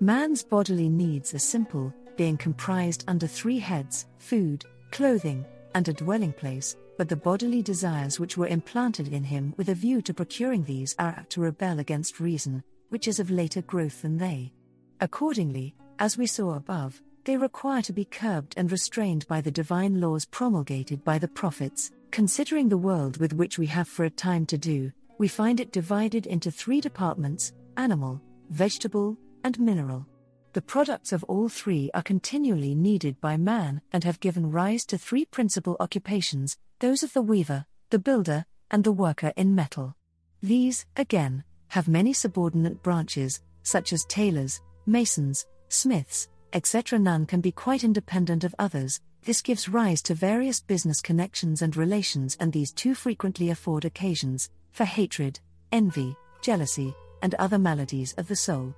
Man's 0.00 0.44
bodily 0.44 0.88
needs 0.88 1.34
are 1.34 1.40
simple, 1.40 1.92
being 2.16 2.36
comprised 2.36 3.04
under 3.08 3.26
three 3.26 3.58
heads 3.58 4.06
food, 4.18 4.64
clothing, 4.92 5.44
and 5.74 5.88
a 5.88 5.92
dwelling 5.92 6.32
place, 6.32 6.76
but 6.96 7.08
the 7.08 7.16
bodily 7.16 7.62
desires 7.62 8.20
which 8.20 8.36
were 8.36 8.46
implanted 8.46 9.08
in 9.08 9.24
him 9.24 9.54
with 9.56 9.70
a 9.70 9.74
view 9.74 10.00
to 10.02 10.14
procuring 10.14 10.62
these 10.62 10.94
are 11.00 11.08
apt 11.08 11.30
to 11.30 11.40
rebel 11.40 11.80
against 11.80 12.20
reason, 12.20 12.62
which 12.90 13.08
is 13.08 13.18
of 13.18 13.32
later 13.32 13.60
growth 13.62 14.02
than 14.02 14.16
they. 14.16 14.52
Accordingly, 15.00 15.74
as 15.98 16.16
we 16.16 16.26
saw 16.26 16.54
above, 16.54 17.02
they 17.24 17.36
require 17.36 17.82
to 17.82 17.92
be 17.92 18.04
curbed 18.04 18.54
and 18.56 18.70
restrained 18.70 19.26
by 19.26 19.40
the 19.40 19.50
divine 19.50 20.00
laws 20.00 20.24
promulgated 20.26 21.02
by 21.02 21.18
the 21.18 21.26
prophets. 21.26 21.90
Considering 22.12 22.68
the 22.68 22.78
world 22.78 23.16
with 23.16 23.32
which 23.32 23.58
we 23.58 23.66
have 23.66 23.88
for 23.88 24.04
a 24.04 24.10
time 24.10 24.46
to 24.46 24.56
do, 24.56 24.92
we 25.18 25.26
find 25.26 25.58
it 25.58 25.72
divided 25.72 26.26
into 26.26 26.52
three 26.52 26.80
departments 26.80 27.52
animal, 27.76 28.20
vegetable, 28.50 29.18
and 29.44 29.58
mineral. 29.58 30.06
The 30.52 30.62
products 30.62 31.12
of 31.12 31.24
all 31.24 31.48
three 31.48 31.90
are 31.94 32.02
continually 32.02 32.74
needed 32.74 33.20
by 33.20 33.36
man 33.36 33.80
and 33.92 34.04
have 34.04 34.20
given 34.20 34.50
rise 34.50 34.84
to 34.86 34.98
three 34.98 35.24
principal 35.24 35.76
occupations 35.80 36.56
those 36.80 37.02
of 37.02 37.12
the 37.12 37.22
weaver, 37.22 37.66
the 37.90 37.98
builder, 37.98 38.44
and 38.70 38.84
the 38.84 38.92
worker 38.92 39.32
in 39.36 39.54
metal. 39.54 39.94
These, 40.42 40.86
again, 40.96 41.44
have 41.68 41.88
many 41.88 42.12
subordinate 42.12 42.82
branches, 42.82 43.42
such 43.62 43.92
as 43.92 44.04
tailors, 44.04 44.60
masons, 44.86 45.46
smiths, 45.68 46.28
etc. 46.52 46.98
None 46.98 47.26
can 47.26 47.40
be 47.40 47.52
quite 47.52 47.84
independent 47.84 48.44
of 48.44 48.54
others, 48.58 49.00
this 49.24 49.42
gives 49.42 49.68
rise 49.68 50.00
to 50.02 50.14
various 50.14 50.60
business 50.60 51.00
connections 51.00 51.62
and 51.62 51.76
relations, 51.76 52.36
and 52.40 52.52
these 52.52 52.72
too 52.72 52.94
frequently 52.94 53.50
afford 53.50 53.84
occasions 53.84 54.50
for 54.72 54.84
hatred, 54.84 55.40
envy, 55.72 56.16
jealousy, 56.40 56.94
and 57.22 57.34
other 57.34 57.58
maladies 57.58 58.14
of 58.14 58.28
the 58.28 58.36
soul. 58.36 58.74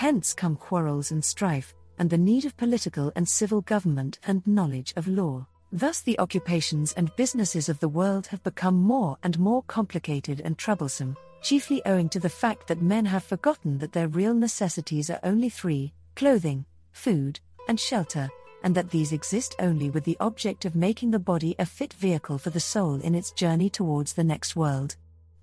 Hence 0.00 0.32
come 0.32 0.56
quarrels 0.56 1.10
and 1.10 1.22
strife, 1.22 1.74
and 1.98 2.08
the 2.08 2.16
need 2.16 2.46
of 2.46 2.56
political 2.56 3.12
and 3.16 3.28
civil 3.28 3.60
government 3.60 4.18
and 4.26 4.40
knowledge 4.46 4.94
of 4.96 5.06
law. 5.06 5.46
Thus, 5.72 6.00
the 6.00 6.18
occupations 6.18 6.94
and 6.94 7.14
businesses 7.16 7.68
of 7.68 7.78
the 7.80 7.88
world 7.90 8.26
have 8.28 8.42
become 8.42 8.76
more 8.76 9.18
and 9.22 9.38
more 9.38 9.62
complicated 9.64 10.40
and 10.40 10.56
troublesome, 10.56 11.18
chiefly 11.42 11.82
owing 11.84 12.08
to 12.08 12.18
the 12.18 12.30
fact 12.30 12.66
that 12.68 12.80
men 12.80 13.04
have 13.04 13.24
forgotten 13.24 13.76
that 13.76 13.92
their 13.92 14.08
real 14.08 14.32
necessities 14.32 15.10
are 15.10 15.20
only 15.22 15.50
three 15.50 15.92
clothing, 16.16 16.64
food, 16.92 17.38
and 17.68 17.78
shelter, 17.78 18.30
and 18.62 18.74
that 18.74 18.90
these 18.90 19.12
exist 19.12 19.54
only 19.58 19.90
with 19.90 20.04
the 20.04 20.16
object 20.18 20.64
of 20.64 20.74
making 20.74 21.10
the 21.10 21.18
body 21.18 21.54
a 21.58 21.66
fit 21.66 21.92
vehicle 21.92 22.38
for 22.38 22.48
the 22.48 22.58
soul 22.58 22.94
in 23.02 23.14
its 23.14 23.32
journey 23.32 23.68
towards 23.68 24.14
the 24.14 24.24
next 24.24 24.56
world. 24.56 24.96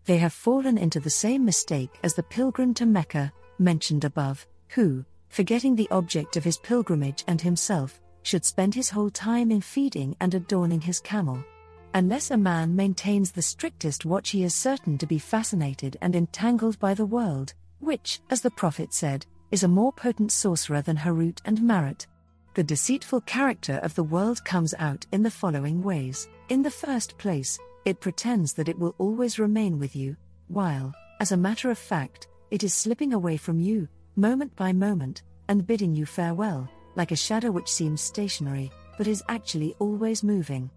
They 0.06 0.18
have 0.18 0.34
fallen 0.34 0.80
into 0.80 1.00
the 1.00 1.12
same 1.12 1.46
mistake 1.46 1.92
as 2.02 2.16
the 2.16 2.24
pilgrim 2.24 2.74
to 2.74 2.88
Mecca, 2.88 3.32
mentioned 3.60 4.04
above, 4.04 4.48
who, 4.70 5.04
forgetting 5.30 5.76
the 5.76 5.90
object 5.92 6.38
of 6.38 6.44
his 6.44 6.58
pilgrimage 6.58 7.24
and 7.28 7.42
himself, 7.42 8.02
should 8.24 8.46
spend 8.46 8.74
his 8.74 8.90
whole 8.90 9.10
time 9.10 9.52
in 9.52 9.62
feeding 9.62 10.16
and 10.20 10.34
adorning 10.34 10.82
his 10.82 11.00
camel. 11.00 11.44
Unless 11.94 12.32
a 12.32 12.38
man 12.38 12.76
maintains 12.76 13.32
the 13.32 13.42
strictest 13.42 14.06
watch, 14.06 14.30
he 14.30 14.44
is 14.44 14.54
certain 14.54 14.98
to 14.98 15.08
be 15.08 15.18
fascinated 15.18 15.98
and 16.02 16.16
entangled 16.16 16.78
by 16.80 16.94
the 16.94 17.06
world, 17.06 17.54
which, 17.80 18.20
as 18.30 18.42
the 18.42 18.52
Prophet 18.52 18.94
said, 18.94 19.26
is 19.52 19.64
a 19.64 19.68
more 19.68 19.94
potent 19.94 20.32
sorcerer 20.32 20.82
than 20.82 20.98
Harut 20.98 21.40
and 21.46 21.62
Marut. 21.62 22.06
The 22.56 22.64
deceitful 22.64 23.22
character 23.22 23.80
of 23.84 23.96
the 23.96 24.04
world 24.04 24.44
comes 24.44 24.74
out 24.80 25.06
in 25.12 25.24
the 25.24 25.32
following 25.32 25.82
ways. 25.82 26.28
In 26.50 26.62
the 26.62 26.72
first 26.72 27.18
place, 27.18 27.58
it 27.86 28.02
pretends 28.02 28.54
that 28.54 28.68
it 28.68 28.78
will 28.78 28.96
always 28.98 29.40
remain 29.40 29.80
with 29.80 29.96
you, 29.96 30.18
while, 30.50 30.94
as 31.20 31.32
a 31.32 31.38
matter 31.38 31.72
of 31.72 31.78
fact, 31.78 32.28
it 32.52 32.64
is 32.64 32.74
slipping 32.74 33.14
away 33.14 33.38
from 33.38 33.60
you, 33.60 33.88
moment 34.16 34.56
by 34.56 34.74
moment, 34.74 35.24
and 35.48 35.68
bidding 35.68 35.94
you 35.94 36.06
farewell, 36.06 36.70
like 36.96 37.12
a 37.12 37.16
shadow 37.16 37.52
which 37.52 37.72
seems 37.72 38.02
stationary, 38.02 38.72
but 38.98 39.08
is 39.08 39.24
actually 39.30 39.76
always 39.80 40.24
moving. 40.24 40.70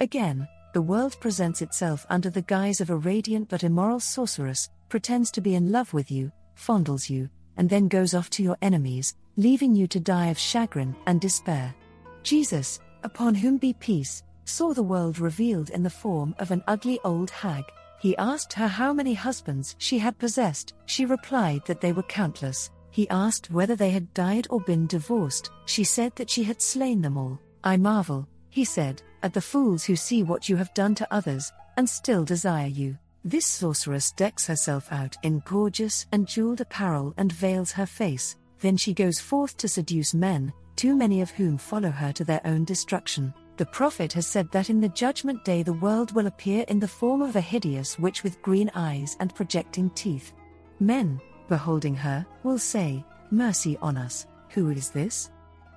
Again, 0.00 0.46
the 0.74 0.82
world 0.82 1.16
presents 1.20 1.62
itself 1.62 2.06
under 2.10 2.30
the 2.30 2.42
guise 2.42 2.80
of 2.80 2.90
a 2.90 2.96
radiant 2.96 3.48
but 3.48 3.64
immoral 3.64 4.00
sorceress, 4.00 4.68
pretends 4.88 5.30
to 5.32 5.40
be 5.40 5.54
in 5.54 5.72
love 5.72 5.92
with 5.92 6.10
you, 6.10 6.30
fondles 6.54 7.08
you, 7.08 7.28
and 7.56 7.68
then 7.68 7.88
goes 7.88 8.14
off 8.14 8.30
to 8.30 8.42
your 8.42 8.56
enemies, 8.62 9.14
leaving 9.36 9.74
you 9.74 9.86
to 9.86 10.00
die 10.00 10.26
of 10.26 10.38
chagrin 10.38 10.94
and 11.06 11.20
despair. 11.20 11.74
Jesus, 12.22 12.80
upon 13.02 13.34
whom 13.34 13.56
be 13.56 13.72
peace, 13.74 14.22
saw 14.44 14.72
the 14.72 14.82
world 14.82 15.18
revealed 15.18 15.70
in 15.70 15.82
the 15.82 15.90
form 15.90 16.34
of 16.38 16.50
an 16.50 16.62
ugly 16.66 16.98
old 17.04 17.30
hag. 17.30 17.64
He 18.00 18.16
asked 18.16 18.52
her 18.52 18.68
how 18.68 18.92
many 18.92 19.14
husbands 19.14 19.74
she 19.78 19.98
had 19.98 20.18
possessed, 20.18 20.74
she 20.86 21.04
replied 21.04 21.62
that 21.66 21.80
they 21.80 21.92
were 21.92 22.04
countless. 22.04 22.70
He 22.90 23.08
asked 23.10 23.50
whether 23.50 23.76
they 23.76 23.90
had 23.90 24.12
died 24.14 24.46
or 24.50 24.60
been 24.60 24.86
divorced, 24.86 25.50
she 25.66 25.84
said 25.84 26.14
that 26.16 26.30
she 26.30 26.44
had 26.44 26.62
slain 26.62 27.02
them 27.02 27.16
all. 27.16 27.38
I 27.64 27.76
marvel, 27.76 28.28
he 28.50 28.64
said, 28.64 29.02
at 29.22 29.34
the 29.34 29.40
fools 29.40 29.84
who 29.84 29.96
see 29.96 30.22
what 30.22 30.48
you 30.48 30.56
have 30.56 30.72
done 30.74 30.94
to 30.96 31.14
others, 31.14 31.52
and 31.76 31.88
still 31.88 32.24
desire 32.24 32.66
you. 32.68 32.96
This 33.24 33.46
sorceress 33.46 34.12
decks 34.12 34.46
herself 34.46 34.92
out 34.92 35.16
in 35.22 35.42
gorgeous 35.44 36.06
and 36.12 36.26
jeweled 36.26 36.60
apparel 36.60 37.14
and 37.16 37.32
veils 37.32 37.72
her 37.72 37.86
face, 37.86 38.36
then 38.60 38.76
she 38.76 38.94
goes 38.94 39.20
forth 39.20 39.56
to 39.58 39.68
seduce 39.68 40.14
men, 40.14 40.52
too 40.76 40.96
many 40.96 41.20
of 41.20 41.30
whom 41.30 41.58
follow 41.58 41.90
her 41.90 42.12
to 42.12 42.24
their 42.24 42.40
own 42.44 42.64
destruction. 42.64 43.34
The 43.58 43.66
prophet 43.66 44.12
has 44.14 44.26
said 44.26 44.50
that 44.52 44.70
in 44.70 44.80
the 44.80 44.88
judgment 44.88 45.44
day 45.44 45.62
the 45.62 45.72
world 45.74 46.12
will 46.12 46.26
appear 46.26 46.64
in 46.68 46.80
the 46.80 46.88
form 46.88 47.22
of 47.22 47.36
a 47.36 47.40
hideous 47.40 47.98
witch 47.98 48.22
with 48.22 48.40
green 48.40 48.70
eyes 48.74 49.16
and 49.20 49.34
projecting 49.34 49.90
teeth. 49.90 50.32
Men, 50.80 51.20
beholding 51.48 51.94
her, 51.96 52.24
will 52.44 52.58
say, 52.58 53.04
Mercy 53.30 53.76
on 53.82 53.96
us, 53.96 54.26
who 54.48 54.70
is 54.70 54.90
this? 54.90 55.30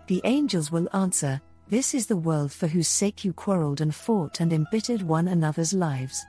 The 0.07 0.21
angels 0.23 0.71
will 0.71 0.87
answer, 0.93 1.41
This 1.67 1.93
is 1.93 2.07
the 2.07 2.15
world 2.15 2.51
for 2.51 2.67
whose 2.67 2.87
sake 2.87 3.25
you 3.25 3.33
quarreled 3.33 3.81
and 3.81 3.93
fought 3.93 4.39
and 4.39 4.53
embittered 4.53 5.01
one 5.01 5.27
another's 5.27 5.73
lives 5.73 6.23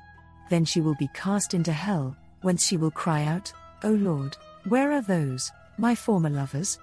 then 0.52 0.66
she 0.66 0.82
will 0.82 0.94
be 0.96 1.08
cast 1.14 1.54
into 1.54 1.72
hell, 1.72 2.14
whence 2.42 2.66
she 2.66 2.76
will 2.76 2.90
cry 2.90 3.24
out, 3.24 3.50
O 3.84 3.90
Lord, 3.90 4.36
where 4.68 4.92
are 4.92 5.00
those, 5.00 5.50
my 5.78 5.94
former 5.94 6.28
lovers? 6.28 6.78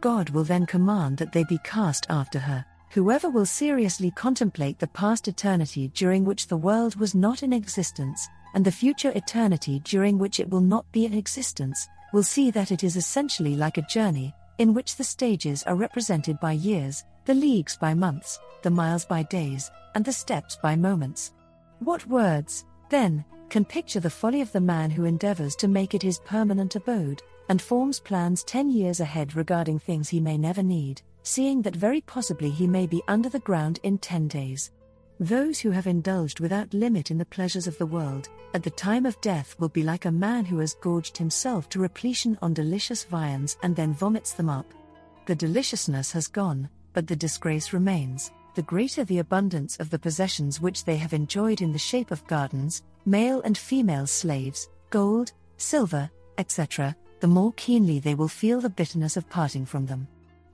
God 0.00 0.30
will 0.30 0.42
then 0.42 0.66
command 0.66 1.18
that 1.18 1.30
they 1.30 1.44
be 1.44 1.58
cast 1.62 2.04
after 2.10 2.40
her. 2.40 2.66
Whoever 2.92 3.30
will 3.30 3.46
seriously 3.46 4.10
contemplate 4.10 4.78
the 4.78 4.86
past 4.88 5.26
eternity 5.26 5.88
during 5.94 6.26
which 6.26 6.48
the 6.48 6.58
world 6.58 6.96
was 6.96 7.14
not 7.14 7.42
in 7.42 7.50
existence, 7.50 8.28
and 8.52 8.62
the 8.62 8.70
future 8.70 9.10
eternity 9.14 9.80
during 9.82 10.18
which 10.18 10.38
it 10.38 10.50
will 10.50 10.60
not 10.60 10.84
be 10.92 11.06
in 11.06 11.14
existence, 11.14 11.88
will 12.12 12.22
see 12.22 12.50
that 12.50 12.70
it 12.70 12.84
is 12.84 12.96
essentially 12.96 13.56
like 13.56 13.78
a 13.78 13.86
journey, 13.86 14.34
in 14.58 14.74
which 14.74 14.96
the 14.96 15.04
stages 15.04 15.62
are 15.62 15.74
represented 15.74 16.38
by 16.38 16.52
years, 16.52 17.02
the 17.24 17.32
leagues 17.32 17.78
by 17.78 17.94
months, 17.94 18.38
the 18.60 18.70
miles 18.70 19.06
by 19.06 19.22
days, 19.22 19.70
and 19.94 20.04
the 20.04 20.12
steps 20.12 20.58
by 20.62 20.76
moments. 20.76 21.32
What 21.78 22.06
words, 22.08 22.66
then, 22.90 23.24
can 23.48 23.64
picture 23.64 24.00
the 24.00 24.10
folly 24.10 24.42
of 24.42 24.52
the 24.52 24.60
man 24.60 24.90
who 24.90 25.06
endeavors 25.06 25.56
to 25.56 25.66
make 25.66 25.94
it 25.94 26.02
his 26.02 26.20
permanent 26.26 26.76
abode, 26.76 27.22
and 27.48 27.62
forms 27.62 28.00
plans 28.00 28.44
10 28.44 28.70
years 28.70 29.00
ahead 29.00 29.34
regarding 29.34 29.78
things 29.78 30.10
he 30.10 30.20
may 30.20 30.36
never 30.36 30.62
need, 30.62 31.00
seeing 31.22 31.62
that 31.62 31.76
very 31.76 32.00
possibly 32.00 32.50
he 32.50 32.66
may 32.66 32.86
be 32.86 33.02
under 33.08 33.28
the 33.28 33.38
ground 33.40 33.78
in 33.82 33.98
10 33.98 34.28
days. 34.28 34.70
Those 35.20 35.60
who 35.60 35.70
have 35.70 35.86
indulged 35.86 36.40
without 36.40 36.74
limit 36.74 37.10
in 37.10 37.18
the 37.18 37.24
pleasures 37.24 37.66
of 37.66 37.78
the 37.78 37.86
world, 37.86 38.28
at 38.54 38.62
the 38.62 38.70
time 38.70 39.06
of 39.06 39.20
death 39.20 39.54
will 39.58 39.68
be 39.68 39.82
like 39.82 40.04
a 40.04 40.10
man 40.10 40.44
who 40.44 40.58
has 40.58 40.74
gorged 40.74 41.16
himself 41.16 41.68
to 41.70 41.78
repletion 41.80 42.36
on 42.42 42.54
delicious 42.54 43.04
viands 43.04 43.56
and 43.62 43.76
then 43.76 43.94
vomits 43.94 44.32
them 44.32 44.48
up. 44.48 44.66
The 45.26 45.36
deliciousness 45.36 46.10
has 46.12 46.26
gone, 46.26 46.68
but 46.92 47.06
the 47.06 47.16
disgrace 47.16 47.72
remains 47.72 48.32
the 48.54 48.62
greater 48.62 49.04
the 49.04 49.18
abundance 49.18 49.78
of 49.78 49.88
the 49.88 49.98
possessions 49.98 50.60
which 50.60 50.84
they 50.84 50.96
have 50.96 51.14
enjoyed 51.14 51.62
in 51.62 51.72
the 51.72 51.78
shape 51.78 52.10
of 52.10 52.26
gardens, 52.26 52.82
male 53.06 53.40
and 53.42 53.56
female 53.56 54.06
slaves, 54.06 54.68
gold, 54.90 55.32
silver, 55.56 56.10
etc., 56.36 56.94
the 57.20 57.26
more 57.26 57.52
keenly 57.56 57.98
they 57.98 58.14
will 58.14 58.28
feel 58.28 58.60
the 58.60 58.68
bitterness 58.68 59.16
of 59.16 59.28
parting 59.30 59.64
from 59.64 59.86
them. 59.86 60.06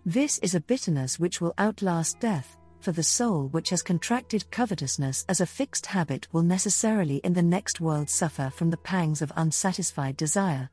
This 0.09 0.39
is 0.39 0.55
a 0.55 0.61
bitterness 0.61 1.21
which 1.21 1.39
will 1.39 1.53
outlast 1.59 2.19
death, 2.19 2.57
for 2.81 2.93
the 2.93 3.03
soul 3.03 3.49
which 3.49 3.69
has 3.69 3.83
contracted 3.83 4.51
covetousness 4.51 5.27
as 5.29 5.43
a 5.43 5.47
fixed 5.47 5.85
habit 5.85 6.27
will 6.33 6.41
necessarily 6.41 7.17
in 7.25 7.35
the 7.35 7.43
next 7.43 7.79
world 7.79 8.09
suffer 8.09 8.51
from 8.57 8.71
the 8.71 8.79
pangs 8.79 9.21
of 9.21 9.31
unsatisfied 9.37 10.17
desire. 10.17 10.71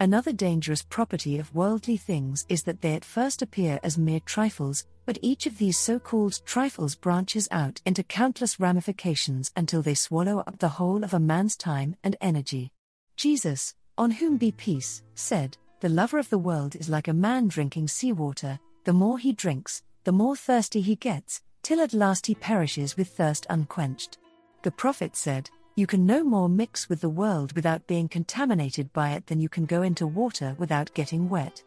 Another 0.00 0.32
dangerous 0.32 0.80
property 0.80 1.38
of 1.38 1.54
worldly 1.54 1.98
things 1.98 2.46
is 2.48 2.62
that 2.62 2.80
they 2.80 2.94
at 2.94 3.04
first 3.04 3.42
appear 3.42 3.78
as 3.82 3.98
mere 3.98 4.20
trifles, 4.20 4.86
but 5.04 5.18
each 5.20 5.44
of 5.44 5.58
these 5.58 5.76
so 5.76 5.98
called 5.98 6.40
trifles 6.46 6.94
branches 6.94 7.46
out 7.50 7.82
into 7.84 8.02
countless 8.02 8.58
ramifications 8.58 9.52
until 9.54 9.82
they 9.82 9.92
swallow 9.92 10.38
up 10.38 10.58
the 10.60 10.66
whole 10.66 11.04
of 11.04 11.12
a 11.12 11.20
man's 11.20 11.58
time 11.58 11.94
and 12.02 12.16
energy. 12.22 12.72
Jesus, 13.16 13.74
on 13.98 14.12
whom 14.12 14.38
be 14.38 14.50
peace, 14.50 15.02
said, 15.14 15.58
The 15.80 15.90
lover 15.90 16.18
of 16.18 16.30
the 16.30 16.38
world 16.38 16.74
is 16.74 16.88
like 16.88 17.08
a 17.08 17.12
man 17.12 17.48
drinking 17.48 17.88
seawater, 17.88 18.58
the 18.88 18.94
more 18.94 19.18
he 19.18 19.34
drinks, 19.34 19.82
the 20.04 20.12
more 20.12 20.34
thirsty 20.34 20.80
he 20.80 20.96
gets, 20.96 21.42
till 21.62 21.78
at 21.78 21.92
last 21.92 22.24
he 22.24 22.34
perishes 22.34 22.96
with 22.96 23.06
thirst 23.06 23.46
unquenched. 23.50 24.16
The 24.62 24.70
prophet 24.70 25.14
said, 25.14 25.50
you 25.74 25.86
can 25.86 26.06
no 26.06 26.24
more 26.24 26.48
mix 26.48 26.88
with 26.88 27.02
the 27.02 27.10
world 27.10 27.52
without 27.52 27.86
being 27.86 28.08
contaminated 28.08 28.90
by 28.94 29.10
it 29.10 29.26
than 29.26 29.42
you 29.42 29.48
can 29.50 29.66
go 29.66 29.82
into 29.82 30.06
water 30.06 30.56
without 30.58 30.94
getting 30.94 31.28
wet. 31.28 31.62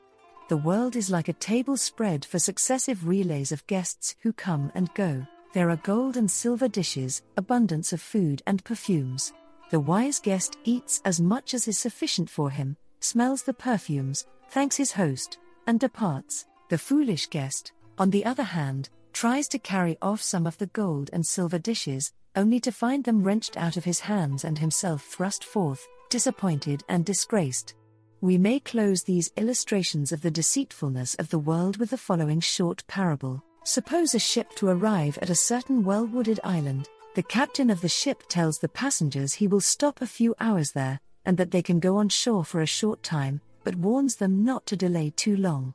The 0.50 0.58
world 0.58 0.96
is 0.96 1.12
like 1.12 1.28
a 1.28 1.34
table 1.34 1.78
spread 1.78 2.26
for 2.26 2.40
successive 2.40 3.08
relays 3.08 3.52
of 3.52 3.68
guests 3.68 4.16
who 4.24 4.34
come 4.34 4.72
and 4.74 4.92
go. 4.96 5.24
There 5.54 5.70
are 5.70 5.76
gold 5.76 6.18
and 6.18 6.32
silver 6.32 6.68
dishes, 6.68 7.22
abundance 7.38 7.94
of 7.94 8.02
food 8.02 8.42
and 8.48 8.64
perfumes. 8.64 9.32
The 9.70 9.80
wise 9.80 10.20
guest 10.20 10.58
eats 10.64 11.04
as 11.06 11.22
much 11.22 11.54
as 11.54 11.68
is 11.68 11.78
sufficient 11.78 12.32
for 12.32 12.50
him, 12.50 12.78
smells 13.00 13.44
the 13.44 13.54
perfumes, 13.54 14.26
thanks 14.50 14.76
his 14.76 14.94
host, 14.94 15.38
and 15.68 15.80
departs. 15.80 16.48
The 16.72 16.78
foolish 16.78 17.28
guest, 17.28 17.74
on 17.98 18.12
the 18.12 18.24
other 18.24 18.44
hand, 18.44 18.88
tries 19.12 19.50
to 19.50 19.60
carry 19.60 19.98
off 20.02 20.22
some 20.22 20.48
of 20.48 20.58
the 20.58 20.68
gold 20.68 21.10
and 21.12 21.26
silver 21.26 21.60
dishes, 21.60 22.14
only 22.38 22.62
to 22.62 22.72
find 22.72 23.04
them 23.04 23.22
wrenched 23.22 23.58
out 23.58 23.76
of 23.76 23.84
his 23.84 24.00
hands 24.00 24.46
and 24.46 24.58
himself 24.58 25.04
thrust 25.04 25.44
forth, 25.44 25.86
disappointed 26.10 26.82
and 26.88 27.04
disgraced. 27.04 27.74
We 28.22 28.38
may 28.38 28.62
close 28.62 29.04
these 29.04 29.34
illustrations 29.36 30.14
of 30.14 30.22
the 30.22 30.32
deceitfulness 30.32 31.16
of 31.16 31.30
the 31.30 31.40
world 31.40 31.76
with 31.76 31.90
the 31.90 31.98
following 31.98 32.40
short 32.40 32.88
parable. 32.88 33.44
Suppose 33.66 34.16
a 34.16 34.20
ship 34.20 34.56
to 34.56 34.70
arrive 34.70 35.18
at 35.22 35.30
a 35.30 35.36
certain 35.36 35.84
well 35.84 36.08
wooded 36.08 36.40
island. 36.42 36.88
The 37.16 37.24
captain 37.24 37.70
of 37.70 37.82
the 37.82 37.90
ship 37.90 38.24
tells 38.30 38.60
the 38.60 38.70
passengers 38.70 39.34
he 39.34 39.48
will 39.50 39.60
stop 39.60 40.02
a 40.02 40.08
few 40.08 40.36
hours 40.40 40.72
there, 40.72 41.02
and 41.26 41.36
that 41.36 41.52
they 41.52 41.62
can 41.62 41.82
go 41.82 41.98
on 41.98 42.08
shore 42.08 42.46
for 42.46 42.62
a 42.62 42.66
short 42.66 43.04
time, 43.04 43.42
but 43.66 43.76
warns 43.76 44.16
them 44.16 44.46
not 44.46 44.66
to 44.68 44.78
delay 44.78 45.10
too 45.10 45.36
long. 45.36 45.74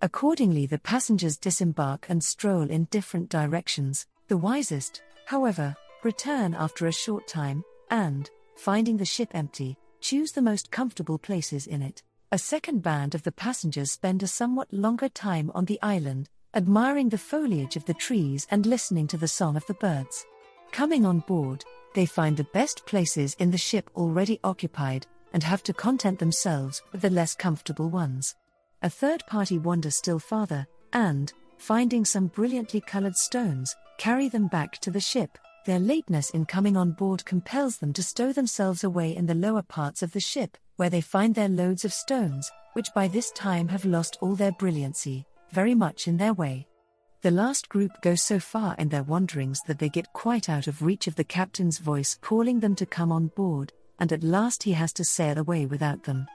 Accordingly, 0.00 0.66
the 0.66 0.78
passengers 0.78 1.36
disembark 1.36 2.06
and 2.08 2.22
stroll 2.22 2.70
in 2.70 2.84
different 2.84 3.28
directions, 3.28 4.06
The 4.28 4.36
wisest, 4.36 5.02
however, 5.24 5.74
return 6.04 6.54
after 6.54 6.86
a 6.86 6.92
short 6.92 7.26
time, 7.26 7.64
and, 7.90 8.30
finding 8.56 8.98
the 8.98 9.04
ship 9.04 9.30
empty, 9.32 9.76
choose 10.00 10.32
the 10.32 10.42
most 10.42 10.70
comfortable 10.70 11.18
places 11.18 11.66
in 11.66 11.82
it. 11.82 12.02
A 12.30 12.38
second 12.38 12.82
band 12.82 13.14
of 13.14 13.22
the 13.22 13.32
passengers 13.32 13.90
spend 13.90 14.22
a 14.22 14.26
somewhat 14.26 14.72
longer 14.72 15.08
time 15.08 15.50
on 15.54 15.64
the 15.64 15.80
island, 15.82 16.28
admiring 16.54 17.08
the 17.08 17.18
foliage 17.18 17.74
of 17.74 17.86
the 17.86 17.94
trees 17.94 18.46
and 18.50 18.66
listening 18.66 19.06
to 19.08 19.16
the 19.16 19.26
song 19.26 19.56
of 19.56 19.66
the 19.66 19.74
birds. 19.74 20.26
Coming 20.72 21.06
on 21.06 21.20
board, 21.20 21.64
they 21.94 22.04
find 22.06 22.36
the 22.36 22.44
best 22.52 22.84
places 22.84 23.34
in 23.38 23.50
the 23.50 23.58
ship 23.58 23.90
already 23.96 24.38
occupied, 24.44 25.06
and 25.32 25.42
have 25.42 25.62
to 25.62 25.72
content 25.72 26.18
themselves 26.18 26.82
with 26.92 27.00
the 27.00 27.10
less 27.10 27.34
comfortable 27.34 27.88
ones. 27.88 28.36
A 28.80 28.88
third 28.88 29.26
party 29.26 29.58
wander 29.58 29.90
still 29.90 30.20
farther, 30.20 30.64
and, 30.92 31.32
finding 31.56 32.04
some 32.04 32.28
brilliantly 32.28 32.80
colored 32.80 33.16
stones, 33.16 33.74
carry 33.98 34.28
them 34.28 34.46
back 34.46 34.78
to 34.78 34.90
the 34.92 35.00
ship. 35.00 35.36
Their 35.66 35.80
lateness 35.80 36.30
in 36.30 36.46
coming 36.46 36.76
on 36.76 36.92
board 36.92 37.24
compels 37.24 37.78
them 37.78 37.92
to 37.94 38.04
stow 38.04 38.32
themselves 38.32 38.84
away 38.84 39.16
in 39.16 39.26
the 39.26 39.34
lower 39.34 39.62
parts 39.62 40.04
of 40.04 40.12
the 40.12 40.20
ship, 40.20 40.56
where 40.76 40.90
they 40.90 41.00
find 41.00 41.34
their 41.34 41.48
loads 41.48 41.84
of 41.84 41.92
stones, 41.92 42.52
which 42.74 42.94
by 42.94 43.08
this 43.08 43.32
time 43.32 43.66
have 43.66 43.84
lost 43.84 44.16
all 44.20 44.36
their 44.36 44.52
brilliancy, 44.52 45.26
very 45.50 45.74
much 45.74 46.06
in 46.06 46.16
their 46.16 46.32
way. 46.32 46.68
The 47.22 47.32
last 47.32 47.68
group 47.68 47.90
go 48.00 48.14
so 48.14 48.38
far 48.38 48.76
in 48.76 48.90
their 48.90 49.02
wanderings 49.02 49.60
that 49.66 49.80
they 49.80 49.88
get 49.88 50.12
quite 50.12 50.48
out 50.48 50.68
of 50.68 50.82
reach 50.82 51.08
of 51.08 51.16
the 51.16 51.24
captain's 51.24 51.78
voice 51.78 52.16
calling 52.20 52.60
them 52.60 52.76
to 52.76 52.86
come 52.86 53.10
on 53.10 53.26
board, 53.34 53.72
and 53.98 54.12
at 54.12 54.22
last 54.22 54.62
he 54.62 54.72
has 54.74 54.92
to 54.92 55.04
sail 55.04 55.36
away 55.36 55.66
without 55.66 56.04
them. 56.04 56.28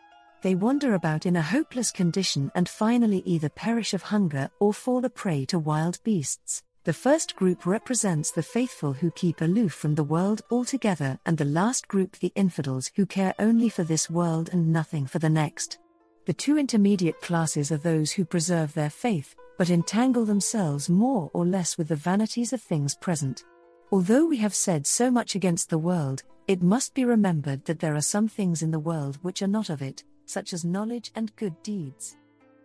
They 0.43 0.55
wander 0.55 0.93
about 0.93 1.25
in 1.25 1.37
a 1.37 1.41
hopeless 1.41 1.89
condition 1.89 2.51
and 2.53 2.67
finally 2.67 3.23
either 3.25 3.47
perish 3.47 3.93
of 3.93 4.03
hunger 4.03 4.49
or 4.59 4.73
fall 4.73 5.05
a 5.05 5.09
prey 5.09 5.45
to 5.45 5.57
wild 5.57 6.03
beasts. 6.03 6.61
The 6.83 6.91
first 6.91 7.37
group 7.37 7.65
represents 7.65 8.29
the 8.29 8.43
faithful 8.43 8.91
who 8.91 9.09
keep 9.11 9.39
aloof 9.39 9.71
from 9.71 9.95
the 9.95 10.03
world 10.03 10.41
altogether, 10.51 11.17
and 11.25 11.37
the 11.37 11.45
last 11.45 11.87
group 11.87 12.17
the 12.17 12.33
infidels 12.35 12.91
who 12.93 13.05
care 13.05 13.33
only 13.39 13.69
for 13.69 13.85
this 13.85 14.09
world 14.09 14.49
and 14.51 14.73
nothing 14.73 15.05
for 15.05 15.19
the 15.19 15.29
next. 15.29 15.79
The 16.25 16.33
two 16.33 16.57
intermediate 16.57 17.21
classes 17.21 17.71
are 17.71 17.77
those 17.77 18.11
who 18.11 18.25
preserve 18.25 18.73
their 18.73 18.89
faith, 18.89 19.35
but 19.57 19.69
entangle 19.69 20.25
themselves 20.25 20.89
more 20.89 21.31
or 21.33 21.45
less 21.45 21.77
with 21.77 21.87
the 21.87 21.95
vanities 21.95 22.51
of 22.51 22.61
things 22.61 22.95
present. 22.95 23.45
Although 23.93 24.25
we 24.25 24.37
have 24.39 24.53
said 24.53 24.85
so 24.85 25.09
much 25.09 25.35
against 25.35 25.69
the 25.69 25.77
world, 25.77 26.23
it 26.49 26.61
must 26.61 26.93
be 26.93 27.05
remembered 27.05 27.63
that 27.63 27.79
there 27.79 27.95
are 27.95 28.01
some 28.01 28.27
things 28.27 28.61
in 28.61 28.71
the 28.71 28.79
world 28.79 29.17
which 29.21 29.41
are 29.41 29.47
not 29.47 29.69
of 29.69 29.81
it, 29.81 30.03
such 30.33 30.51
as 30.51 30.65
knowledge 30.65 31.11
and 31.15 31.35
good 31.35 31.55
deeds. 31.61 32.17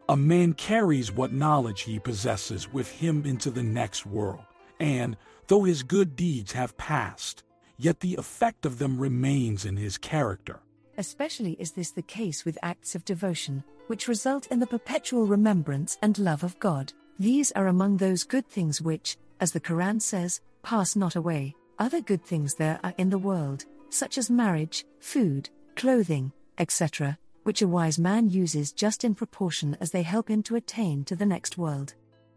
A 0.08 0.16
man 0.16 0.54
carries 0.54 1.12
what 1.12 1.34
knowledge 1.34 1.82
he 1.82 1.98
possesses 1.98 2.72
with 2.72 2.90
him 2.90 3.26
into 3.26 3.50
the 3.50 3.62
next 3.62 4.06
world, 4.06 4.40
and, 4.80 5.18
though 5.48 5.64
his 5.64 5.82
good 5.82 6.16
deeds 6.16 6.52
have 6.52 6.78
passed, 6.78 7.44
yet 7.76 8.00
the 8.00 8.16
effect 8.16 8.64
of 8.64 8.78
them 8.78 8.98
remains 8.98 9.66
in 9.66 9.76
his 9.76 9.98
character. 9.98 10.60
Especially 10.96 11.52
is 11.60 11.72
this 11.72 11.90
the 11.90 12.02
case 12.02 12.44
with 12.46 12.58
acts 12.62 12.94
of 12.94 13.04
devotion, 13.04 13.62
which 13.86 14.08
result 14.08 14.46
in 14.46 14.60
the 14.60 14.66
perpetual 14.66 15.26
remembrance 15.26 15.98
and 16.02 16.18
love 16.18 16.42
of 16.42 16.58
God. 16.58 16.92
These 17.18 17.52
are 17.52 17.66
among 17.68 17.98
those 17.98 18.24
good 18.24 18.48
things 18.48 18.80
which, 18.80 19.18
as 19.40 19.52
the 19.52 19.60
Quran 19.60 20.00
says, 20.00 20.40
pass 20.62 20.96
not 20.96 21.16
away. 21.16 21.54
Other 21.78 22.00
good 22.00 22.24
things 22.24 22.54
there 22.54 22.80
are 22.82 22.94
in 22.96 23.10
the 23.10 23.18
world, 23.18 23.66
such 23.90 24.18
as 24.18 24.30
marriage, 24.30 24.84
food, 25.00 25.50
clothing, 25.76 26.32
etc., 26.58 27.18
which 27.48 27.62
a 27.62 27.66
wise 27.66 27.98
man 27.98 28.28
uses 28.28 28.72
just 28.72 29.04
in 29.04 29.14
proportion 29.14 29.74
as 29.80 29.90
they 29.90 30.02
help 30.02 30.28
him 30.28 30.42
to 30.42 30.54
attain 30.54 31.02
to 31.02 31.16
the 31.16 31.24
next 31.24 31.56
world. 31.56 31.94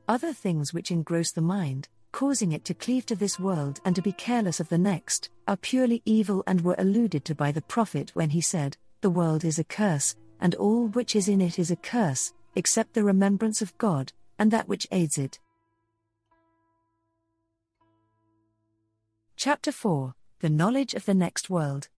Other 0.08 0.32
things 0.32 0.74
which 0.74 0.90
engross 0.90 1.32
the 1.32 1.42
mind, 1.42 1.90
causing 2.14 2.54
it 2.54 2.64
to 2.64 2.74
cleave 2.74 3.06
to 3.08 3.16
this 3.18 3.38
world 3.38 3.82
and 3.84 3.94
to 3.94 4.02
be 4.02 4.14
careless 4.14 4.62
of 4.62 4.70
the 4.70 4.78
next, 4.78 5.30
are 5.50 5.58
purely 5.58 6.02
evil 6.06 6.46
and 6.48 6.62
were 6.62 6.78
alluded 6.78 7.26
to 7.26 7.36
by 7.36 7.52
the 7.52 7.62
Prophet 7.64 8.12
when 8.14 8.30
he 8.30 8.40
said, 8.40 8.78
The 9.02 9.10
world 9.10 9.44
is 9.44 9.60
a 9.60 9.66
curse, 9.66 10.16
and 10.40 10.56
all 10.56 10.88
which 10.88 11.14
is 11.18 11.28
in 11.28 11.42
it 11.42 11.60
is 11.60 11.72
a 11.72 11.76
curse, 11.76 12.32
except 12.56 12.94
the 12.94 13.04
remembrance 13.04 13.62
of 13.62 13.78
God, 13.78 14.14
and 14.40 14.50
that 14.52 14.70
which 14.70 14.88
aids 14.94 15.18
it. 15.18 15.42
Chapter 19.36 19.74
4 19.74 20.16
The 20.40 20.50
Knowledge 20.50 20.94
of 20.94 21.04
the 21.04 21.14
Next 21.14 21.50
World. 21.50 21.90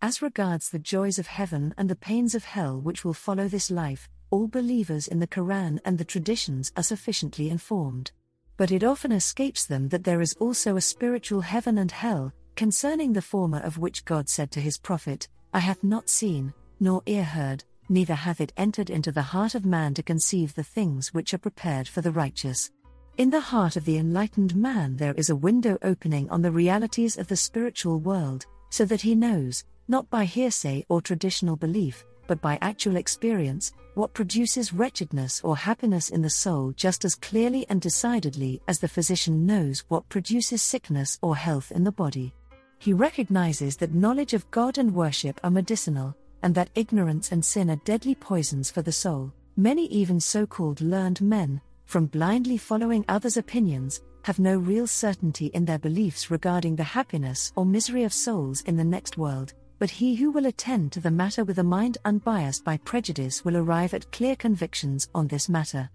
As 0.00 0.22
regards 0.22 0.70
the 0.70 0.78
joys 0.78 1.18
of 1.18 1.26
heaven 1.26 1.74
and 1.76 1.90
the 1.90 1.96
pains 1.96 2.36
of 2.36 2.44
hell 2.44 2.80
which 2.80 3.04
will 3.04 3.14
follow 3.14 3.48
this 3.48 3.68
life, 3.68 4.08
all 4.30 4.46
believers 4.46 5.08
in 5.08 5.18
the 5.18 5.26
Quran 5.26 5.80
and 5.84 5.98
the 5.98 6.04
traditions 6.04 6.70
are 6.76 6.84
sufficiently 6.84 7.50
informed. 7.50 8.12
But 8.56 8.70
it 8.70 8.84
often 8.84 9.10
escapes 9.10 9.66
them 9.66 9.88
that 9.88 10.04
there 10.04 10.20
is 10.20 10.36
also 10.38 10.76
a 10.76 10.80
spiritual 10.80 11.40
heaven 11.40 11.78
and 11.78 11.90
hell, 11.90 12.32
concerning 12.54 13.12
the 13.12 13.20
former 13.20 13.58
of 13.58 13.78
which 13.78 14.04
God 14.04 14.28
said 14.28 14.52
to 14.52 14.60
his 14.60 14.78
prophet, 14.78 15.26
Eye 15.52 15.58
hath 15.58 15.82
not 15.82 16.08
seen, 16.08 16.54
nor 16.78 17.02
ear 17.06 17.24
heard, 17.24 17.64
neither 17.88 18.14
hath 18.14 18.40
it 18.40 18.52
entered 18.56 18.90
into 18.90 19.10
the 19.10 19.22
heart 19.22 19.56
of 19.56 19.64
man 19.64 19.94
to 19.94 20.02
conceive 20.04 20.54
the 20.54 20.62
things 20.62 21.12
which 21.12 21.34
are 21.34 21.38
prepared 21.38 21.88
for 21.88 22.02
the 22.02 22.12
righteous. 22.12 22.70
In 23.16 23.30
the 23.30 23.40
heart 23.40 23.74
of 23.74 23.84
the 23.84 23.98
enlightened 23.98 24.54
man, 24.54 24.96
there 24.96 25.14
is 25.14 25.30
a 25.30 25.36
window 25.36 25.76
opening 25.82 26.30
on 26.30 26.40
the 26.40 26.52
realities 26.52 27.18
of 27.18 27.26
the 27.26 27.36
spiritual 27.36 27.98
world, 27.98 28.46
so 28.70 28.84
that 28.84 29.00
he 29.00 29.16
knows, 29.16 29.64
not 29.88 30.08
by 30.10 30.24
hearsay 30.24 30.84
or 30.88 31.00
traditional 31.00 31.56
belief, 31.56 32.04
but 32.26 32.40
by 32.42 32.58
actual 32.60 32.96
experience, 32.96 33.72
what 33.94 34.12
produces 34.12 34.72
wretchedness 34.72 35.40
or 35.42 35.56
happiness 35.56 36.10
in 36.10 36.22
the 36.22 36.30
soul 36.30 36.72
just 36.76 37.04
as 37.04 37.14
clearly 37.14 37.66
and 37.68 37.80
decidedly 37.80 38.60
as 38.68 38.78
the 38.78 38.86
physician 38.86 39.46
knows 39.46 39.82
what 39.88 40.08
produces 40.08 40.62
sickness 40.62 41.18
or 41.22 41.34
health 41.34 41.72
in 41.72 41.82
the 41.82 41.90
body. 41.90 42.32
He 42.78 42.92
recognizes 42.92 43.76
that 43.78 43.94
knowledge 43.94 44.34
of 44.34 44.48
God 44.52 44.78
and 44.78 44.94
worship 44.94 45.40
are 45.42 45.50
medicinal, 45.50 46.14
and 46.42 46.54
that 46.54 46.70
ignorance 46.76 47.32
and 47.32 47.44
sin 47.44 47.70
are 47.70 47.82
deadly 47.84 48.14
poisons 48.14 48.70
for 48.70 48.82
the 48.82 48.92
soul. 48.92 49.32
Many, 49.56 49.86
even 49.86 50.20
so 50.20 50.46
called 50.46 50.80
learned 50.80 51.20
men, 51.20 51.60
from 51.86 52.06
blindly 52.06 52.58
following 52.58 53.04
others' 53.08 53.36
opinions, 53.36 54.02
have 54.22 54.38
no 54.38 54.58
real 54.58 54.86
certainty 54.86 55.46
in 55.46 55.64
their 55.64 55.78
beliefs 55.78 56.30
regarding 56.30 56.76
the 56.76 56.84
happiness 56.84 57.52
or 57.56 57.64
misery 57.64 58.04
of 58.04 58.12
souls 58.12 58.60
in 58.62 58.76
the 58.76 58.84
next 58.84 59.16
world, 59.16 59.54
but 59.78 59.90
he 59.90 60.14
who 60.16 60.30
will 60.30 60.46
attend 60.46 60.92
to 60.92 61.00
the 61.00 61.10
matter 61.10 61.44
with 61.44 61.58
a 61.58 61.64
mind 61.64 61.98
unbiased 62.04 62.64
by 62.64 62.76
prejudice 62.78 63.44
will 63.44 63.56
arrive 63.56 63.94
at 63.94 64.10
clear 64.12 64.34
convictions 64.34 65.08
on 65.14 65.28
this 65.28 65.48
matter. 65.48 65.88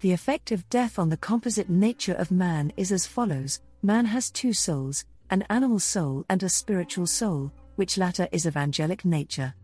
The 0.00 0.12
effect 0.12 0.52
of 0.52 0.68
death 0.70 0.98
on 0.98 1.08
the 1.08 1.16
composite 1.16 1.68
nature 1.68 2.14
of 2.14 2.30
man 2.30 2.72
is 2.76 2.92
as 2.92 3.06
follows 3.06 3.60
Man 3.82 4.04
has 4.04 4.30
two 4.30 4.52
souls, 4.52 5.06
an 5.30 5.42
animal 5.48 5.78
soul 5.78 6.24
and 6.28 6.42
a 6.42 6.48
spiritual 6.48 7.06
soul, 7.06 7.50
which 7.76 7.96
latter 7.96 8.28
is 8.30 8.44
of 8.44 8.56
angelic 8.56 9.04
nature. 9.04 9.54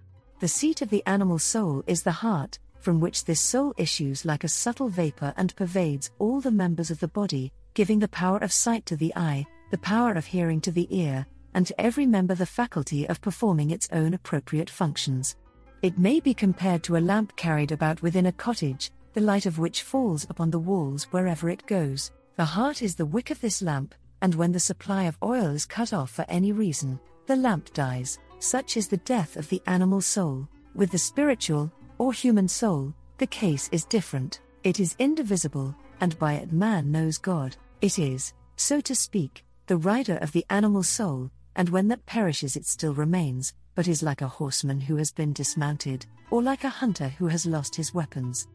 The 0.41 0.49
seat 0.49 0.81
of 0.81 0.89
the 0.89 1.03
animal 1.07 1.39
soul 1.39 1.85
is 1.87 2.03
the 2.03 2.13
heart, 2.13 2.59
from 2.81 3.01
which 3.01 3.25
this 3.25 3.41
soul 3.41 3.75
issues 3.77 4.25
like 4.25 4.45
a 4.45 4.49
subtle 4.49 4.89
vapor 4.89 5.35
and 5.37 5.57
pervades 5.57 6.11
all 6.19 6.41
the 6.41 6.51
members 6.51 6.91
of 6.91 7.01
the 7.01 7.09
body, 7.09 7.53
giving 7.75 7.99
the 7.99 8.09
power 8.09 8.39
of 8.39 8.53
sight 8.53 8.87
to 8.87 8.97
the 8.97 9.13
eye, 9.17 9.47
the 9.71 9.79
power 9.79 10.13
of 10.13 10.25
hearing 10.25 10.61
to 10.63 10.71
the 10.71 10.87
ear, 10.97 11.27
and 11.57 11.67
to 11.67 11.81
every 11.81 12.05
member 12.05 12.35
the 12.35 12.45
faculty 12.45 13.09
of 13.09 13.23
performing 13.23 13.71
its 13.71 13.89
own 13.91 14.13
appropriate 14.13 14.69
functions. 14.69 15.37
It 15.81 15.99
may 15.99 16.21
be 16.21 16.35
compared 16.35 16.83
to 16.85 16.97
a 16.97 17.07
lamp 17.13 17.35
carried 17.35 17.73
about 17.73 18.03
within 18.03 18.27
a 18.27 18.33
cottage, 18.33 18.91
the 19.15 19.23
light 19.23 19.47
of 19.47 19.59
which 19.59 19.83
falls 19.83 20.27
upon 20.29 20.51
the 20.51 20.59
walls 20.59 21.05
wherever 21.05 21.49
it 21.49 21.67
goes. 21.67 22.13
The 22.37 22.45
heart 22.45 22.83
is 22.83 22.95
the 22.95 23.07
wick 23.07 23.31
of 23.31 23.41
this 23.41 23.63
lamp, 23.63 23.95
and 24.21 24.35
when 24.35 24.53
the 24.53 24.61
supply 24.61 25.05
of 25.05 25.17
oil 25.23 25.47
is 25.47 25.65
cut 25.65 25.95
off 25.95 26.11
for 26.11 26.27
any 26.29 26.53
reason, 26.53 27.01
the 27.27 27.37
lamp 27.37 27.73
dies. 27.73 28.19
Such 28.39 28.77
is 28.77 28.89
the 28.89 28.99
death 28.99 29.37
of 29.37 29.49
the 29.49 29.63
animal 29.67 30.03
soul. 30.03 30.47
With 30.75 30.91
the 30.91 30.99
spiritual, 30.99 31.73
or 31.97 32.13
human 32.13 32.49
soul, 32.49 32.93
the 33.17 33.27
case 33.27 33.71
is 33.73 33.87
different. 33.87 34.41
It 34.63 34.79
is 34.79 34.95
indivisible, 34.99 35.75
and 36.03 36.19
by 36.19 36.35
it 36.35 36.53
man 36.53 36.93
knows 36.93 37.17
God. 37.17 37.57
It 37.81 37.99
is, 37.99 38.35
so 38.57 38.83
to 38.83 38.95
speak, 38.95 39.43
the 39.67 39.79
rider 39.79 40.19
of 40.19 40.33
the 40.33 40.45
animal 40.51 40.83
soul, 40.83 41.31
and 41.57 41.69
when 41.69 41.89
that 41.89 42.07
perishes 42.07 42.55
it 42.55 42.67
still 42.67 42.95
remains, 42.95 43.55
but 43.75 43.89
is 43.89 44.03
like 44.03 44.23
a 44.23 44.29
horseman 44.29 44.81
who 44.81 44.97
has 44.97 45.11
been 45.11 45.33
dismounted, 45.33 46.07
or 46.31 46.43
like 46.43 46.65
a 46.65 46.69
hunter 46.69 47.09
who 47.09 47.27
has 47.27 47.47
lost 47.47 47.75
his 47.75 47.93
weapons. 47.93 48.47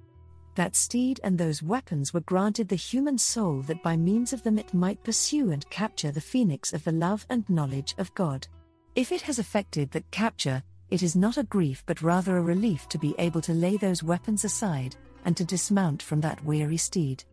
That 0.55 0.75
steed 0.75 1.19
and 1.23 1.37
those 1.37 1.63
weapons 1.63 2.13
were 2.13 2.21
granted 2.21 2.67
the 2.67 2.75
human 2.75 3.17
soul 3.17 3.61
that 3.63 3.83
by 3.83 3.95
means 3.95 4.33
of 4.33 4.43
them 4.43 4.59
it 4.59 4.73
might 4.73 5.03
pursue 5.03 5.51
and 5.51 5.69
capture 5.69 6.11
the 6.11 6.21
phoenix 6.21 6.73
of 6.73 6.83
the 6.83 6.91
love 6.91 7.25
and 7.29 7.49
knowledge 7.49 7.95
of 7.97 8.13
God. 8.15 8.47
If 8.95 9.11
it 9.11 9.21
has 9.21 9.39
effected 9.39 9.91
that 9.91 10.11
capture, 10.11 10.61
it 10.89 11.03
is 11.03 11.15
not 11.15 11.37
a 11.37 11.43
grief 11.43 11.83
but 11.85 12.01
rather 12.01 12.37
a 12.37 12.41
relief 12.41 12.89
to 12.89 12.99
be 12.99 13.15
able 13.17 13.41
to 13.41 13.53
lay 13.53 13.77
those 13.77 14.03
weapons 14.03 14.43
aside, 14.43 14.95
and 15.23 15.37
to 15.37 15.45
dismount 15.45 16.03
from 16.03 16.19
that 16.21 16.43
weary 16.43 16.77
steed. 16.77 17.23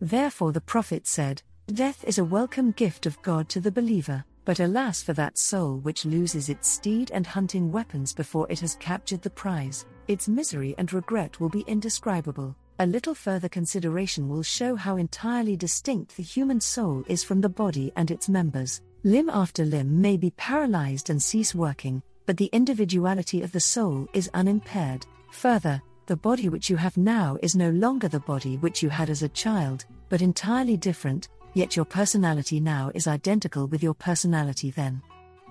Therefore 0.00 0.52
the 0.52 0.60
prophet 0.60 1.06
said, 1.06 1.42
Death 1.68 2.04
is 2.04 2.18
a 2.18 2.24
welcome 2.24 2.72
gift 2.72 3.06
of 3.06 3.20
God 3.22 3.48
to 3.48 3.60
the 3.60 3.72
believer, 3.72 4.24
but 4.46 4.60
alas 4.60 5.02
for 5.02 5.12
that 5.12 5.36
soul 5.36 5.78
which 5.78 6.06
loses 6.06 6.48
its 6.48 6.68
steed 6.68 7.10
and 7.10 7.26
hunting 7.26 7.70
weapons 7.70 8.14
before 8.14 8.46
it 8.48 8.60
has 8.60 8.76
captured 8.76 9.20
the 9.20 9.28
prize, 9.28 9.84
its 10.06 10.28
misery 10.28 10.72
and 10.78 10.92
regret 10.92 11.40
will 11.40 11.48
be 11.48 11.64
indescribable. 11.66 12.56
A 12.78 12.86
little 12.86 13.14
further 13.14 13.48
consideration 13.48 14.28
will 14.28 14.44
show 14.44 14.76
how 14.76 14.96
entirely 14.96 15.56
distinct 15.56 16.16
the 16.16 16.22
human 16.22 16.60
soul 16.60 17.02
is 17.08 17.24
from 17.24 17.40
the 17.40 17.48
body 17.48 17.90
and 17.96 18.10
its 18.10 18.28
members. 18.28 18.82
Limb 19.02 19.30
after 19.30 19.64
limb 19.64 20.00
may 20.00 20.16
be 20.16 20.30
paralyzed 20.30 21.10
and 21.10 21.20
cease 21.20 21.52
working, 21.52 22.00
but 22.24 22.36
the 22.36 22.50
individuality 22.52 23.42
of 23.42 23.50
the 23.50 23.60
soul 23.60 24.06
is 24.12 24.30
unimpaired. 24.32 25.06
Further, 25.32 25.82
the 26.06 26.16
body 26.16 26.48
which 26.48 26.70
you 26.70 26.76
have 26.76 26.96
now 26.96 27.36
is 27.42 27.56
no 27.56 27.70
longer 27.70 28.06
the 28.06 28.20
body 28.20 28.58
which 28.58 28.80
you 28.80 28.88
had 28.88 29.10
as 29.10 29.24
a 29.24 29.28
child, 29.30 29.86
but 30.08 30.22
entirely 30.22 30.76
different, 30.76 31.28
yet 31.56 31.74
your 31.74 31.86
personality 31.86 32.60
now 32.60 32.92
is 32.94 33.06
identical 33.08 33.66
with 33.66 33.82
your 33.82 33.94
personality 33.94 34.70
then. 34.70 35.00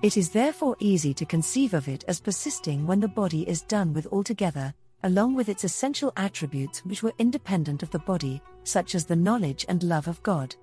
It 0.02 0.16
is 0.16 0.30
therefore 0.30 0.76
easy 0.78 1.12
to 1.12 1.26
conceive 1.26 1.74
of 1.74 1.88
it 1.88 2.04
as 2.06 2.20
persisting 2.20 2.86
when 2.86 3.00
the 3.00 3.08
body 3.08 3.42
is 3.48 3.62
done 3.62 3.92
with 3.92 4.06
altogether, 4.12 4.72
along 5.02 5.34
with 5.34 5.48
its 5.48 5.64
essential 5.64 6.12
attributes 6.16 6.84
which 6.84 7.02
were 7.02 7.12
independent 7.18 7.82
of 7.82 7.90
the 7.90 7.98
body, 7.98 8.40
such 8.62 8.94
as 8.94 9.04
the 9.04 9.16
knowledge 9.16 9.66
and 9.68 9.82
love 9.82 10.06
of 10.06 10.22
God. 10.22 10.54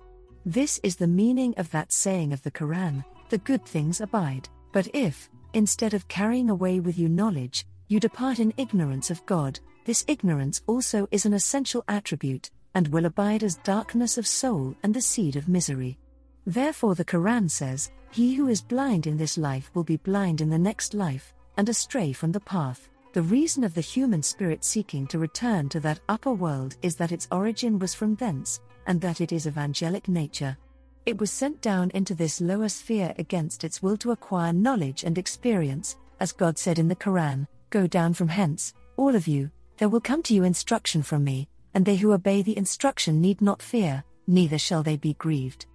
This 0.46 0.80
is 0.82 0.96
the 0.96 1.06
meaning 1.06 1.52
of 1.58 1.70
that 1.72 1.92
saying 1.92 2.32
of 2.32 2.42
the 2.42 2.50
Quran 2.50 3.04
the 3.28 3.38
good 3.38 3.66
things 3.66 4.00
abide. 4.00 4.48
But 4.72 4.88
if, 4.94 5.28
instead 5.52 5.92
of 5.92 6.08
carrying 6.08 6.48
away 6.48 6.80
with 6.80 6.98
you 6.98 7.08
knowledge, 7.10 7.66
you 7.88 8.00
depart 8.00 8.38
in 8.38 8.54
ignorance 8.56 9.10
of 9.10 9.24
God, 9.26 9.60
this 9.84 10.06
ignorance 10.08 10.62
also 10.66 11.06
is 11.10 11.26
an 11.26 11.34
essential 11.34 11.84
attribute, 11.86 12.50
and 12.74 12.88
will 12.88 13.06
abide 13.06 13.42
as 13.42 13.56
darkness 13.56 14.18
of 14.18 14.26
soul 14.26 14.74
and 14.82 14.92
the 14.92 15.00
seed 15.00 15.36
of 15.36 15.48
misery. 15.48 15.98
Therefore, 16.46 16.94
the 16.94 17.04
Quran 17.04 17.50
says, 17.50 17.90
He 18.10 18.34
who 18.34 18.48
is 18.48 18.60
blind 18.60 19.06
in 19.06 19.16
this 19.16 19.38
life 19.38 19.70
will 19.74 19.84
be 19.84 19.96
blind 19.96 20.40
in 20.40 20.50
the 20.50 20.58
next 20.58 20.94
life, 20.94 21.32
and 21.56 21.68
astray 21.68 22.12
from 22.12 22.32
the 22.32 22.40
path. 22.40 22.88
The 23.12 23.22
reason 23.22 23.62
of 23.62 23.74
the 23.74 23.80
human 23.80 24.22
spirit 24.22 24.64
seeking 24.64 25.06
to 25.06 25.18
return 25.18 25.68
to 25.68 25.80
that 25.80 26.00
upper 26.08 26.32
world 26.32 26.76
is 26.82 26.96
that 26.96 27.12
its 27.12 27.28
origin 27.30 27.78
was 27.78 27.94
from 27.94 28.16
thence, 28.16 28.60
and 28.86 29.00
that 29.00 29.20
it 29.20 29.30
is 29.30 29.46
of 29.46 29.56
angelic 29.56 30.08
nature. 30.08 30.56
It 31.06 31.18
was 31.18 31.30
sent 31.30 31.60
down 31.60 31.90
into 31.94 32.14
this 32.14 32.40
lower 32.40 32.68
sphere 32.68 33.14
against 33.18 33.62
its 33.62 33.82
will 33.82 33.96
to 33.98 34.10
acquire 34.10 34.52
knowledge 34.52 35.04
and 35.04 35.16
experience, 35.16 35.96
as 36.18 36.32
God 36.32 36.58
said 36.58 36.78
in 36.78 36.88
the 36.88 36.96
Quran 36.96 37.46
Go 37.70 37.86
down 37.86 38.14
from 38.14 38.28
hence, 38.28 38.74
all 38.96 39.14
of 39.14 39.26
you, 39.28 39.50
there 39.78 39.88
will 39.88 40.00
come 40.00 40.22
to 40.24 40.34
you 40.34 40.44
instruction 40.44 41.02
from 41.02 41.24
me, 41.24 41.48
and 41.74 41.84
they 41.84 41.96
who 41.96 42.12
obey 42.12 42.42
the 42.42 42.56
instruction 42.56 43.20
need 43.20 43.40
not 43.40 43.60
fear, 43.60 44.04
neither 44.26 44.58
shall 44.58 44.82
they 44.82 44.96
be 44.96 45.14
grieved. 45.14 45.66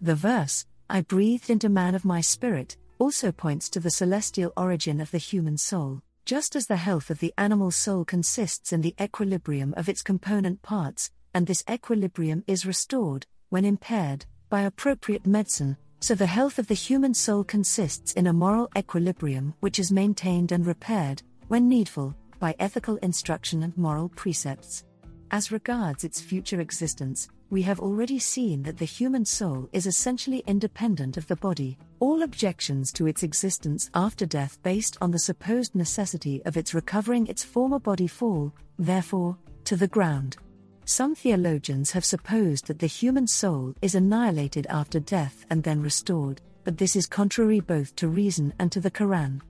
The 0.00 0.14
verse, 0.14 0.66
I 0.88 1.02
breathed 1.02 1.50
into 1.50 1.68
man 1.68 1.94
of 1.94 2.04
my 2.04 2.20
spirit, 2.20 2.76
also 2.98 3.30
points 3.32 3.68
to 3.70 3.80
the 3.80 3.90
celestial 3.90 4.52
origin 4.56 5.00
of 5.00 5.10
the 5.10 5.18
human 5.18 5.58
soul. 5.58 6.00
Just 6.24 6.56
as 6.56 6.66
the 6.66 6.76
health 6.76 7.10
of 7.10 7.18
the 7.20 7.32
animal 7.38 7.70
soul 7.70 8.04
consists 8.04 8.72
in 8.72 8.80
the 8.80 8.94
equilibrium 9.00 9.74
of 9.76 9.88
its 9.88 10.02
component 10.02 10.60
parts, 10.62 11.10
and 11.34 11.46
this 11.46 11.64
equilibrium 11.70 12.44
is 12.46 12.66
restored, 12.66 13.26
when 13.48 13.64
impaired, 13.64 14.26
by 14.50 14.62
appropriate 14.62 15.26
medicine, 15.26 15.76
so 16.00 16.14
the 16.14 16.26
health 16.26 16.58
of 16.58 16.66
the 16.66 16.74
human 16.74 17.12
soul 17.14 17.44
consists 17.44 18.12
in 18.12 18.26
a 18.26 18.32
moral 18.32 18.68
equilibrium 18.76 19.54
which 19.60 19.78
is 19.78 19.90
maintained 19.90 20.52
and 20.52 20.66
repaired, 20.66 21.22
when 21.48 21.68
needful, 21.68 22.14
by 22.38 22.54
ethical 22.58 22.96
instruction 22.96 23.62
and 23.62 23.76
moral 23.76 24.08
precepts. 24.10 24.84
As 25.30 25.52
regards 25.52 26.04
its 26.04 26.22
future 26.22 26.58
existence, 26.58 27.28
we 27.50 27.60
have 27.62 27.80
already 27.80 28.18
seen 28.18 28.62
that 28.62 28.78
the 28.78 28.86
human 28.86 29.26
soul 29.26 29.68
is 29.74 29.86
essentially 29.86 30.42
independent 30.46 31.18
of 31.18 31.26
the 31.26 31.36
body. 31.36 31.76
All 32.00 32.22
objections 32.22 32.90
to 32.92 33.06
its 33.06 33.22
existence 33.22 33.90
after 33.92 34.24
death 34.24 34.58
based 34.62 34.96
on 35.02 35.10
the 35.10 35.18
supposed 35.18 35.74
necessity 35.74 36.42
of 36.46 36.56
its 36.56 36.72
recovering 36.72 37.26
its 37.26 37.44
former 37.44 37.78
body 37.78 38.06
fall, 38.06 38.54
therefore, 38.78 39.36
to 39.64 39.76
the 39.76 39.88
ground. 39.88 40.38
Some 40.86 41.14
theologians 41.14 41.90
have 41.90 42.06
supposed 42.06 42.66
that 42.66 42.78
the 42.78 42.86
human 42.86 43.26
soul 43.26 43.74
is 43.82 43.94
annihilated 43.94 44.66
after 44.70 44.98
death 44.98 45.44
and 45.50 45.62
then 45.62 45.82
restored, 45.82 46.40
but 46.64 46.78
this 46.78 46.96
is 46.96 47.06
contrary 47.06 47.60
both 47.60 47.94
to 47.96 48.08
reason 48.08 48.54
and 48.58 48.72
to 48.72 48.80
the 48.80 48.90
Quran. 48.90 49.42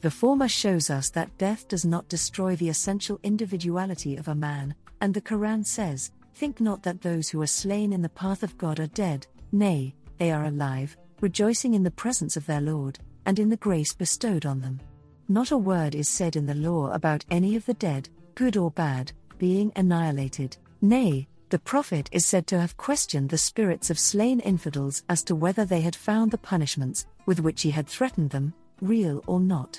The 0.00 0.12
former 0.12 0.48
shows 0.48 0.90
us 0.90 1.10
that 1.10 1.36
death 1.38 1.66
does 1.66 1.84
not 1.84 2.08
destroy 2.08 2.54
the 2.54 2.68
essential 2.68 3.18
individuality 3.24 4.16
of 4.16 4.28
a 4.28 4.34
man, 4.34 4.74
and 5.04 5.12
the 5.12 5.20
Quran 5.20 5.66
says, 5.66 6.12
Think 6.32 6.62
not 6.62 6.82
that 6.82 7.02
those 7.02 7.28
who 7.28 7.42
are 7.42 7.46
slain 7.46 7.92
in 7.92 8.00
the 8.00 8.08
path 8.08 8.42
of 8.42 8.56
God 8.56 8.80
are 8.80 8.86
dead, 8.86 9.26
nay, 9.52 9.94
they 10.16 10.32
are 10.32 10.46
alive, 10.46 10.96
rejoicing 11.20 11.74
in 11.74 11.82
the 11.82 11.90
presence 11.90 12.38
of 12.38 12.46
their 12.46 12.62
Lord, 12.62 12.98
and 13.26 13.38
in 13.38 13.50
the 13.50 13.58
grace 13.58 13.92
bestowed 13.92 14.46
on 14.46 14.62
them. 14.62 14.80
Not 15.28 15.50
a 15.50 15.58
word 15.58 15.94
is 15.94 16.08
said 16.08 16.36
in 16.36 16.46
the 16.46 16.54
law 16.54 16.90
about 16.90 17.22
any 17.30 17.54
of 17.54 17.66
the 17.66 17.74
dead, 17.74 18.08
good 18.34 18.56
or 18.56 18.70
bad, 18.70 19.12
being 19.36 19.70
annihilated. 19.76 20.56
Nay, 20.80 21.28
the 21.50 21.58
Prophet 21.58 22.08
is 22.10 22.24
said 22.24 22.46
to 22.46 22.58
have 22.58 22.78
questioned 22.78 23.28
the 23.28 23.36
spirits 23.36 23.90
of 23.90 23.98
slain 23.98 24.40
infidels 24.40 25.02
as 25.10 25.22
to 25.24 25.34
whether 25.34 25.66
they 25.66 25.82
had 25.82 25.94
found 25.94 26.30
the 26.30 26.38
punishments, 26.38 27.06
with 27.26 27.40
which 27.40 27.60
he 27.60 27.70
had 27.70 27.86
threatened 27.86 28.30
them, 28.30 28.54
real 28.80 29.22
or 29.26 29.38
not. 29.38 29.78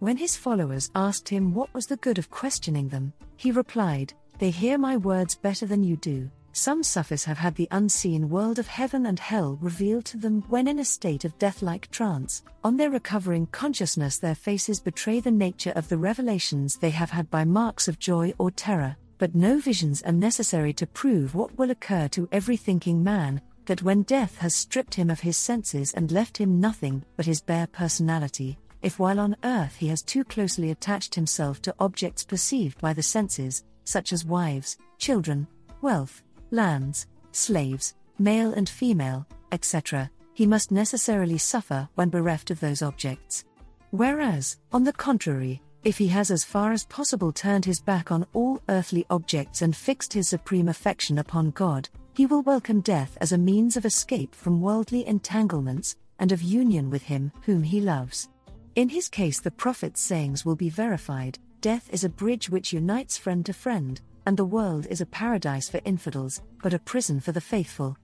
When 0.00 0.16
his 0.16 0.36
followers 0.36 0.90
asked 0.96 1.28
him 1.28 1.54
what 1.54 1.72
was 1.72 1.86
the 1.86 1.96
good 1.98 2.18
of 2.18 2.28
questioning 2.28 2.88
them, 2.88 3.12
he 3.36 3.52
replied, 3.52 4.14
They 4.38 4.50
hear 4.50 4.78
my 4.78 4.96
words 4.96 5.34
better 5.34 5.66
than 5.66 5.84
you 5.84 5.96
do. 5.96 6.30
Some 6.52 6.82
Sufis 6.82 7.24
have 7.24 7.38
had 7.38 7.54
the 7.56 7.68
unseen 7.70 8.28
world 8.28 8.58
of 8.58 8.66
heaven 8.66 9.06
and 9.06 9.18
hell 9.18 9.58
revealed 9.60 10.04
to 10.06 10.16
them 10.16 10.42
when 10.48 10.68
in 10.68 10.78
a 10.78 10.84
state 10.84 11.24
of 11.24 11.38
death 11.38 11.62
like 11.62 11.90
trance. 11.90 12.42
On 12.62 12.76
their 12.76 12.90
recovering 12.90 13.46
consciousness, 13.46 14.18
their 14.18 14.34
faces 14.34 14.80
betray 14.80 15.20
the 15.20 15.30
nature 15.30 15.72
of 15.72 15.88
the 15.88 15.98
revelations 15.98 16.76
they 16.76 16.90
have 16.90 17.10
had 17.10 17.28
by 17.30 17.44
marks 17.44 17.88
of 17.88 17.98
joy 17.98 18.32
or 18.38 18.50
terror 18.50 18.96
but 19.18 19.34
no 19.34 19.58
visions 19.58 20.02
are 20.02 20.12
necessary 20.12 20.72
to 20.74 20.86
prove 20.86 21.34
what 21.34 21.56
will 21.56 21.70
occur 21.70 22.08
to 22.08 22.28
every 22.32 22.56
thinking 22.56 23.02
man 23.02 23.40
that 23.66 23.82
when 23.82 24.02
death 24.02 24.38
has 24.38 24.54
stripped 24.54 24.94
him 24.94 25.08
of 25.08 25.20
his 25.20 25.36
senses 25.36 25.92
and 25.94 26.12
left 26.12 26.36
him 26.36 26.60
nothing 26.60 27.02
but 27.16 27.24
his 27.24 27.40
bare 27.40 27.66
personality, 27.66 28.58
if 28.82 28.98
while 28.98 29.18
on 29.18 29.36
earth 29.44 29.76
he 29.76 29.88
has 29.88 30.02
too 30.02 30.24
closely 30.24 30.70
attached 30.70 31.14
himself 31.14 31.62
to 31.62 31.74
objects 31.78 32.24
perceived 32.24 32.78
by 32.80 32.92
the 32.92 33.02
senses, 33.02 33.64
such 33.84 34.12
as 34.12 34.24
wives, 34.24 34.76
children, 34.98 35.46
wealth, 35.80 36.22
lands, 36.50 37.06
slaves, 37.32 37.94
male 38.18 38.52
and 38.52 38.68
female, 38.68 39.26
etc., 39.52 40.10
he 40.32 40.46
must 40.46 40.72
necessarily 40.72 41.38
suffer 41.38 41.88
when 41.94 42.10
bereft 42.10 42.50
of 42.50 42.60
those 42.60 42.82
objects. 42.82 43.44
Whereas, 43.90 44.58
on 44.72 44.82
the 44.82 44.92
contrary, 44.92 45.62
if 45.84 45.98
he 45.98 46.08
has 46.08 46.30
as 46.30 46.44
far 46.44 46.72
as 46.72 46.86
possible 46.86 47.30
turned 47.30 47.64
his 47.64 47.80
back 47.80 48.10
on 48.10 48.26
all 48.32 48.60
earthly 48.68 49.04
objects 49.10 49.62
and 49.62 49.76
fixed 49.76 50.12
his 50.12 50.28
supreme 50.28 50.68
affection 50.68 51.18
upon 51.18 51.50
God, 51.50 51.88
he 52.14 52.26
will 52.26 52.42
welcome 52.42 52.80
death 52.80 53.18
as 53.20 53.32
a 53.32 53.38
means 53.38 53.76
of 53.76 53.84
escape 53.84 54.34
from 54.34 54.60
worldly 54.60 55.06
entanglements 55.06 55.96
and 56.18 56.32
of 56.32 56.42
union 56.42 56.90
with 56.90 57.02
him 57.02 57.30
whom 57.42 57.62
he 57.62 57.80
loves. 57.80 58.28
In 58.76 58.88
his 58.88 59.08
case, 59.08 59.40
the 59.40 59.50
Prophet's 59.50 60.00
sayings 60.00 60.44
will 60.44 60.56
be 60.56 60.70
verified 60.70 61.38
death 61.64 61.88
is 61.94 62.04
a 62.04 62.10
bridge 62.10 62.50
which 62.50 62.74
unites 62.74 63.16
friend 63.16 63.46
to 63.46 63.54
friend, 63.54 64.02
and 64.26 64.36
the 64.36 64.44
world 64.44 64.86
is 64.90 65.00
a 65.00 65.06
paradise 65.06 65.66
for 65.66 65.80
infidels, 65.86 66.42
but 66.62 66.74
a 66.74 66.78
prison 66.78 67.18
for 67.18 67.32
the 67.32 67.40
faithful. 67.40 67.96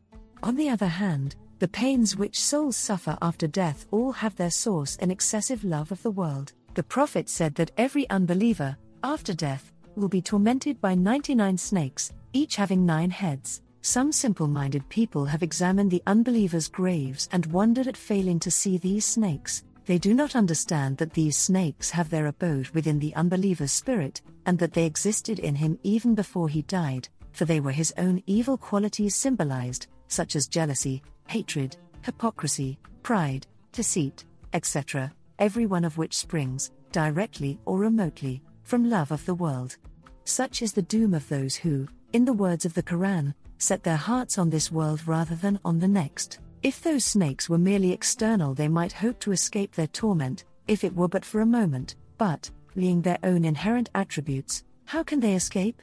On 0.43 0.57
the 0.57 0.71
other 0.71 0.87
hand, 0.87 1.37
the 1.59 1.69
pains 1.69 2.17
which 2.17 2.41
souls 2.41 2.75
suffer 2.75 3.19
after 3.21 3.47
death 3.47 3.85
all 3.91 4.13
have 4.13 4.35
their 4.35 4.51
source 4.51 4.97
in 4.97 5.11
excessive 5.11 5.63
love 5.63 5.93
of 5.93 6.03
the 6.03 6.11
world. 6.11 6.55
The 6.73 6.83
Prophet 6.83 7.29
said 7.29 7.55
that 7.57 7.71
every 7.77 8.09
unbeliever, 8.09 8.79
after 9.05 9.35
death, 9.35 9.71
will 9.95 10.09
be 10.09 10.23
tormented 10.23 10.81
by 10.81 10.95
99 10.95 11.59
snakes, 11.59 12.15
each 12.33 12.57
having 12.57 12.87
nine 12.87 13.11
heads. 13.11 13.61
Some 13.83 14.11
simple 14.11 14.49
minded 14.49 14.89
people 14.89 15.27
have 15.27 15.43
examined 15.43 15.91
the 15.91 16.03
unbelievers' 16.07 16.69
graves 16.69 17.29
and 17.31 17.45
wondered 17.45 17.89
at 17.89 17.97
failing 17.99 18.41
to 18.41 18.51
see 18.51 18.79
these 18.79 19.05
snakes. 19.05 19.65
They 19.87 19.99
do 19.99 20.15
not 20.15 20.37
understand 20.37 20.99
that 20.99 21.13
these 21.13 21.37
snakes 21.37 21.91
have 21.91 22.11
their 22.11 22.27
abode 22.27 22.69
within 22.71 22.99
the 22.99 23.15
unbeliever's 23.15 23.73
spirit, 23.73 24.23
and 24.47 24.59
that 24.59 24.73
they 24.73 24.87
existed 24.87 25.39
in 25.39 25.55
him 25.55 25.79
even 25.83 26.15
before 26.15 26.49
he 26.49 26.63
died, 26.63 27.09
for 27.33 27.45
they 27.45 27.61
were 27.61 27.73
his 27.73 27.93
own 27.99 28.23
evil 28.27 28.57
qualities 28.57 29.15
symbolized, 29.15 29.87
such 30.09 30.37
as 30.37 30.47
jealousy, 30.47 31.03
hatred, 31.29 31.77
hypocrisy, 32.03 32.79
pride, 33.03 33.47
deceit, 33.73 34.25
etc 34.53 35.13
every 35.41 35.65
one 35.65 35.85
of 35.85 35.97
which 35.99 36.17
springs, 36.17 36.71
directly 36.93 37.59
or 37.65 37.79
remotely, 37.79 38.43
from 38.63 38.89
love 38.89 39.11
of 39.11 39.25
the 39.25 39.35
world. 39.35 39.77
Such 40.25 40.63
is 40.63 40.73
the 40.73 40.83
doom 40.83 41.15
of 41.15 41.29
those 41.29 41.57
who, 41.57 41.89
in 42.13 42.27
the 42.27 42.33
words 42.33 42.65
of 42.65 42.75
the 42.75 42.83
Quran, 42.83 43.35
set 43.59 43.83
their 43.83 43.97
hearts 43.97 44.39
on 44.39 44.51
this 44.51 44.71
world 44.71 45.07
rather 45.09 45.35
than 45.35 45.59
on 45.65 45.81
the 45.81 45.89
next. 45.89 46.39
If 46.63 46.83
those 46.83 47.05
snakes 47.05 47.49
were 47.49 47.59
merely 47.59 47.93
external, 47.93 48.55
they 48.55 48.69
might 48.69 48.93
hope 48.93 49.19
to 49.21 49.33
escape 49.33 49.75
their 49.75 49.87
torment, 49.87 50.45
if 50.67 50.85
it 50.85 50.95
were 50.95 51.09
but 51.09 51.25
for 51.25 51.41
a 51.41 51.47
moment, 51.47 51.97
but, 52.19 52.51
being 52.75 53.01
their 53.01 53.19
own 53.23 53.45
inherent 53.45 53.91
attributes, 53.95 54.65
how 54.85 55.03
can 55.03 55.21
they 55.21 55.35
escape? 55.35 55.81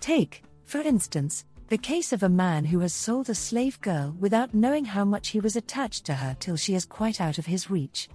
Take, 0.00 0.42
for 0.64 0.80
instance, 0.80 1.44
the 1.68 1.78
case 1.78 2.12
of 2.12 2.22
a 2.22 2.28
man 2.28 2.64
who 2.64 2.80
has 2.80 2.92
sold 2.92 3.28
a 3.30 3.34
slave 3.34 3.80
girl 3.80 4.14
without 4.18 4.54
knowing 4.54 4.84
how 4.84 5.04
much 5.04 5.28
he 5.28 5.40
was 5.40 5.56
attached 5.56 6.04
to 6.06 6.14
her 6.14 6.36
till 6.40 6.56
she 6.56 6.74
is 6.74 6.84
quite 6.84 7.20
out 7.20 7.38
of 7.38 7.46
his 7.46 7.70
reach 7.70 8.08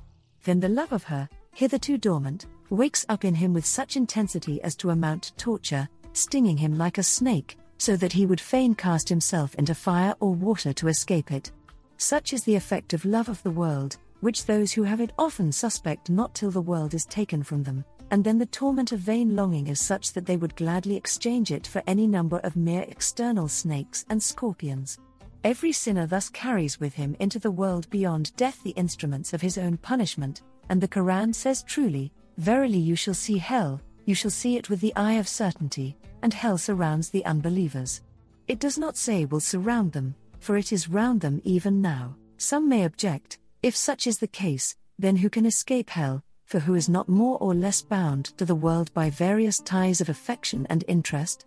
then 0.43 0.59
the 0.59 0.69
love 0.69 0.91
of 0.91 1.03
her, 1.03 1.27
hitherto 1.53 1.97
dormant, 1.97 2.45
wakes 2.69 3.05
up 3.09 3.23
in 3.25 3.35
him 3.35 3.53
with 3.53 3.65
such 3.65 3.95
intensity 3.95 4.61
as 4.61 4.75
to 4.75 4.89
amount 4.89 5.23
to 5.23 5.33
torture, 5.35 5.87
stinging 6.13 6.57
him 6.57 6.77
like 6.77 6.97
a 6.97 7.03
snake, 7.03 7.57
so 7.77 7.95
that 7.95 8.13
he 8.13 8.25
would 8.25 8.41
fain 8.41 8.75
cast 8.75 9.09
himself 9.09 9.55
into 9.55 9.75
fire 9.75 10.15
or 10.19 10.33
water 10.33 10.73
to 10.73 10.87
escape 10.87 11.31
it. 11.31 11.51
Such 12.03 12.33
is 12.33 12.43
the 12.43 12.55
effect 12.55 12.91
of 12.91 13.05
love 13.05 13.29
of 13.29 13.41
the 13.43 13.49
world, 13.49 13.95
which 14.19 14.45
those 14.45 14.73
who 14.73 14.83
have 14.83 14.99
it 14.99 15.13
often 15.17 15.53
suspect 15.53 16.09
not 16.09 16.35
till 16.35 16.51
the 16.51 16.59
world 16.59 16.93
is 16.93 17.05
taken 17.05 17.43
from 17.43 17.63
them, 17.63 17.85
and 18.11 18.25
then 18.25 18.37
the 18.37 18.45
torment 18.45 18.91
of 18.91 18.99
vain 18.99 19.37
longing 19.37 19.67
is 19.67 19.79
such 19.79 20.11
that 20.11 20.25
they 20.25 20.35
would 20.35 20.53
gladly 20.57 20.97
exchange 20.97 21.49
it 21.49 21.65
for 21.65 21.81
any 21.87 22.05
number 22.05 22.39
of 22.39 22.57
mere 22.57 22.81
external 22.89 23.47
snakes 23.47 24.03
and 24.09 24.21
scorpions. 24.21 24.99
Every 25.45 25.71
sinner 25.71 26.05
thus 26.05 26.27
carries 26.27 26.77
with 26.77 26.93
him 26.93 27.15
into 27.21 27.39
the 27.39 27.51
world 27.51 27.89
beyond 27.89 28.35
death 28.35 28.61
the 28.63 28.71
instruments 28.71 29.31
of 29.31 29.39
his 29.39 29.57
own 29.57 29.77
punishment, 29.77 30.41
and 30.67 30.81
the 30.81 30.89
Quran 30.89 31.33
says 31.33 31.63
truly, 31.63 32.11
Verily 32.37 32.79
you 32.79 32.97
shall 32.97 33.13
see 33.13 33.37
hell, 33.37 33.79
you 34.03 34.13
shall 34.13 34.29
see 34.29 34.57
it 34.57 34.69
with 34.69 34.81
the 34.81 34.93
eye 34.97 35.13
of 35.13 35.27
certainty, 35.29 35.95
and 36.21 36.33
hell 36.33 36.57
surrounds 36.57 37.09
the 37.09 37.23
unbelievers. 37.23 38.01
It 38.49 38.59
does 38.59 38.77
not 38.77 38.97
say 38.97 39.23
will 39.23 39.39
surround 39.39 39.93
them, 39.93 40.15
for 40.43 40.57
it 40.57 40.73
is 40.73 40.89
round 40.89 41.21
them 41.21 41.41
even 41.45 41.81
now. 41.81 42.13
Some 42.37 42.67
may 42.67 42.83
object, 42.83 43.39
if 43.61 43.77
such 43.77 44.07
is 44.07 44.17
the 44.17 44.27
case, 44.27 44.75
then 44.99 45.15
who 45.15 45.29
can 45.29 45.45
escape 45.45 45.89
hell, 45.89 46.21
for 46.45 46.59
who 46.59 46.75
is 46.75 46.89
not 46.89 47.07
more 47.07 47.37
or 47.37 47.55
less 47.55 47.81
bound 47.81 48.25
to 48.37 48.43
the 48.43 48.53
world 48.53 48.93
by 48.93 49.09
various 49.09 49.59
ties 49.59 50.01
of 50.01 50.09
affection 50.09 50.67
and 50.69 50.83
interest? 50.89 51.45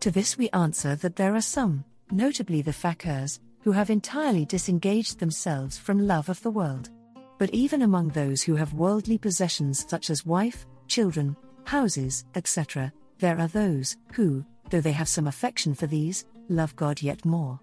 To 0.00 0.10
this 0.10 0.36
we 0.36 0.50
answer 0.50 0.94
that 0.96 1.16
there 1.16 1.34
are 1.34 1.40
some, 1.40 1.84
notably 2.10 2.60
the 2.60 2.70
fakirs, 2.70 3.40
who 3.62 3.72
have 3.72 3.88
entirely 3.88 4.44
disengaged 4.44 5.18
themselves 5.18 5.78
from 5.78 6.06
love 6.06 6.28
of 6.28 6.42
the 6.42 6.50
world. 6.50 6.90
But 7.38 7.48
even 7.54 7.80
among 7.80 8.08
those 8.10 8.42
who 8.42 8.56
have 8.56 8.74
worldly 8.74 9.16
possessions 9.16 9.86
such 9.88 10.10
as 10.10 10.26
wife, 10.26 10.66
children, 10.86 11.34
houses, 11.64 12.26
etc., 12.34 12.92
there 13.20 13.38
are 13.38 13.48
those 13.48 13.96
who, 14.12 14.44
though 14.68 14.82
they 14.82 14.92
have 14.92 15.08
some 15.08 15.28
affection 15.28 15.72
for 15.72 15.86
these, 15.86 16.26
love 16.50 16.76
God 16.76 17.00
yet 17.00 17.24
more. 17.24 17.58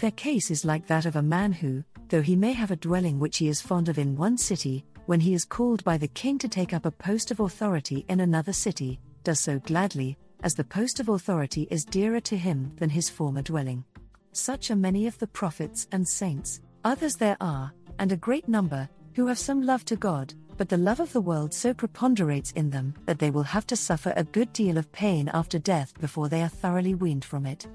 Their 0.00 0.10
case 0.12 0.50
is 0.50 0.64
like 0.64 0.86
that 0.86 1.04
of 1.04 1.16
a 1.16 1.22
man 1.22 1.52
who, 1.52 1.84
though 2.08 2.22
he 2.22 2.34
may 2.34 2.54
have 2.54 2.70
a 2.70 2.76
dwelling 2.76 3.18
which 3.18 3.36
he 3.36 3.48
is 3.48 3.60
fond 3.60 3.90
of 3.90 3.98
in 3.98 4.16
one 4.16 4.38
city, 4.38 4.86
when 5.04 5.20
he 5.20 5.34
is 5.34 5.44
called 5.44 5.84
by 5.84 5.98
the 5.98 6.08
king 6.08 6.38
to 6.38 6.48
take 6.48 6.72
up 6.72 6.86
a 6.86 6.90
post 6.90 7.30
of 7.30 7.40
authority 7.40 8.06
in 8.08 8.20
another 8.20 8.54
city, 8.54 8.98
does 9.24 9.40
so 9.40 9.58
gladly, 9.58 10.16
as 10.42 10.54
the 10.54 10.64
post 10.64 11.00
of 11.00 11.10
authority 11.10 11.68
is 11.70 11.84
dearer 11.84 12.20
to 12.20 12.38
him 12.38 12.72
than 12.76 12.88
his 12.88 13.10
former 13.10 13.42
dwelling. 13.42 13.84
Such 14.32 14.70
are 14.70 14.76
many 14.76 15.06
of 15.06 15.18
the 15.18 15.26
prophets 15.26 15.86
and 15.92 16.08
saints, 16.08 16.62
others 16.82 17.16
there 17.16 17.36
are, 17.38 17.70
and 17.98 18.10
a 18.10 18.16
great 18.16 18.48
number, 18.48 18.88
who 19.14 19.26
have 19.26 19.38
some 19.38 19.60
love 19.60 19.84
to 19.84 19.96
God, 19.96 20.32
but 20.56 20.70
the 20.70 20.78
love 20.78 21.00
of 21.00 21.12
the 21.12 21.20
world 21.20 21.52
so 21.52 21.74
preponderates 21.74 22.52
in 22.52 22.70
them 22.70 22.94
that 23.04 23.18
they 23.18 23.30
will 23.30 23.42
have 23.42 23.66
to 23.66 23.76
suffer 23.76 24.14
a 24.16 24.24
good 24.24 24.50
deal 24.54 24.78
of 24.78 24.90
pain 24.92 25.28
after 25.34 25.58
death 25.58 25.92
before 26.00 26.30
they 26.30 26.42
are 26.42 26.48
thoroughly 26.48 26.94
weaned 26.94 27.24
from 27.24 27.44
it. 27.44 27.66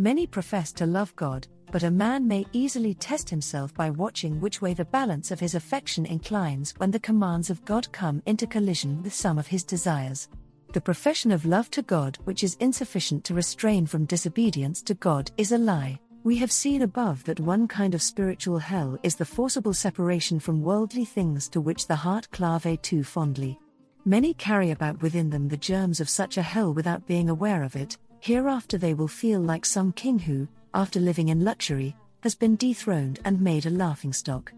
Many 0.00 0.26
profess 0.26 0.72
to 0.72 0.86
love 0.86 1.14
God, 1.14 1.46
but 1.70 1.82
a 1.82 1.90
man 1.90 2.26
may 2.26 2.46
easily 2.54 2.94
test 2.94 3.28
himself 3.28 3.74
by 3.74 3.90
watching 3.90 4.40
which 4.40 4.62
way 4.62 4.72
the 4.72 4.86
balance 4.86 5.30
of 5.30 5.38
his 5.38 5.54
affection 5.54 6.06
inclines 6.06 6.72
when 6.78 6.90
the 6.90 6.98
commands 6.98 7.50
of 7.50 7.62
God 7.66 7.92
come 7.92 8.22
into 8.24 8.46
collision 8.46 9.02
with 9.02 9.12
some 9.12 9.38
of 9.38 9.46
his 9.46 9.62
desires. 9.62 10.30
The 10.72 10.80
profession 10.80 11.30
of 11.30 11.44
love 11.44 11.70
to 11.72 11.82
God, 11.82 12.16
which 12.24 12.42
is 12.42 12.56
insufficient 12.60 13.24
to 13.24 13.34
restrain 13.34 13.84
from 13.84 14.06
disobedience 14.06 14.80
to 14.84 14.94
God, 14.94 15.32
is 15.36 15.52
a 15.52 15.58
lie. 15.58 16.00
We 16.24 16.38
have 16.38 16.50
seen 16.50 16.80
above 16.80 17.22
that 17.24 17.38
one 17.38 17.68
kind 17.68 17.94
of 17.94 18.00
spiritual 18.00 18.58
hell 18.58 18.98
is 19.02 19.16
the 19.16 19.26
forcible 19.26 19.74
separation 19.74 20.40
from 20.40 20.62
worldly 20.62 21.04
things 21.04 21.46
to 21.50 21.60
which 21.60 21.86
the 21.86 21.96
heart 21.96 22.30
clave 22.30 22.80
too 22.80 23.04
fondly. 23.04 23.58
Many 24.06 24.32
carry 24.32 24.70
about 24.70 25.02
within 25.02 25.28
them 25.28 25.46
the 25.46 25.58
germs 25.58 26.00
of 26.00 26.08
such 26.08 26.38
a 26.38 26.42
hell 26.42 26.72
without 26.72 27.06
being 27.06 27.28
aware 27.28 27.62
of 27.62 27.76
it. 27.76 27.98
Hereafter 28.20 28.76
they 28.76 28.94
will 28.94 29.08
feel 29.08 29.40
like 29.40 29.64
some 29.64 29.92
king 29.92 30.18
who, 30.18 30.46
after 30.74 31.00
living 31.00 31.28
in 31.28 31.42
luxury, 31.42 31.96
has 32.22 32.34
been 32.34 32.56
dethroned 32.56 33.18
and 33.24 33.40
made 33.40 33.64
a 33.64 33.70
laughingstock. 33.70 34.52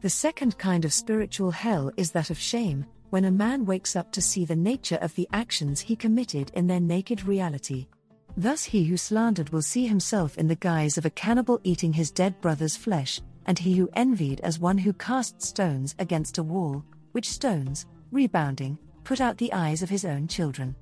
The 0.00 0.10
second 0.10 0.56
kind 0.56 0.84
of 0.84 0.92
spiritual 0.92 1.50
hell 1.50 1.90
is 1.96 2.12
that 2.12 2.30
of 2.30 2.38
shame, 2.38 2.86
when 3.10 3.24
a 3.24 3.30
man 3.30 3.64
wakes 3.66 3.96
up 3.96 4.12
to 4.12 4.22
see 4.22 4.44
the 4.44 4.54
nature 4.54 4.98
of 5.02 5.14
the 5.16 5.28
actions 5.32 5.80
he 5.80 5.96
committed 5.96 6.52
in 6.54 6.68
their 6.68 6.78
naked 6.80 7.26
reality. 7.26 7.88
Thus 8.36 8.62
he 8.62 8.84
who 8.84 8.96
slandered 8.96 9.50
will 9.50 9.62
see 9.62 9.88
himself 9.88 10.38
in 10.38 10.46
the 10.46 10.54
guise 10.54 10.96
of 10.96 11.04
a 11.04 11.10
cannibal 11.10 11.60
eating 11.64 11.92
his 11.92 12.12
dead 12.12 12.40
brother's 12.40 12.76
flesh, 12.76 13.20
and 13.46 13.58
he 13.58 13.74
who 13.76 13.90
envied 13.94 14.40
as 14.40 14.60
one 14.60 14.78
who 14.78 14.92
cast 14.92 15.42
stones 15.42 15.96
against 15.98 16.38
a 16.38 16.42
wall, 16.42 16.84
which 17.12 17.28
stones, 17.28 17.86
rebounding, 18.12 18.78
put 19.02 19.20
out 19.20 19.38
the 19.38 19.52
eyes 19.52 19.82
of 19.82 19.90
his 19.90 20.04
own 20.04 20.28
children. 20.28 20.76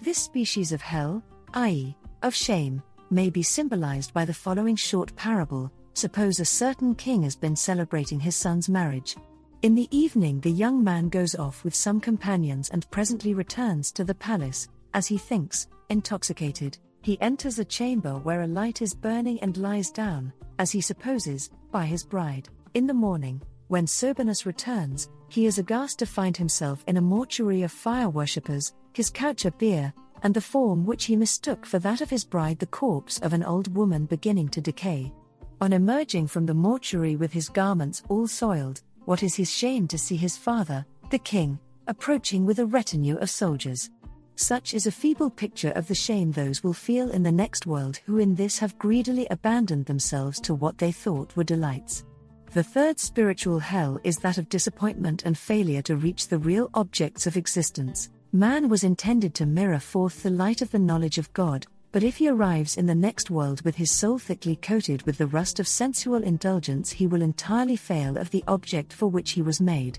This 0.00 0.18
species 0.18 0.72
of 0.72 0.80
hell, 0.80 1.22
i.e., 1.54 1.96
of 2.22 2.34
shame, 2.34 2.82
may 3.10 3.30
be 3.30 3.42
symbolized 3.42 4.12
by 4.14 4.24
the 4.24 4.34
following 4.34 4.76
short 4.76 5.14
parable 5.16 5.70
Suppose 5.94 6.40
a 6.40 6.44
certain 6.44 6.94
king 6.94 7.22
has 7.22 7.36
been 7.36 7.54
celebrating 7.54 8.18
his 8.18 8.34
son's 8.34 8.68
marriage. 8.68 9.14
In 9.60 9.74
the 9.74 9.88
evening, 9.96 10.40
the 10.40 10.50
young 10.50 10.82
man 10.82 11.08
goes 11.08 11.34
off 11.34 11.62
with 11.64 11.74
some 11.74 12.00
companions 12.00 12.70
and 12.70 12.90
presently 12.90 13.34
returns 13.34 13.92
to 13.92 14.04
the 14.04 14.14
palace, 14.14 14.68
as 14.94 15.06
he 15.06 15.18
thinks, 15.18 15.68
intoxicated. 15.90 16.78
He 17.02 17.20
enters 17.20 17.58
a 17.58 17.64
chamber 17.64 18.14
where 18.14 18.42
a 18.42 18.46
light 18.46 18.80
is 18.80 18.94
burning 18.94 19.38
and 19.40 19.56
lies 19.58 19.90
down, 19.90 20.32
as 20.58 20.70
he 20.70 20.80
supposes, 20.80 21.50
by 21.70 21.84
his 21.84 22.04
bride. 22.04 22.48
In 22.74 22.86
the 22.86 22.94
morning, 22.94 23.42
when 23.68 23.86
soberness 23.86 24.46
returns, 24.46 25.10
he 25.28 25.46
is 25.46 25.58
aghast 25.58 25.98
to 25.98 26.06
find 26.06 26.36
himself 26.36 26.82
in 26.86 26.96
a 26.96 27.02
mortuary 27.02 27.62
of 27.62 27.72
fire 27.72 28.08
worshippers, 28.08 28.72
his 28.94 29.10
couch 29.10 29.44
a 29.44 29.50
bier, 29.50 29.92
and 30.22 30.34
the 30.34 30.40
form 30.40 30.84
which 30.86 31.04
he 31.04 31.16
mistook 31.16 31.66
for 31.66 31.78
that 31.78 32.00
of 32.00 32.10
his 32.10 32.24
bride 32.24 32.58
the 32.58 32.66
corpse 32.66 33.18
of 33.20 33.32
an 33.32 33.42
old 33.42 33.74
woman 33.74 34.06
beginning 34.06 34.48
to 34.48 34.60
decay. 34.60 35.12
On 35.60 35.72
emerging 35.72 36.26
from 36.26 36.46
the 36.46 36.54
mortuary 36.54 37.16
with 37.16 37.32
his 37.32 37.48
garments 37.48 38.02
all 38.08 38.26
soiled, 38.26 38.82
what 39.04 39.22
is 39.22 39.34
his 39.34 39.50
shame 39.50 39.86
to 39.88 39.98
see 39.98 40.16
his 40.16 40.36
father, 40.36 40.84
the 41.10 41.18
king, 41.18 41.58
approaching 41.86 42.46
with 42.46 42.58
a 42.58 42.66
retinue 42.66 43.16
of 43.18 43.30
soldiers. 43.30 43.90
Such 44.36 44.74
is 44.74 44.86
a 44.86 44.92
feeble 44.92 45.30
picture 45.30 45.72
of 45.72 45.86
the 45.86 45.94
shame 45.94 46.32
those 46.32 46.64
will 46.64 46.72
feel 46.72 47.10
in 47.10 47.22
the 47.22 47.30
next 47.30 47.66
world 47.66 48.00
who 48.06 48.18
in 48.18 48.34
this 48.34 48.58
have 48.58 48.78
greedily 48.78 49.26
abandoned 49.30 49.86
themselves 49.86 50.40
to 50.40 50.54
what 50.54 50.78
they 50.78 50.90
thought 50.90 51.36
were 51.36 51.44
delights. 51.44 52.04
The 52.52 52.62
third 52.62 52.98
spiritual 52.98 53.58
hell 53.58 53.98
is 54.04 54.18
that 54.18 54.38
of 54.38 54.48
disappointment 54.48 55.24
and 55.24 55.36
failure 55.36 55.82
to 55.82 55.96
reach 55.96 56.28
the 56.28 56.38
real 56.38 56.70
objects 56.74 57.26
of 57.26 57.36
existence. 57.36 58.10
Man 58.34 58.70
was 58.70 58.82
intended 58.82 59.34
to 59.34 59.44
mirror 59.44 59.78
forth 59.78 60.22
the 60.22 60.30
light 60.30 60.62
of 60.62 60.70
the 60.70 60.78
knowledge 60.78 61.18
of 61.18 61.30
God, 61.34 61.66
but 61.92 62.02
if 62.02 62.16
he 62.16 62.28
arrives 62.28 62.78
in 62.78 62.86
the 62.86 62.94
next 62.94 63.30
world 63.30 63.60
with 63.60 63.76
his 63.76 63.90
soul 63.90 64.18
thickly 64.18 64.56
coated 64.56 65.02
with 65.02 65.18
the 65.18 65.26
rust 65.26 65.60
of 65.60 65.68
sensual 65.68 66.22
indulgence, 66.22 66.90
he 66.90 67.06
will 67.06 67.20
entirely 67.20 67.76
fail 67.76 68.16
of 68.16 68.30
the 68.30 68.42
object 68.48 68.90
for 68.90 69.08
which 69.08 69.32
he 69.32 69.42
was 69.42 69.60
made. 69.60 69.98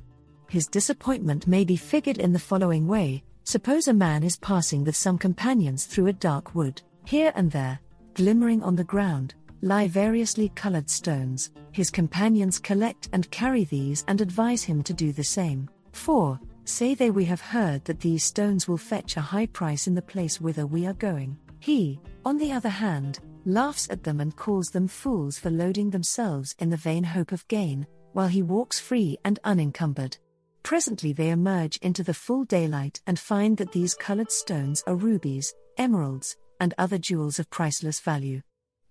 His 0.49 0.65
disappointment 0.65 1.45
may 1.45 1.63
be 1.63 1.75
figured 1.75 2.17
in 2.17 2.33
the 2.33 2.39
following 2.39 2.87
way 2.87 3.23
Suppose 3.43 3.87
a 3.87 3.93
man 3.93 4.23
is 4.23 4.37
passing 4.37 4.83
with 4.83 4.95
some 4.95 5.19
companions 5.19 5.85
through 5.85 6.07
a 6.07 6.13
dark 6.13 6.55
wood. 6.55 6.81
Here 7.05 7.33
and 7.35 7.51
there, 7.51 7.79
glimmering 8.15 8.63
on 8.63 8.75
the 8.75 8.83
ground, 8.83 9.35
lie 9.61 9.87
variously 9.87 10.49
colored 10.55 10.89
stones. 10.89 11.51
His 11.71 11.91
companions 11.91 12.57
collect 12.57 13.09
and 13.13 13.29
carry 13.29 13.65
these 13.65 14.03
and 14.07 14.21
advise 14.21 14.63
him 14.63 14.81
to 14.83 14.93
do 14.93 15.11
the 15.11 15.23
same. 15.23 15.69
4. 15.91 16.39
Say 16.65 16.93
they, 16.93 17.11
we 17.11 17.25
have 17.25 17.41
heard 17.41 17.83
that 17.85 17.99
these 17.99 18.23
stones 18.23 18.67
will 18.67 18.77
fetch 18.77 19.17
a 19.17 19.21
high 19.21 19.47
price 19.47 19.87
in 19.87 19.95
the 19.95 20.01
place 20.01 20.39
whither 20.39 20.65
we 20.65 20.85
are 20.85 20.93
going. 20.93 21.37
He, 21.59 21.99
on 22.25 22.37
the 22.37 22.51
other 22.53 22.69
hand, 22.69 23.19
laughs 23.45 23.87
at 23.89 24.03
them 24.03 24.21
and 24.21 24.35
calls 24.35 24.69
them 24.69 24.87
fools 24.87 25.37
for 25.37 25.49
loading 25.49 25.89
themselves 25.89 26.55
in 26.59 26.69
the 26.69 26.77
vain 26.77 27.03
hope 27.03 27.33
of 27.33 27.47
gain, 27.47 27.85
while 28.13 28.27
he 28.27 28.41
walks 28.41 28.79
free 28.79 29.17
and 29.25 29.39
unencumbered. 29.43 30.17
Presently 30.63 31.11
they 31.11 31.31
emerge 31.31 31.77
into 31.77 32.03
the 32.03 32.13
full 32.13 32.45
daylight 32.45 33.01
and 33.05 33.19
find 33.19 33.57
that 33.57 33.73
these 33.73 33.93
colored 33.95 34.31
stones 34.31 34.83
are 34.87 34.95
rubies, 34.95 35.53
emeralds, 35.77 36.37
and 36.61 36.73
other 36.77 36.97
jewels 36.97 37.39
of 37.39 37.49
priceless 37.49 37.99
value. 37.99 38.41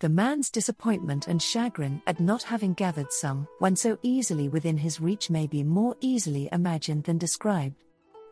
The 0.03 0.09
man's 0.09 0.51
disappointment 0.51 1.29
and 1.29 1.41
chagrin 1.41 2.03
at 2.09 2.19
not 2.19 2.43
having 2.43 2.75
gathered 2.75 3.13
some, 3.13 3.47
when 3.61 3.77
so 3.77 3.97
easily 4.03 4.49
within 4.49 4.77
his 4.77 5.01
reach, 5.01 5.31
may 5.31 5.47
be 5.47 5.63
more 5.63 5.95
easily 6.01 6.49
imagined 6.51 7.05
than 7.05 7.19
described. 7.19 7.77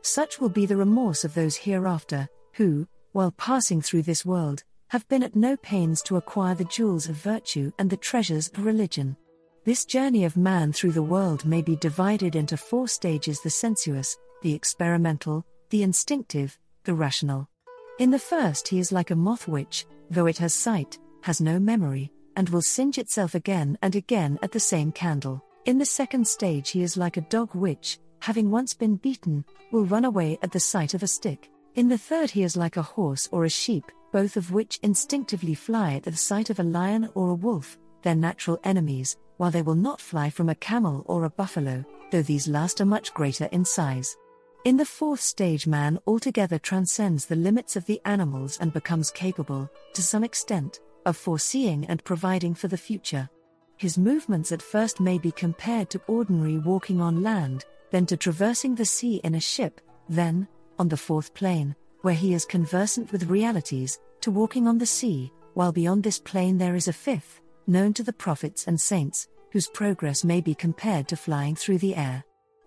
Such 0.02 0.40
will 0.40 0.48
be 0.48 0.66
the 0.66 0.76
remorse 0.76 1.22
of 1.22 1.32
those 1.32 1.54
hereafter, 1.54 2.28
who, 2.54 2.88
while 3.12 3.30
passing 3.30 3.80
through 3.80 4.02
this 4.02 4.26
world, 4.26 4.64
have 4.88 5.06
been 5.06 5.22
at 5.22 5.36
no 5.36 5.56
pains 5.58 6.02
to 6.02 6.16
acquire 6.16 6.56
the 6.56 6.64
jewels 6.64 7.08
of 7.08 7.14
virtue 7.14 7.70
and 7.78 7.88
the 7.88 7.96
treasures 7.96 8.48
of 8.48 8.66
religion. 8.66 9.16
This 9.64 9.84
journey 9.84 10.24
of 10.24 10.36
man 10.36 10.72
through 10.72 10.90
the 10.90 11.04
world 11.04 11.44
may 11.44 11.62
be 11.62 11.76
divided 11.76 12.34
into 12.34 12.56
four 12.56 12.88
stages 12.88 13.42
the 13.42 13.50
sensuous, 13.50 14.18
the 14.42 14.52
experimental, 14.52 15.46
the 15.68 15.84
instinctive, 15.84 16.58
the 16.82 16.94
rational. 16.94 17.48
In 18.00 18.10
the 18.10 18.18
first, 18.18 18.66
he 18.66 18.80
is 18.80 18.90
like 18.90 19.12
a 19.12 19.14
moth 19.14 19.46
which, 19.46 19.86
though 20.10 20.26
it 20.26 20.38
has 20.38 20.52
sight, 20.52 20.98
has 21.22 21.40
no 21.40 21.58
memory, 21.58 22.10
and 22.36 22.48
will 22.48 22.62
singe 22.62 22.98
itself 22.98 23.34
again 23.34 23.76
and 23.82 23.94
again 23.94 24.38
at 24.42 24.52
the 24.52 24.60
same 24.60 24.92
candle. 24.92 25.44
In 25.66 25.78
the 25.78 25.84
second 25.84 26.26
stage, 26.26 26.70
he 26.70 26.82
is 26.82 26.96
like 26.96 27.16
a 27.16 27.22
dog 27.22 27.54
which, 27.54 27.98
having 28.20 28.50
once 28.50 28.74
been 28.74 28.96
beaten, 28.96 29.44
will 29.72 29.84
run 29.84 30.04
away 30.04 30.38
at 30.42 30.52
the 30.52 30.60
sight 30.60 30.94
of 30.94 31.02
a 31.02 31.06
stick. 31.06 31.50
In 31.74 31.88
the 31.88 31.98
third, 31.98 32.30
he 32.30 32.42
is 32.42 32.56
like 32.56 32.76
a 32.76 32.82
horse 32.82 33.28
or 33.30 33.44
a 33.44 33.50
sheep, 33.50 33.84
both 34.12 34.36
of 34.36 34.52
which 34.52 34.78
instinctively 34.82 35.54
fly 35.54 35.94
at 35.94 36.02
the 36.04 36.16
sight 36.16 36.50
of 36.50 36.58
a 36.60 36.64
lion 36.64 37.08
or 37.14 37.30
a 37.30 37.34
wolf, 37.34 37.78
their 38.02 38.14
natural 38.14 38.58
enemies, 38.64 39.16
while 39.36 39.50
they 39.50 39.62
will 39.62 39.74
not 39.74 40.00
fly 40.00 40.30
from 40.30 40.48
a 40.48 40.54
camel 40.54 41.04
or 41.06 41.24
a 41.24 41.30
buffalo, 41.30 41.84
though 42.10 42.22
these 42.22 42.48
last 42.48 42.80
are 42.80 42.86
much 42.86 43.14
greater 43.14 43.46
in 43.52 43.64
size. 43.64 44.16
In 44.64 44.76
the 44.76 44.84
fourth 44.84 45.20
stage, 45.20 45.66
man 45.66 45.98
altogether 46.06 46.58
transcends 46.58 47.24
the 47.24 47.36
limits 47.36 47.76
of 47.76 47.86
the 47.86 48.00
animals 48.04 48.58
and 48.60 48.72
becomes 48.72 49.10
capable, 49.10 49.70
to 49.94 50.02
some 50.02 50.24
extent, 50.24 50.80
of 51.06 51.16
foreseeing 51.16 51.86
and 51.86 52.04
providing 52.04 52.54
for 52.54 52.68
the 52.68 52.76
future. 52.76 53.28
His 53.76 53.96
movements 53.96 54.52
at 54.52 54.60
first 54.60 55.00
may 55.00 55.18
be 55.18 55.32
compared 55.32 55.90
to 55.90 56.02
ordinary 56.06 56.58
walking 56.58 57.00
on 57.00 57.22
land, 57.22 57.64
then 57.90 58.06
to 58.06 58.16
traversing 58.16 58.74
the 58.74 58.84
sea 58.84 59.16
in 59.24 59.34
a 59.34 59.40
ship, 59.40 59.80
then, 60.08 60.46
on 60.78 60.88
the 60.88 60.96
fourth 60.96 61.32
plane, 61.34 61.74
where 62.02 62.14
he 62.14 62.34
is 62.34 62.44
conversant 62.44 63.10
with 63.12 63.30
realities, 63.30 63.98
to 64.20 64.30
walking 64.30 64.68
on 64.68 64.78
the 64.78 64.86
sea, 64.86 65.32
while 65.54 65.72
beyond 65.72 66.02
this 66.02 66.18
plane 66.18 66.58
there 66.58 66.74
is 66.74 66.88
a 66.88 66.92
fifth, 66.92 67.40
known 67.66 67.92
to 67.94 68.02
the 68.02 68.12
prophets 68.12 68.66
and 68.66 68.80
saints, 68.80 69.28
whose 69.50 69.68
progress 69.68 70.24
may 70.24 70.40
be 70.40 70.54
compared 70.54 71.08
to 71.08 71.16
flying 71.16 71.56
through 71.56 71.78
the 71.78 71.96
air. 71.96 72.24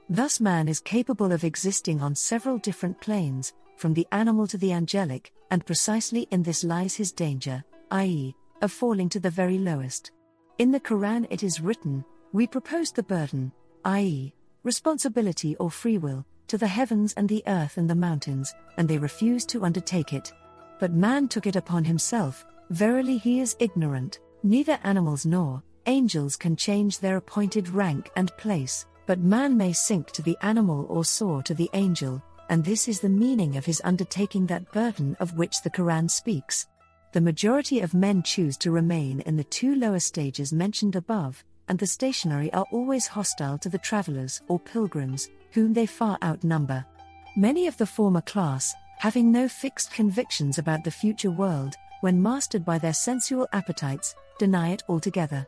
Thus, 0.09 0.39
man 0.39 0.67
is 0.67 0.79
capable 0.79 1.31
of 1.31 1.43
existing 1.43 2.01
on 2.01 2.15
several 2.15 2.57
different 2.57 2.99
planes, 2.99 3.53
from 3.77 3.93
the 3.93 4.07
animal 4.11 4.47
to 4.47 4.57
the 4.57 4.73
angelic, 4.73 5.31
and 5.49 5.65
precisely 5.65 6.27
in 6.31 6.43
this 6.43 6.63
lies 6.63 6.95
his 6.95 7.11
danger, 7.11 7.63
i.e., 7.93 8.35
of 8.61 8.71
falling 8.71 9.07
to 9.09 9.19
the 9.19 9.29
very 9.29 9.57
lowest. 9.57 10.11
In 10.57 10.71
the 10.71 10.79
Quran, 10.79 11.27
it 11.29 11.43
is 11.43 11.61
written, 11.61 12.03
We 12.31 12.47
proposed 12.47 12.95
the 12.95 13.03
burden, 13.03 13.51
i.e., 13.85 14.33
responsibility 14.63 15.55
or 15.57 15.69
free 15.69 15.97
will, 15.97 16.25
to 16.47 16.57
the 16.57 16.67
heavens 16.67 17.13
and 17.13 17.29
the 17.29 17.43
earth 17.47 17.77
and 17.77 17.89
the 17.89 17.95
mountains, 17.95 18.53
and 18.77 18.87
they 18.87 18.97
refused 18.97 19.49
to 19.49 19.63
undertake 19.63 20.13
it. 20.13 20.33
But 20.79 20.93
man 20.93 21.27
took 21.27 21.45
it 21.45 21.55
upon 21.55 21.83
himself, 21.83 22.45
verily 22.69 23.17
he 23.17 23.39
is 23.39 23.55
ignorant, 23.59 24.19
neither 24.43 24.79
animals 24.83 25.25
nor 25.25 25.63
angels 25.85 26.35
can 26.35 26.55
change 26.55 26.99
their 26.99 27.17
appointed 27.17 27.69
rank 27.69 28.09
and 28.15 28.35
place, 28.37 28.85
but 29.05 29.19
man 29.19 29.57
may 29.57 29.73
sink 29.73 30.11
to 30.11 30.21
the 30.21 30.37
animal 30.41 30.85
or 30.89 31.03
soar 31.05 31.43
to 31.43 31.53
the 31.53 31.69
angel, 31.73 32.23
and 32.49 32.63
this 32.63 32.87
is 32.87 32.99
the 32.99 33.09
meaning 33.09 33.57
of 33.57 33.65
his 33.65 33.81
undertaking 33.83 34.45
that 34.47 34.71
burden 34.71 35.15
of 35.19 35.37
which 35.37 35.61
the 35.61 35.69
Quran 35.69 36.09
speaks. 36.09 36.67
The 37.13 37.21
majority 37.21 37.79
of 37.81 37.93
men 37.93 38.23
choose 38.23 38.57
to 38.57 38.71
remain 38.71 39.19
in 39.21 39.37
the 39.37 39.43
two 39.43 39.75
lower 39.75 39.99
stages 39.99 40.51
mentioned 40.51 40.95
above, 40.95 41.43
and 41.67 41.77
the 41.77 41.85
stationary 41.85 42.51
are 42.53 42.65
always 42.71 43.05
hostile 43.05 43.59
to 43.59 43.69
the 43.69 43.77
travelers 43.77 44.41
or 44.47 44.59
pilgrims, 44.59 45.29
whom 45.51 45.73
they 45.73 45.85
far 45.85 46.17
outnumber. 46.23 46.83
Many 47.37 47.67
of 47.67 47.77
the 47.77 47.85
former 47.85 48.21
class, 48.21 48.73
having 48.97 49.31
no 49.31 49.47
fixed 49.47 49.93
convictions 49.93 50.57
about 50.57 50.83
the 50.83 50.89
future 50.89 51.29
world, 51.29 51.75
when 52.01 52.19
mastered 52.19 52.65
by 52.65 52.79
their 52.79 52.93
sensual 52.93 53.47
appetites, 53.53 54.15
deny 54.39 54.69
it 54.69 54.81
altogether. 54.89 55.45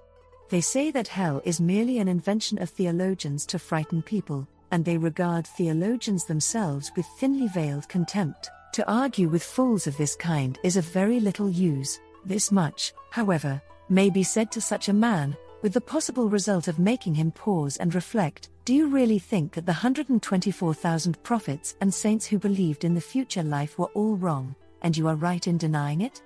They 0.51 0.61
say 0.61 0.91
that 0.91 1.07
hell 1.07 1.41
is 1.45 1.59
merely 1.59 1.97
an 1.97 2.07
invention 2.07 2.61
of 2.61 2.69
theologians 2.69 3.43
to 3.47 3.57
frighten 3.57 4.03
people, 4.03 4.47
and 4.69 4.85
they 4.85 4.99
regard 4.99 5.47
theologians 5.47 6.25
themselves 6.25 6.91
with 6.95 7.07
thinly 7.17 7.47
veiled 7.47 7.89
contempt. 7.89 8.51
To 8.75 8.91
argue 8.91 9.29
with 9.29 9.41
fools 9.41 9.87
of 9.87 9.95
this 9.95 10.17
kind 10.17 10.59
is 10.61 10.75
of 10.75 10.83
very 10.83 11.21
little 11.21 11.49
use. 11.49 12.01
This 12.25 12.51
much, 12.51 12.93
however, 13.09 13.61
may 13.87 14.09
be 14.09 14.21
said 14.21 14.51
to 14.51 14.59
such 14.59 14.89
a 14.89 14.93
man, 14.93 15.37
with 15.61 15.71
the 15.71 15.79
possible 15.79 16.27
result 16.27 16.67
of 16.67 16.77
making 16.77 17.15
him 17.15 17.31
pause 17.31 17.77
and 17.77 17.95
reflect 17.95 18.49
Do 18.65 18.73
you 18.73 18.89
really 18.89 19.17
think 19.17 19.53
that 19.53 19.65
the 19.65 19.71
124,000 19.71 21.23
prophets 21.23 21.77
and 21.79 21.93
saints 21.93 22.25
who 22.25 22.37
believed 22.37 22.83
in 22.83 22.93
the 22.93 22.99
future 22.99 23.43
life 23.43 23.79
were 23.79 23.93
all 23.93 24.17
wrong, 24.17 24.53
and 24.81 24.97
you 24.97 25.07
are 25.07 25.15
right 25.15 25.47
in 25.47 25.57
denying 25.57 26.01
it? 26.01 26.21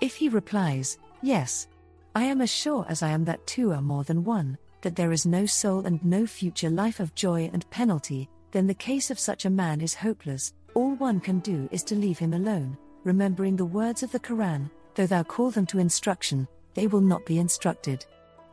If 0.00 0.14
he 0.14 0.28
replies, 0.28 0.98
Yes, 1.20 1.66
I 2.14 2.22
am 2.22 2.40
as 2.40 2.50
sure 2.50 2.86
as 2.88 3.02
I 3.02 3.08
am 3.08 3.24
that 3.24 3.44
two 3.44 3.72
are 3.72 3.82
more 3.82 4.04
than 4.04 4.22
one, 4.22 4.56
that 4.82 4.94
there 4.94 5.10
is 5.10 5.26
no 5.26 5.46
soul 5.46 5.84
and 5.84 6.04
no 6.04 6.28
future 6.28 6.70
life 6.70 7.00
of 7.00 7.16
joy 7.16 7.50
and 7.52 7.68
penalty, 7.70 8.28
then 8.52 8.68
the 8.68 8.84
case 8.88 9.10
of 9.10 9.18
such 9.18 9.46
a 9.46 9.50
man 9.50 9.80
is 9.80 9.94
hopeless. 9.94 10.52
All 10.78 10.94
one 10.94 11.18
can 11.18 11.40
do 11.40 11.68
is 11.72 11.82
to 11.84 11.96
leave 11.96 12.20
him 12.20 12.34
alone, 12.34 12.78
remembering 13.02 13.56
the 13.56 13.64
words 13.64 14.04
of 14.04 14.12
the 14.12 14.20
Quran, 14.20 14.70
though 14.94 15.08
thou 15.08 15.24
call 15.24 15.50
them 15.50 15.66
to 15.66 15.80
instruction, 15.80 16.46
they 16.74 16.86
will 16.86 17.00
not 17.00 17.26
be 17.26 17.40
instructed. 17.40 18.06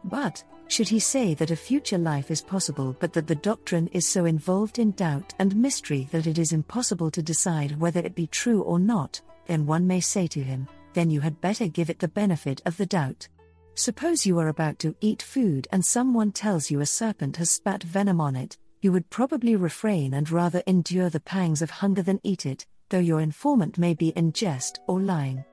But, 0.05 0.43
should 0.67 0.87
he 0.87 0.99
say 0.99 1.35
that 1.35 1.51
a 1.51 1.55
future 1.55 1.99
life 1.99 2.31
is 2.31 2.41
possible 2.41 2.95
but 2.99 3.13
that 3.13 3.27
the 3.27 3.35
doctrine 3.35 3.89
is 3.89 4.07
so 4.07 4.25
involved 4.25 4.79
in 4.79 4.93
doubt 4.93 5.35
and 5.37 5.55
mystery 5.55 6.09
that 6.11 6.25
it 6.25 6.39
is 6.39 6.51
impossible 6.51 7.11
to 7.11 7.21
decide 7.21 7.79
whether 7.79 7.99
it 7.99 8.15
be 8.15 8.25
true 8.25 8.63
or 8.63 8.79
not, 8.79 9.21
then 9.45 9.67
one 9.67 9.85
may 9.85 9.99
say 9.99 10.25
to 10.25 10.41
him, 10.41 10.67
Then 10.93 11.11
you 11.11 11.21
had 11.21 11.41
better 11.41 11.67
give 11.67 11.91
it 11.91 11.99
the 11.99 12.07
benefit 12.07 12.59
of 12.65 12.75
the 12.77 12.87
doubt. 12.87 13.27
Suppose 13.75 14.25
you 14.25 14.39
are 14.39 14.47
about 14.47 14.79
to 14.79 14.95
eat 14.99 15.21
food 15.21 15.67
and 15.71 15.85
someone 15.85 16.31
tells 16.31 16.71
you 16.71 16.79
a 16.79 16.87
serpent 16.87 17.37
has 17.37 17.51
spat 17.51 17.83
venom 17.83 18.19
on 18.19 18.35
it, 18.35 18.57
you 18.85 18.91
would 18.91 19.09
probably 19.09 19.55
refrain 19.55 20.13
and 20.13 20.29
rather 20.29 20.61
endure 20.67 21.09
the 21.09 21.19
pangs 21.19 21.63
of 21.63 21.71
hunger 21.71 22.03
than 22.03 22.19
eat 22.21 22.45
it, 22.45 22.67
though 22.89 22.99
your 22.99 23.19
informant 23.19 23.79
may 23.79 23.95
be 23.95 24.09
in 24.09 24.31
jest 24.31 24.79
or 24.85 25.01
lying. 25.01 25.43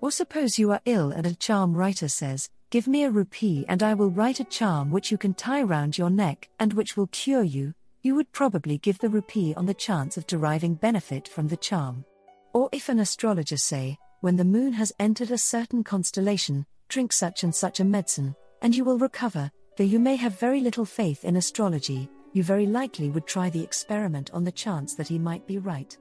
Or 0.00 0.10
suppose 0.10 0.58
you 0.58 0.72
are 0.72 0.80
ill 0.86 1.10
and 1.10 1.26
a 1.26 1.34
charm 1.34 1.74
writer 1.74 2.08
says, 2.08 2.48
Give 2.70 2.88
me 2.88 3.04
a 3.04 3.10
rupee 3.10 3.66
and 3.68 3.82
I 3.82 3.92
will 3.92 4.08
write 4.08 4.40
a 4.40 4.44
charm 4.44 4.90
which 4.90 5.10
you 5.10 5.18
can 5.18 5.34
tie 5.34 5.60
round 5.64 5.98
your 5.98 6.08
neck 6.08 6.48
and 6.60 6.72
which 6.72 6.96
will 6.96 7.08
cure 7.08 7.42
you, 7.42 7.74
you 8.00 8.14
would 8.14 8.32
probably 8.32 8.78
give 8.78 8.98
the 9.00 9.10
rupee 9.10 9.52
on 9.52 9.66
the 9.66 9.74
chance 9.74 10.16
of 10.16 10.26
deriving 10.26 10.72
benefit 10.72 11.28
from 11.28 11.46
the 11.46 11.58
charm. 11.58 12.06
Or 12.54 12.70
if 12.72 12.88
an 12.88 13.00
astrologer 13.00 13.58
say, 13.58 13.98
When 14.22 14.36
the 14.36 14.46
moon 14.46 14.72
has 14.72 14.94
entered 14.98 15.30
a 15.30 15.36
certain 15.36 15.84
constellation, 15.84 16.64
drink 16.88 17.12
such 17.12 17.44
and 17.44 17.54
such 17.54 17.80
a 17.80 17.84
medicine, 17.84 18.34
and 18.62 18.74
you 18.74 18.82
will 18.82 18.96
recover. 18.96 19.50
Though 19.76 19.84
you 19.84 20.00
may 20.00 20.16
have 20.16 20.40
very 20.40 20.62
little 20.62 20.86
faith 20.86 21.24
in 21.24 21.36
astrology, 21.36 22.08
you 22.32 22.42
very 22.42 22.66
likely 22.66 23.10
would 23.10 23.26
try 23.26 23.50
the 23.50 23.62
experiment 23.62 24.30
on 24.32 24.44
the 24.44 24.52
chance 24.52 24.94
that 24.94 25.08
he 25.08 25.18
might 25.18 25.46
be 25.46 25.58
right. 25.58 25.96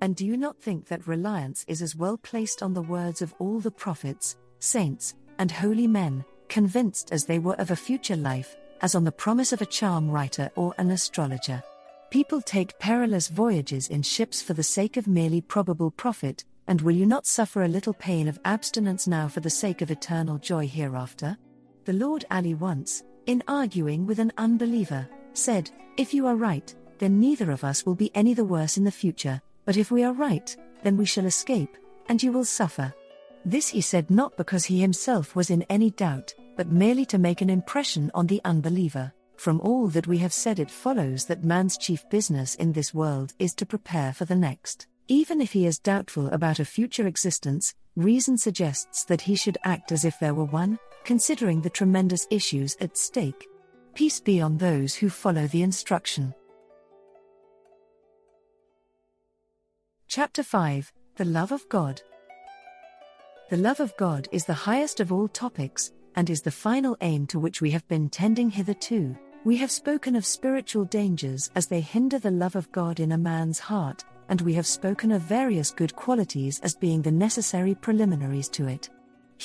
And 0.00 0.16
do 0.16 0.26
you 0.26 0.36
not 0.36 0.60
think 0.60 0.86
that 0.86 1.06
reliance 1.06 1.64
is 1.68 1.82
as 1.82 1.94
well 1.94 2.16
placed 2.16 2.62
on 2.62 2.74
the 2.74 2.82
words 2.82 3.22
of 3.22 3.34
all 3.38 3.60
the 3.60 3.70
prophets, 3.70 4.36
saints, 4.58 5.14
and 5.38 5.50
holy 5.50 5.86
men, 5.86 6.24
convinced 6.48 7.12
as 7.12 7.24
they 7.24 7.38
were 7.38 7.54
of 7.54 7.70
a 7.70 7.76
future 7.76 8.16
life, 8.16 8.56
as 8.80 8.94
on 8.94 9.04
the 9.04 9.12
promise 9.12 9.52
of 9.52 9.62
a 9.62 9.66
charm 9.66 10.10
writer 10.10 10.50
or 10.56 10.74
an 10.78 10.90
astrologer? 10.90 11.62
People 12.10 12.40
take 12.40 12.78
perilous 12.78 13.28
voyages 13.28 13.88
in 13.88 14.02
ships 14.02 14.42
for 14.42 14.54
the 14.54 14.62
sake 14.62 14.96
of 14.96 15.06
merely 15.06 15.40
probable 15.40 15.90
profit, 15.90 16.44
and 16.66 16.80
will 16.80 16.94
you 16.94 17.06
not 17.06 17.26
suffer 17.26 17.62
a 17.62 17.68
little 17.68 17.94
pain 17.94 18.28
of 18.28 18.38
abstinence 18.44 19.06
now 19.06 19.28
for 19.28 19.40
the 19.40 19.50
sake 19.50 19.82
of 19.82 19.90
eternal 19.90 20.38
joy 20.38 20.66
hereafter? 20.66 21.36
The 21.84 21.92
Lord 21.92 22.24
Ali 22.30 22.54
once, 22.54 23.02
in 23.26 23.42
arguing 23.48 24.06
with 24.06 24.18
an 24.18 24.32
unbeliever, 24.36 25.08
said, 25.34 25.70
If 25.96 26.12
you 26.14 26.26
are 26.26 26.36
right, 26.36 26.74
then 26.98 27.20
neither 27.20 27.50
of 27.50 27.64
us 27.64 27.84
will 27.84 27.94
be 27.94 28.10
any 28.14 28.34
the 28.34 28.44
worse 28.44 28.76
in 28.76 28.84
the 28.84 28.90
future, 28.90 29.40
but 29.64 29.76
if 29.76 29.90
we 29.90 30.04
are 30.04 30.12
right, 30.12 30.56
then 30.82 30.96
we 30.96 31.04
shall 31.04 31.26
escape, 31.26 31.76
and 32.08 32.22
you 32.22 32.32
will 32.32 32.44
suffer. 32.44 32.92
This 33.44 33.68
he 33.68 33.80
said 33.80 34.10
not 34.10 34.36
because 34.36 34.64
he 34.64 34.80
himself 34.80 35.34
was 35.34 35.50
in 35.50 35.62
any 35.68 35.90
doubt, 35.90 36.32
but 36.56 36.70
merely 36.70 37.04
to 37.06 37.18
make 37.18 37.40
an 37.40 37.50
impression 37.50 38.10
on 38.14 38.26
the 38.26 38.40
unbeliever. 38.44 39.12
From 39.36 39.60
all 39.62 39.88
that 39.88 40.06
we 40.06 40.18
have 40.18 40.32
said, 40.32 40.60
it 40.60 40.70
follows 40.70 41.24
that 41.24 41.42
man's 41.42 41.76
chief 41.76 42.08
business 42.08 42.54
in 42.56 42.72
this 42.72 42.94
world 42.94 43.34
is 43.38 43.54
to 43.54 43.66
prepare 43.66 44.12
for 44.12 44.24
the 44.24 44.36
next. 44.36 44.86
Even 45.08 45.40
if 45.40 45.52
he 45.52 45.66
is 45.66 45.80
doubtful 45.80 46.28
about 46.28 46.60
a 46.60 46.64
future 46.64 47.08
existence, 47.08 47.74
reason 47.96 48.38
suggests 48.38 49.04
that 49.04 49.22
he 49.22 49.34
should 49.34 49.58
act 49.64 49.90
as 49.90 50.04
if 50.04 50.18
there 50.20 50.34
were 50.34 50.44
one, 50.44 50.78
considering 51.04 51.60
the 51.60 51.70
tremendous 51.70 52.26
issues 52.30 52.76
at 52.80 52.96
stake. 52.96 53.48
Peace 53.94 54.20
be 54.20 54.40
on 54.40 54.56
those 54.56 54.94
who 54.94 55.10
follow 55.10 55.46
the 55.48 55.62
instruction. 55.62 56.34
Chapter 60.08 60.42
5 60.42 60.90
The 61.16 61.26
Love 61.26 61.52
of 61.52 61.68
God. 61.68 62.00
The 63.50 63.58
love 63.58 63.80
of 63.80 63.94
God 63.98 64.28
is 64.32 64.46
the 64.46 64.54
highest 64.54 65.00
of 65.00 65.12
all 65.12 65.28
topics, 65.28 65.92
and 66.16 66.30
is 66.30 66.40
the 66.40 66.50
final 66.50 66.96
aim 67.02 67.26
to 67.26 67.38
which 67.38 67.60
we 67.60 67.70
have 67.72 67.86
been 67.86 68.08
tending 68.08 68.48
hitherto. 68.48 69.14
We 69.44 69.58
have 69.58 69.70
spoken 69.70 70.16
of 70.16 70.24
spiritual 70.24 70.86
dangers 70.86 71.50
as 71.54 71.66
they 71.66 71.82
hinder 71.82 72.18
the 72.18 72.30
love 72.30 72.56
of 72.56 72.72
God 72.72 72.98
in 72.98 73.12
a 73.12 73.18
man's 73.18 73.58
heart, 73.58 74.06
and 74.30 74.40
we 74.40 74.54
have 74.54 74.66
spoken 74.66 75.12
of 75.12 75.20
various 75.20 75.70
good 75.70 75.94
qualities 75.94 76.60
as 76.60 76.74
being 76.74 77.02
the 77.02 77.12
necessary 77.12 77.74
preliminaries 77.74 78.48
to 78.50 78.68
it. 78.68 78.88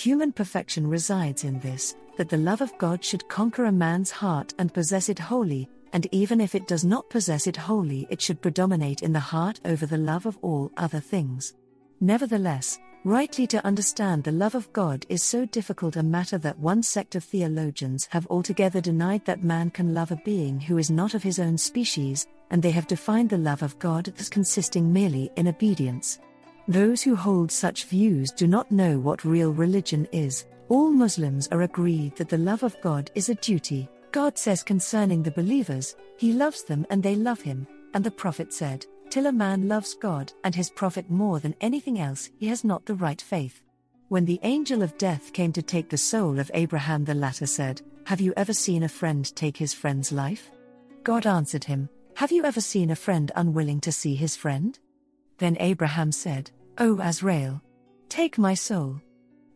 Human 0.04 0.32
perfection 0.32 0.86
resides 0.86 1.44
in 1.44 1.60
this, 1.60 1.96
that 2.18 2.30
the 2.30 2.38
love 2.38 2.62
of 2.62 2.78
God 2.78 3.04
should 3.04 3.28
conquer 3.28 3.66
a 3.66 3.72
man's 3.72 4.12
heart 4.12 4.54
and 4.60 4.72
possess 4.72 5.10
it 5.10 5.18
wholly, 5.18 5.68
and 5.92 6.08
even 6.12 6.40
if 6.40 6.54
it 6.54 6.68
does 6.68 6.86
not 6.86 7.10
possess 7.10 7.48
it 7.48 7.58
wholly, 7.58 8.06
it 8.12 8.22
should 8.22 8.40
predominate 8.40 9.02
in 9.02 9.12
the 9.12 9.20
heart 9.20 9.60
over 9.66 9.88
the 9.88 9.98
love 9.98 10.28
of 10.28 10.38
all 10.44 10.72
other 10.78 11.00
things. 11.00 11.56
Nevertheless, 12.00 12.78
rightly 13.06 13.48
to 13.48 13.66
understand 13.66 14.24
the 14.24 14.32
love 14.32 14.54
of 14.54 14.72
God 14.72 15.04
is 15.10 15.24
so 15.24 15.48
difficult 15.48 15.96
a 15.96 16.04
matter 16.04 16.38
that 16.38 16.60
one 16.60 16.84
sect 16.84 17.16
of 17.16 17.24
theologians 17.24 18.08
have 18.12 18.28
altogether 18.28 18.80
denied 18.80 19.26
that 19.26 19.44
man 19.44 19.72
can 19.72 19.96
love 19.96 20.12
a 20.12 20.22
being 20.24 20.60
who 20.60 20.78
is 20.78 20.92
not 20.92 21.16
of 21.16 21.24
his 21.24 21.40
own 21.40 21.58
species, 21.58 22.28
and 22.52 22.62
they 22.62 22.70
have 22.70 22.86
defined 22.86 23.32
the 23.32 23.38
love 23.40 23.64
of 23.64 23.80
God 23.80 24.14
as 24.20 24.30
consisting 24.30 24.94
merely 24.94 25.32
in 25.38 25.48
obedience. 25.48 26.20
Those 26.68 27.02
who 27.02 27.16
hold 27.16 27.52
such 27.52 27.86
views 27.86 28.32
do 28.32 28.46
not 28.46 28.72
know 28.72 29.00
what 29.00 29.24
real 29.24 29.52
religion 29.54 30.08
is. 30.12 30.46
All 30.70 30.92
Muslims 30.92 31.48
are 31.50 31.62
agreed 31.62 32.16
that 32.18 32.28
the 32.28 32.38
love 32.38 32.64
of 32.64 32.80
God 32.82 33.10
is 33.16 33.30
a 33.30 33.36
duty. 33.36 33.90
God 34.12 34.38
says 34.38 34.64
concerning 34.64 35.24
the 35.24 35.32
believers, 35.32 35.96
He 36.18 36.34
loves 36.34 36.64
them 36.64 36.86
and 36.90 37.02
they 37.02 37.16
love 37.16 37.42
Him, 37.42 37.68
and 37.94 38.04
the 38.04 38.12
Prophet 38.12 38.54
said, 38.54 38.86
Till 39.10 39.28
a 39.28 39.32
man 39.32 39.70
loves 39.70 39.94
God 39.94 40.34
and 40.44 40.54
his 40.54 40.70
Prophet 40.70 41.10
more 41.10 41.40
than 41.40 41.56
anything 41.62 42.00
else, 42.00 42.30
he 42.38 42.48
has 42.48 42.64
not 42.64 42.86
the 42.86 42.96
right 42.96 43.22
faith. 43.22 43.62
When 44.10 44.26
the 44.26 44.40
angel 44.44 44.84
of 44.84 44.98
death 44.98 45.32
came 45.34 45.54
to 45.54 45.62
take 45.62 45.90
the 45.90 45.98
soul 45.98 46.40
of 46.40 46.52
Abraham, 46.54 47.06
the 47.06 47.14
latter 47.14 47.46
said, 47.46 47.82
Have 48.06 48.20
you 48.20 48.34
ever 48.36 48.54
seen 48.54 48.84
a 48.84 48.90
friend 48.90 49.34
take 49.36 49.56
his 49.56 49.74
friend's 49.74 50.12
life? 50.12 50.52
God 51.04 51.26
answered 51.26 51.64
him, 51.64 51.90
Have 52.16 52.32
you 52.32 52.44
ever 52.44 52.60
seen 52.60 52.90
a 52.90 52.96
friend 52.96 53.32
unwilling 53.36 53.80
to 53.82 53.92
see 53.92 54.16
his 54.16 54.36
friend? 54.36 54.78
Then 55.38 55.56
Abraham 55.60 56.12
said, 56.12 56.52
O 56.80 57.00
Azrael, 57.00 57.60
take 58.08 58.38
my 58.38 58.54
soul. 58.54 59.02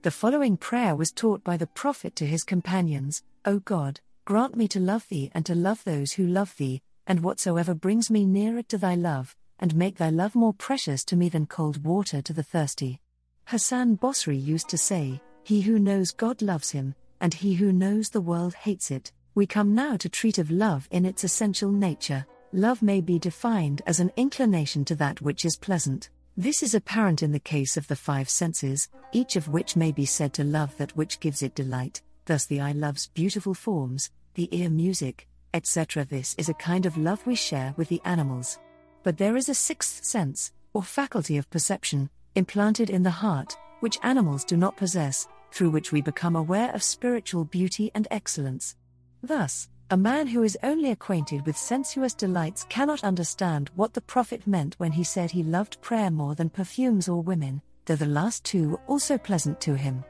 The 0.02 0.10
following 0.10 0.58
prayer 0.58 0.96
was 0.96 1.12
taught 1.12 1.44
by 1.44 1.56
the 1.56 1.68
Prophet 1.68 2.16
to 2.16 2.26
his 2.26 2.44
companions 2.44 3.22
O 3.46 3.60
God, 3.60 4.00
grant 4.26 4.56
me 4.56 4.68
to 4.70 4.80
love 4.80 5.08
thee 5.08 5.30
and 5.36 5.46
to 5.46 5.54
love 5.54 5.84
those 5.84 6.14
who 6.14 6.26
love 6.26 6.56
thee, 6.58 6.82
and 7.06 7.20
whatsoever 7.20 7.76
brings 7.76 8.10
me 8.10 8.26
nearer 8.26 8.64
to 8.64 8.78
thy 8.80 8.96
love, 8.96 9.36
and 9.60 9.76
make 9.76 9.98
thy 9.98 10.10
love 10.10 10.34
more 10.34 10.54
precious 10.54 11.04
to 11.06 11.16
me 11.16 11.30
than 11.30 11.46
cold 11.46 11.84
water 11.84 12.24
to 12.24 12.34
the 12.34 12.42
thirsty. 12.42 13.00
Hassan 13.46 13.98
Bosri 13.98 14.44
used 14.44 14.70
to 14.70 14.78
say, 14.80 15.22
He 15.44 15.62
who 15.62 15.78
knows 15.78 16.10
God 16.10 16.42
loves 16.42 16.72
him, 16.72 16.96
and 17.20 17.36
he 17.36 17.54
who 17.54 17.72
knows 17.72 18.10
the 18.10 18.22
world 18.22 18.56
hates 18.56 18.90
it. 18.90 19.12
We 19.36 19.46
come 19.46 19.76
now 19.76 19.96
to 19.98 20.10
treat 20.10 20.40
of 20.40 20.50
love 20.50 20.88
in 20.90 21.06
its 21.06 21.24
essential 21.24 21.72
nature. 21.72 22.26
Love 22.52 22.82
may 22.82 23.00
be 23.00 23.20
defined 23.20 23.84
as 23.86 24.00
an 24.00 24.12
inclination 24.18 24.84
to 24.86 24.96
that 24.96 25.22
which 25.22 25.46
is 25.46 25.56
pleasant. 25.56 26.10
This 26.38 26.64
is 26.64 26.74
apparent 26.74 27.22
in 27.22 27.34
the 27.34 27.40
case 27.40 27.76
of 27.76 27.88
the 27.88 27.96
five 27.96 28.30
senses, 28.30 28.88
each 29.12 29.36
of 29.36 29.50
which 29.50 29.76
may 29.76 29.92
be 29.92 30.06
said 30.06 30.34
to 30.34 30.46
love 30.46 30.76
that 30.78 30.96
which 30.96 31.20
gives 31.20 31.44
it 31.44 31.56
delight, 31.56 32.02
thus 32.26 32.46
the 32.46 32.62
eye 32.62 32.72
loves 32.72 33.08
beautiful 33.08 33.54
forms, 33.54 34.12
the 34.36 34.48
ear 34.58 34.70
music, 34.70 35.28
etc. 35.54 36.06
This 36.06 36.34
is 36.38 36.48
a 36.48 36.54
kind 36.54 36.86
of 36.86 36.98
love 36.98 37.26
we 37.28 37.36
share 37.36 37.74
with 37.76 37.90
the 37.90 38.02
animals. 38.06 38.60
But 39.04 39.18
there 39.18 39.36
is 39.36 39.50
a 39.50 39.54
sixth 39.54 40.06
sense, 40.06 40.54
or 40.74 40.84
faculty 40.84 41.36
of 41.36 41.50
perception, 41.50 42.10
implanted 42.36 42.90
in 42.90 43.04
the 43.04 43.12
heart, 43.12 43.58
which 43.82 44.00
animals 44.02 44.46
do 44.46 44.56
not 44.56 44.78
possess, 44.78 45.28
through 45.52 45.72
which 45.72 45.92
we 45.92 46.02
become 46.02 46.38
aware 46.38 46.72
of 46.74 46.82
spiritual 46.82 47.44
beauty 47.44 47.92
and 47.94 48.08
excellence. 48.10 48.78
Thus, 49.22 49.68
a 49.92 49.98
man 49.98 50.26
who 50.26 50.44
is 50.44 50.58
only 50.64 50.92
acquainted 50.92 51.46
with 51.46 51.58
sensuous 51.58 52.14
delights 52.14 52.66
cannot 52.70 53.04
understand 53.04 53.70
what 53.76 53.94
the 53.94 54.00
Prophet 54.00 54.48
meant 54.48 54.74
when 54.78 54.94
he 54.94 55.04
said 55.04 55.30
he 55.30 55.44
loved 55.44 55.82
prayer 55.82 56.10
more 56.10 56.34
than 56.34 56.50
perfumes 56.50 57.10
or 57.10 57.22
women, 57.22 57.62
though 57.84 57.98
the 57.98 58.06
last 58.06 58.46
two 58.46 58.70
were 58.70 58.82
also 58.88 59.18
pleasant 59.18 59.60
to 59.60 59.74
him. 59.76 60.02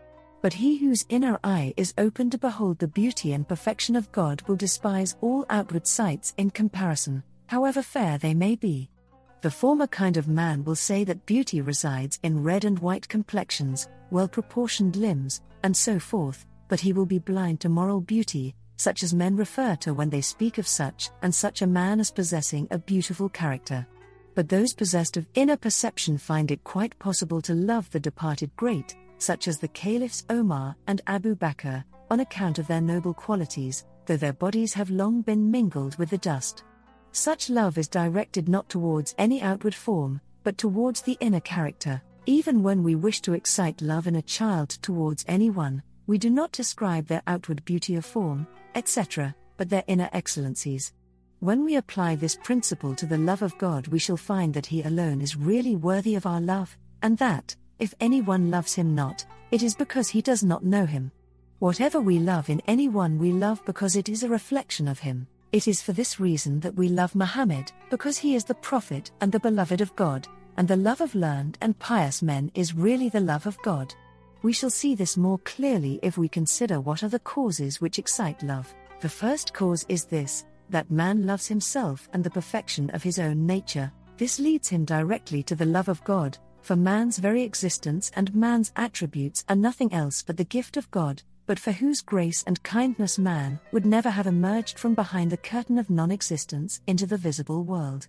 But 0.44 0.54
he 0.54 0.78
whose 0.78 1.06
inner 1.10 1.40
eye 1.44 1.74
is 1.78 1.96
open 1.98 2.30
to 2.30 2.38
behold 2.38 2.78
the 2.78 2.88
beauty 2.88 3.34
and 3.34 3.48
perfection 3.48 3.96
of 3.96 4.12
God 4.12 4.44
will 4.48 4.56
despise 4.56 5.16
all 5.20 5.48
outward 5.50 5.88
sights 5.88 6.36
in 6.38 6.52
comparison, 6.52 7.24
however 7.48 7.82
fair 7.82 8.20
they 8.20 8.36
may 8.36 8.56
be. 8.56 8.88
The 9.42 9.50
former 9.50 9.88
kind 9.88 10.18
of 10.18 10.28
man 10.28 10.64
will 10.64 10.76
say 10.76 11.04
that 11.06 11.26
beauty 11.26 11.60
resides 11.60 12.20
in 12.22 12.44
red 12.44 12.66
and 12.66 12.78
white 12.78 13.10
complexions, 13.10 13.90
well 14.12 14.28
proportioned 14.28 14.96
limbs, 14.96 15.42
and 15.64 15.76
so 15.76 15.98
forth, 15.98 16.46
but 16.68 16.80
he 16.80 16.94
will 16.94 17.08
be 17.08 17.18
blind 17.18 17.60
to 17.62 17.70
moral 17.70 18.00
beauty, 18.00 18.54
such 18.82 19.04
as 19.04 19.14
men 19.14 19.36
refer 19.36 19.76
to 19.76 19.94
when 19.94 20.10
they 20.10 20.22
speak 20.22 20.58
of 20.58 20.68
such 20.68 21.12
and 21.22 21.34
such 21.34 21.62
a 21.62 21.68
man 21.68 22.00
as 22.00 22.10
possessing 22.10 22.68
a 22.72 22.80
beautiful 22.80 23.30
character. 23.30 23.86
But 24.34 24.50
those 24.50 24.74
possessed 24.74 25.18
of 25.18 25.28
inner 25.36 25.56
perception 25.56 26.18
find 26.18 26.50
it 26.50 26.64
quite 26.64 26.98
possible 26.98 27.42
to 27.44 27.54
love 27.54 27.88
the 27.92 28.00
departed 28.00 28.50
great, 28.56 28.96
such 29.20 29.48
as 29.48 29.60
the 29.60 29.68
caliphs 29.68 30.26
Omar 30.32 30.76
and 30.88 31.00
Abu 31.06 31.36
Bakr, 31.36 31.84
on 32.10 32.22
account 32.22 32.58
of 32.58 32.66
their 32.66 32.82
noble 32.82 33.14
qualities, 33.14 33.86
though 34.08 34.18
their 34.18 34.34
bodies 34.34 34.74
have 34.74 34.90
long 34.90 35.22
been 35.22 35.52
mingled 35.52 35.96
with 36.00 36.10
the 36.10 36.18
dust. 36.18 36.64
Such 37.12 37.52
love 37.52 37.78
is 37.78 37.88
directed 37.88 38.50
not 38.50 38.68
towards 38.68 39.14
any 39.20 39.44
outward 39.44 39.76
form, 39.76 40.20
but 40.44 40.58
towards 40.58 41.04
the 41.04 41.18
inner 41.20 41.42
character. 41.42 42.02
Even 42.26 42.64
when 42.64 42.82
we 42.82 42.96
wish 42.96 43.22
to 43.22 43.34
excite 43.34 43.80
love 43.84 44.08
in 44.08 44.16
a 44.16 44.24
child 44.24 44.70
towards 44.82 45.24
anyone, 45.28 45.84
we 46.08 46.18
do 46.18 46.32
not 46.32 46.52
describe 46.52 47.06
their 47.06 47.22
outward 47.28 47.64
beauty 47.64 47.96
of 47.96 48.06
form, 48.06 48.48
etc., 48.76 49.36
but 49.58 49.70
their 49.70 49.84
inner 49.88 50.10
excellencies. 50.14 50.94
When 51.40 51.64
we 51.66 51.76
apply 51.76 52.16
this 52.16 52.36
principle 52.36 52.96
to 52.96 53.06
the 53.06 53.18
love 53.18 53.42
of 53.42 53.58
God, 53.58 53.88
we 53.88 54.00
shall 54.00 54.18
find 54.18 54.54
that 54.54 54.68
He 54.68 54.84
alone 54.84 55.22
is 55.22 55.36
really 55.36 55.76
worthy 55.76 56.16
of 56.16 56.26
our 56.26 56.42
love, 56.42 56.78
and 57.02 57.18
that, 57.18 57.56
if 57.80 57.96
anyone 58.00 58.52
loves 58.52 58.76
him 58.76 58.94
not, 58.94 59.26
it 59.50 59.64
is 59.64 59.74
because 59.74 60.08
he 60.08 60.22
does 60.22 60.44
not 60.44 60.64
know 60.64 60.86
him. 60.86 61.12
Whatever 61.58 62.00
we 62.00 62.20
love 62.20 62.50
in 62.50 62.62
anyone, 62.68 63.18
we 63.18 63.32
love 63.32 63.64
because 63.66 63.96
it 63.96 64.08
is 64.08 64.22
a 64.22 64.30
reflection 64.30 64.88
of 64.88 65.00
him. 65.00 65.26
It 65.52 65.68
is 65.68 65.82
for 65.82 65.92
this 65.92 66.20
reason 66.20 66.60
that 66.60 66.76
we 66.76 66.90
love 66.90 67.16
Muhammad, 67.16 67.72
because 67.90 68.20
he 68.20 68.36
is 68.36 68.44
the 68.44 68.54
prophet 68.54 69.12
and 69.20 69.32
the 69.32 69.40
beloved 69.40 69.82
of 69.82 69.96
God, 69.96 70.28
and 70.58 70.68
the 70.68 70.76
love 70.76 71.02
of 71.02 71.16
learned 71.16 71.58
and 71.60 71.78
pious 71.80 72.22
men 72.22 72.52
is 72.54 72.76
really 72.76 73.10
the 73.10 73.20
love 73.20 73.48
of 73.48 73.58
God. 73.64 73.96
We 74.44 74.54
shall 74.54 74.72
see 74.72 74.96
this 74.96 75.18
more 75.18 75.38
clearly 75.40 76.00
if 76.02 76.18
we 76.18 76.28
consider 76.28 76.82
what 76.82 77.04
are 77.04 77.10
the 77.10 77.20
causes 77.20 77.80
which 77.80 78.00
excite 78.00 78.42
love. 78.42 78.74
The 79.00 79.10
first 79.10 79.54
cause 79.54 79.86
is 79.88 80.06
this 80.06 80.46
that 80.70 80.90
man 80.90 81.26
loves 81.26 81.48
himself 81.48 82.10
and 82.14 82.24
the 82.24 82.30
perfection 82.30 82.90
of 82.92 83.04
his 83.04 83.20
own 83.20 83.46
nature. 83.46 83.92
This 84.18 84.40
leads 84.40 84.70
him 84.70 84.86
directly 84.86 85.44
to 85.44 85.56
the 85.56 85.66
love 85.66 85.90
of 85.90 86.04
God, 86.06 86.38
for 86.62 86.76
man's 86.76 87.18
very 87.18 87.44
existence 87.44 88.12
and 88.16 88.34
man's 88.34 88.72
attributes 88.78 89.44
are 89.50 89.56
nothing 89.56 89.92
else 89.94 90.24
but 90.24 90.38
the 90.38 90.46
gift 90.46 90.78
of 90.78 90.90
God, 90.92 91.22
but 91.46 91.60
for 91.60 91.72
whose 91.72 92.02
grace 92.02 92.44
and 92.48 92.64
kindness 92.64 93.20
man 93.20 93.60
would 93.72 93.86
never 93.86 94.10
have 94.10 94.28
emerged 94.28 94.80
from 94.80 94.96
behind 94.96 95.32
the 95.32 95.38
curtain 95.38 95.78
of 95.78 95.90
non 95.90 96.10
existence 96.10 96.82
into 96.88 97.06
the 97.06 97.18
visible 97.18 97.64
world. 97.64 98.08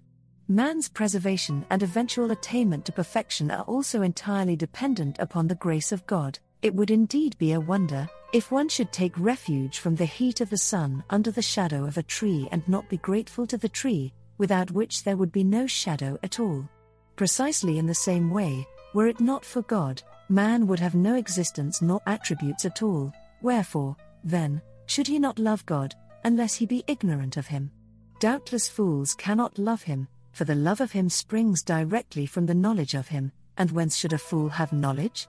Man's 0.48 0.88
preservation 0.88 1.64
and 1.70 1.82
eventual 1.82 2.32
attainment 2.32 2.84
to 2.86 2.92
perfection 2.92 3.50
are 3.50 3.62
also 3.62 4.02
entirely 4.02 4.56
dependent 4.56 5.18
upon 5.18 5.46
the 5.46 5.54
grace 5.54 5.92
of 5.92 6.06
God. 6.06 6.38
It 6.62 6.74
would 6.74 6.90
indeed 6.90 7.38
be 7.38 7.52
a 7.52 7.60
wonder 7.60 8.08
if 8.32 8.50
one 8.50 8.68
should 8.68 8.92
take 8.92 9.18
refuge 9.18 9.78
from 9.78 9.94
the 9.94 10.04
heat 10.04 10.40
of 10.40 10.50
the 10.50 10.56
sun 10.56 11.04
under 11.10 11.30
the 11.30 11.42
shadow 11.42 11.84
of 11.84 11.96
a 11.96 12.02
tree 12.02 12.48
and 12.50 12.66
not 12.68 12.88
be 12.88 12.96
grateful 12.96 13.46
to 13.46 13.56
the 13.56 13.68
tree, 13.68 14.12
without 14.38 14.70
which 14.70 15.04
there 15.04 15.16
would 15.16 15.32
be 15.32 15.44
no 15.44 15.66
shadow 15.66 16.18
at 16.22 16.40
all. 16.40 16.68
Precisely 17.16 17.78
in 17.78 17.86
the 17.86 17.94
same 17.94 18.30
way, 18.30 18.66
were 18.94 19.06
it 19.06 19.20
not 19.20 19.44
for 19.44 19.62
God, 19.62 20.02
man 20.28 20.66
would 20.66 20.80
have 20.80 20.94
no 20.94 21.14
existence 21.14 21.82
nor 21.82 22.00
attributes 22.06 22.64
at 22.64 22.82
all. 22.82 23.12
Wherefore, 23.42 23.96
then, 24.24 24.60
should 24.86 25.06
he 25.06 25.18
not 25.18 25.38
love 25.38 25.64
God, 25.66 25.94
unless 26.24 26.54
he 26.54 26.66
be 26.66 26.84
ignorant 26.86 27.36
of 27.36 27.46
him? 27.46 27.70
Doubtless 28.18 28.68
fools 28.68 29.14
cannot 29.14 29.58
love 29.58 29.82
him, 29.82 30.08
for 30.32 30.44
the 30.44 30.54
love 30.54 30.80
of 30.80 30.92
him 30.92 31.08
springs 31.08 31.62
directly 31.62 32.26
from 32.26 32.46
the 32.46 32.54
knowledge 32.54 32.94
of 32.94 33.08
him, 33.08 33.32
and 33.56 33.70
whence 33.70 33.96
should 33.96 34.12
a 34.12 34.18
fool 34.18 34.48
have 34.48 34.72
knowledge? 34.72 35.28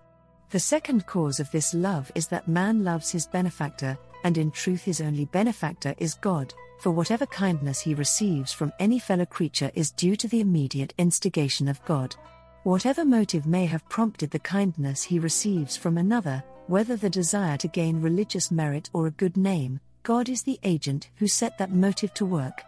The 0.49 0.59
second 0.59 1.05
cause 1.05 1.39
of 1.39 1.51
this 1.51 1.73
love 1.73 2.11
is 2.15 2.27
that 2.27 2.47
man 2.47 2.83
loves 2.83 3.11
his 3.11 3.27
benefactor, 3.27 3.97
and 4.23 4.37
in 4.37 4.51
truth 4.51 4.83
his 4.83 5.01
only 5.01 5.25
benefactor 5.25 5.93
is 5.97 6.13
God, 6.15 6.53
for 6.79 6.91
whatever 6.91 7.25
kindness 7.25 7.79
he 7.79 7.93
receives 7.93 8.51
from 8.51 8.73
any 8.79 8.99
fellow 8.99 9.25
creature 9.25 9.71
is 9.73 9.91
due 9.91 10.15
to 10.15 10.27
the 10.27 10.41
immediate 10.41 10.93
instigation 10.97 11.67
of 11.67 11.83
God. 11.85 12.15
Whatever 12.63 13.03
motive 13.03 13.45
may 13.45 13.65
have 13.65 13.87
prompted 13.89 14.31
the 14.31 14.39
kindness 14.39 15.03
he 15.03 15.19
receives 15.19 15.75
from 15.75 15.97
another, 15.97 16.43
whether 16.67 16.95
the 16.95 17.09
desire 17.09 17.57
to 17.57 17.67
gain 17.67 18.01
religious 18.01 18.51
merit 18.51 18.89
or 18.93 19.07
a 19.07 19.11
good 19.11 19.35
name, 19.35 19.79
God 20.03 20.29
is 20.29 20.43
the 20.43 20.59
agent 20.63 21.09
who 21.15 21.27
set 21.27 21.57
that 21.57 21.71
motive 21.71 22.13
to 22.15 22.25
work. 22.25 22.63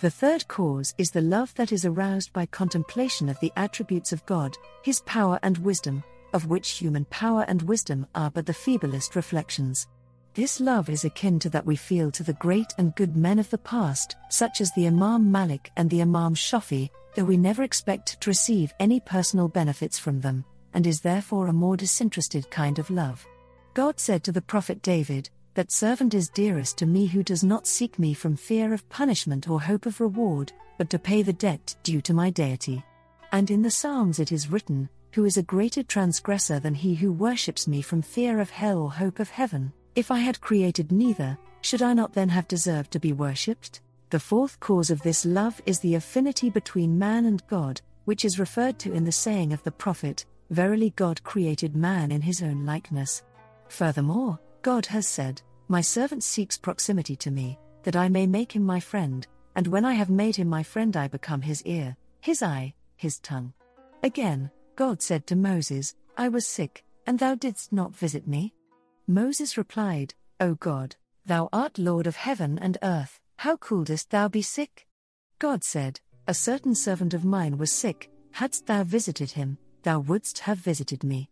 The 0.00 0.10
third 0.10 0.46
cause 0.46 0.94
is 0.98 1.10
the 1.10 1.22
love 1.22 1.54
that 1.54 1.72
is 1.72 1.86
aroused 1.86 2.30
by 2.34 2.44
contemplation 2.44 3.30
of 3.30 3.40
the 3.40 3.52
attributes 3.56 4.12
of 4.12 4.24
God, 4.26 4.54
His 4.82 5.00
power 5.00 5.38
and 5.42 5.56
wisdom, 5.58 6.04
of 6.34 6.46
which 6.46 6.72
human 6.72 7.06
power 7.06 7.46
and 7.48 7.62
wisdom 7.62 8.06
are 8.14 8.30
but 8.30 8.44
the 8.44 8.52
feeblest 8.52 9.14
reflections. 9.14 9.88
This 10.34 10.60
love 10.60 10.90
is 10.90 11.06
akin 11.06 11.38
to 11.38 11.48
that 11.48 11.64
we 11.64 11.76
feel 11.76 12.10
to 12.10 12.22
the 12.22 12.34
great 12.34 12.74
and 12.76 12.94
good 12.94 13.16
men 13.16 13.38
of 13.38 13.48
the 13.48 13.56
past, 13.56 14.16
such 14.28 14.60
as 14.60 14.70
the 14.72 14.86
Imam 14.86 15.32
Malik 15.32 15.72
and 15.76 15.88
the 15.88 16.02
Imam 16.02 16.34
Shafi, 16.34 16.90
though 17.14 17.24
we 17.24 17.38
never 17.38 17.62
expect 17.62 18.20
to 18.20 18.28
receive 18.28 18.74
any 18.78 19.00
personal 19.00 19.48
benefits 19.48 19.98
from 19.98 20.20
them, 20.20 20.44
and 20.74 20.86
is 20.86 21.00
therefore 21.00 21.46
a 21.46 21.54
more 21.54 21.74
disinterested 21.74 22.50
kind 22.50 22.78
of 22.78 22.90
love. 22.90 23.26
God 23.72 23.98
said 23.98 24.22
to 24.24 24.32
the 24.32 24.42
prophet 24.42 24.82
David, 24.82 25.30
That 25.56 25.72
servant 25.72 26.12
is 26.12 26.28
dearest 26.28 26.76
to 26.76 26.86
me 26.86 27.06
who 27.06 27.22
does 27.22 27.42
not 27.42 27.66
seek 27.66 27.98
me 27.98 28.12
from 28.12 28.36
fear 28.36 28.74
of 28.74 28.86
punishment 28.90 29.48
or 29.48 29.58
hope 29.58 29.86
of 29.86 30.02
reward, 30.02 30.52
but 30.76 30.90
to 30.90 30.98
pay 30.98 31.22
the 31.22 31.32
debt 31.32 31.74
due 31.82 32.02
to 32.02 32.12
my 32.12 32.28
deity. 32.28 32.84
And 33.32 33.50
in 33.50 33.62
the 33.62 33.70
Psalms 33.70 34.18
it 34.18 34.32
is 34.32 34.50
written, 34.50 34.86
Who 35.14 35.24
is 35.24 35.38
a 35.38 35.42
greater 35.42 35.82
transgressor 35.82 36.60
than 36.60 36.74
he 36.74 36.94
who 36.94 37.10
worships 37.10 37.66
me 37.66 37.80
from 37.80 38.02
fear 38.02 38.38
of 38.38 38.50
hell 38.50 38.76
or 38.76 38.92
hope 38.92 39.18
of 39.18 39.30
heaven? 39.30 39.72
If 39.94 40.10
I 40.10 40.18
had 40.18 40.42
created 40.42 40.92
neither, 40.92 41.38
should 41.62 41.80
I 41.80 41.94
not 41.94 42.12
then 42.12 42.28
have 42.28 42.46
deserved 42.48 42.90
to 42.90 43.00
be 43.00 43.14
worshipped? 43.14 43.80
The 44.10 44.20
fourth 44.20 44.60
cause 44.60 44.90
of 44.90 45.00
this 45.00 45.24
love 45.24 45.62
is 45.64 45.80
the 45.80 45.94
affinity 45.94 46.50
between 46.50 46.98
man 46.98 47.24
and 47.24 47.42
God, 47.46 47.80
which 48.04 48.26
is 48.26 48.38
referred 48.38 48.78
to 48.80 48.92
in 48.92 49.04
the 49.06 49.10
saying 49.10 49.54
of 49.54 49.62
the 49.62 49.72
prophet 49.72 50.26
Verily, 50.50 50.92
God 50.96 51.24
created 51.24 51.74
man 51.74 52.12
in 52.12 52.20
his 52.20 52.42
own 52.42 52.66
likeness. 52.66 53.22
Furthermore, 53.68 54.38
God 54.66 54.86
has 54.86 55.06
said, 55.06 55.42
My 55.68 55.80
servant 55.80 56.22
seeks 56.22 56.56
proximity 56.56 57.16
to 57.16 57.30
me, 57.30 57.58
that 57.82 57.96
I 57.96 58.08
may 58.08 58.26
make 58.26 58.54
him 58.54 58.62
my 58.62 58.78
friend, 58.78 59.26
and 59.56 59.66
when 59.66 59.84
I 59.84 59.94
have 59.94 60.10
made 60.10 60.36
him 60.36 60.48
my 60.48 60.62
friend, 60.62 60.96
I 60.96 61.08
become 61.08 61.42
his 61.42 61.62
ear, 61.64 61.96
his 62.20 62.42
eye, 62.42 62.74
his 62.96 63.18
tongue. 63.18 63.52
Again, 64.02 64.50
God 64.76 65.02
said 65.02 65.26
to 65.26 65.36
Moses, 65.36 65.94
I 66.16 66.28
was 66.28 66.46
sick, 66.46 66.84
and 67.06 67.18
thou 67.18 67.34
didst 67.34 67.72
not 67.72 67.96
visit 67.96 68.28
me? 68.28 68.54
Moses 69.08 69.56
replied, 69.56 70.14
O 70.40 70.54
God, 70.54 70.94
thou 71.24 71.48
art 71.52 71.78
Lord 71.78 72.06
of 72.06 72.16
heaven 72.16 72.58
and 72.58 72.78
earth, 72.82 73.20
how 73.36 73.56
couldest 73.56 74.10
thou 74.10 74.28
be 74.28 74.42
sick? 74.42 74.86
God 75.38 75.64
said, 75.64 75.98
A 76.28 76.34
certain 76.34 76.74
servant 76.74 77.12
of 77.12 77.24
mine 77.24 77.58
was 77.58 77.72
sick, 77.72 78.10
hadst 78.32 78.66
thou 78.66 78.84
visited 78.84 79.32
him, 79.32 79.58
thou 79.82 79.98
wouldst 79.98 80.40
have 80.40 80.58
visited 80.58 81.02
me. 81.02 81.28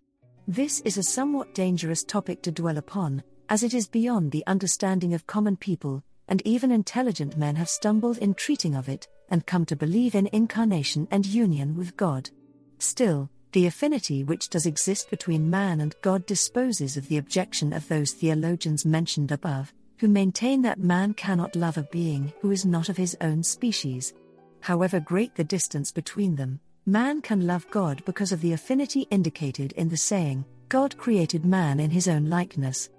This 0.49 0.81
is 0.81 0.99
a 0.99 1.03
somewhat 1.03 1.55
dangerous 1.55 2.03
topic 2.05 2.43
to 2.43 2.53
dwell 2.53 2.79
upon, 2.79 3.23
as 3.49 3.63
it 3.63 3.75
is 3.75 3.87
beyond 3.87 4.31
the 4.31 4.47
understanding 4.47 5.15
of 5.15 5.27
common 5.27 5.57
people, 5.57 6.03
and 6.29 6.43
even 6.45 6.71
intelligent 6.71 7.37
men 7.37 7.57
have 7.57 7.69
stumbled 7.69 8.19
in 8.19 8.35
treating 8.35 8.75
of 8.75 8.89
it, 8.89 9.09
and 9.31 9.47
come 9.47 9.65
to 9.65 9.77
believe 9.77 10.15
in 10.15 10.29
incarnation 10.33 11.09
and 11.11 11.27
union 11.27 11.77
with 11.77 11.97
God. 11.97 12.31
Still, 12.79 13.29
the 13.53 13.67
affinity 13.67 14.25
which 14.25 14.49
does 14.49 14.67
exist 14.67 15.11
between 15.11 15.51
man 15.51 15.81
and 15.81 15.95
God 16.03 16.27
disposes 16.27 16.97
of 16.97 17.09
the 17.09 17.19
objection 17.19 17.73
of 17.73 17.87
those 17.89 18.13
theologians 18.13 18.85
mentioned 18.85 19.33
above, 19.33 19.73
who 19.99 20.09
maintain 20.09 20.63
that 20.63 20.81
man 20.81 21.15
cannot 21.15 21.57
love 21.57 21.79
a 21.79 21.85
being 21.85 22.33
who 22.41 22.51
is 22.51 22.65
not 22.65 22.89
of 22.89 22.97
his 22.97 23.17
own 23.21 23.43
species. 23.43 24.13
However 24.61 24.99
great 25.01 25.35
the 25.35 25.45
distance 25.45 25.93
between 25.93 26.35
them, 26.35 26.61
Man 26.87 27.23
can 27.23 27.47
love 27.47 27.67
God 27.71 28.05
because 28.05 28.31
of 28.31 28.43
the 28.43 28.53
affinity 28.53 29.07
indicated 29.11 29.73
in 29.73 29.89
the 29.89 29.97
saying, 29.97 30.45
God 30.69 30.95
created 30.99 31.43
man 31.47 31.81
in 31.81 31.91
his 31.91 32.09
own 32.09 32.27
likeness. 32.27 32.91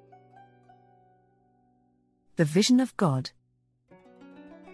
The 2.38 2.44
Vision 2.44 2.82
of 2.82 2.96
God 2.98 3.32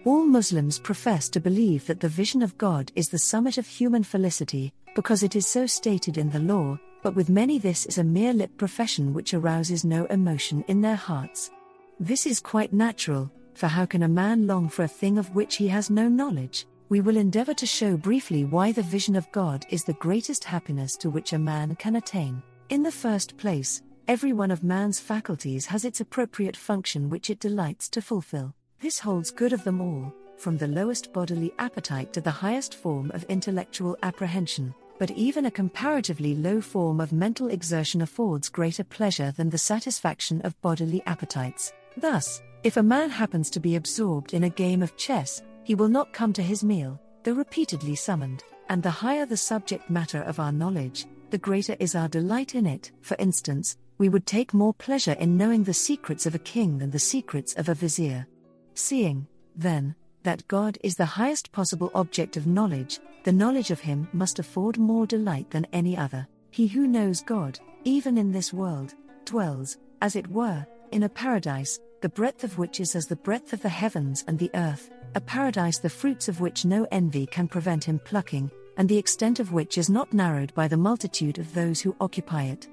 All 0.04 0.24
Muslims 0.24 0.80
profess 0.80 1.28
to 1.28 1.38
believe 1.38 1.86
that 1.86 2.00
the 2.00 2.08
vision 2.08 2.42
of 2.42 2.58
God 2.58 2.90
is 2.96 3.08
the 3.08 3.20
summit 3.20 3.56
of 3.56 3.68
human 3.68 4.02
felicity, 4.02 4.72
because 4.96 5.22
it 5.22 5.36
is 5.36 5.46
so 5.46 5.66
stated 5.66 6.18
in 6.18 6.28
the 6.30 6.40
law, 6.40 6.76
but 7.04 7.14
with 7.14 7.28
many 7.28 7.60
this 7.60 7.86
is 7.86 7.98
a 7.98 8.04
mere 8.04 8.32
lip 8.32 8.50
profession 8.56 9.14
which 9.14 9.32
arouses 9.32 9.84
no 9.84 10.06
emotion 10.06 10.64
in 10.66 10.80
their 10.80 10.96
hearts. 10.96 11.52
This 12.00 12.26
is 12.26 12.40
quite 12.40 12.72
natural, 12.72 13.30
for 13.54 13.68
how 13.68 13.86
can 13.86 14.02
a 14.02 14.08
man 14.08 14.48
long 14.48 14.68
for 14.68 14.82
a 14.82 14.88
thing 14.88 15.16
of 15.16 15.32
which 15.36 15.54
he 15.54 15.68
has 15.68 15.88
no 15.88 16.08
knowledge? 16.08 16.66
we 16.88 17.00
will 17.00 17.16
endeavor 17.16 17.54
to 17.54 17.64
show 17.64 17.96
briefly 17.96 18.44
why 18.44 18.70
the 18.70 18.82
vision 18.82 19.16
of 19.16 19.30
God 19.32 19.64
is 19.70 19.84
the 19.84 19.94
greatest 19.94 20.44
happiness 20.44 20.94
to 20.96 21.08
which 21.08 21.32
a 21.32 21.38
man 21.38 21.74
can 21.76 21.96
attain. 21.96 22.42
In 22.68 22.82
the 22.82 22.92
first 22.92 23.38
place, 23.38 23.80
every 24.08 24.32
one 24.32 24.50
of 24.50 24.64
man's 24.64 24.98
faculties 24.98 25.66
has 25.66 25.84
its 25.84 26.00
appropriate 26.00 26.56
function 26.56 27.08
which 27.08 27.30
it 27.30 27.40
delights 27.40 27.88
to 27.90 28.02
fulfill. 28.02 28.54
This 28.80 28.98
holds 28.98 29.30
good 29.30 29.52
of 29.52 29.64
them 29.64 29.80
all, 29.80 30.12
from 30.36 30.56
the 30.56 30.66
lowest 30.66 31.12
bodily 31.12 31.52
appetite 31.58 32.12
to 32.12 32.20
the 32.20 32.30
highest 32.30 32.74
form 32.74 33.10
of 33.12 33.24
intellectual 33.24 33.96
apprehension. 34.02 34.74
But 34.98 35.12
even 35.12 35.46
a 35.46 35.50
comparatively 35.50 36.34
low 36.34 36.60
form 36.60 37.00
of 37.00 37.12
mental 37.12 37.48
exertion 37.48 38.02
affords 38.02 38.48
greater 38.48 38.84
pleasure 38.84 39.32
than 39.32 39.50
the 39.50 39.58
satisfaction 39.58 40.40
of 40.42 40.60
bodily 40.62 41.02
appetites. 41.06 41.72
Thus, 41.96 42.42
if 42.62 42.76
a 42.76 42.82
man 42.82 43.10
happens 43.10 43.50
to 43.50 43.60
be 43.60 43.76
absorbed 43.76 44.34
in 44.34 44.44
a 44.44 44.50
game 44.50 44.82
of 44.82 44.96
chess, 44.96 45.42
he 45.64 45.74
will 45.74 45.88
not 45.88 46.12
come 46.12 46.32
to 46.34 46.42
his 46.42 46.62
meal, 46.62 47.00
though 47.22 47.32
repeatedly 47.32 47.94
summoned, 47.94 48.44
and 48.68 48.82
the 48.82 48.90
higher 48.90 49.26
the 49.26 49.36
subject 49.36 49.90
matter 49.90 50.22
of 50.22 50.38
our 50.40 50.52
knowledge, 50.52 51.06
the 51.30 51.38
greater 51.38 51.76
is 51.80 51.94
our 51.94 52.08
delight 52.08 52.54
in 52.54 52.66
it. 52.66 52.92
For 53.00 53.16
instance, 53.18 53.76
we 54.02 54.08
would 54.08 54.26
take 54.26 54.52
more 54.52 54.74
pleasure 54.74 55.12
in 55.20 55.36
knowing 55.36 55.62
the 55.62 55.72
secrets 55.72 56.26
of 56.26 56.34
a 56.34 56.40
king 56.40 56.76
than 56.76 56.90
the 56.90 56.98
secrets 56.98 57.54
of 57.54 57.68
a 57.68 57.74
vizier. 57.74 58.26
Seeing, 58.74 59.28
then, 59.54 59.94
that 60.24 60.48
God 60.48 60.76
is 60.82 60.96
the 60.96 61.04
highest 61.04 61.52
possible 61.52 61.88
object 61.94 62.36
of 62.36 62.48
knowledge, 62.48 62.98
the 63.22 63.30
knowledge 63.30 63.70
of 63.70 63.78
Him 63.78 64.08
must 64.12 64.40
afford 64.40 64.76
more 64.76 65.06
delight 65.06 65.48
than 65.52 65.68
any 65.72 65.96
other. 65.96 66.26
He 66.50 66.66
who 66.66 66.88
knows 66.88 67.22
God, 67.22 67.60
even 67.84 68.18
in 68.18 68.32
this 68.32 68.52
world, 68.52 68.92
dwells, 69.24 69.78
as 70.00 70.16
it 70.16 70.26
were, 70.26 70.66
in 70.90 71.04
a 71.04 71.08
paradise, 71.08 71.78
the 72.00 72.08
breadth 72.08 72.42
of 72.42 72.58
which 72.58 72.80
is 72.80 72.96
as 72.96 73.06
the 73.06 73.14
breadth 73.14 73.52
of 73.52 73.62
the 73.62 73.68
heavens 73.68 74.24
and 74.26 74.36
the 74.36 74.50
earth, 74.54 74.90
a 75.14 75.20
paradise 75.20 75.78
the 75.78 75.88
fruits 75.88 76.28
of 76.28 76.40
which 76.40 76.64
no 76.64 76.88
envy 76.90 77.24
can 77.24 77.46
prevent 77.46 77.84
him 77.84 78.00
plucking, 78.00 78.50
and 78.78 78.88
the 78.88 78.98
extent 78.98 79.38
of 79.38 79.52
which 79.52 79.78
is 79.78 79.88
not 79.88 80.12
narrowed 80.12 80.52
by 80.54 80.66
the 80.66 80.76
multitude 80.76 81.38
of 81.38 81.54
those 81.54 81.80
who 81.80 81.94
occupy 82.00 82.42
it. 82.42 82.66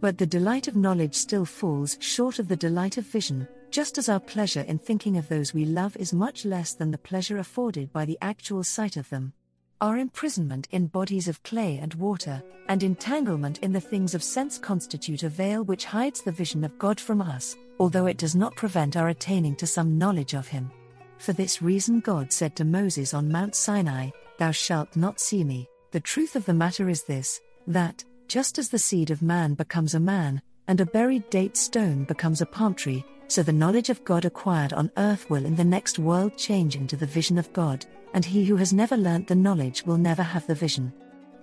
But 0.00 0.18
the 0.18 0.26
delight 0.26 0.68
of 0.68 0.76
knowledge 0.76 1.14
still 1.14 1.44
falls 1.44 1.96
short 2.00 2.38
of 2.38 2.48
the 2.48 2.56
delight 2.56 2.98
of 2.98 3.06
vision, 3.06 3.48
just 3.70 3.98
as 3.98 4.08
our 4.08 4.20
pleasure 4.20 4.62
in 4.62 4.78
thinking 4.78 5.16
of 5.16 5.28
those 5.28 5.54
we 5.54 5.64
love 5.64 5.96
is 5.96 6.12
much 6.12 6.44
less 6.44 6.74
than 6.74 6.90
the 6.90 6.98
pleasure 6.98 7.38
afforded 7.38 7.92
by 7.92 8.04
the 8.04 8.18
actual 8.20 8.62
sight 8.62 8.96
of 8.96 9.08
them. 9.10 9.32
Our 9.80 9.98
imprisonment 9.98 10.68
in 10.70 10.86
bodies 10.86 11.28
of 11.28 11.42
clay 11.42 11.78
and 11.78 11.92
water, 11.94 12.42
and 12.68 12.82
entanglement 12.82 13.58
in 13.58 13.72
the 13.72 13.80
things 13.80 14.14
of 14.14 14.22
sense 14.22 14.58
constitute 14.58 15.22
a 15.22 15.28
veil 15.28 15.64
which 15.64 15.84
hides 15.84 16.22
the 16.22 16.32
vision 16.32 16.64
of 16.64 16.78
God 16.78 16.98
from 16.98 17.20
us, 17.20 17.56
although 17.78 18.06
it 18.06 18.16
does 18.16 18.34
not 18.34 18.56
prevent 18.56 18.96
our 18.96 19.08
attaining 19.08 19.54
to 19.56 19.66
some 19.66 19.98
knowledge 19.98 20.34
of 20.34 20.48
Him. 20.48 20.70
For 21.18 21.32
this 21.32 21.60
reason, 21.60 22.00
God 22.00 22.32
said 22.32 22.56
to 22.56 22.64
Moses 22.64 23.12
on 23.12 23.30
Mount 23.30 23.54
Sinai, 23.54 24.10
Thou 24.38 24.50
shalt 24.50 24.96
not 24.96 25.20
see 25.20 25.44
me. 25.44 25.68
The 25.90 26.00
truth 26.00 26.36
of 26.36 26.44
the 26.44 26.54
matter 26.54 26.88
is 26.88 27.02
this 27.04 27.40
that, 27.66 28.04
just 28.28 28.58
as 28.58 28.68
the 28.68 28.78
seed 28.78 29.10
of 29.10 29.22
man 29.22 29.54
becomes 29.54 29.94
a 29.94 30.00
man, 30.00 30.40
and 30.68 30.80
a 30.80 30.86
buried 30.86 31.28
date 31.30 31.56
stone 31.56 32.04
becomes 32.04 32.40
a 32.40 32.46
palm 32.46 32.74
tree, 32.74 33.04
so 33.28 33.42
the 33.42 33.52
knowledge 33.52 33.90
of 33.90 34.04
God 34.04 34.24
acquired 34.24 34.72
on 34.72 34.90
earth 34.96 35.28
will 35.30 35.44
in 35.44 35.56
the 35.56 35.64
next 35.64 35.98
world 35.98 36.36
change 36.36 36.76
into 36.76 36.96
the 36.96 37.06
vision 37.06 37.38
of 37.38 37.52
God, 37.52 37.84
and 38.14 38.24
he 38.24 38.44
who 38.44 38.56
has 38.56 38.72
never 38.72 38.96
learnt 38.96 39.26
the 39.26 39.34
knowledge 39.34 39.84
will 39.84 39.98
never 39.98 40.22
have 40.22 40.46
the 40.46 40.54
vision. 40.54 40.92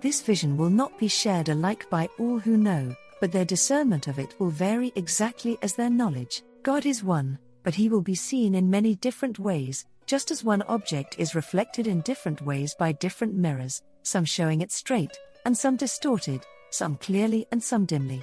This 0.00 0.22
vision 0.22 0.56
will 0.56 0.70
not 0.70 0.98
be 0.98 1.08
shared 1.08 1.48
alike 1.48 1.88
by 1.90 2.08
all 2.18 2.38
who 2.38 2.56
know, 2.56 2.94
but 3.20 3.32
their 3.32 3.44
discernment 3.44 4.08
of 4.08 4.18
it 4.18 4.34
will 4.38 4.50
vary 4.50 4.92
exactly 4.96 5.58
as 5.62 5.74
their 5.74 5.90
knowledge. 5.90 6.42
God 6.62 6.84
is 6.84 7.04
one, 7.04 7.38
but 7.62 7.74
he 7.74 7.88
will 7.88 8.02
be 8.02 8.14
seen 8.14 8.54
in 8.54 8.68
many 8.70 8.94
different 8.96 9.38
ways, 9.38 9.86
just 10.06 10.30
as 10.30 10.44
one 10.44 10.62
object 10.62 11.16
is 11.18 11.34
reflected 11.34 11.86
in 11.86 12.02
different 12.02 12.42
ways 12.42 12.74
by 12.78 12.92
different 12.92 13.34
mirrors, 13.34 13.82
some 14.02 14.24
showing 14.24 14.60
it 14.60 14.70
straight, 14.70 15.16
and 15.46 15.56
some 15.56 15.76
distorted, 15.76 16.44
some 16.74 16.96
clearly 16.96 17.46
and 17.52 17.62
some 17.62 17.84
dimly. 17.84 18.22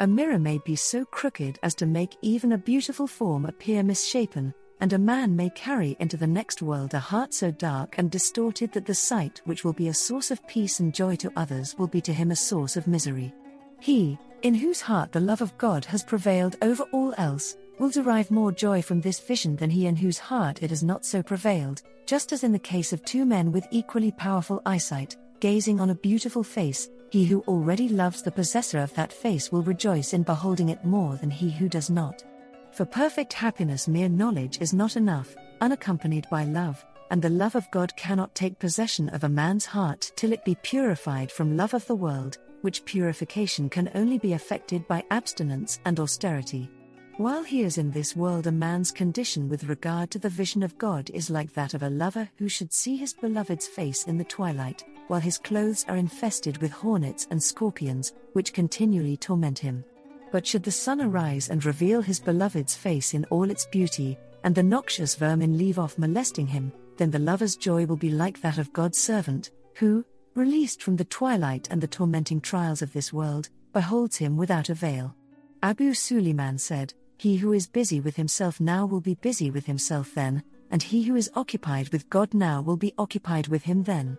A 0.00 0.06
mirror 0.06 0.38
may 0.38 0.58
be 0.64 0.74
so 0.74 1.04
crooked 1.04 1.58
as 1.62 1.74
to 1.74 1.86
make 1.86 2.16
even 2.22 2.52
a 2.52 2.58
beautiful 2.58 3.06
form 3.06 3.44
appear 3.44 3.82
misshapen, 3.82 4.54
and 4.80 4.94
a 4.94 4.98
man 4.98 5.36
may 5.36 5.50
carry 5.50 5.94
into 6.00 6.16
the 6.16 6.26
next 6.26 6.62
world 6.62 6.94
a 6.94 6.98
heart 6.98 7.34
so 7.34 7.50
dark 7.50 7.98
and 7.98 8.10
distorted 8.10 8.72
that 8.72 8.86
the 8.86 8.94
sight 8.94 9.42
which 9.44 9.62
will 9.62 9.74
be 9.74 9.88
a 9.88 9.94
source 9.94 10.30
of 10.30 10.46
peace 10.46 10.80
and 10.80 10.94
joy 10.94 11.14
to 11.16 11.30
others 11.36 11.76
will 11.76 11.86
be 11.86 12.00
to 12.00 12.14
him 12.14 12.30
a 12.30 12.36
source 12.36 12.78
of 12.78 12.86
misery. 12.86 13.34
He, 13.80 14.18
in 14.40 14.54
whose 14.54 14.80
heart 14.80 15.12
the 15.12 15.20
love 15.20 15.42
of 15.42 15.56
God 15.58 15.84
has 15.84 16.02
prevailed 16.02 16.56
over 16.62 16.84
all 16.92 17.12
else, 17.18 17.58
will 17.78 17.90
derive 17.90 18.30
more 18.30 18.52
joy 18.52 18.80
from 18.80 19.02
this 19.02 19.20
vision 19.20 19.56
than 19.56 19.68
he 19.68 19.84
in 19.84 19.96
whose 19.96 20.18
heart 20.18 20.62
it 20.62 20.70
has 20.70 20.82
not 20.82 21.04
so 21.04 21.22
prevailed, 21.22 21.82
just 22.06 22.32
as 22.32 22.44
in 22.44 22.52
the 22.52 22.58
case 22.58 22.94
of 22.94 23.04
two 23.04 23.26
men 23.26 23.52
with 23.52 23.66
equally 23.70 24.12
powerful 24.12 24.62
eyesight, 24.64 25.18
gazing 25.40 25.78
on 25.80 25.90
a 25.90 25.94
beautiful 25.94 26.42
face, 26.42 26.88
he 27.10 27.24
who 27.24 27.40
already 27.48 27.88
loves 27.88 28.22
the 28.22 28.30
possessor 28.30 28.78
of 28.78 28.94
that 28.94 29.12
face 29.12 29.50
will 29.50 29.62
rejoice 29.62 30.12
in 30.12 30.22
beholding 30.22 30.68
it 30.68 30.84
more 30.84 31.16
than 31.16 31.30
he 31.30 31.50
who 31.50 31.68
does 31.68 31.90
not. 31.90 32.22
For 32.70 32.84
perfect 32.84 33.32
happiness, 33.32 33.88
mere 33.88 34.08
knowledge 34.08 34.60
is 34.60 34.72
not 34.72 34.96
enough, 34.96 35.34
unaccompanied 35.60 36.26
by 36.30 36.44
love, 36.44 36.84
and 37.10 37.20
the 37.20 37.28
love 37.28 37.56
of 37.56 37.70
God 37.72 37.94
cannot 37.96 38.34
take 38.36 38.60
possession 38.60 39.08
of 39.08 39.24
a 39.24 39.28
man's 39.28 39.66
heart 39.66 40.12
till 40.14 40.32
it 40.32 40.44
be 40.44 40.54
purified 40.62 41.32
from 41.32 41.56
love 41.56 41.74
of 41.74 41.84
the 41.88 41.96
world, 41.96 42.38
which 42.62 42.84
purification 42.84 43.68
can 43.68 43.90
only 43.94 44.18
be 44.18 44.32
effected 44.32 44.86
by 44.86 45.02
abstinence 45.10 45.80
and 45.84 45.98
austerity. 45.98 46.70
While 47.16 47.42
he 47.42 47.62
is 47.62 47.76
in 47.76 47.90
this 47.90 48.14
world, 48.14 48.46
a 48.46 48.52
man's 48.52 48.92
condition 48.92 49.48
with 49.48 49.64
regard 49.64 50.10
to 50.12 50.18
the 50.18 50.28
vision 50.28 50.62
of 50.62 50.78
God 50.78 51.10
is 51.10 51.28
like 51.28 51.52
that 51.54 51.74
of 51.74 51.82
a 51.82 51.90
lover 51.90 52.30
who 52.36 52.48
should 52.48 52.72
see 52.72 52.96
his 52.96 53.12
beloved's 53.12 53.66
face 53.66 54.04
in 54.04 54.16
the 54.16 54.24
twilight, 54.24 54.84
while 55.10 55.18
his 55.20 55.38
clothes 55.38 55.84
are 55.88 55.96
infested 55.96 56.58
with 56.58 56.70
hornets 56.70 57.26
and 57.32 57.42
scorpions, 57.42 58.12
which 58.32 58.52
continually 58.52 59.16
torment 59.16 59.58
him. 59.58 59.84
But 60.30 60.46
should 60.46 60.62
the 60.62 60.70
sun 60.70 61.00
arise 61.00 61.50
and 61.50 61.64
reveal 61.64 62.00
his 62.00 62.20
beloved's 62.20 62.76
face 62.76 63.12
in 63.12 63.24
all 63.24 63.50
its 63.50 63.66
beauty, 63.66 64.16
and 64.44 64.54
the 64.54 64.62
noxious 64.62 65.16
vermin 65.16 65.58
leave 65.58 65.80
off 65.80 65.98
molesting 65.98 66.46
him, 66.46 66.72
then 66.96 67.10
the 67.10 67.18
lover's 67.18 67.56
joy 67.56 67.86
will 67.86 67.96
be 67.96 68.10
like 68.10 68.40
that 68.40 68.58
of 68.58 68.72
God's 68.72 68.98
servant, 68.98 69.50
who, 69.74 70.04
released 70.36 70.80
from 70.80 70.94
the 70.94 71.04
twilight 71.06 71.66
and 71.72 71.80
the 71.80 71.88
tormenting 71.88 72.40
trials 72.40 72.80
of 72.80 72.92
this 72.92 73.12
world, 73.12 73.48
beholds 73.72 74.16
him 74.16 74.36
without 74.36 74.68
a 74.68 74.74
veil. 74.74 75.16
Abu 75.60 75.92
Suleiman 75.92 76.56
said, 76.56 76.94
he 77.18 77.36
who 77.36 77.52
is 77.52 77.66
busy 77.66 77.98
with 77.98 78.14
himself 78.14 78.60
now 78.60 78.86
will 78.86 79.00
be 79.00 79.14
busy 79.16 79.50
with 79.50 79.66
himself 79.66 80.14
then, 80.14 80.44
and 80.70 80.84
he 80.84 81.02
who 81.02 81.16
is 81.16 81.32
occupied 81.34 81.88
with 81.88 82.08
God 82.08 82.32
now 82.32 82.62
will 82.62 82.76
be 82.76 82.94
occupied 82.96 83.48
with 83.48 83.64
him 83.64 83.82
then. 83.82 84.16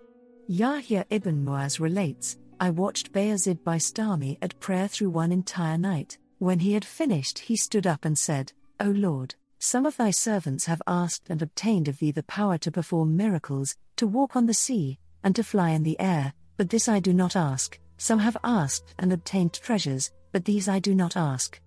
Yahya 0.48 1.06
ibn 1.10 1.46
Muaz 1.46 1.80
relates 1.80 2.38
I 2.60 2.70
watched 2.70 3.12
Bayazid 3.12 3.64
Bistami 3.64 4.38
at 4.42 4.60
prayer 4.60 4.88
through 4.88 5.10
one 5.10 5.32
entire 5.32 5.78
night. 5.78 6.18
When 6.40 6.60
he 6.60 6.74
had 6.74 6.86
finished, 6.86 7.40
he 7.40 7.56
stood 7.56 7.88
up 7.88 8.06
and 8.06 8.18
said, 8.18 8.54
O 8.80 8.86
Lord, 8.90 9.36
some 9.60 9.86
of 9.86 9.98
thy 9.98 10.12
servants 10.12 10.66
have 10.66 10.82
asked 10.88 11.30
and 11.30 11.42
obtained 11.42 11.88
of 11.88 12.00
thee 12.00 12.12
the 12.12 12.24
power 12.24 12.58
to 12.60 12.72
perform 12.72 13.16
miracles, 13.16 13.76
to 13.96 14.08
walk 14.08 14.36
on 14.36 14.46
the 14.46 14.54
sea, 14.54 15.00
and 15.24 15.36
to 15.36 15.44
fly 15.44 15.70
in 15.70 15.84
the 15.84 16.00
air, 16.00 16.34
but 16.58 16.70
this 16.70 16.88
I 16.88 17.00
do 17.00 17.14
not 17.14 17.36
ask. 17.36 17.80
Some 17.98 18.20
have 18.20 18.38
asked 18.44 18.96
and 19.00 19.14
obtained 19.14 19.54
treasures, 19.54 20.12
but 20.32 20.46
these 20.46 20.68
I 20.68 20.80
do 20.80 20.96
not 20.96 21.16
ask. 21.16 21.60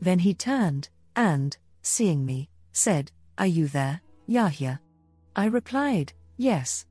Then 0.00 0.18
he 0.18 0.34
turned, 0.34 0.88
and, 1.16 1.56
seeing 1.82 2.24
me, 2.24 2.48
said, 2.72 3.12
Are 3.38 3.46
you 3.46 3.68
there, 3.68 4.00
Yahya? 4.26 4.80
I 5.36 5.46
replied, 5.46 6.12
Yes. 6.36 6.86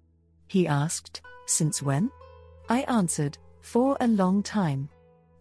He 0.54 0.68
asked, 0.68 1.24
Since 1.48 1.82
when? 1.82 2.12
I 2.70 2.82
answered, 2.82 3.40
For 3.62 3.98
a 4.00 4.08
long 4.08 4.44
time. 4.44 4.88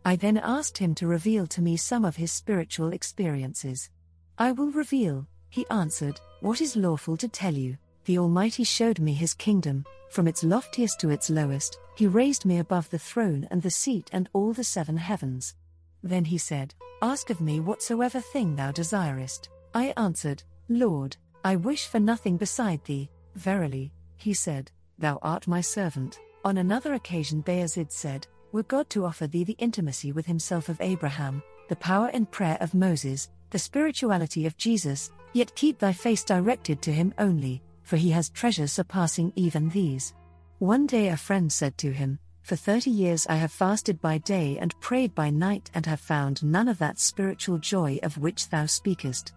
I 0.06 0.16
then 0.16 0.38
asked 0.38 0.78
him 0.78 0.94
to 0.94 1.06
reveal 1.06 1.46
to 1.48 1.60
me 1.60 1.76
some 1.76 2.06
of 2.06 2.16
his 2.16 2.32
spiritual 2.32 2.94
experiences. 2.94 3.90
I 4.38 4.52
will 4.52 4.70
reveal, 4.70 5.26
he 5.50 5.66
answered, 5.68 6.18
what 6.40 6.62
is 6.62 6.76
lawful 6.76 7.18
to 7.18 7.28
tell 7.28 7.52
you. 7.52 7.76
The 8.06 8.16
Almighty 8.16 8.64
showed 8.64 9.00
me 9.00 9.12
his 9.12 9.34
kingdom, 9.34 9.84
from 10.08 10.26
its 10.26 10.42
loftiest 10.42 10.98
to 11.00 11.10
its 11.10 11.28
lowest, 11.28 11.78
he 11.94 12.06
raised 12.06 12.46
me 12.46 12.60
above 12.60 12.88
the 12.88 12.98
throne 12.98 13.46
and 13.50 13.60
the 13.60 13.70
seat 13.70 14.08
and 14.14 14.30
all 14.32 14.54
the 14.54 14.64
seven 14.64 14.96
heavens. 14.96 15.56
Then 16.02 16.24
he 16.24 16.38
said, 16.38 16.74
Ask 17.02 17.28
of 17.28 17.42
me 17.42 17.60
whatsoever 17.60 18.22
thing 18.22 18.56
thou 18.56 18.72
desirest. 18.72 19.50
I 19.74 19.92
answered, 19.98 20.42
Lord, 20.70 21.18
I 21.44 21.56
wish 21.56 21.86
for 21.86 22.00
nothing 22.00 22.38
beside 22.38 22.82
thee. 22.86 23.10
Verily, 23.34 23.92
he 24.16 24.32
said, 24.32 24.70
Thou 25.02 25.18
art 25.20 25.48
my 25.48 25.60
servant. 25.60 26.20
On 26.44 26.58
another 26.58 26.94
occasion, 26.94 27.42
Bayazid 27.42 27.90
said, 27.90 28.28
Were 28.52 28.62
God 28.62 28.88
to 28.90 29.04
offer 29.04 29.26
thee 29.26 29.42
the 29.42 29.56
intimacy 29.58 30.12
with 30.12 30.26
himself 30.26 30.68
of 30.68 30.80
Abraham, 30.80 31.42
the 31.68 31.74
power 31.74 32.08
and 32.14 32.30
prayer 32.30 32.56
of 32.60 32.72
Moses, 32.72 33.28
the 33.50 33.58
spirituality 33.58 34.46
of 34.46 34.56
Jesus, 34.56 35.10
yet 35.32 35.56
keep 35.56 35.80
thy 35.80 35.92
face 35.92 36.22
directed 36.22 36.80
to 36.82 36.92
him 36.92 37.12
only, 37.18 37.60
for 37.82 37.96
he 37.96 38.10
has 38.10 38.30
treasures 38.30 38.70
surpassing 38.70 39.32
even 39.34 39.68
these. 39.70 40.14
One 40.60 40.86
day 40.86 41.08
a 41.08 41.16
friend 41.16 41.52
said 41.52 41.76
to 41.78 41.90
him, 41.90 42.20
For 42.42 42.54
thirty 42.54 42.90
years 42.90 43.26
I 43.26 43.34
have 43.34 43.50
fasted 43.50 44.00
by 44.00 44.18
day 44.18 44.56
and 44.58 44.80
prayed 44.80 45.16
by 45.16 45.30
night 45.30 45.68
and 45.74 45.84
have 45.84 45.98
found 45.98 46.44
none 46.44 46.68
of 46.68 46.78
that 46.78 47.00
spiritual 47.00 47.58
joy 47.58 47.98
of 48.04 48.18
which 48.18 48.50
thou 48.50 48.66
speakest. 48.66 49.32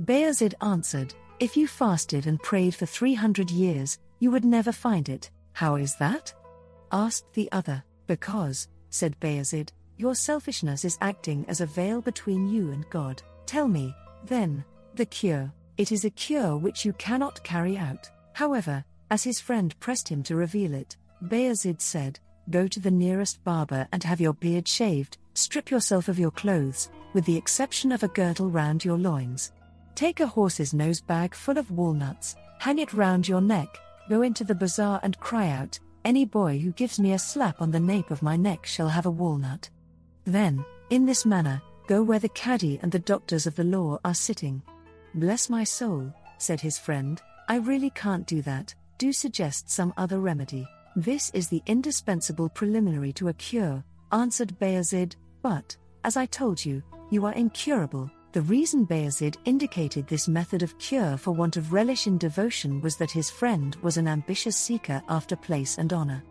Bayazid 0.00 0.54
answered, 0.60 1.12
If 1.40 1.56
you 1.56 1.66
fasted 1.66 2.28
and 2.28 2.40
prayed 2.40 2.76
for 2.76 2.86
three 2.86 3.14
hundred 3.14 3.50
years, 3.50 3.98
you 4.18 4.30
would 4.30 4.44
never 4.44 4.72
find 4.72 5.08
it. 5.08 5.30
How 5.52 5.76
is 5.76 5.96
that? 5.96 6.32
Asked 6.92 7.32
the 7.34 7.50
other, 7.52 7.82
Because, 8.06 8.68
said 8.90 9.18
Bayazid, 9.20 9.70
your 9.96 10.14
selfishness 10.14 10.84
is 10.84 10.98
acting 11.00 11.44
as 11.48 11.60
a 11.60 11.66
veil 11.66 12.00
between 12.00 12.48
you 12.48 12.70
and 12.70 12.88
God. 12.90 13.22
Tell 13.46 13.68
me, 13.68 13.94
then, 14.24 14.64
the 14.94 15.06
cure. 15.06 15.52
It 15.76 15.92
is 15.92 16.04
a 16.04 16.10
cure 16.10 16.56
which 16.56 16.84
you 16.84 16.92
cannot 16.94 17.42
carry 17.44 17.76
out. 17.76 18.10
However, 18.32 18.84
as 19.10 19.24
his 19.24 19.40
friend 19.40 19.78
pressed 19.80 20.08
him 20.08 20.22
to 20.24 20.36
reveal 20.36 20.74
it, 20.74 20.96
Bayazid 21.24 21.80
said, 21.80 22.20
Go 22.50 22.66
to 22.66 22.80
the 22.80 22.90
nearest 22.90 23.42
barber 23.44 23.86
and 23.92 24.02
have 24.04 24.20
your 24.20 24.32
beard 24.34 24.66
shaved, 24.66 25.18
strip 25.34 25.70
yourself 25.70 26.08
of 26.08 26.18
your 26.18 26.30
clothes, 26.30 26.90
with 27.12 27.24
the 27.24 27.36
exception 27.36 27.92
of 27.92 28.02
a 28.02 28.08
girdle 28.08 28.48
round 28.48 28.84
your 28.84 28.98
loins. 28.98 29.52
Take 29.94 30.20
a 30.20 30.26
horse's 30.26 30.72
nose 30.72 31.00
bag 31.00 31.34
full 31.34 31.58
of 31.58 31.70
walnuts, 31.70 32.36
hang 32.58 32.78
it 32.78 32.92
round 32.92 33.26
your 33.26 33.40
neck, 33.40 33.68
go 34.08 34.22
into 34.22 34.44
the 34.44 34.54
bazaar 34.54 35.00
and 35.02 35.18
cry 35.20 35.48
out, 35.48 35.78
Any 36.04 36.24
boy 36.24 36.58
who 36.58 36.72
gives 36.72 36.98
me 36.98 37.12
a 37.12 37.18
slap 37.18 37.60
on 37.60 37.70
the 37.70 37.80
nape 37.80 38.10
of 38.10 38.22
my 38.22 38.36
neck 38.36 38.66
shall 38.66 38.88
have 38.88 39.06
a 39.06 39.10
walnut. 39.10 39.68
Then, 40.24 40.64
in 40.90 41.06
this 41.06 41.26
manner, 41.26 41.60
go 41.86 42.02
where 42.02 42.18
the 42.18 42.28
cadi 42.30 42.78
and 42.82 42.90
the 42.90 42.98
doctors 42.98 43.46
of 43.46 43.56
the 43.56 43.64
law 43.64 43.98
are 44.04 44.14
sitting. 44.14 44.62
Bless 45.14 45.48
my 45.48 45.64
soul, 45.64 46.12
said 46.38 46.60
his 46.60 46.78
friend, 46.78 47.20
I 47.48 47.56
really 47.56 47.90
can't 47.90 48.26
do 48.26 48.42
that, 48.42 48.74
do 48.98 49.12
suggest 49.12 49.70
some 49.70 49.94
other 49.96 50.20
remedy. 50.20 50.66
This 50.96 51.30
is 51.30 51.48
the 51.48 51.62
indispensable 51.66 52.48
preliminary 52.48 53.12
to 53.14 53.28
a 53.28 53.34
cure, 53.34 53.84
answered 54.12 54.58
Bayazid, 54.58 55.14
but, 55.42 55.76
as 56.04 56.16
I 56.16 56.26
told 56.26 56.64
you, 56.64 56.82
you 57.10 57.24
are 57.24 57.32
incurable. 57.32 58.10
The 58.38 58.42
reason 58.42 58.86
Bayazid 58.86 59.36
indicated 59.46 60.06
this 60.06 60.28
method 60.28 60.62
of 60.62 60.78
cure 60.78 61.16
for 61.16 61.32
want 61.32 61.56
of 61.56 61.72
relish 61.72 62.06
in 62.06 62.18
devotion 62.18 62.80
was 62.80 62.94
that 62.94 63.10
his 63.10 63.30
friend 63.30 63.76
was 63.82 63.96
an 63.96 64.06
ambitious 64.06 64.56
seeker 64.56 65.02
after 65.08 65.34
place 65.34 65.76
and 65.76 65.92
honor. 65.92 66.22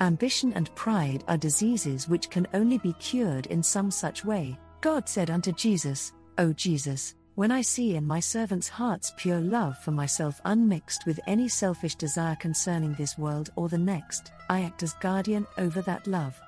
Ambition 0.00 0.52
and 0.52 0.72
pride 0.76 1.24
are 1.26 1.36
diseases 1.36 2.08
which 2.08 2.30
can 2.30 2.46
only 2.54 2.78
be 2.78 2.92
cured 3.00 3.46
in 3.46 3.64
some 3.64 3.90
such 3.90 4.24
way. 4.24 4.56
God 4.80 5.08
said 5.08 5.28
unto 5.28 5.50
Jesus, 5.50 6.12
O 6.38 6.52
Jesus, 6.52 7.16
when 7.34 7.50
I 7.50 7.62
see 7.62 7.96
in 7.96 8.06
my 8.06 8.20
servants' 8.20 8.68
hearts 8.68 9.12
pure 9.16 9.40
love 9.40 9.76
for 9.78 9.90
myself 9.90 10.40
unmixed 10.44 11.04
with 11.04 11.18
any 11.26 11.48
selfish 11.48 11.96
desire 11.96 12.36
concerning 12.36 12.94
this 12.94 13.18
world 13.18 13.50
or 13.56 13.68
the 13.68 13.76
next, 13.76 14.30
I 14.48 14.62
act 14.62 14.84
as 14.84 14.92
guardian 15.00 15.48
over 15.58 15.82
that 15.82 16.06
love. 16.06 16.40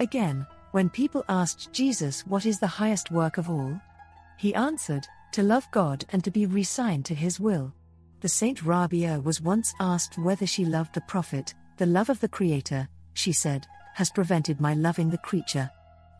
Again, 0.00 0.44
when 0.72 0.90
people 0.90 1.24
asked 1.28 1.72
Jesus 1.72 2.26
what 2.26 2.44
is 2.44 2.58
the 2.58 2.66
highest 2.66 3.12
work 3.12 3.38
of 3.38 3.48
all, 3.48 3.80
he 4.36 4.54
answered, 4.54 5.06
To 5.32 5.42
love 5.42 5.66
God 5.70 6.04
and 6.10 6.22
to 6.24 6.30
be 6.30 6.46
resigned 6.46 7.04
to 7.06 7.14
his 7.14 7.40
will. 7.40 7.72
The 8.20 8.28
Saint 8.28 8.62
Rabia 8.62 9.20
was 9.20 9.40
once 9.40 9.74
asked 9.80 10.18
whether 10.18 10.46
she 10.46 10.64
loved 10.64 10.94
the 10.94 11.00
Prophet, 11.02 11.54
the 11.76 11.86
love 11.86 12.08
of 12.08 12.20
the 12.20 12.28
Creator, 12.28 12.88
she 13.12 13.32
said, 13.32 13.66
has 13.94 14.10
prevented 14.10 14.60
my 14.60 14.74
loving 14.74 15.10
the 15.10 15.18
creature. 15.18 15.70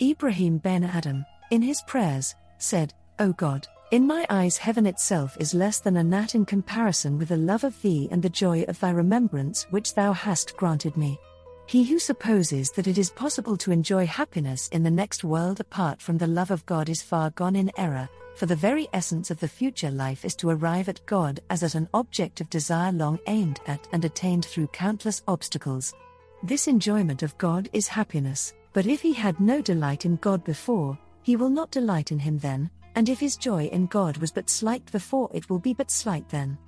Ibrahim 0.00 0.58
ben 0.58 0.84
Adam, 0.84 1.24
in 1.50 1.62
his 1.62 1.82
prayers, 1.86 2.34
said, 2.58 2.94
O 3.18 3.32
God, 3.32 3.66
in 3.90 4.06
my 4.06 4.26
eyes 4.30 4.56
heaven 4.56 4.86
itself 4.86 5.36
is 5.38 5.54
less 5.54 5.80
than 5.80 5.96
a 5.96 6.04
gnat 6.04 6.34
in 6.34 6.44
comparison 6.44 7.18
with 7.18 7.28
the 7.28 7.36
love 7.36 7.64
of 7.64 7.80
thee 7.82 8.08
and 8.10 8.22
the 8.22 8.28
joy 8.28 8.62
of 8.62 8.78
thy 8.80 8.90
remembrance 8.90 9.66
which 9.70 9.94
thou 9.94 10.12
hast 10.12 10.56
granted 10.56 10.96
me. 10.96 11.18
He 11.66 11.84
who 11.84 11.98
supposes 11.98 12.70
that 12.72 12.86
it 12.86 12.98
is 12.98 13.10
possible 13.10 13.56
to 13.56 13.72
enjoy 13.72 14.06
happiness 14.06 14.68
in 14.68 14.82
the 14.82 14.90
next 14.90 15.24
world 15.24 15.60
apart 15.60 16.00
from 16.00 16.18
the 16.18 16.26
love 16.26 16.50
of 16.50 16.66
God 16.66 16.88
is 16.88 17.02
far 17.02 17.30
gone 17.30 17.56
in 17.56 17.70
error, 17.78 18.08
for 18.36 18.46
the 18.46 18.56
very 18.56 18.88
essence 18.92 19.30
of 19.30 19.40
the 19.40 19.48
future 19.48 19.90
life 19.90 20.24
is 20.24 20.34
to 20.36 20.50
arrive 20.50 20.88
at 20.88 21.04
God 21.06 21.40
as 21.50 21.62
at 21.62 21.74
an 21.74 21.88
object 21.94 22.40
of 22.40 22.50
desire 22.50 22.92
long 22.92 23.18
aimed 23.28 23.60
at 23.66 23.88
and 23.92 24.04
attained 24.04 24.44
through 24.44 24.66
countless 24.68 25.22
obstacles. 25.26 25.94
This 26.42 26.68
enjoyment 26.68 27.22
of 27.22 27.36
God 27.38 27.70
is 27.72 27.88
happiness, 27.88 28.52
but 28.74 28.86
if 28.86 29.00
he 29.00 29.14
had 29.14 29.40
no 29.40 29.62
delight 29.62 30.04
in 30.04 30.16
God 30.16 30.44
before, 30.44 30.98
he 31.22 31.36
will 31.36 31.48
not 31.48 31.70
delight 31.70 32.12
in 32.12 32.18
him 32.18 32.38
then, 32.38 32.70
and 32.94 33.08
if 33.08 33.18
his 33.18 33.36
joy 33.36 33.64
in 33.66 33.86
God 33.86 34.18
was 34.18 34.30
but 34.30 34.50
slight 34.50 34.84
before, 34.92 35.30
it 35.32 35.48
will 35.48 35.58
be 35.58 35.72
but 35.72 35.90
slight 35.90 36.28
then. 36.28 36.58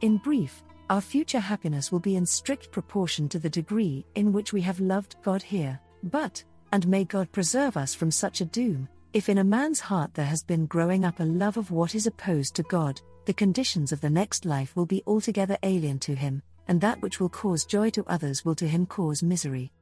In 0.00 0.16
brief, 0.16 0.62
our 0.88 1.00
future 1.00 1.40
happiness 1.40 1.90
will 1.90 2.00
be 2.00 2.16
in 2.16 2.24
strict 2.26 2.70
proportion 2.70 3.28
to 3.28 3.38
the 3.38 3.50
degree 3.50 4.04
in 4.14 4.32
which 4.32 4.52
we 4.52 4.60
have 4.60 4.78
loved 4.80 5.16
God 5.22 5.42
here. 5.42 5.80
But, 6.04 6.44
and 6.72 6.86
may 6.86 7.04
God 7.04 7.30
preserve 7.32 7.76
us 7.76 7.94
from 7.94 8.10
such 8.10 8.40
a 8.40 8.44
doom, 8.44 8.88
if 9.12 9.28
in 9.28 9.38
a 9.38 9.44
man's 9.44 9.80
heart 9.80 10.14
there 10.14 10.26
has 10.26 10.42
been 10.42 10.66
growing 10.66 11.04
up 11.04 11.20
a 11.20 11.24
love 11.24 11.56
of 11.56 11.70
what 11.70 11.94
is 11.94 12.06
opposed 12.06 12.54
to 12.56 12.62
God, 12.64 13.00
the 13.24 13.32
conditions 13.32 13.90
of 13.90 14.00
the 14.00 14.10
next 14.10 14.44
life 14.44 14.76
will 14.76 14.86
be 14.86 15.02
altogether 15.06 15.58
alien 15.62 15.98
to 16.00 16.14
him, 16.14 16.42
and 16.68 16.80
that 16.80 17.00
which 17.02 17.18
will 17.18 17.28
cause 17.28 17.64
joy 17.64 17.90
to 17.90 18.04
others 18.06 18.44
will 18.44 18.54
to 18.54 18.68
him 18.68 18.86
cause 18.86 19.22
misery. 19.22 19.72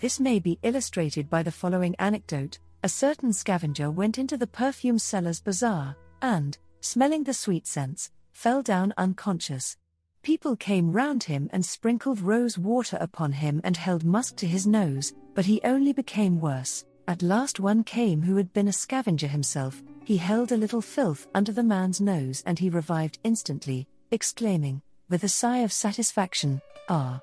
This 0.00 0.20
may 0.20 0.38
be 0.38 0.58
illustrated 0.62 1.28
by 1.28 1.42
the 1.42 1.52
following 1.52 1.96
anecdote 1.98 2.58
a 2.84 2.88
certain 2.88 3.32
scavenger 3.32 3.90
went 3.90 4.18
into 4.18 4.36
the 4.36 4.46
perfume 4.46 4.98
seller's 4.98 5.40
bazaar, 5.40 5.96
and, 6.20 6.58
smelling 6.80 7.22
the 7.22 7.34
sweet 7.34 7.66
scents, 7.66 8.10
fell 8.32 8.60
down 8.60 8.92
unconscious. 8.96 9.76
People 10.22 10.54
came 10.54 10.92
round 10.92 11.24
him 11.24 11.50
and 11.52 11.66
sprinkled 11.66 12.20
rose 12.20 12.56
water 12.56 12.96
upon 13.00 13.32
him 13.32 13.60
and 13.64 13.76
held 13.76 14.04
musk 14.04 14.36
to 14.36 14.46
his 14.46 14.68
nose, 14.68 15.12
but 15.34 15.44
he 15.44 15.60
only 15.64 15.92
became 15.92 16.40
worse. 16.40 16.84
At 17.08 17.22
last 17.22 17.58
one 17.58 17.82
came 17.82 18.22
who 18.22 18.36
had 18.36 18.52
been 18.52 18.68
a 18.68 18.72
scavenger 18.72 19.26
himself, 19.26 19.82
he 20.04 20.16
held 20.16 20.52
a 20.52 20.56
little 20.56 20.80
filth 20.80 21.26
under 21.34 21.50
the 21.50 21.64
man's 21.64 22.00
nose 22.00 22.44
and 22.46 22.56
he 22.56 22.70
revived 22.70 23.18
instantly, 23.24 23.88
exclaiming, 24.12 24.80
with 25.08 25.24
a 25.24 25.28
sigh 25.28 25.58
of 25.58 25.72
satisfaction, 25.72 26.62
Ah! 26.88 27.20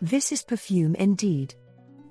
This 0.00 0.32
is 0.32 0.42
perfume 0.42 0.94
indeed. 0.94 1.54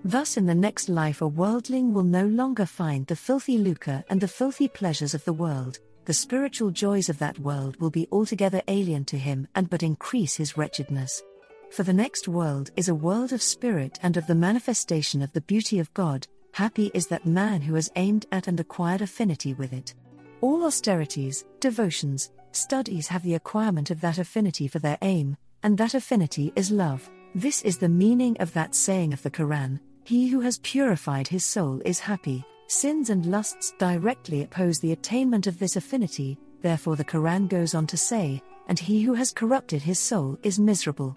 Thus, 0.03 0.37
in 0.37 0.45
the 0.45 0.53
next 0.53 0.87
life, 0.87 1.21
a 1.21 1.27
worldling 1.27 1.93
will 1.93 2.03
no 2.03 2.27
longer 2.27 2.67
find 2.67 3.07
the 3.07 3.15
filthy 3.15 3.57
lucre 3.57 4.03
and 4.09 4.21
the 4.21 4.27
filthy 4.27 4.67
pleasures 4.67 5.15
of 5.15 5.25
the 5.25 5.33
world, 5.33 5.79
the 6.07 6.13
spiritual 6.13 6.71
joys 6.71 7.09
of 7.09 7.19
that 7.19 7.37
world 7.39 7.75
will 7.81 7.89
be 7.89 8.07
altogether 8.13 8.61
alien 8.69 9.03
to 9.03 9.17
him 9.17 9.45
and 9.55 9.69
but 9.69 9.83
increase 9.83 10.37
his 10.37 10.55
wretchedness. 10.55 11.21
For 11.69 11.83
the 11.83 11.91
next 11.91 12.29
world 12.29 12.71
is 12.77 12.87
a 12.87 12.95
world 12.95 13.33
of 13.33 13.41
spirit 13.41 13.99
and 14.01 14.15
of 14.15 14.25
the 14.25 14.33
manifestation 14.33 15.21
of 15.21 15.33
the 15.33 15.41
beauty 15.41 15.79
of 15.79 15.93
God, 15.93 16.25
happy 16.53 16.91
is 16.93 17.07
that 17.07 17.25
man 17.25 17.59
who 17.59 17.75
has 17.75 17.91
aimed 17.97 18.25
at 18.31 18.47
and 18.47 18.57
acquired 18.57 19.01
affinity 19.01 19.53
with 19.53 19.73
it. 19.73 19.95
All 20.39 20.63
austerities, 20.63 21.43
devotions, 21.59 22.31
studies 22.53 23.09
have 23.09 23.23
the 23.23 23.35
acquirement 23.35 23.91
of 23.91 23.99
that 23.99 24.17
affinity 24.17 24.69
for 24.69 24.79
their 24.79 24.97
aim, 25.01 25.35
and 25.63 25.77
that 25.77 25.93
affinity 25.93 26.53
is 26.55 26.71
love. 26.71 27.09
This 27.35 27.63
is 27.63 27.77
the 27.77 27.89
meaning 27.89 28.37
of 28.39 28.53
that 28.53 28.75
saying 28.75 29.11
of 29.11 29.21
the 29.23 29.31
Quran 29.31 29.81
He 30.05 30.29
who 30.29 30.39
has 30.39 30.59
purified 30.59 31.27
his 31.27 31.43
soul 31.43 31.81
is 31.83 31.99
happy. 31.99 32.45
Sins 32.69 33.09
and 33.09 33.25
lusts 33.25 33.73
directly 33.79 34.43
oppose 34.43 34.79
the 34.79 34.91
attainment 34.91 35.47
of 35.47 35.57
this 35.57 35.77
affinity, 35.77 36.37
therefore, 36.61 36.97
the 36.97 37.05
Quran 37.05 37.47
goes 37.47 37.73
on 37.73 37.87
to 37.87 37.95
say, 37.95 38.41
and 38.67 38.77
he 38.77 39.01
who 39.01 39.13
has 39.13 39.31
corrupted 39.31 39.81
his 39.81 39.99
soul 39.99 40.37
is 40.43 40.59
miserable. 40.59 41.15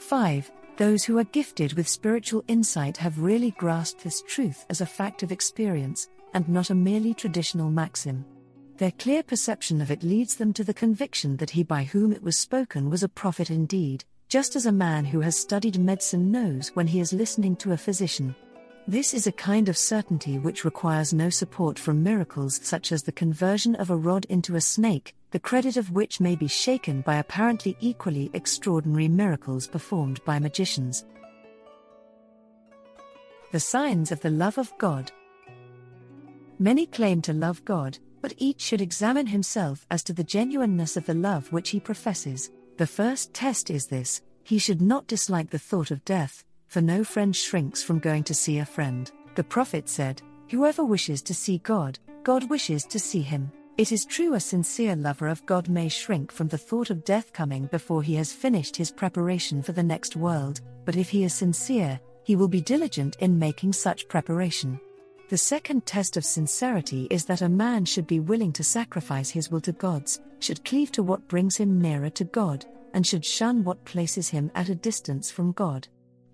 5. 0.00 0.52
Those 0.76 1.02
who 1.02 1.18
are 1.18 1.24
gifted 1.24 1.72
with 1.72 1.88
spiritual 1.88 2.44
insight 2.46 2.98
have 2.98 3.22
really 3.22 3.52
grasped 3.52 4.04
this 4.04 4.22
truth 4.26 4.66
as 4.68 4.82
a 4.82 4.86
fact 4.86 5.22
of 5.22 5.32
experience, 5.32 6.08
and 6.34 6.46
not 6.46 6.68
a 6.68 6.74
merely 6.74 7.14
traditional 7.14 7.70
maxim. 7.70 8.24
Their 8.76 8.90
clear 8.92 9.22
perception 9.22 9.80
of 9.80 9.90
it 9.90 10.02
leads 10.02 10.36
them 10.36 10.52
to 10.54 10.64
the 10.64 10.74
conviction 10.74 11.38
that 11.38 11.50
he 11.50 11.62
by 11.62 11.84
whom 11.84 12.12
it 12.12 12.22
was 12.22 12.36
spoken 12.36 12.90
was 12.90 13.02
a 13.02 13.08
prophet 13.08 13.50
indeed, 13.50 14.04
just 14.28 14.56
as 14.56 14.66
a 14.66 14.72
man 14.72 15.06
who 15.06 15.20
has 15.20 15.38
studied 15.38 15.78
medicine 15.78 16.30
knows 16.30 16.70
when 16.74 16.86
he 16.86 17.00
is 17.00 17.14
listening 17.14 17.56
to 17.56 17.72
a 17.72 17.76
physician. 17.76 18.34
This 18.88 19.14
is 19.14 19.28
a 19.28 19.32
kind 19.32 19.68
of 19.68 19.78
certainty 19.78 20.38
which 20.38 20.64
requires 20.64 21.14
no 21.14 21.30
support 21.30 21.78
from 21.78 22.02
miracles 22.02 22.58
such 22.64 22.90
as 22.90 23.04
the 23.04 23.12
conversion 23.12 23.76
of 23.76 23.90
a 23.90 23.96
rod 23.96 24.24
into 24.24 24.56
a 24.56 24.60
snake, 24.60 25.14
the 25.30 25.38
credit 25.38 25.76
of 25.76 25.92
which 25.92 26.18
may 26.20 26.34
be 26.34 26.48
shaken 26.48 27.00
by 27.00 27.16
apparently 27.16 27.76
equally 27.78 28.28
extraordinary 28.34 29.06
miracles 29.06 29.68
performed 29.68 30.22
by 30.24 30.40
magicians. 30.40 31.04
The 33.52 33.60
signs 33.60 34.10
of 34.10 34.20
the 34.20 34.30
love 34.30 34.58
of 34.58 34.76
God. 34.78 35.12
Many 36.58 36.86
claim 36.86 37.22
to 37.22 37.32
love 37.32 37.64
God, 37.64 37.98
but 38.20 38.34
each 38.36 38.60
should 38.60 38.80
examine 38.80 39.26
himself 39.26 39.86
as 39.92 40.02
to 40.04 40.12
the 40.12 40.24
genuineness 40.24 40.96
of 40.96 41.06
the 41.06 41.14
love 41.14 41.52
which 41.52 41.70
he 41.70 41.78
professes. 41.78 42.50
The 42.78 42.86
first 42.88 43.32
test 43.32 43.70
is 43.70 43.86
this 43.86 44.22
he 44.42 44.58
should 44.58 44.82
not 44.82 45.06
dislike 45.06 45.50
the 45.50 45.58
thought 45.58 45.92
of 45.92 46.04
death, 46.04 46.44
for 46.72 46.80
no 46.80 47.04
friend 47.04 47.36
shrinks 47.36 47.82
from 47.82 47.98
going 47.98 48.24
to 48.24 48.32
see 48.32 48.60
a 48.60 48.64
friend. 48.64 49.12
The 49.34 49.44
prophet 49.44 49.90
said, 49.90 50.22
Whoever 50.48 50.82
wishes 50.82 51.20
to 51.24 51.34
see 51.34 51.58
God, 51.58 51.98
God 52.22 52.48
wishes 52.48 52.86
to 52.86 52.98
see 52.98 53.20
him. 53.20 53.52
It 53.76 53.92
is 53.92 54.06
true 54.06 54.32
a 54.32 54.40
sincere 54.40 54.96
lover 54.96 55.28
of 55.28 55.44
God 55.44 55.68
may 55.68 55.90
shrink 55.90 56.32
from 56.32 56.48
the 56.48 56.56
thought 56.56 56.88
of 56.88 57.04
death 57.04 57.30
coming 57.34 57.66
before 57.66 58.02
he 58.02 58.14
has 58.14 58.32
finished 58.32 58.74
his 58.74 58.90
preparation 58.90 59.60
for 59.60 59.72
the 59.72 59.82
next 59.82 60.16
world, 60.16 60.62
but 60.86 60.96
if 60.96 61.10
he 61.10 61.24
is 61.24 61.34
sincere, 61.34 62.00
he 62.24 62.36
will 62.36 62.48
be 62.48 62.62
diligent 62.62 63.16
in 63.16 63.38
making 63.38 63.74
such 63.74 64.08
preparation. 64.08 64.80
The 65.28 65.36
second 65.36 65.84
test 65.84 66.16
of 66.16 66.24
sincerity 66.24 67.06
is 67.10 67.26
that 67.26 67.42
a 67.42 67.50
man 67.50 67.84
should 67.84 68.06
be 68.06 68.20
willing 68.20 68.52
to 68.54 68.64
sacrifice 68.64 69.28
his 69.28 69.50
will 69.50 69.60
to 69.60 69.72
God's, 69.72 70.22
should 70.38 70.64
cleave 70.64 70.90
to 70.92 71.02
what 71.02 71.28
brings 71.28 71.54
him 71.54 71.82
nearer 71.82 72.08
to 72.08 72.24
God, 72.24 72.64
and 72.94 73.06
should 73.06 73.26
shun 73.26 73.62
what 73.62 73.84
places 73.84 74.30
him 74.30 74.50
at 74.54 74.70
a 74.70 74.74
distance 74.74 75.30
from 75.30 75.52
God. 75.52 75.86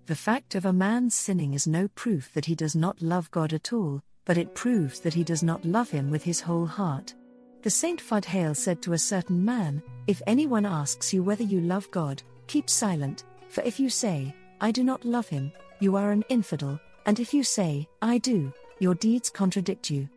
The 0.09 0.15
fact 0.15 0.55
of 0.55 0.65
a 0.65 0.73
man's 0.73 1.13
sinning 1.13 1.53
is 1.53 1.67
no 1.67 1.87
proof 1.89 2.33
that 2.33 2.45
he 2.45 2.55
does 2.55 2.75
not 2.75 2.99
love 2.99 3.29
God 3.29 3.53
at 3.53 3.71
all, 3.71 4.01
but 4.25 4.39
it 4.39 4.55
proves 4.55 4.99
that 5.01 5.13
he 5.13 5.23
does 5.23 5.43
not 5.43 5.63
love 5.63 5.91
him 5.91 6.09
with 6.09 6.23
his 6.23 6.41
whole 6.41 6.65
heart. 6.65 7.13
The 7.61 7.69
Saint 7.69 8.01
Fudhale 8.01 8.55
said 8.55 8.81
to 8.81 8.93
a 8.93 8.97
certain 8.97 9.45
man, 9.45 9.83
If 10.07 10.23
anyone 10.25 10.65
asks 10.65 11.13
you 11.13 11.21
whether 11.21 11.43
you 11.43 11.61
love 11.61 11.91
God, 11.91 12.23
keep 12.47 12.71
silent, 12.71 13.23
for 13.49 13.61
if 13.61 13.79
you 13.79 13.87
say, 13.87 14.33
I 14.59 14.71
do 14.71 14.83
not 14.83 15.05
love 15.05 15.27
him, 15.27 15.51
you 15.79 15.95
are 15.95 16.09
an 16.09 16.23
infidel, 16.27 16.79
and 17.05 17.19
if 17.19 17.31
you 17.31 17.43
say, 17.43 17.87
I 18.01 18.17
do, 18.17 18.51
your 18.79 18.95
deeds 18.95 19.29
contradict 19.29 19.91
you. 19.91 20.09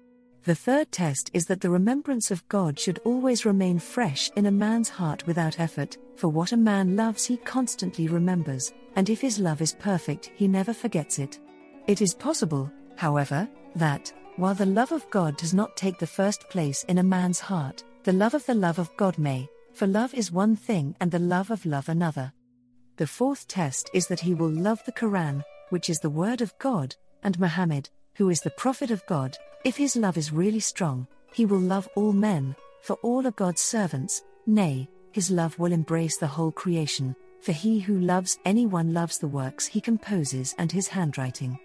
The 0.44 0.54
third 0.54 0.90
test 0.90 1.30
is 1.34 1.44
that 1.46 1.60
the 1.60 1.68
remembrance 1.68 2.30
of 2.30 2.48
God 2.48 2.80
should 2.80 2.98
always 3.04 3.44
remain 3.44 3.78
fresh 3.78 4.30
in 4.36 4.46
a 4.46 4.50
man's 4.50 4.88
heart 4.88 5.26
without 5.26 5.60
effort, 5.60 5.98
for 6.16 6.28
what 6.28 6.52
a 6.52 6.56
man 6.56 6.96
loves 6.96 7.26
he 7.26 7.36
constantly 7.36 8.08
remembers, 8.08 8.72
and 8.96 9.08
if 9.10 9.20
his 9.20 9.38
love 9.38 9.60
is 9.60 9.74
perfect 9.74 10.30
he 10.36 10.48
never 10.48 10.72
forgets 10.72 11.18
it. 11.18 11.38
It 11.86 12.00
is 12.00 12.14
possible, 12.14 12.70
however, 12.96 13.48
that, 13.76 14.12
while 14.36 14.54
the 14.54 14.66
love 14.66 14.92
of 14.92 15.08
God 15.10 15.36
does 15.36 15.54
not 15.54 15.76
take 15.76 15.98
the 15.98 16.06
first 16.06 16.48
place 16.48 16.84
in 16.84 16.98
a 16.98 17.02
man's 17.02 17.40
heart, 17.40 17.84
the 18.04 18.12
love 18.12 18.34
of 18.34 18.44
the 18.46 18.54
love 18.54 18.78
of 18.78 18.94
God 18.96 19.18
may, 19.18 19.48
for 19.72 19.86
love 19.86 20.14
is 20.14 20.32
one 20.32 20.56
thing 20.56 20.94
and 21.00 21.10
the 21.10 21.18
love 21.18 21.50
of 21.50 21.64
love 21.66 21.88
another. 21.88 22.32
The 22.96 23.06
fourth 23.06 23.48
test 23.48 23.90
is 23.94 24.06
that 24.08 24.20
he 24.20 24.34
will 24.34 24.50
love 24.50 24.82
the 24.84 24.92
Quran, 24.92 25.42
which 25.70 25.88
is 25.88 25.98
the 25.98 26.10
word 26.10 26.40
of 26.40 26.56
God, 26.58 26.94
and 27.22 27.38
Muhammad, 27.40 27.88
who 28.14 28.28
is 28.28 28.40
the 28.40 28.50
prophet 28.50 28.90
of 28.90 29.04
God, 29.06 29.36
if 29.64 29.76
his 29.76 29.96
love 29.96 30.16
is 30.16 30.32
really 30.32 30.60
strong, 30.60 31.06
he 31.32 31.46
will 31.46 31.60
love 31.60 31.88
all 31.96 32.12
men, 32.12 32.54
for 32.82 32.94
all 33.02 33.26
are 33.26 33.32
God's 33.32 33.60
servants, 33.60 34.22
nay, 34.46 34.88
his 35.12 35.30
love 35.30 35.58
will 35.58 35.72
embrace 35.72 36.18
the 36.18 36.26
whole 36.26 36.52
creation, 36.52 37.14
for 37.42 37.52
he 37.52 37.80
who 37.80 37.98
loves 37.98 38.38
anyone 38.44 38.94
loves 38.94 39.18
the 39.18 39.28
works 39.28 39.66
he 39.66 39.80
composes 39.80 40.54
and 40.58 40.70
his 40.70 40.86
handwriting. 40.88 41.58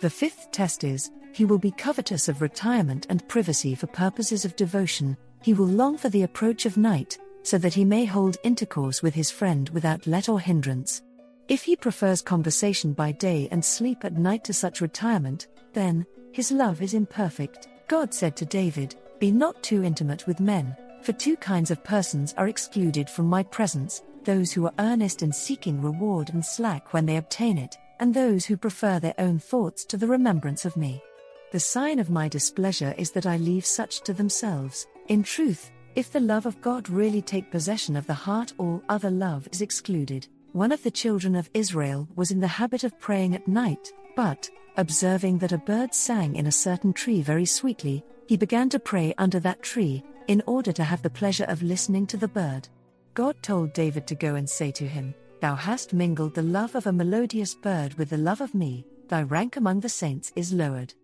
The 0.00 0.10
fifth 0.10 0.48
test 0.50 0.82
is, 0.82 1.10
he 1.32 1.44
will 1.44 1.58
be 1.58 1.70
covetous 1.70 2.28
of 2.28 2.42
retirement 2.42 3.06
and 3.08 3.26
privacy 3.28 3.76
for 3.76 3.86
purposes 3.86 4.44
of 4.44 4.56
devotion, 4.56 5.16
he 5.42 5.54
will 5.54 5.66
long 5.66 5.96
for 5.96 6.08
the 6.08 6.24
approach 6.24 6.66
of 6.66 6.76
night, 6.76 7.18
so 7.44 7.58
that 7.58 7.74
he 7.74 7.84
may 7.84 8.04
hold 8.04 8.38
intercourse 8.42 9.02
with 9.02 9.14
his 9.14 9.30
friend 9.30 9.68
without 9.70 10.06
let 10.06 10.28
or 10.28 10.40
hindrance. 10.40 11.02
If 11.48 11.62
he 11.62 11.76
prefers 11.76 12.22
conversation 12.22 12.92
by 12.92 13.12
day 13.12 13.48
and 13.52 13.64
sleep 13.64 14.04
at 14.04 14.18
night 14.18 14.44
to 14.44 14.52
such 14.52 14.80
retirement, 14.80 15.46
then, 15.72 16.04
his 16.32 16.50
love 16.50 16.82
is 16.82 16.94
imperfect. 16.94 17.68
God 17.88 18.12
said 18.12 18.36
to 18.36 18.44
David, 18.44 18.96
Be 19.20 19.30
not 19.30 19.62
too 19.62 19.84
intimate 19.84 20.26
with 20.26 20.40
men, 20.40 20.76
for 21.02 21.12
two 21.12 21.36
kinds 21.36 21.70
of 21.70 21.84
persons 21.84 22.34
are 22.36 22.48
excluded 22.48 23.08
from 23.08 23.26
my 23.26 23.42
presence 23.44 24.02
those 24.24 24.52
who 24.52 24.66
are 24.66 24.74
earnest 24.78 25.22
in 25.22 25.32
seeking 25.32 25.80
reward 25.80 26.30
and 26.30 26.44
slack 26.44 26.92
when 26.92 27.06
they 27.06 27.16
obtain 27.16 27.58
it, 27.58 27.76
and 27.98 28.12
those 28.12 28.46
who 28.46 28.56
prefer 28.56 28.98
their 28.98 29.14
own 29.18 29.38
thoughts 29.38 29.84
to 29.86 29.96
the 29.96 30.06
remembrance 30.06 30.64
of 30.64 30.76
me. 30.76 31.02
The 31.52 31.60
sign 31.60 31.98
of 31.98 32.10
my 32.10 32.28
displeasure 32.28 32.94
is 32.96 33.10
that 33.12 33.26
I 33.26 33.36
leave 33.36 33.66
such 33.66 34.02
to 34.02 34.12
themselves. 34.12 34.86
In 35.08 35.22
truth, 35.22 35.70
if 35.96 36.12
the 36.12 36.20
love 36.20 36.46
of 36.46 36.60
God 36.60 36.88
really 36.88 37.20
take 37.20 37.50
possession 37.50 37.96
of 37.96 38.06
the 38.06 38.14
heart, 38.14 38.52
all 38.58 38.82
other 38.88 39.10
love 39.10 39.48
is 39.50 39.60
excluded. 39.60 40.28
One 40.52 40.72
of 40.72 40.82
the 40.82 40.90
children 40.90 41.34
of 41.34 41.50
Israel 41.52 42.08
was 42.14 42.30
in 42.30 42.40
the 42.40 42.46
habit 42.46 42.84
of 42.84 42.98
praying 43.00 43.34
at 43.34 43.48
night, 43.48 43.92
but, 44.16 44.48
observing 44.76 45.38
that 45.38 45.52
a 45.52 45.58
bird 45.58 45.92
sang 45.94 46.36
in 46.36 46.46
a 46.46 46.52
certain 46.52 46.92
tree 46.92 47.22
very 47.22 47.44
sweetly, 47.44 48.04
he 48.26 48.36
began 48.36 48.68
to 48.68 48.78
pray 48.78 49.12
under 49.18 49.40
that 49.40 49.62
tree, 49.62 50.04
in 50.28 50.42
order 50.46 50.70
to 50.70 50.84
have 50.84 51.02
the 51.02 51.10
pleasure 51.10 51.46
of 51.48 51.62
listening 51.62 52.06
to 52.06 52.16
the 52.16 52.28
bird. 52.28 52.68
God 53.14 53.42
told 53.42 53.72
David 53.72 54.06
to 54.06 54.14
go 54.14 54.36
and 54.36 54.48
say 54.48 54.70
to 54.72 54.86
him, 54.86 55.14
Thou 55.40 55.54
hast 55.54 55.92
mingled 55.92 56.34
the 56.34 56.42
love 56.42 56.74
of 56.74 56.86
a 56.86 56.92
melodious 56.92 57.54
bird 57.54 57.94
with 57.94 58.10
the 58.10 58.16
love 58.16 58.40
of 58.40 58.54
me, 58.54 58.84
thy 59.08 59.22
rank 59.22 59.56
among 59.56 59.80
the 59.80 59.88
saints 59.88 60.32
is 60.36 60.52
lowered. 60.52 60.94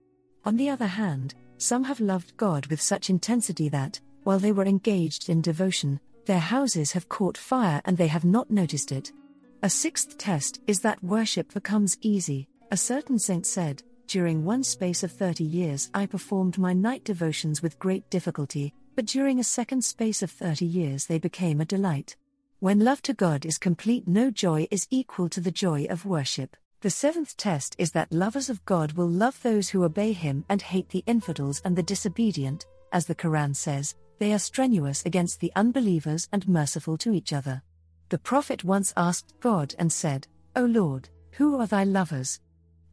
On 0.44 0.56
the 0.56 0.68
other 0.70 0.86
hand, 0.86 1.34
some 1.58 1.82
have 1.84 2.00
loved 2.00 2.36
God 2.36 2.66
with 2.66 2.80
such 2.80 3.10
intensity 3.10 3.68
that, 3.70 3.98
while 4.24 4.38
they 4.38 4.52
were 4.52 4.64
engaged 4.66 5.28
in 5.28 5.40
devotion, 5.40 5.98
their 6.26 6.38
houses 6.38 6.92
have 6.92 7.08
caught 7.08 7.38
fire 7.38 7.80
and 7.84 7.96
they 7.96 8.08
have 8.08 8.24
not 8.24 8.50
noticed 8.50 8.92
it. 8.92 9.12
A 9.62 9.70
sixth 9.70 10.18
test 10.18 10.60
is 10.66 10.80
that 10.80 11.02
worship 11.02 11.54
becomes 11.54 11.96
easy, 12.02 12.46
a 12.70 12.76
certain 12.76 13.18
saint 13.18 13.46
said, 13.46 13.82
During 14.06 14.44
one 14.44 14.62
space 14.62 15.02
of 15.02 15.10
thirty 15.10 15.44
years 15.44 15.90
I 15.94 16.06
performed 16.06 16.58
my 16.58 16.72
night 16.72 17.04
devotions 17.04 17.62
with 17.62 17.78
great 17.78 18.08
difficulty, 18.10 18.74
but 18.96 19.06
during 19.06 19.38
a 19.38 19.44
second 19.44 19.84
space 19.84 20.22
of 20.22 20.30
thirty 20.30 20.66
years 20.66 21.06
they 21.06 21.18
became 21.18 21.60
a 21.60 21.66
delight. 21.66 22.16
When 22.58 22.80
love 22.80 23.02
to 23.02 23.12
God 23.12 23.44
is 23.44 23.58
complete, 23.58 24.08
no 24.08 24.30
joy 24.30 24.66
is 24.70 24.88
equal 24.90 25.28
to 25.28 25.40
the 25.40 25.50
joy 25.50 25.84
of 25.90 26.06
worship. 26.06 26.56
The 26.80 26.90
seventh 26.90 27.36
test 27.36 27.76
is 27.78 27.92
that 27.92 28.10
lovers 28.10 28.48
of 28.48 28.64
God 28.64 28.92
will 28.92 29.08
love 29.08 29.40
those 29.42 29.68
who 29.68 29.84
obey 29.84 30.12
Him 30.12 30.46
and 30.48 30.62
hate 30.62 30.88
the 30.88 31.04
infidels 31.06 31.60
and 31.64 31.76
the 31.76 31.82
disobedient, 31.82 32.66
as 32.90 33.06
the 33.06 33.14
Quran 33.14 33.54
says, 33.54 33.94
they 34.18 34.32
are 34.32 34.38
strenuous 34.38 35.04
against 35.04 35.40
the 35.40 35.52
unbelievers 35.56 36.26
and 36.32 36.48
merciful 36.48 36.96
to 36.98 37.12
each 37.12 37.34
other. 37.34 37.62
The 38.08 38.18
Prophet 38.18 38.64
once 38.64 38.94
asked 38.96 39.34
God 39.40 39.74
and 39.78 39.92
said, 39.92 40.26
O 40.54 40.64
Lord, 40.64 41.10
who 41.32 41.60
are 41.60 41.66
thy 41.66 41.84
lovers? 41.84 42.40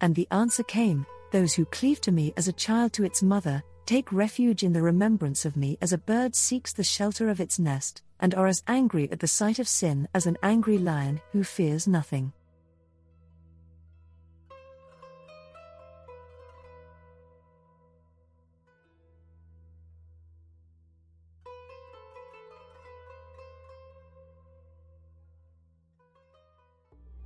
And 0.01 0.13
the 0.13 0.27
answer 0.31 0.63
came 0.63 1.05
Those 1.31 1.53
who 1.53 1.65
cleave 1.65 2.01
to 2.01 2.11
me 2.11 2.33
as 2.35 2.49
a 2.49 2.53
child 2.53 2.91
to 2.93 3.05
its 3.05 3.23
mother, 3.23 3.63
take 3.85 4.11
refuge 4.11 4.63
in 4.63 4.73
the 4.73 4.81
remembrance 4.81 5.45
of 5.45 5.57
me 5.57 5.77
as 5.81 5.93
a 5.93 5.97
bird 5.97 6.35
seeks 6.35 6.73
the 6.73 6.83
shelter 6.83 7.29
of 7.29 7.39
its 7.39 7.59
nest, 7.59 8.01
and 8.19 8.33
are 8.35 8.47
as 8.47 8.63
angry 8.67 9.11
at 9.11 9.19
the 9.19 9.27
sight 9.27 9.59
of 9.59 9.67
sin 9.67 10.07
as 10.13 10.25
an 10.25 10.37
angry 10.43 10.77
lion 10.77 11.21
who 11.31 11.43
fears 11.43 11.87
nothing. 11.87 12.33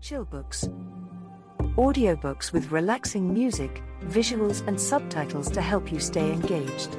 Chill 0.01 0.23
Books 0.23 0.69
audiobooks 1.77 2.51
with 2.51 2.71
relaxing 2.71 3.31
music, 3.31 3.83
visuals, 4.05 4.65
and 4.67 4.79
subtitles 4.79 5.49
to 5.51 5.61
help 5.61 5.91
you 5.91 5.99
stay 5.99 6.31
engaged. 6.31 6.97